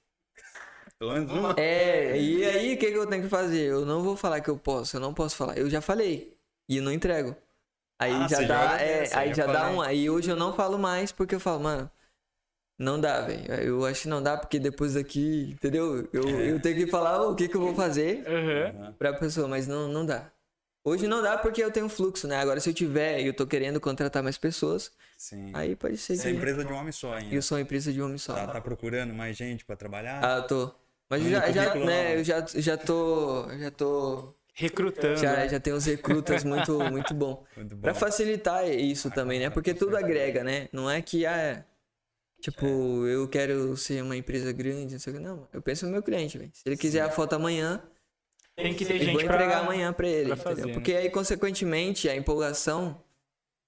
[0.97, 1.55] Pelo menos uma.
[1.57, 3.63] É, e aí o que, que eu tenho que fazer?
[3.63, 5.57] Eu não vou falar que eu posso, eu não posso falar.
[5.57, 7.35] Eu já falei e não entrego.
[7.99, 9.81] Aí ah, já dá, já é, aí já, já dá um.
[9.81, 11.89] Aí hoje eu não falo mais porque eu falo, mano,
[12.81, 13.53] não dá, velho.
[13.53, 16.07] Eu acho que não dá, porque depois daqui, entendeu?
[16.11, 16.51] Eu, é.
[16.51, 18.93] eu tenho que falar o que, que eu vou fazer uhum.
[18.93, 20.31] pra pessoa, mas não, não dá.
[20.83, 22.37] Hoje não dá porque eu tenho fluxo, né?
[22.37, 25.51] Agora, se eu tiver e eu tô querendo contratar mais pessoas, Sim.
[25.53, 26.29] aí pode ser Você que...
[26.29, 27.35] é empresa de um homem só ainda.
[27.35, 28.33] Eu sou empresa de um homem só.
[28.33, 30.19] Tá, tá procurando mais gente pra trabalhar?
[30.23, 30.71] Ah, eu tô.
[31.07, 33.47] Mas já, já, né, eu já, já tô.
[33.59, 34.33] Já tô.
[34.53, 35.17] Recrutando.
[35.17, 35.49] Já, né?
[35.49, 37.43] já tem uns recrutas muito, muito bom.
[37.55, 37.81] Muito bom.
[37.81, 39.49] Pra facilitar isso também, né?
[39.49, 40.67] Porque tudo agrega, né?
[40.73, 41.63] Não é que, ah,
[42.41, 42.65] tipo,
[43.07, 45.21] eu quero ser uma empresa grande, não sei o que.
[45.21, 46.51] Não, eu penso no meu cliente, velho.
[46.53, 47.09] Se ele quiser Sim.
[47.09, 47.81] a foto amanhã,
[48.55, 50.73] tem que ter gente vou entregar pra, amanhã pra ele, pra fazer, né?
[50.73, 53.01] Porque aí, consequentemente, a empolgação.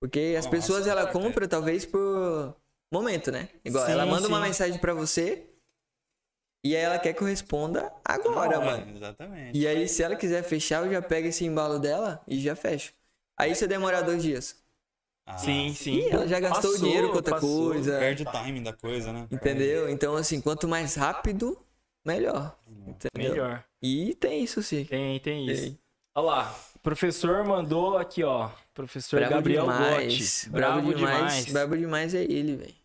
[0.01, 2.55] Porque as Nossa, pessoas, ela compra talvez por
[2.91, 3.47] momento, né?
[3.63, 4.27] Igual, sim, ela manda sim.
[4.27, 5.47] uma mensagem para você
[6.65, 8.95] e aí ela quer que eu responda agora, mano.
[8.95, 9.57] Exatamente.
[9.57, 12.93] E aí, se ela quiser fechar, eu já pego esse embalo dela e já fecho.
[13.37, 14.62] Aí você demora dois dias.
[15.25, 15.99] Ah, sim, sim.
[15.99, 17.69] E ela já gastou passou, o dinheiro com outra passou.
[17.71, 17.97] coisa.
[17.97, 19.27] Perde o timing da coisa, né?
[19.31, 19.89] Entendeu?
[19.89, 21.57] Então, assim, quanto mais rápido,
[22.05, 22.59] melhor.
[22.85, 23.31] Entendeu?
[23.31, 23.63] Melhor.
[23.81, 24.83] E tem isso sim.
[24.85, 25.63] Tem, tem isso.
[25.63, 25.79] Tem.
[26.15, 26.59] Olha lá.
[26.81, 28.49] Professor mandou aqui, ó.
[28.73, 30.13] Professor bravo Gabriel demais.
[30.13, 30.49] Gotti.
[30.49, 31.15] Bravo, bravo demais.
[31.15, 31.51] demais.
[31.53, 32.75] Bravo demais é ele, velho.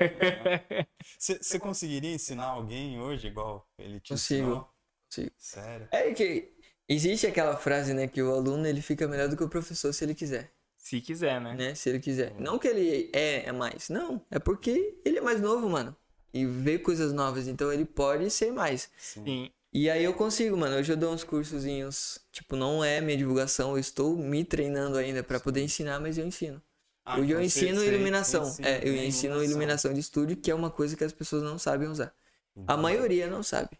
[1.18, 4.40] Você conseguiria ensinar alguém hoje igual ele te Consigo.
[4.42, 4.68] ensinou?
[5.08, 5.32] Consigo.
[5.38, 5.88] Sério?
[5.92, 6.52] É que
[6.88, 10.04] existe aquela frase, né, que o aluno ele fica melhor do que o professor se
[10.04, 10.52] ele quiser.
[10.84, 11.54] Se quiser, né?
[11.54, 11.74] né?
[11.74, 12.34] Se ele quiser.
[12.38, 13.88] Não que ele é, é mais.
[13.88, 14.20] Não.
[14.30, 15.96] É porque ele é mais novo, mano.
[16.32, 17.48] E vê coisas novas.
[17.48, 18.90] Então ele pode ser mais.
[18.98, 19.50] Sim.
[19.72, 20.76] E aí eu consigo, mano.
[20.76, 22.18] Hoje eu dou uns cursozinhos.
[22.30, 23.70] Tipo, não é minha divulgação.
[23.70, 26.60] Eu estou me treinando ainda para poder ensinar, mas eu ensino.
[27.02, 28.44] Ah, Hoje eu ensino sei, iluminação.
[28.44, 31.58] Sim, é, eu ensino iluminação de estúdio, que é uma coisa que as pessoas não
[31.58, 32.14] sabem usar.
[32.54, 32.64] Uhum.
[32.68, 33.70] A maioria não sabe.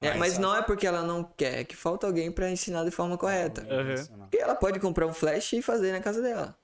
[0.00, 2.90] É, mas não é porque ela não quer, é que falta alguém para ensinar de
[2.90, 3.62] forma correta.
[3.62, 4.18] Uhum.
[4.20, 6.58] Porque ela pode comprar um flash e fazer na casa dela.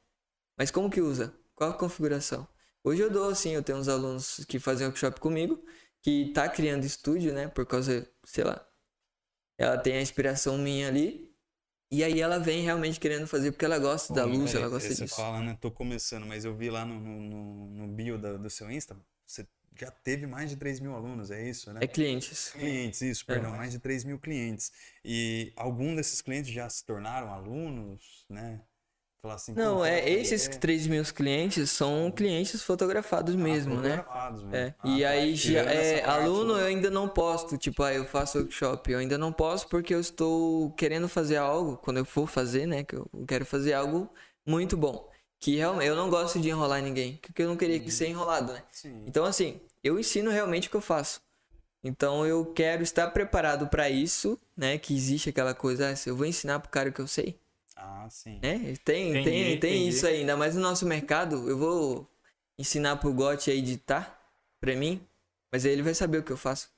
[0.59, 1.34] Mas como que usa?
[1.54, 2.46] Qual a configuração?
[2.84, 5.64] Hoje eu dou assim, eu tenho uns alunos que fazem workshop comigo,
[6.02, 7.48] que tá criando estúdio, né?
[7.48, 8.66] Por causa, sei lá.
[9.56, 11.32] Ela tem a inspiração minha ali.
[11.90, 14.68] E aí ela vem realmente querendo fazer porque ela gosta Pô, da luz, é, ela
[14.68, 15.14] gosta você disso.
[15.14, 15.56] Você fala, né?
[15.60, 18.96] Tô começando, mas eu vi lá no, no, no bio da, do seu Insta,
[19.26, 19.46] você
[19.78, 21.80] já teve mais de 3 mil alunos, é isso, né?
[21.82, 22.50] É clientes.
[22.50, 23.34] Clientes, isso, é.
[23.34, 24.72] perdão, mais de 3 mil clientes.
[25.04, 28.60] E algum desses clientes já se tornaram alunos, né?
[29.24, 30.50] Assim, não, é, esses é...
[30.50, 34.48] 3 mil clientes são clientes fotografados mesmo, ah, fotografados né?
[34.50, 34.66] Mesmo.
[34.66, 34.74] É.
[34.80, 35.08] Ah, e tá.
[35.10, 39.16] aí, já, é, aluno eu ainda não posto, tipo, ah, eu faço workshop, eu ainda
[39.16, 43.08] não posto porque eu estou querendo fazer algo, quando eu for fazer, né, que eu
[43.28, 44.12] quero fazer algo
[44.44, 45.08] muito bom.
[45.43, 48.52] Que realmente, eu não gosto de enrolar ninguém, porque eu não queria que ser enrolado,
[48.52, 48.62] né?
[48.70, 49.02] Sim.
[49.09, 51.20] Então, assim, eu ensino realmente o que eu faço.
[51.82, 56.27] Então, eu quero estar preparado para isso, né, que existe aquela coisa, ah, eu vou
[56.27, 57.36] ensinar pro cara o que eu sei.
[57.77, 58.39] Ah, sim.
[58.40, 60.06] É, tem, entendi, tem, tem isso.
[60.06, 61.51] Ainda mais no nosso mercado.
[61.51, 62.09] Eu vou
[62.56, 64.16] ensinar pro Gotti a editar
[64.60, 65.05] pra mim,
[65.51, 66.70] mas aí ele vai saber o que eu faço.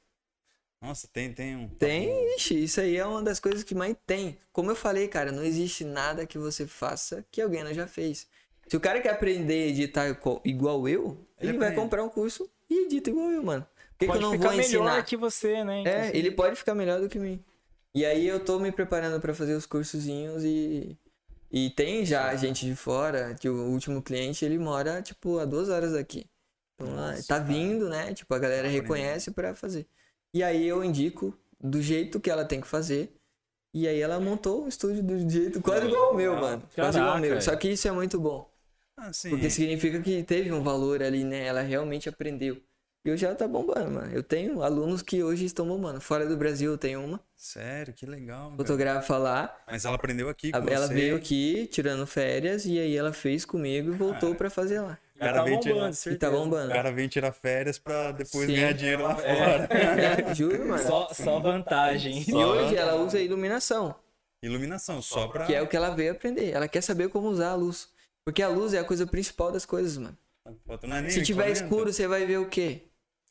[0.80, 1.68] Nossa, tem, tem um.
[1.68, 4.38] Tem, ixi, isso aí é uma das coisas que mais tem.
[4.50, 8.26] Como eu falei, cara, não existe nada que você faça que alguém não já fez.
[8.68, 12.50] Se o cara quer aprender a editar igual eu, ele, ele vai comprar um curso
[12.68, 13.66] e edita igual eu, mano.
[13.96, 14.84] Por que, que eu não vou ensinar?
[14.84, 15.82] melhor que você, né?
[15.84, 17.42] É, ele pode ficar melhor do que mim.
[17.94, 20.98] E aí eu tô me preparando para fazer os cursozinhos e.
[21.50, 25.68] E tem já gente de fora, que o último cliente ele mora, tipo, a duas
[25.68, 26.26] horas daqui.
[26.74, 28.12] Então Nossa, tá vindo, né?
[28.12, 29.86] Tipo, a galera reconhece para fazer.
[30.32, 33.14] E aí eu indico do jeito que ela tem que fazer.
[33.72, 36.62] E aí ela montou o estúdio do jeito quase igual ao meu, mano.
[36.74, 37.40] Quase igual ao meu.
[37.40, 38.52] Só que isso é muito bom.
[38.96, 41.46] Ah, porque significa que teve um valor ali, né?
[41.46, 42.60] Ela realmente aprendeu.
[43.06, 44.10] E hoje ela tá bombando, mano.
[44.14, 46.00] Eu tenho alunos que hoje estão bombando.
[46.00, 47.20] Fora do Brasil eu tenho uma.
[47.36, 48.54] Sério, que legal.
[48.56, 49.54] Fotografa lá.
[49.66, 50.94] Mas ela aprendeu aqui com Ela você.
[50.94, 54.98] veio aqui tirando férias e aí ela fez comigo e voltou para fazer lá.
[55.14, 56.14] O cara tá bombando, tirar...
[56.14, 56.70] E tá bombando.
[56.70, 58.54] O cara vem tirar férias pra depois Sim.
[58.54, 59.36] ganhar dinheiro lá é.
[59.36, 59.68] fora.
[59.70, 60.82] É, juro, mano.
[60.82, 62.24] Só, só vantagem.
[62.26, 63.94] E hoje ela usa iluminação.
[64.42, 65.44] Iluminação, só pra...
[65.44, 66.50] Que é o que ela veio aprender.
[66.50, 67.92] Ela quer saber como usar a luz.
[68.24, 70.16] Porque a luz é a coisa principal das coisas, mano.
[70.46, 72.82] É Se tiver escuro, você vai ver o quê?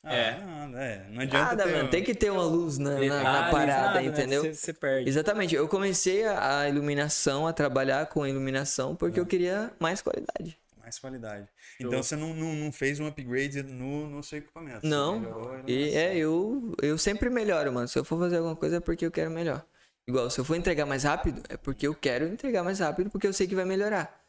[0.04, 0.40] Ah, é.
[0.40, 1.08] Não, é.
[1.10, 1.46] não adianta.
[1.46, 1.72] Nada, ter...
[1.72, 1.90] mano.
[1.90, 4.08] Tem que ter uma luz na, na, na parada, nada, né?
[4.08, 4.44] entendeu?
[4.44, 4.54] Né?
[4.54, 5.10] Você, perde.
[5.10, 5.56] Exatamente.
[5.56, 10.58] Eu comecei a iluminação, a trabalhar com a iluminação, porque eu queria mais qualidade.
[10.78, 11.48] Mais qualidade.
[11.80, 14.86] Então você não, não, não, fez um upgrade no, no seu equipamento?
[14.86, 15.24] Não.
[15.66, 17.88] E é, eu, eu sempre melhoro, mano.
[17.88, 19.66] Se eu for fazer alguma coisa é porque eu quero melhor.
[20.06, 23.26] Igual, se eu for entregar mais rápido, é porque eu quero entregar mais rápido, porque
[23.26, 24.23] eu sei que vai melhorar.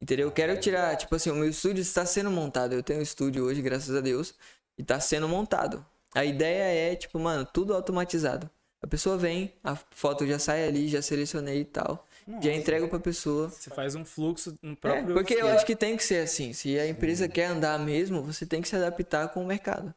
[0.00, 0.28] Entendeu?
[0.28, 2.72] Eu quero tirar, tipo assim, o meu estúdio está sendo montado.
[2.72, 4.34] Eu tenho um estúdio hoje, graças a Deus
[4.78, 5.84] e tá sendo montado.
[6.14, 8.50] A ideia é, tipo, mano, tudo automatizado.
[8.82, 12.06] A pessoa vem, a foto já sai ali, já selecionei e tal.
[12.26, 13.50] Nossa, já entrego pra pessoa.
[13.50, 15.10] Você faz um fluxo no próprio.
[15.10, 16.54] É, porque eu acho que tem que ser assim.
[16.54, 17.30] Se a empresa Sim.
[17.30, 19.94] quer andar mesmo, você tem que se adaptar com o mercado.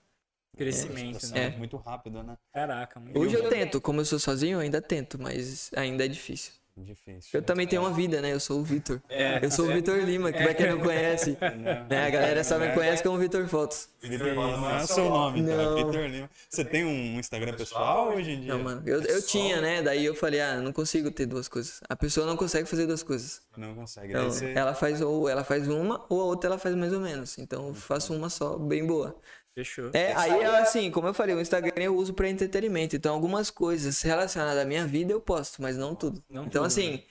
[0.58, 1.46] Crescimento, é, né?
[1.46, 2.38] É muito rápido, né?
[2.54, 6.08] Caraca, muito Hoje eu tento, como eu sou sozinho, eu ainda tento, mas ainda é
[6.08, 6.52] difícil.
[6.76, 7.30] Difícil.
[7.34, 8.34] Eu também tenho uma vida, né?
[8.34, 9.00] Eu sou o Vitor.
[9.08, 11.38] É, eu sou o Vitor Lima, que pra quem não conhece.
[11.88, 12.08] né?
[12.08, 13.90] A galera só me conhece como Vitor Fotos.
[14.02, 15.78] Vitor Fotos não é o seu nome, então.
[15.78, 16.30] É Vitor Lima.
[16.50, 18.54] Você tem um Instagram pessoal hoje em dia?
[18.56, 18.82] Não, mano.
[18.88, 19.84] Eu, eu tinha, né?
[19.84, 21.80] Daí eu falei, ah, não consigo ter duas coisas.
[21.88, 23.42] A pessoa não consegue fazer duas coisas.
[23.56, 24.10] Não consegue.
[24.10, 24.54] Então, você...
[24.56, 27.38] ela faz ou ela faz uma, ou a outra ela faz mais ou menos.
[27.38, 29.16] Então eu faço uma só, bem boa.
[29.56, 29.92] Fechou.
[29.94, 32.96] É, aí assim, como eu falei, o Instagram eu uso para entretenimento.
[32.96, 36.24] Então algumas coisas relacionadas à minha vida eu posto, mas não tudo.
[36.30, 37.04] Não então tudo, assim, né?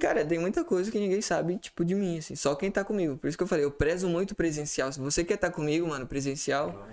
[0.00, 3.18] cara, tem muita coisa que ninguém sabe, tipo, de mim, assim, só quem tá comigo.
[3.18, 4.90] Por isso que eu falei, eu prezo muito presencial.
[4.90, 6.88] Se você quer estar tá comigo, mano, presencial,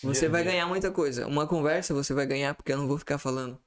[0.00, 1.26] você vai ganhar muita coisa.
[1.26, 3.60] Uma conversa você vai ganhar porque eu não vou ficar falando,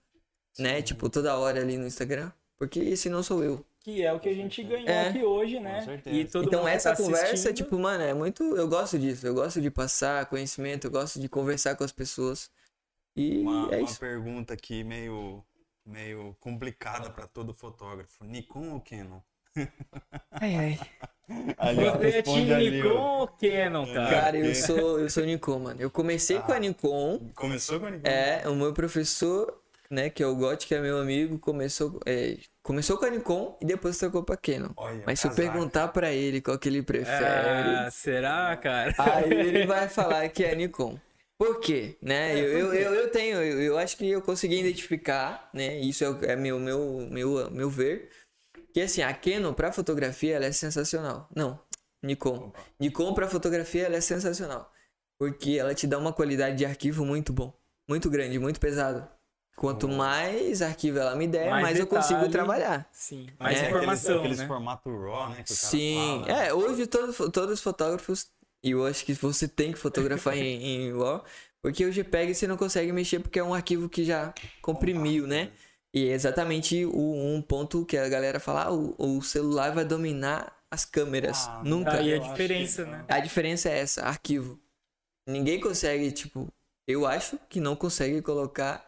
[0.58, 4.20] né, tipo, toda hora ali no Instagram, porque esse não sou eu que é o
[4.20, 5.86] que a gente ganhou é, aqui hoje, né?
[6.06, 7.56] E todo então essa tá conversa, assistindo...
[7.56, 11.28] tipo, mano, é muito, eu gosto disso, eu gosto de passar conhecimento, eu gosto de
[11.28, 12.50] conversar com as pessoas.
[13.16, 15.44] E uma, é uma pergunta aqui meio
[15.86, 18.24] meio complicada para todo fotógrafo.
[18.24, 19.20] Nikon ou Canon?
[20.32, 20.80] Ai ai.
[21.58, 24.10] Ali, Você é time Nikon ou Canon, cara?
[24.10, 25.82] Cara, eu sou, eu sou Nikon, mano.
[25.82, 27.32] Eu comecei ah, com a Nikon.
[27.36, 28.08] Começou com a Nikon?
[28.08, 29.61] É, o meu professor
[29.92, 33.58] né, que é o Got, que é meu amigo, começou, é, começou com a Nikon
[33.62, 34.72] e depois trocou pra Canon.
[34.78, 37.26] Olha, Mas se eu perguntar para ele qual que ele prefere...
[37.26, 38.96] Ah, será, cara?
[38.98, 40.98] Aí ele vai falar que é a Nikon.
[41.38, 41.98] Por quê?
[42.02, 42.40] Né?
[42.40, 45.78] Eu, eu, eu, eu tenho, eu, eu, acho que eu consegui identificar, né?
[45.80, 48.10] Isso é, é meu, meu, meu, meu ver.
[48.74, 51.28] Que assim, a Canon pra fotografia ela é sensacional.
[51.36, 51.60] Não,
[52.02, 52.54] Nikon.
[52.80, 54.72] Nikon pra fotografia ela é sensacional.
[55.20, 57.54] Porque ela te dá uma qualidade de arquivo muito bom.
[57.90, 59.10] Muito grande, muito pesado.
[59.56, 62.90] Quanto mais arquivo ela me der, mais, mais detalhe, eu consigo trabalhar.
[62.92, 63.68] Sim, mais é.
[63.68, 64.48] informação, aqueles, né?
[64.48, 65.44] formato RAW, né?
[65.46, 66.40] Sim, fala.
[66.40, 68.28] é, hoje todo, todos os fotógrafos,
[68.64, 71.24] e eu acho que você tem que fotografar em, em RAW,
[71.62, 75.52] porque o JPEG você não consegue mexer porque é um arquivo que já comprimiu, né?
[75.94, 79.86] E é exatamente o, um ponto que a galera fala, ah, o, o celular vai
[79.86, 81.48] dominar as câmeras.
[81.48, 81.94] Ah, Nunca.
[81.94, 83.06] Aí a diferença, né?
[83.08, 84.60] A diferença é essa, arquivo.
[85.28, 86.52] Ninguém consegue, tipo,
[86.88, 88.84] eu acho que não consegue colocar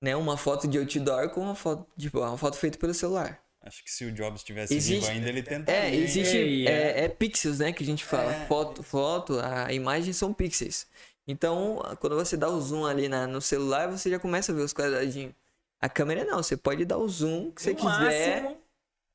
[0.00, 3.42] né, uma foto de outdoor com uma foto, tipo, uma foto feita pelo celular.
[3.60, 5.90] Acho que se o Jobs tivesse existe, vivo ainda, ele tentaria.
[5.90, 6.66] É, existe.
[6.66, 7.72] É, é, pixels, né?
[7.72, 8.32] Que a gente fala.
[8.32, 10.86] É, foto, foto, a imagem são pixels.
[11.26, 14.62] Então, quando você dá o zoom ali na, no celular, você já começa a ver
[14.62, 15.34] os quadradinhos.
[15.80, 18.42] A câmera não, você pode dar o zoom que você quiser.
[18.42, 18.58] Máximo,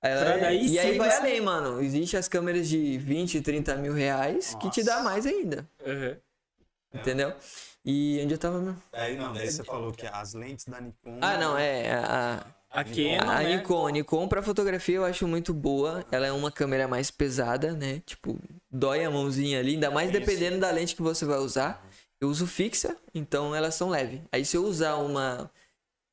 [0.03, 1.17] ela, e aí vai você...
[1.17, 1.81] além, mano.
[1.81, 4.57] Existem as câmeras de 20, 30 mil reais Nossa.
[4.57, 5.67] que te dá mais ainda.
[5.85, 6.15] Uhum.
[6.93, 7.33] Entendeu?
[7.85, 8.81] E onde eu tava mesmo?
[8.93, 11.17] Aí não, daí você falou que as lentes da Nikon.
[11.21, 11.91] Ah, não, é.
[11.91, 13.29] A, a Canon.
[13.29, 13.55] A, né?
[13.57, 13.87] Nikon.
[13.87, 16.05] A Nikon pra fotografia eu acho muito boa.
[16.09, 18.01] Ela é uma câmera mais pesada, né?
[18.05, 18.39] Tipo,
[18.71, 21.85] dói a mãozinha ali, ainda mais dependendo da lente que você vai usar.
[22.21, 24.21] Eu uso fixa, então elas são leves.
[24.31, 25.51] Aí se eu usar uma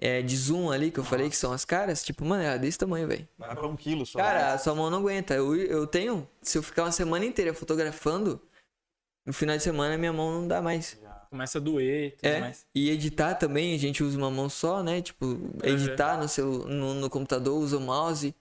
[0.00, 2.58] é, de zoom ali, que eu falei que são as caras, tipo, mano, ela é
[2.58, 3.28] desse tamanho, velho.
[3.38, 4.18] Vai pra um quilo só.
[4.18, 5.34] Cara, a sua mão não aguenta.
[5.34, 8.42] Eu, eu tenho, se eu ficar uma semana inteira fotografando,
[9.24, 10.98] no final de semana minha mão não dá mais
[11.30, 12.66] começa a doer e tudo é, mais.
[12.74, 15.00] E editar também, a gente usa uma mão só, né?
[15.00, 16.22] Tipo, editar uhum.
[16.22, 18.34] no, seu, no, no, computador, usa o mouse.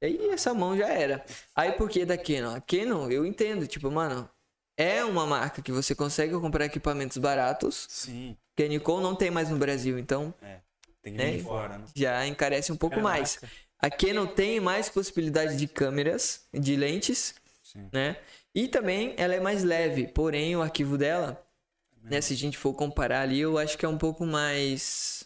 [0.00, 1.24] E aí essa mão já era.
[1.54, 2.54] Aí por que da Canon?
[2.54, 4.28] A Canon, eu entendo, tipo, mano,
[4.76, 7.86] é uma marca que você consegue comprar equipamentos baratos.
[7.90, 8.36] Sim.
[8.56, 10.32] Que a Nikon não tem mais no Brasil, então.
[10.40, 10.60] É,
[11.02, 11.84] tem que vir né, fora, né?
[11.94, 13.16] Já encarece um pouco Caraca.
[13.16, 13.40] mais.
[13.80, 17.88] A Canon tem mais possibilidade de câmeras, de lentes, Sim.
[17.92, 18.16] né?
[18.54, 21.44] E também ela é mais leve, porém o arquivo dela
[22.04, 22.20] né?
[22.20, 25.24] Se a gente for comparar ali, eu acho que é um pouco mais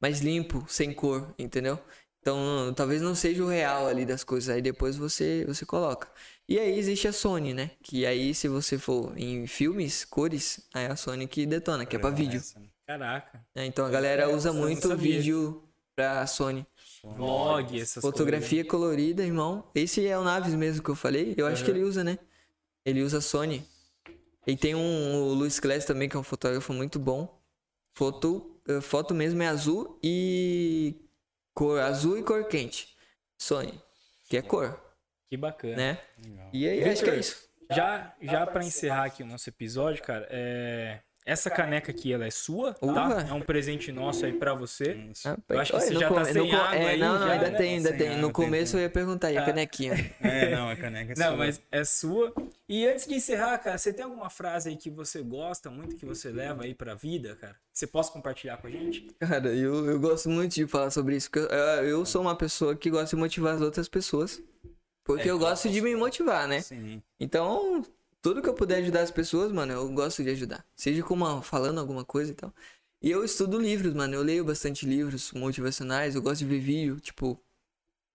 [0.00, 1.78] mais limpo, sem cor, entendeu?
[2.20, 6.08] Então, talvez não seja o real ali das coisas, aí depois você você coloca.
[6.48, 7.70] E aí existe a Sony, né?
[7.82, 11.96] Que aí se você for em filmes, cores, aí é a Sony que detona, que
[11.96, 12.42] é para vídeo.
[12.86, 13.44] Caraca.
[13.54, 15.62] É, então a galera usa muito vídeo
[15.94, 16.66] pra Sony.
[17.02, 18.70] Vlog, essas Fotografia coisas.
[18.70, 19.70] colorida, irmão.
[19.74, 21.34] Esse é o Naves mesmo que eu falei.
[21.36, 21.64] Eu acho uhum.
[21.66, 22.18] que ele usa, né?
[22.84, 23.66] Ele usa Sony.
[24.46, 27.40] E tem um o Luiz Clés também, que é um fotógrafo muito bom.
[27.94, 30.96] Foto, eh, foto mesmo é azul e
[31.54, 32.94] cor azul e cor quente.
[33.38, 33.80] Sony,
[34.28, 34.78] que é cor.
[35.28, 35.76] Que bacana.
[35.76, 36.00] Né?
[36.52, 37.48] E aí, acho que é isso.
[37.70, 41.00] Já, já para encerrar aqui o nosso episódio, cara, é...
[41.26, 43.26] Essa caneca aqui, ela é sua, tá?
[43.28, 45.08] É um presente nosso aí pra você.
[45.48, 47.00] Eu acho que você já tá sem água é, aí.
[47.00, 47.56] Não, não, já, ainda né?
[47.56, 48.18] tem, ainda tem.
[48.18, 49.46] No começo eu ia perguntar, e a tá.
[49.46, 49.94] canequinha?
[50.20, 51.30] É, não, a caneca é sua.
[51.30, 52.34] Não, mas é sua.
[52.68, 56.04] E antes de encerrar, cara, você tem alguma frase aí que você gosta muito, que
[56.04, 57.56] você leva aí pra vida, cara?
[57.72, 59.06] Você possa compartilhar com a gente?
[59.18, 62.76] Cara, eu, eu gosto muito de falar sobre isso, porque eu, eu sou uma pessoa
[62.76, 64.42] que gosta de motivar as outras pessoas.
[65.04, 66.60] Porque é, eu gosto de me motivar, né?
[66.60, 67.02] Sim.
[67.20, 67.84] Então,
[68.24, 70.64] tudo que eu puder ajudar as pessoas, mano, eu gosto de ajudar.
[70.74, 72.50] Seja como falando alguma coisa e tal.
[73.02, 74.14] E eu estudo livros, mano.
[74.14, 76.14] Eu leio bastante livros motivacionais.
[76.14, 77.38] Eu gosto de ver vídeo, tipo,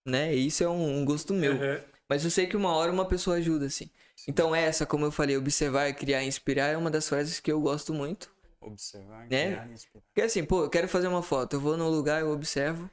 [0.04, 0.34] né?
[0.34, 1.52] Isso é um, um gosto meu.
[1.52, 1.84] Uhum.
[2.10, 3.88] Mas eu sei que uma hora uma pessoa ajuda, assim.
[4.16, 4.32] Sim.
[4.32, 7.94] Então essa, como eu falei, observar, criar, inspirar é uma das frases que eu gosto
[7.94, 8.32] muito.
[8.60, 9.52] Observar, né?
[9.52, 10.04] criar, inspirar.
[10.08, 12.90] Porque assim, pô, eu quero fazer uma foto, eu vou num lugar, eu observo,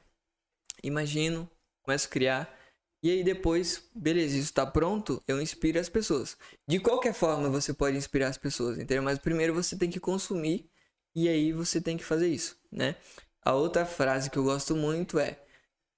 [0.83, 1.49] imagino,
[1.81, 2.56] começo a criar.
[3.01, 6.35] E aí depois, beleza, isso tá pronto, eu inspiro as pessoas.
[6.67, 9.03] De qualquer forma você pode inspirar as pessoas, entendeu?
[9.03, 10.69] Mas primeiro você tem que consumir
[11.15, 12.95] e aí você tem que fazer isso, né?
[13.41, 15.39] A outra frase que eu gosto muito é: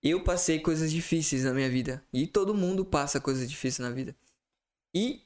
[0.04, 2.04] Eu passei coisas difíceis na minha vida.
[2.14, 4.16] E todo mundo passa coisas difíceis na vida.
[4.94, 5.22] E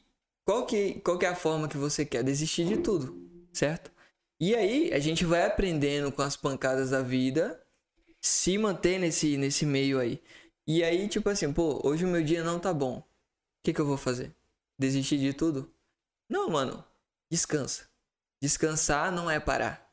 [0.45, 2.23] qual que, qual que é a forma que você quer?
[2.23, 3.91] Desistir de tudo, certo?
[4.39, 7.61] E aí a gente vai aprendendo com as pancadas da vida,
[8.21, 10.21] se manter nesse, nesse meio aí.
[10.65, 12.99] E aí, tipo assim, pô, hoje o meu dia não tá bom.
[12.99, 13.03] O
[13.63, 14.33] que, que eu vou fazer?
[14.79, 15.73] Desistir de tudo?
[16.29, 16.83] Não, mano.
[17.29, 17.87] Descansa.
[18.41, 19.89] Descansar não é parar.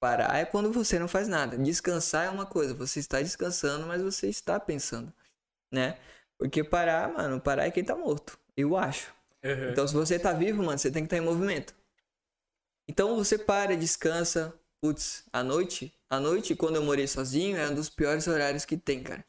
[0.00, 1.56] Parar é quando você não faz nada.
[1.56, 2.74] Descansar é uma coisa.
[2.74, 5.12] Você está descansando, mas você está pensando,
[5.72, 5.98] né?
[6.38, 8.38] Porque parar, mano, parar é quem tá morto.
[8.56, 9.14] Eu acho.
[9.42, 9.70] Uhum.
[9.70, 11.74] Então, se você tá vivo, mano, você tem que estar tá em movimento.
[12.88, 14.54] Então, você para, descansa.
[14.80, 18.76] Putz, à noite, à noite, quando eu morei sozinho, é um dos piores horários que
[18.76, 19.24] tem, cara.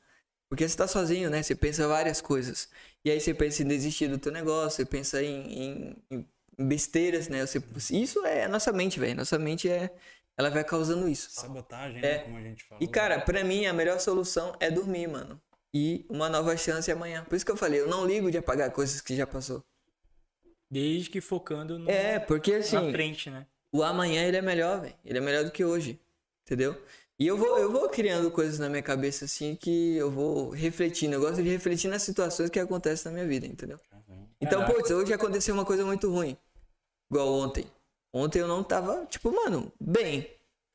[0.56, 1.43] Porque você tá sozinho, né?
[1.43, 2.69] Você pensa várias coisas.
[3.03, 6.25] E aí você pensa em desistir do teu negócio, você pensa em, em, em
[6.58, 7.45] besteiras, né?
[7.45, 7.61] Você,
[7.92, 9.17] isso é a nossa mente, velho.
[9.17, 9.93] Nossa mente é.
[10.38, 11.30] Ela vai causando isso.
[11.30, 12.08] Sabotagem, né?
[12.08, 12.17] é.
[12.19, 12.24] né?
[12.24, 12.82] Como a gente fala.
[12.82, 15.42] E, cara, pra mim, a melhor solução é dormir, mano.
[15.74, 17.25] E uma nova chance amanhã.
[17.25, 19.61] Por isso que eu falei, eu não ligo de apagar coisas que já passou.
[20.72, 23.45] Desde que focando no, é, porque, assim, na frente, né?
[23.74, 24.95] O amanhã ele é melhor, velho.
[25.03, 26.00] Ele é melhor do que hoje.
[26.45, 26.82] Entendeu?
[27.18, 31.16] E eu vou, eu vou criando coisas na minha cabeça assim que eu vou refletindo.
[31.16, 33.80] Eu gosto de refletir nas situações que acontecem na minha vida, entendeu?
[34.42, 36.38] Então, putz, hoje aconteceu uma coisa muito ruim.
[37.10, 37.66] Igual ontem.
[38.14, 40.22] Ontem eu não tava, tipo, mano, bem.
[40.22, 40.26] O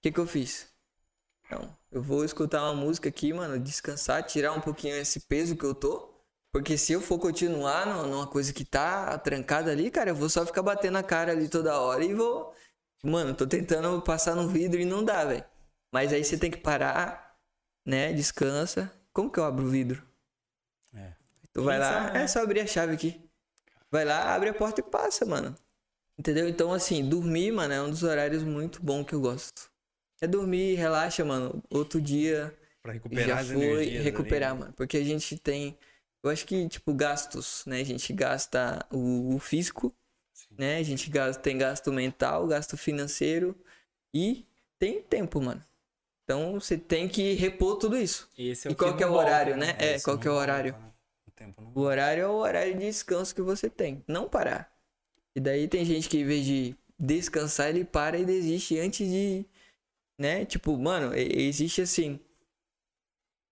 [0.03, 0.67] que que eu fiz?
[1.51, 5.65] Não, eu vou escutar uma música aqui, mano, descansar, tirar um pouquinho esse peso que
[5.65, 6.09] eu tô.
[6.53, 10.45] Porque se eu for continuar numa coisa que tá trancada ali, cara, eu vou só
[10.45, 12.55] ficar batendo a cara ali toda hora e vou.
[13.05, 15.45] Mano, tô tentando passar no vidro e não dá, velho.
[15.93, 17.37] Mas aí você tem que parar,
[17.85, 18.13] né?
[18.13, 18.93] Descansa.
[19.13, 20.03] Como que eu abro o vidro?
[20.95, 21.13] É.
[21.53, 23.21] Tu vai lá, é só abrir a chave aqui.
[23.91, 25.57] Vai lá, abre a porta e passa, mano.
[26.17, 26.49] Entendeu?
[26.49, 29.71] Então, assim, dormir, mano, é um dos horários muito bom que eu gosto.
[30.21, 31.63] É dormir, relaxa, mano.
[31.71, 34.61] Outro dia pra recuperar já foi recuperar, ali.
[34.61, 34.73] mano.
[34.75, 35.79] Porque a gente tem,
[36.23, 37.81] eu acho que tipo gastos, né?
[37.81, 39.95] A gente gasta o, o físico,
[40.33, 40.55] Sim.
[40.59, 40.77] né?
[40.77, 43.57] A gente gasta, tem gasto mental, gasto financeiro
[44.15, 44.47] e
[44.79, 45.65] tem tempo, mano.
[46.31, 48.29] Então você tem que repor tudo isso.
[48.39, 49.75] Esse é e qual que é o horário, né?
[49.81, 50.77] É, qual que é o horário?
[51.41, 51.53] Né?
[51.75, 54.73] O horário é o horário de descanso que você tem, não parar.
[55.35, 59.45] E daí tem gente que em vez de descansar, ele para e desiste antes de,
[60.17, 60.45] né?
[60.45, 62.21] Tipo, mano, existe assim.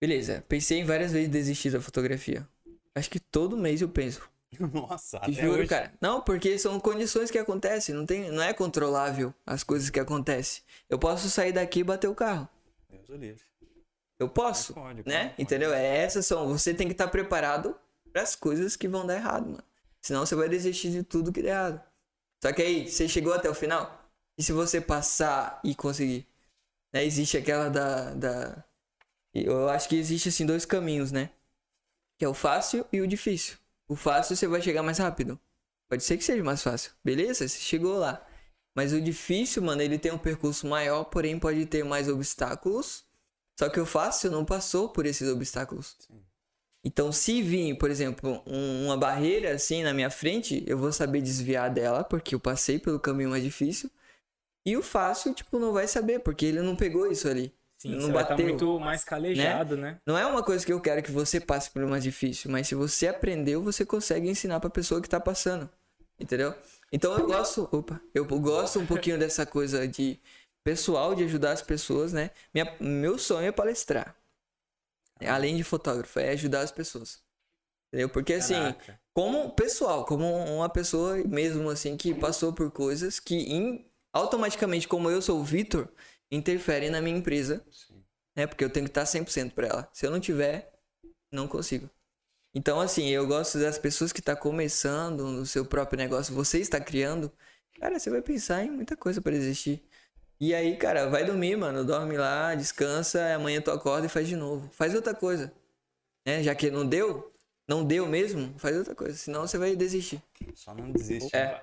[0.01, 2.47] Beleza, pensei em várias vezes desistir da fotografia.
[2.95, 4.23] Acho que todo mês eu penso.
[4.73, 5.67] Nossa, Te juro, hoje.
[5.67, 5.93] cara.
[6.01, 10.63] Não, porque são condições que acontecem, não tem, não é controlável as coisas que acontecem.
[10.89, 12.49] Eu posso sair daqui e bater o carro.
[12.89, 13.43] Deus o livre.
[14.19, 15.31] Eu posso, pode, né?
[15.31, 15.73] Pode, Entendeu?
[15.73, 17.79] É, essas são, você tem que estar preparado
[18.13, 19.65] para as coisas que vão dar errado, mano.
[20.01, 21.83] Senão você vai desistir de tudo que der errado.
[22.43, 24.11] Só que aí, você chegou até o final?
[24.37, 26.27] E se você passar e conseguir?
[26.93, 27.05] Né?
[27.05, 28.65] Existe aquela da, da.
[29.35, 31.31] Eu acho que existe assim dois caminhos, né?
[32.19, 33.57] Que é o fácil e o difícil.
[33.89, 35.39] O fácil você vai chegar mais rápido.
[35.89, 36.93] Pode ser que seja mais fácil.
[37.05, 37.49] Beleza?
[37.49, 38.25] Você chegou lá.
[38.79, 43.05] Mas o difícil, mano, ele tem um percurso maior, porém pode ter mais obstáculos.
[43.59, 45.97] Só que o fácil não passou por esses obstáculos.
[45.99, 46.23] Sim.
[46.85, 51.21] Então, se vir, por exemplo, um, uma barreira assim na minha frente, eu vou saber
[51.21, 53.91] desviar dela, porque eu passei pelo caminho mais difícil.
[54.65, 57.53] E o fácil, tipo, não vai saber, porque ele não pegou isso ali.
[57.79, 58.37] Sim, não bateu.
[58.37, 59.91] Tá muito mais calejado, né?
[59.91, 60.01] né?
[60.07, 62.77] Não é uma coisa que eu quero que você passe pelo mais difícil, mas se
[62.77, 65.69] você aprendeu, você consegue ensinar pra pessoa que tá passando.
[66.21, 66.55] Entendeu?
[66.93, 70.19] Então eu gosto, opa, eu gosto um pouquinho dessa coisa de
[70.65, 72.31] pessoal, de ajudar as pessoas, né?
[72.53, 74.17] Minha, meu sonho é palestrar.
[75.21, 77.23] Além de fotógrafo, é ajudar as pessoas.
[77.89, 78.09] Entendeu?
[78.09, 79.01] Porque assim, Caraca.
[79.15, 85.11] como pessoal, como uma pessoa mesmo assim que passou por coisas que in, automaticamente, como
[85.11, 85.89] eu sou o Vitor,
[86.31, 87.65] interferem na minha empresa.
[87.71, 88.05] Sim.
[88.37, 88.47] Né?
[88.47, 89.89] Porque eu tenho que estar 100% para ela.
[89.93, 90.73] Se eu não tiver,
[91.33, 91.91] não consigo.
[92.55, 96.59] Então, assim, eu gosto das pessoas que estão tá começando no seu próprio negócio, você
[96.59, 97.31] está criando.
[97.79, 99.83] Cara, você vai pensar em muita coisa para existir.
[100.41, 101.85] E aí, cara, vai dormir, mano.
[101.85, 104.69] Dorme lá, descansa, amanhã tu acorda e faz de novo.
[104.73, 105.53] Faz outra coisa.
[106.27, 106.43] Né?
[106.43, 107.33] Já que não deu,
[107.67, 109.17] não deu mesmo, faz outra coisa.
[109.17, 110.23] Senão você vai desistir.
[110.55, 111.35] Só não desiste.
[111.35, 111.63] É.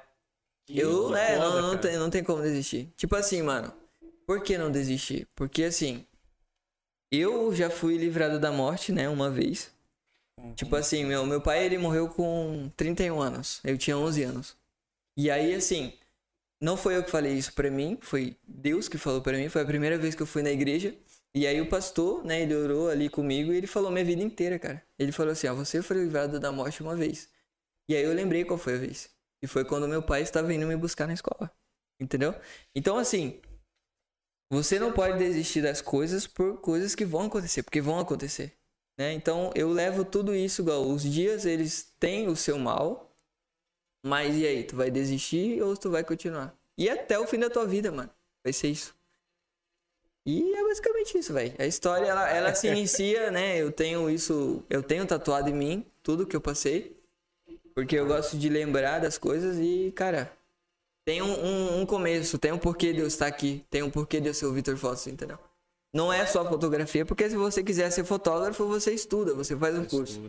[0.67, 2.91] eu, né, não, não, tem, não tem como desistir.
[2.95, 3.73] Tipo assim, mano.
[4.25, 5.27] Por que não desistir?
[5.35, 6.05] Porque assim,
[7.11, 9.74] eu já fui livrado da morte, né, uma vez.
[10.55, 13.61] Tipo assim, meu, meu pai ele morreu com 31 anos.
[13.63, 14.57] Eu tinha 11 anos.
[15.17, 15.93] E aí, assim,
[16.61, 19.49] não foi eu que falei isso pra mim, foi Deus que falou pra mim.
[19.49, 20.95] Foi a primeira vez que eu fui na igreja.
[21.33, 24.57] E aí o pastor, né, ele orou ali comigo e ele falou minha vida inteira,
[24.57, 24.81] cara.
[24.97, 27.29] Ele falou assim, ó, você foi livrado da morte uma vez.
[27.89, 29.09] E aí eu lembrei qual foi a vez.
[29.43, 31.51] E foi quando meu pai estava indo me buscar na escola.
[31.99, 32.33] Entendeu?
[32.73, 33.41] Então, assim,
[34.49, 38.57] você não pode desistir das coisas por coisas que vão acontecer, porque vão acontecer.
[38.97, 39.13] Né?
[39.13, 40.87] Então eu levo tudo isso igual.
[40.87, 43.11] Os dias eles têm o seu mal,
[44.03, 44.63] mas e aí?
[44.63, 46.55] Tu vai desistir ou tu vai continuar?
[46.77, 48.09] E até o fim da tua vida, mano.
[48.43, 48.95] Vai ser isso.
[50.25, 51.53] E é basicamente isso, velho.
[51.59, 53.57] A história ela, ela se inicia, né?
[53.57, 56.99] Eu tenho isso, eu tenho tatuado em mim tudo que eu passei,
[57.75, 60.31] porque eu gosto de lembrar das coisas e, cara,
[61.05, 64.19] tem um, um, um começo, tem um porquê de eu estar aqui, tem um porquê
[64.19, 65.37] de eu ser o Vitor Fotos, entendeu?
[65.95, 69.85] Não é só fotografia, porque se você quiser ser fotógrafo, você estuda, você faz um
[69.85, 70.21] curso.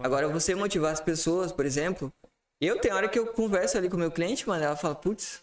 [0.00, 2.12] Agora, você motivar as pessoas, por exemplo,
[2.60, 5.42] eu tenho hora que eu converso ali com o meu cliente, mano, ela fala, putz,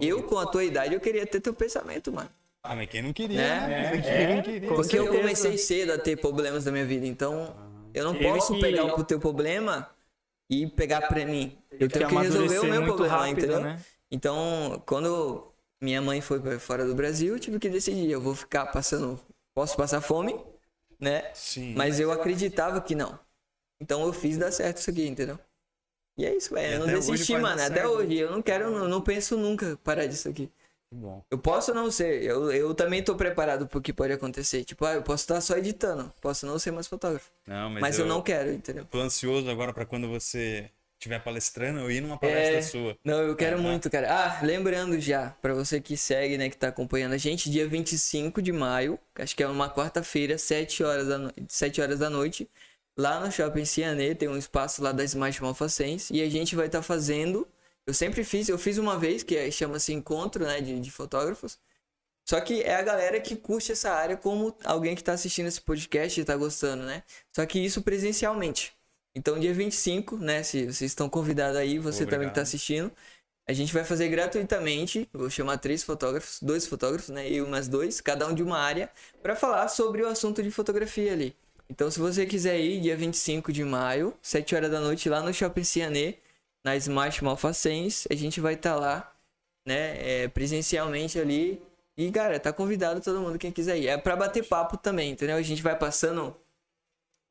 [0.00, 2.30] eu com a tua idade eu queria ter teu pensamento, mano.
[2.62, 3.36] Ah, mas quem não queria?
[3.36, 3.90] Né?
[3.92, 4.68] É, quem não queria.
[4.68, 7.54] Porque eu comecei cedo a ter problemas na minha vida, então
[7.92, 9.90] eu não posso pegar o teu problema
[10.48, 11.58] e pegar pra mim.
[11.70, 13.60] Eu tenho que resolver o meu problema, rápido, entendeu?
[13.60, 13.78] Né?
[14.10, 15.51] Então, quando
[15.82, 19.18] minha mãe foi para fora do Brasil, eu tive que decidir, eu vou ficar passando,
[19.52, 20.38] posso passar fome,
[20.98, 21.30] né?
[21.34, 21.74] Sim.
[21.74, 23.18] Mas eu acreditava que não.
[23.80, 25.38] Então eu fiz dar certo isso aqui, entendeu?
[26.16, 26.74] E é isso, velho.
[26.74, 27.60] Eu não desisti, mano.
[27.60, 28.16] Até hoje.
[28.16, 30.48] Eu não quero, não, não penso nunca parar disso aqui.
[30.94, 31.24] Bom.
[31.30, 34.62] Eu posso não ser, eu, eu também tô preparado pro que pode acontecer.
[34.62, 37.32] Tipo, ah, eu posso estar só editando, posso não ser mais fotógrafo.
[37.46, 38.84] Não, mas, mas eu, eu, não quero, entendeu?
[38.84, 40.70] Tô ansioso agora para quando você
[41.02, 42.62] estiver palestrando, eu ir numa palestra é...
[42.62, 42.96] sua.
[43.04, 44.08] Não, eu quero muito, cara.
[44.10, 48.40] Ah, lembrando já, para você que segue, né, que tá acompanhando a gente, dia 25
[48.40, 51.32] de maio, acho que é uma quarta-feira, 7 horas da, no...
[51.48, 52.48] 7 horas da noite,
[52.96, 56.66] lá no Shopping Cianê, tem um espaço lá da Smart Malfacens, e a gente vai
[56.66, 57.48] estar tá fazendo,
[57.84, 61.58] eu sempre fiz, eu fiz uma vez, que é, chama-se Encontro, né, de, de fotógrafos,
[62.24, 65.60] só que é a galera que curte essa área como alguém que tá assistindo esse
[65.60, 67.02] podcast e tá gostando, né?
[67.32, 68.72] Só que isso presencialmente.
[69.14, 70.42] Então, dia 25, né?
[70.42, 72.10] Se vocês estão convidados aí, você Obrigado.
[72.10, 72.90] também que está assistindo,
[73.46, 75.08] a gente vai fazer gratuitamente.
[75.12, 77.30] Vou chamar três fotógrafos, dois fotógrafos, né?
[77.30, 78.90] E mais dois, cada um de uma área,
[79.22, 81.36] para falar sobre o assunto de fotografia ali.
[81.68, 85.32] Então, se você quiser ir, dia 25 de maio, 7 horas da noite, lá no
[85.32, 86.16] Shopping Cianê,
[86.64, 89.14] na Smart Malfacens, a gente vai estar tá lá,
[89.66, 90.22] né?
[90.24, 91.62] É, presencialmente ali.
[91.96, 93.88] E, cara, tá convidado todo mundo quem quiser ir.
[93.88, 95.36] É para bater papo também, entendeu?
[95.36, 96.36] A gente vai passando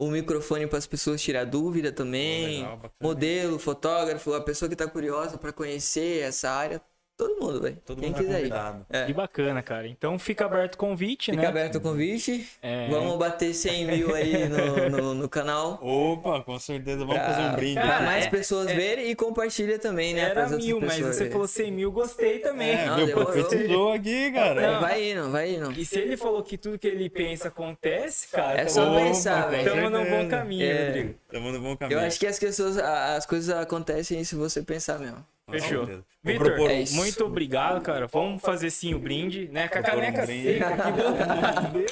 [0.01, 2.63] o microfone para as pessoas tirar dúvida também.
[2.63, 6.81] Legal, modelo, fotógrafo, a pessoa que está curiosa para conhecer essa área.
[7.21, 7.77] Todo mundo, velho.
[7.85, 8.53] Quem mundo quiser ir.
[8.89, 9.05] É.
[9.05, 9.87] Que bacana, cara.
[9.87, 11.43] Então fica aberto o convite, fica né?
[11.43, 12.49] Fica aberto o convite.
[12.63, 12.87] É.
[12.89, 15.77] Vamos bater 100 mil aí no, no, no canal.
[15.83, 17.05] Opa, com certeza.
[17.05, 17.79] Vamos pra, fazer um brinde.
[17.79, 20.31] Pra mais é, pessoas é, verem e compartilha também, né?
[20.31, 22.71] Era mil, mas você falou 100 mil, gostei também.
[22.71, 24.73] É, não, meu professor aqui, cara.
[24.73, 24.81] Não.
[24.81, 25.71] Vai indo, vai indo.
[25.73, 28.61] E se ele falou que tudo que ele pensa acontece, cara...
[28.61, 29.67] É só opa, pensar, velho.
[29.67, 30.85] Estamos no bom caminho, é.
[30.87, 31.15] Rodrigo.
[31.27, 31.99] Estamos no bom caminho.
[31.99, 35.23] Eu acho que as, pessoas, as coisas acontecem se você pensar mesmo.
[35.49, 36.03] Fechou.
[36.23, 38.07] Vitor, é muito obrigado, cara.
[38.07, 39.67] Vamos fazer sim o brinde, né?
[39.67, 41.85] Com a caneca seca aqui.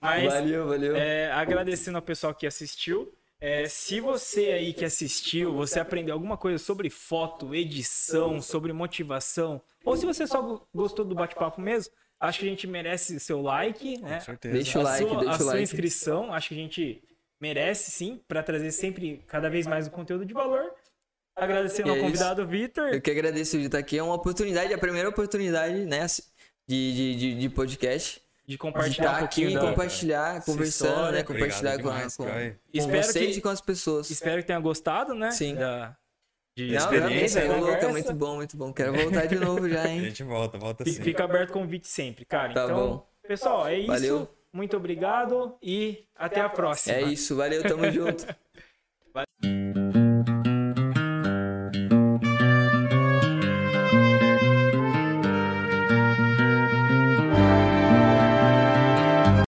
[0.00, 0.96] Mas, valeu, valeu.
[0.96, 3.12] É, agradecendo ao pessoal que assistiu.
[3.38, 9.60] É, se você aí que assistiu, você aprendeu alguma coisa sobre foto, edição, sobre motivação,
[9.84, 13.98] ou se você só gostou do bate-papo mesmo, acho que a gente merece seu like,
[13.98, 14.14] né?
[14.14, 14.54] Com certeza.
[14.54, 15.62] Deixa o like, sua, deixa a sua like.
[15.62, 17.02] inscrição, acho que a gente
[17.38, 20.72] merece sim, para trazer sempre cada vez mais o conteúdo de valor.
[21.36, 22.94] Agradecendo ao é convidado Vitor.
[22.94, 23.98] Eu que agradeço de estar aqui.
[23.98, 26.06] É uma oportunidade, a primeira oportunidade, né,
[26.66, 28.22] de, de, de podcast.
[28.46, 31.22] De compartilhar de um aqui, da, compartilhar, conversando, né?
[31.24, 34.08] Compartilhar com, com, com vocês que, e com as pessoas.
[34.08, 35.32] Espero que tenha gostado, né?
[35.32, 35.56] Sim.
[35.56, 35.96] Da,
[36.56, 37.46] de Não, experiência.
[37.46, 38.72] Não, louco, é muito bom, muito bom.
[38.72, 39.98] Quero voltar de novo já, hein?
[40.00, 41.02] A gente volta, volta sim.
[41.02, 42.54] Fica aberto o convite sempre, cara.
[42.54, 43.06] Tá então, bom.
[43.26, 43.88] pessoal, é isso.
[43.88, 44.30] Valeu.
[44.52, 46.94] Muito obrigado e até a próxima.
[46.96, 48.24] É isso, valeu, tamo junto.
[49.12, 49.96] Valeu.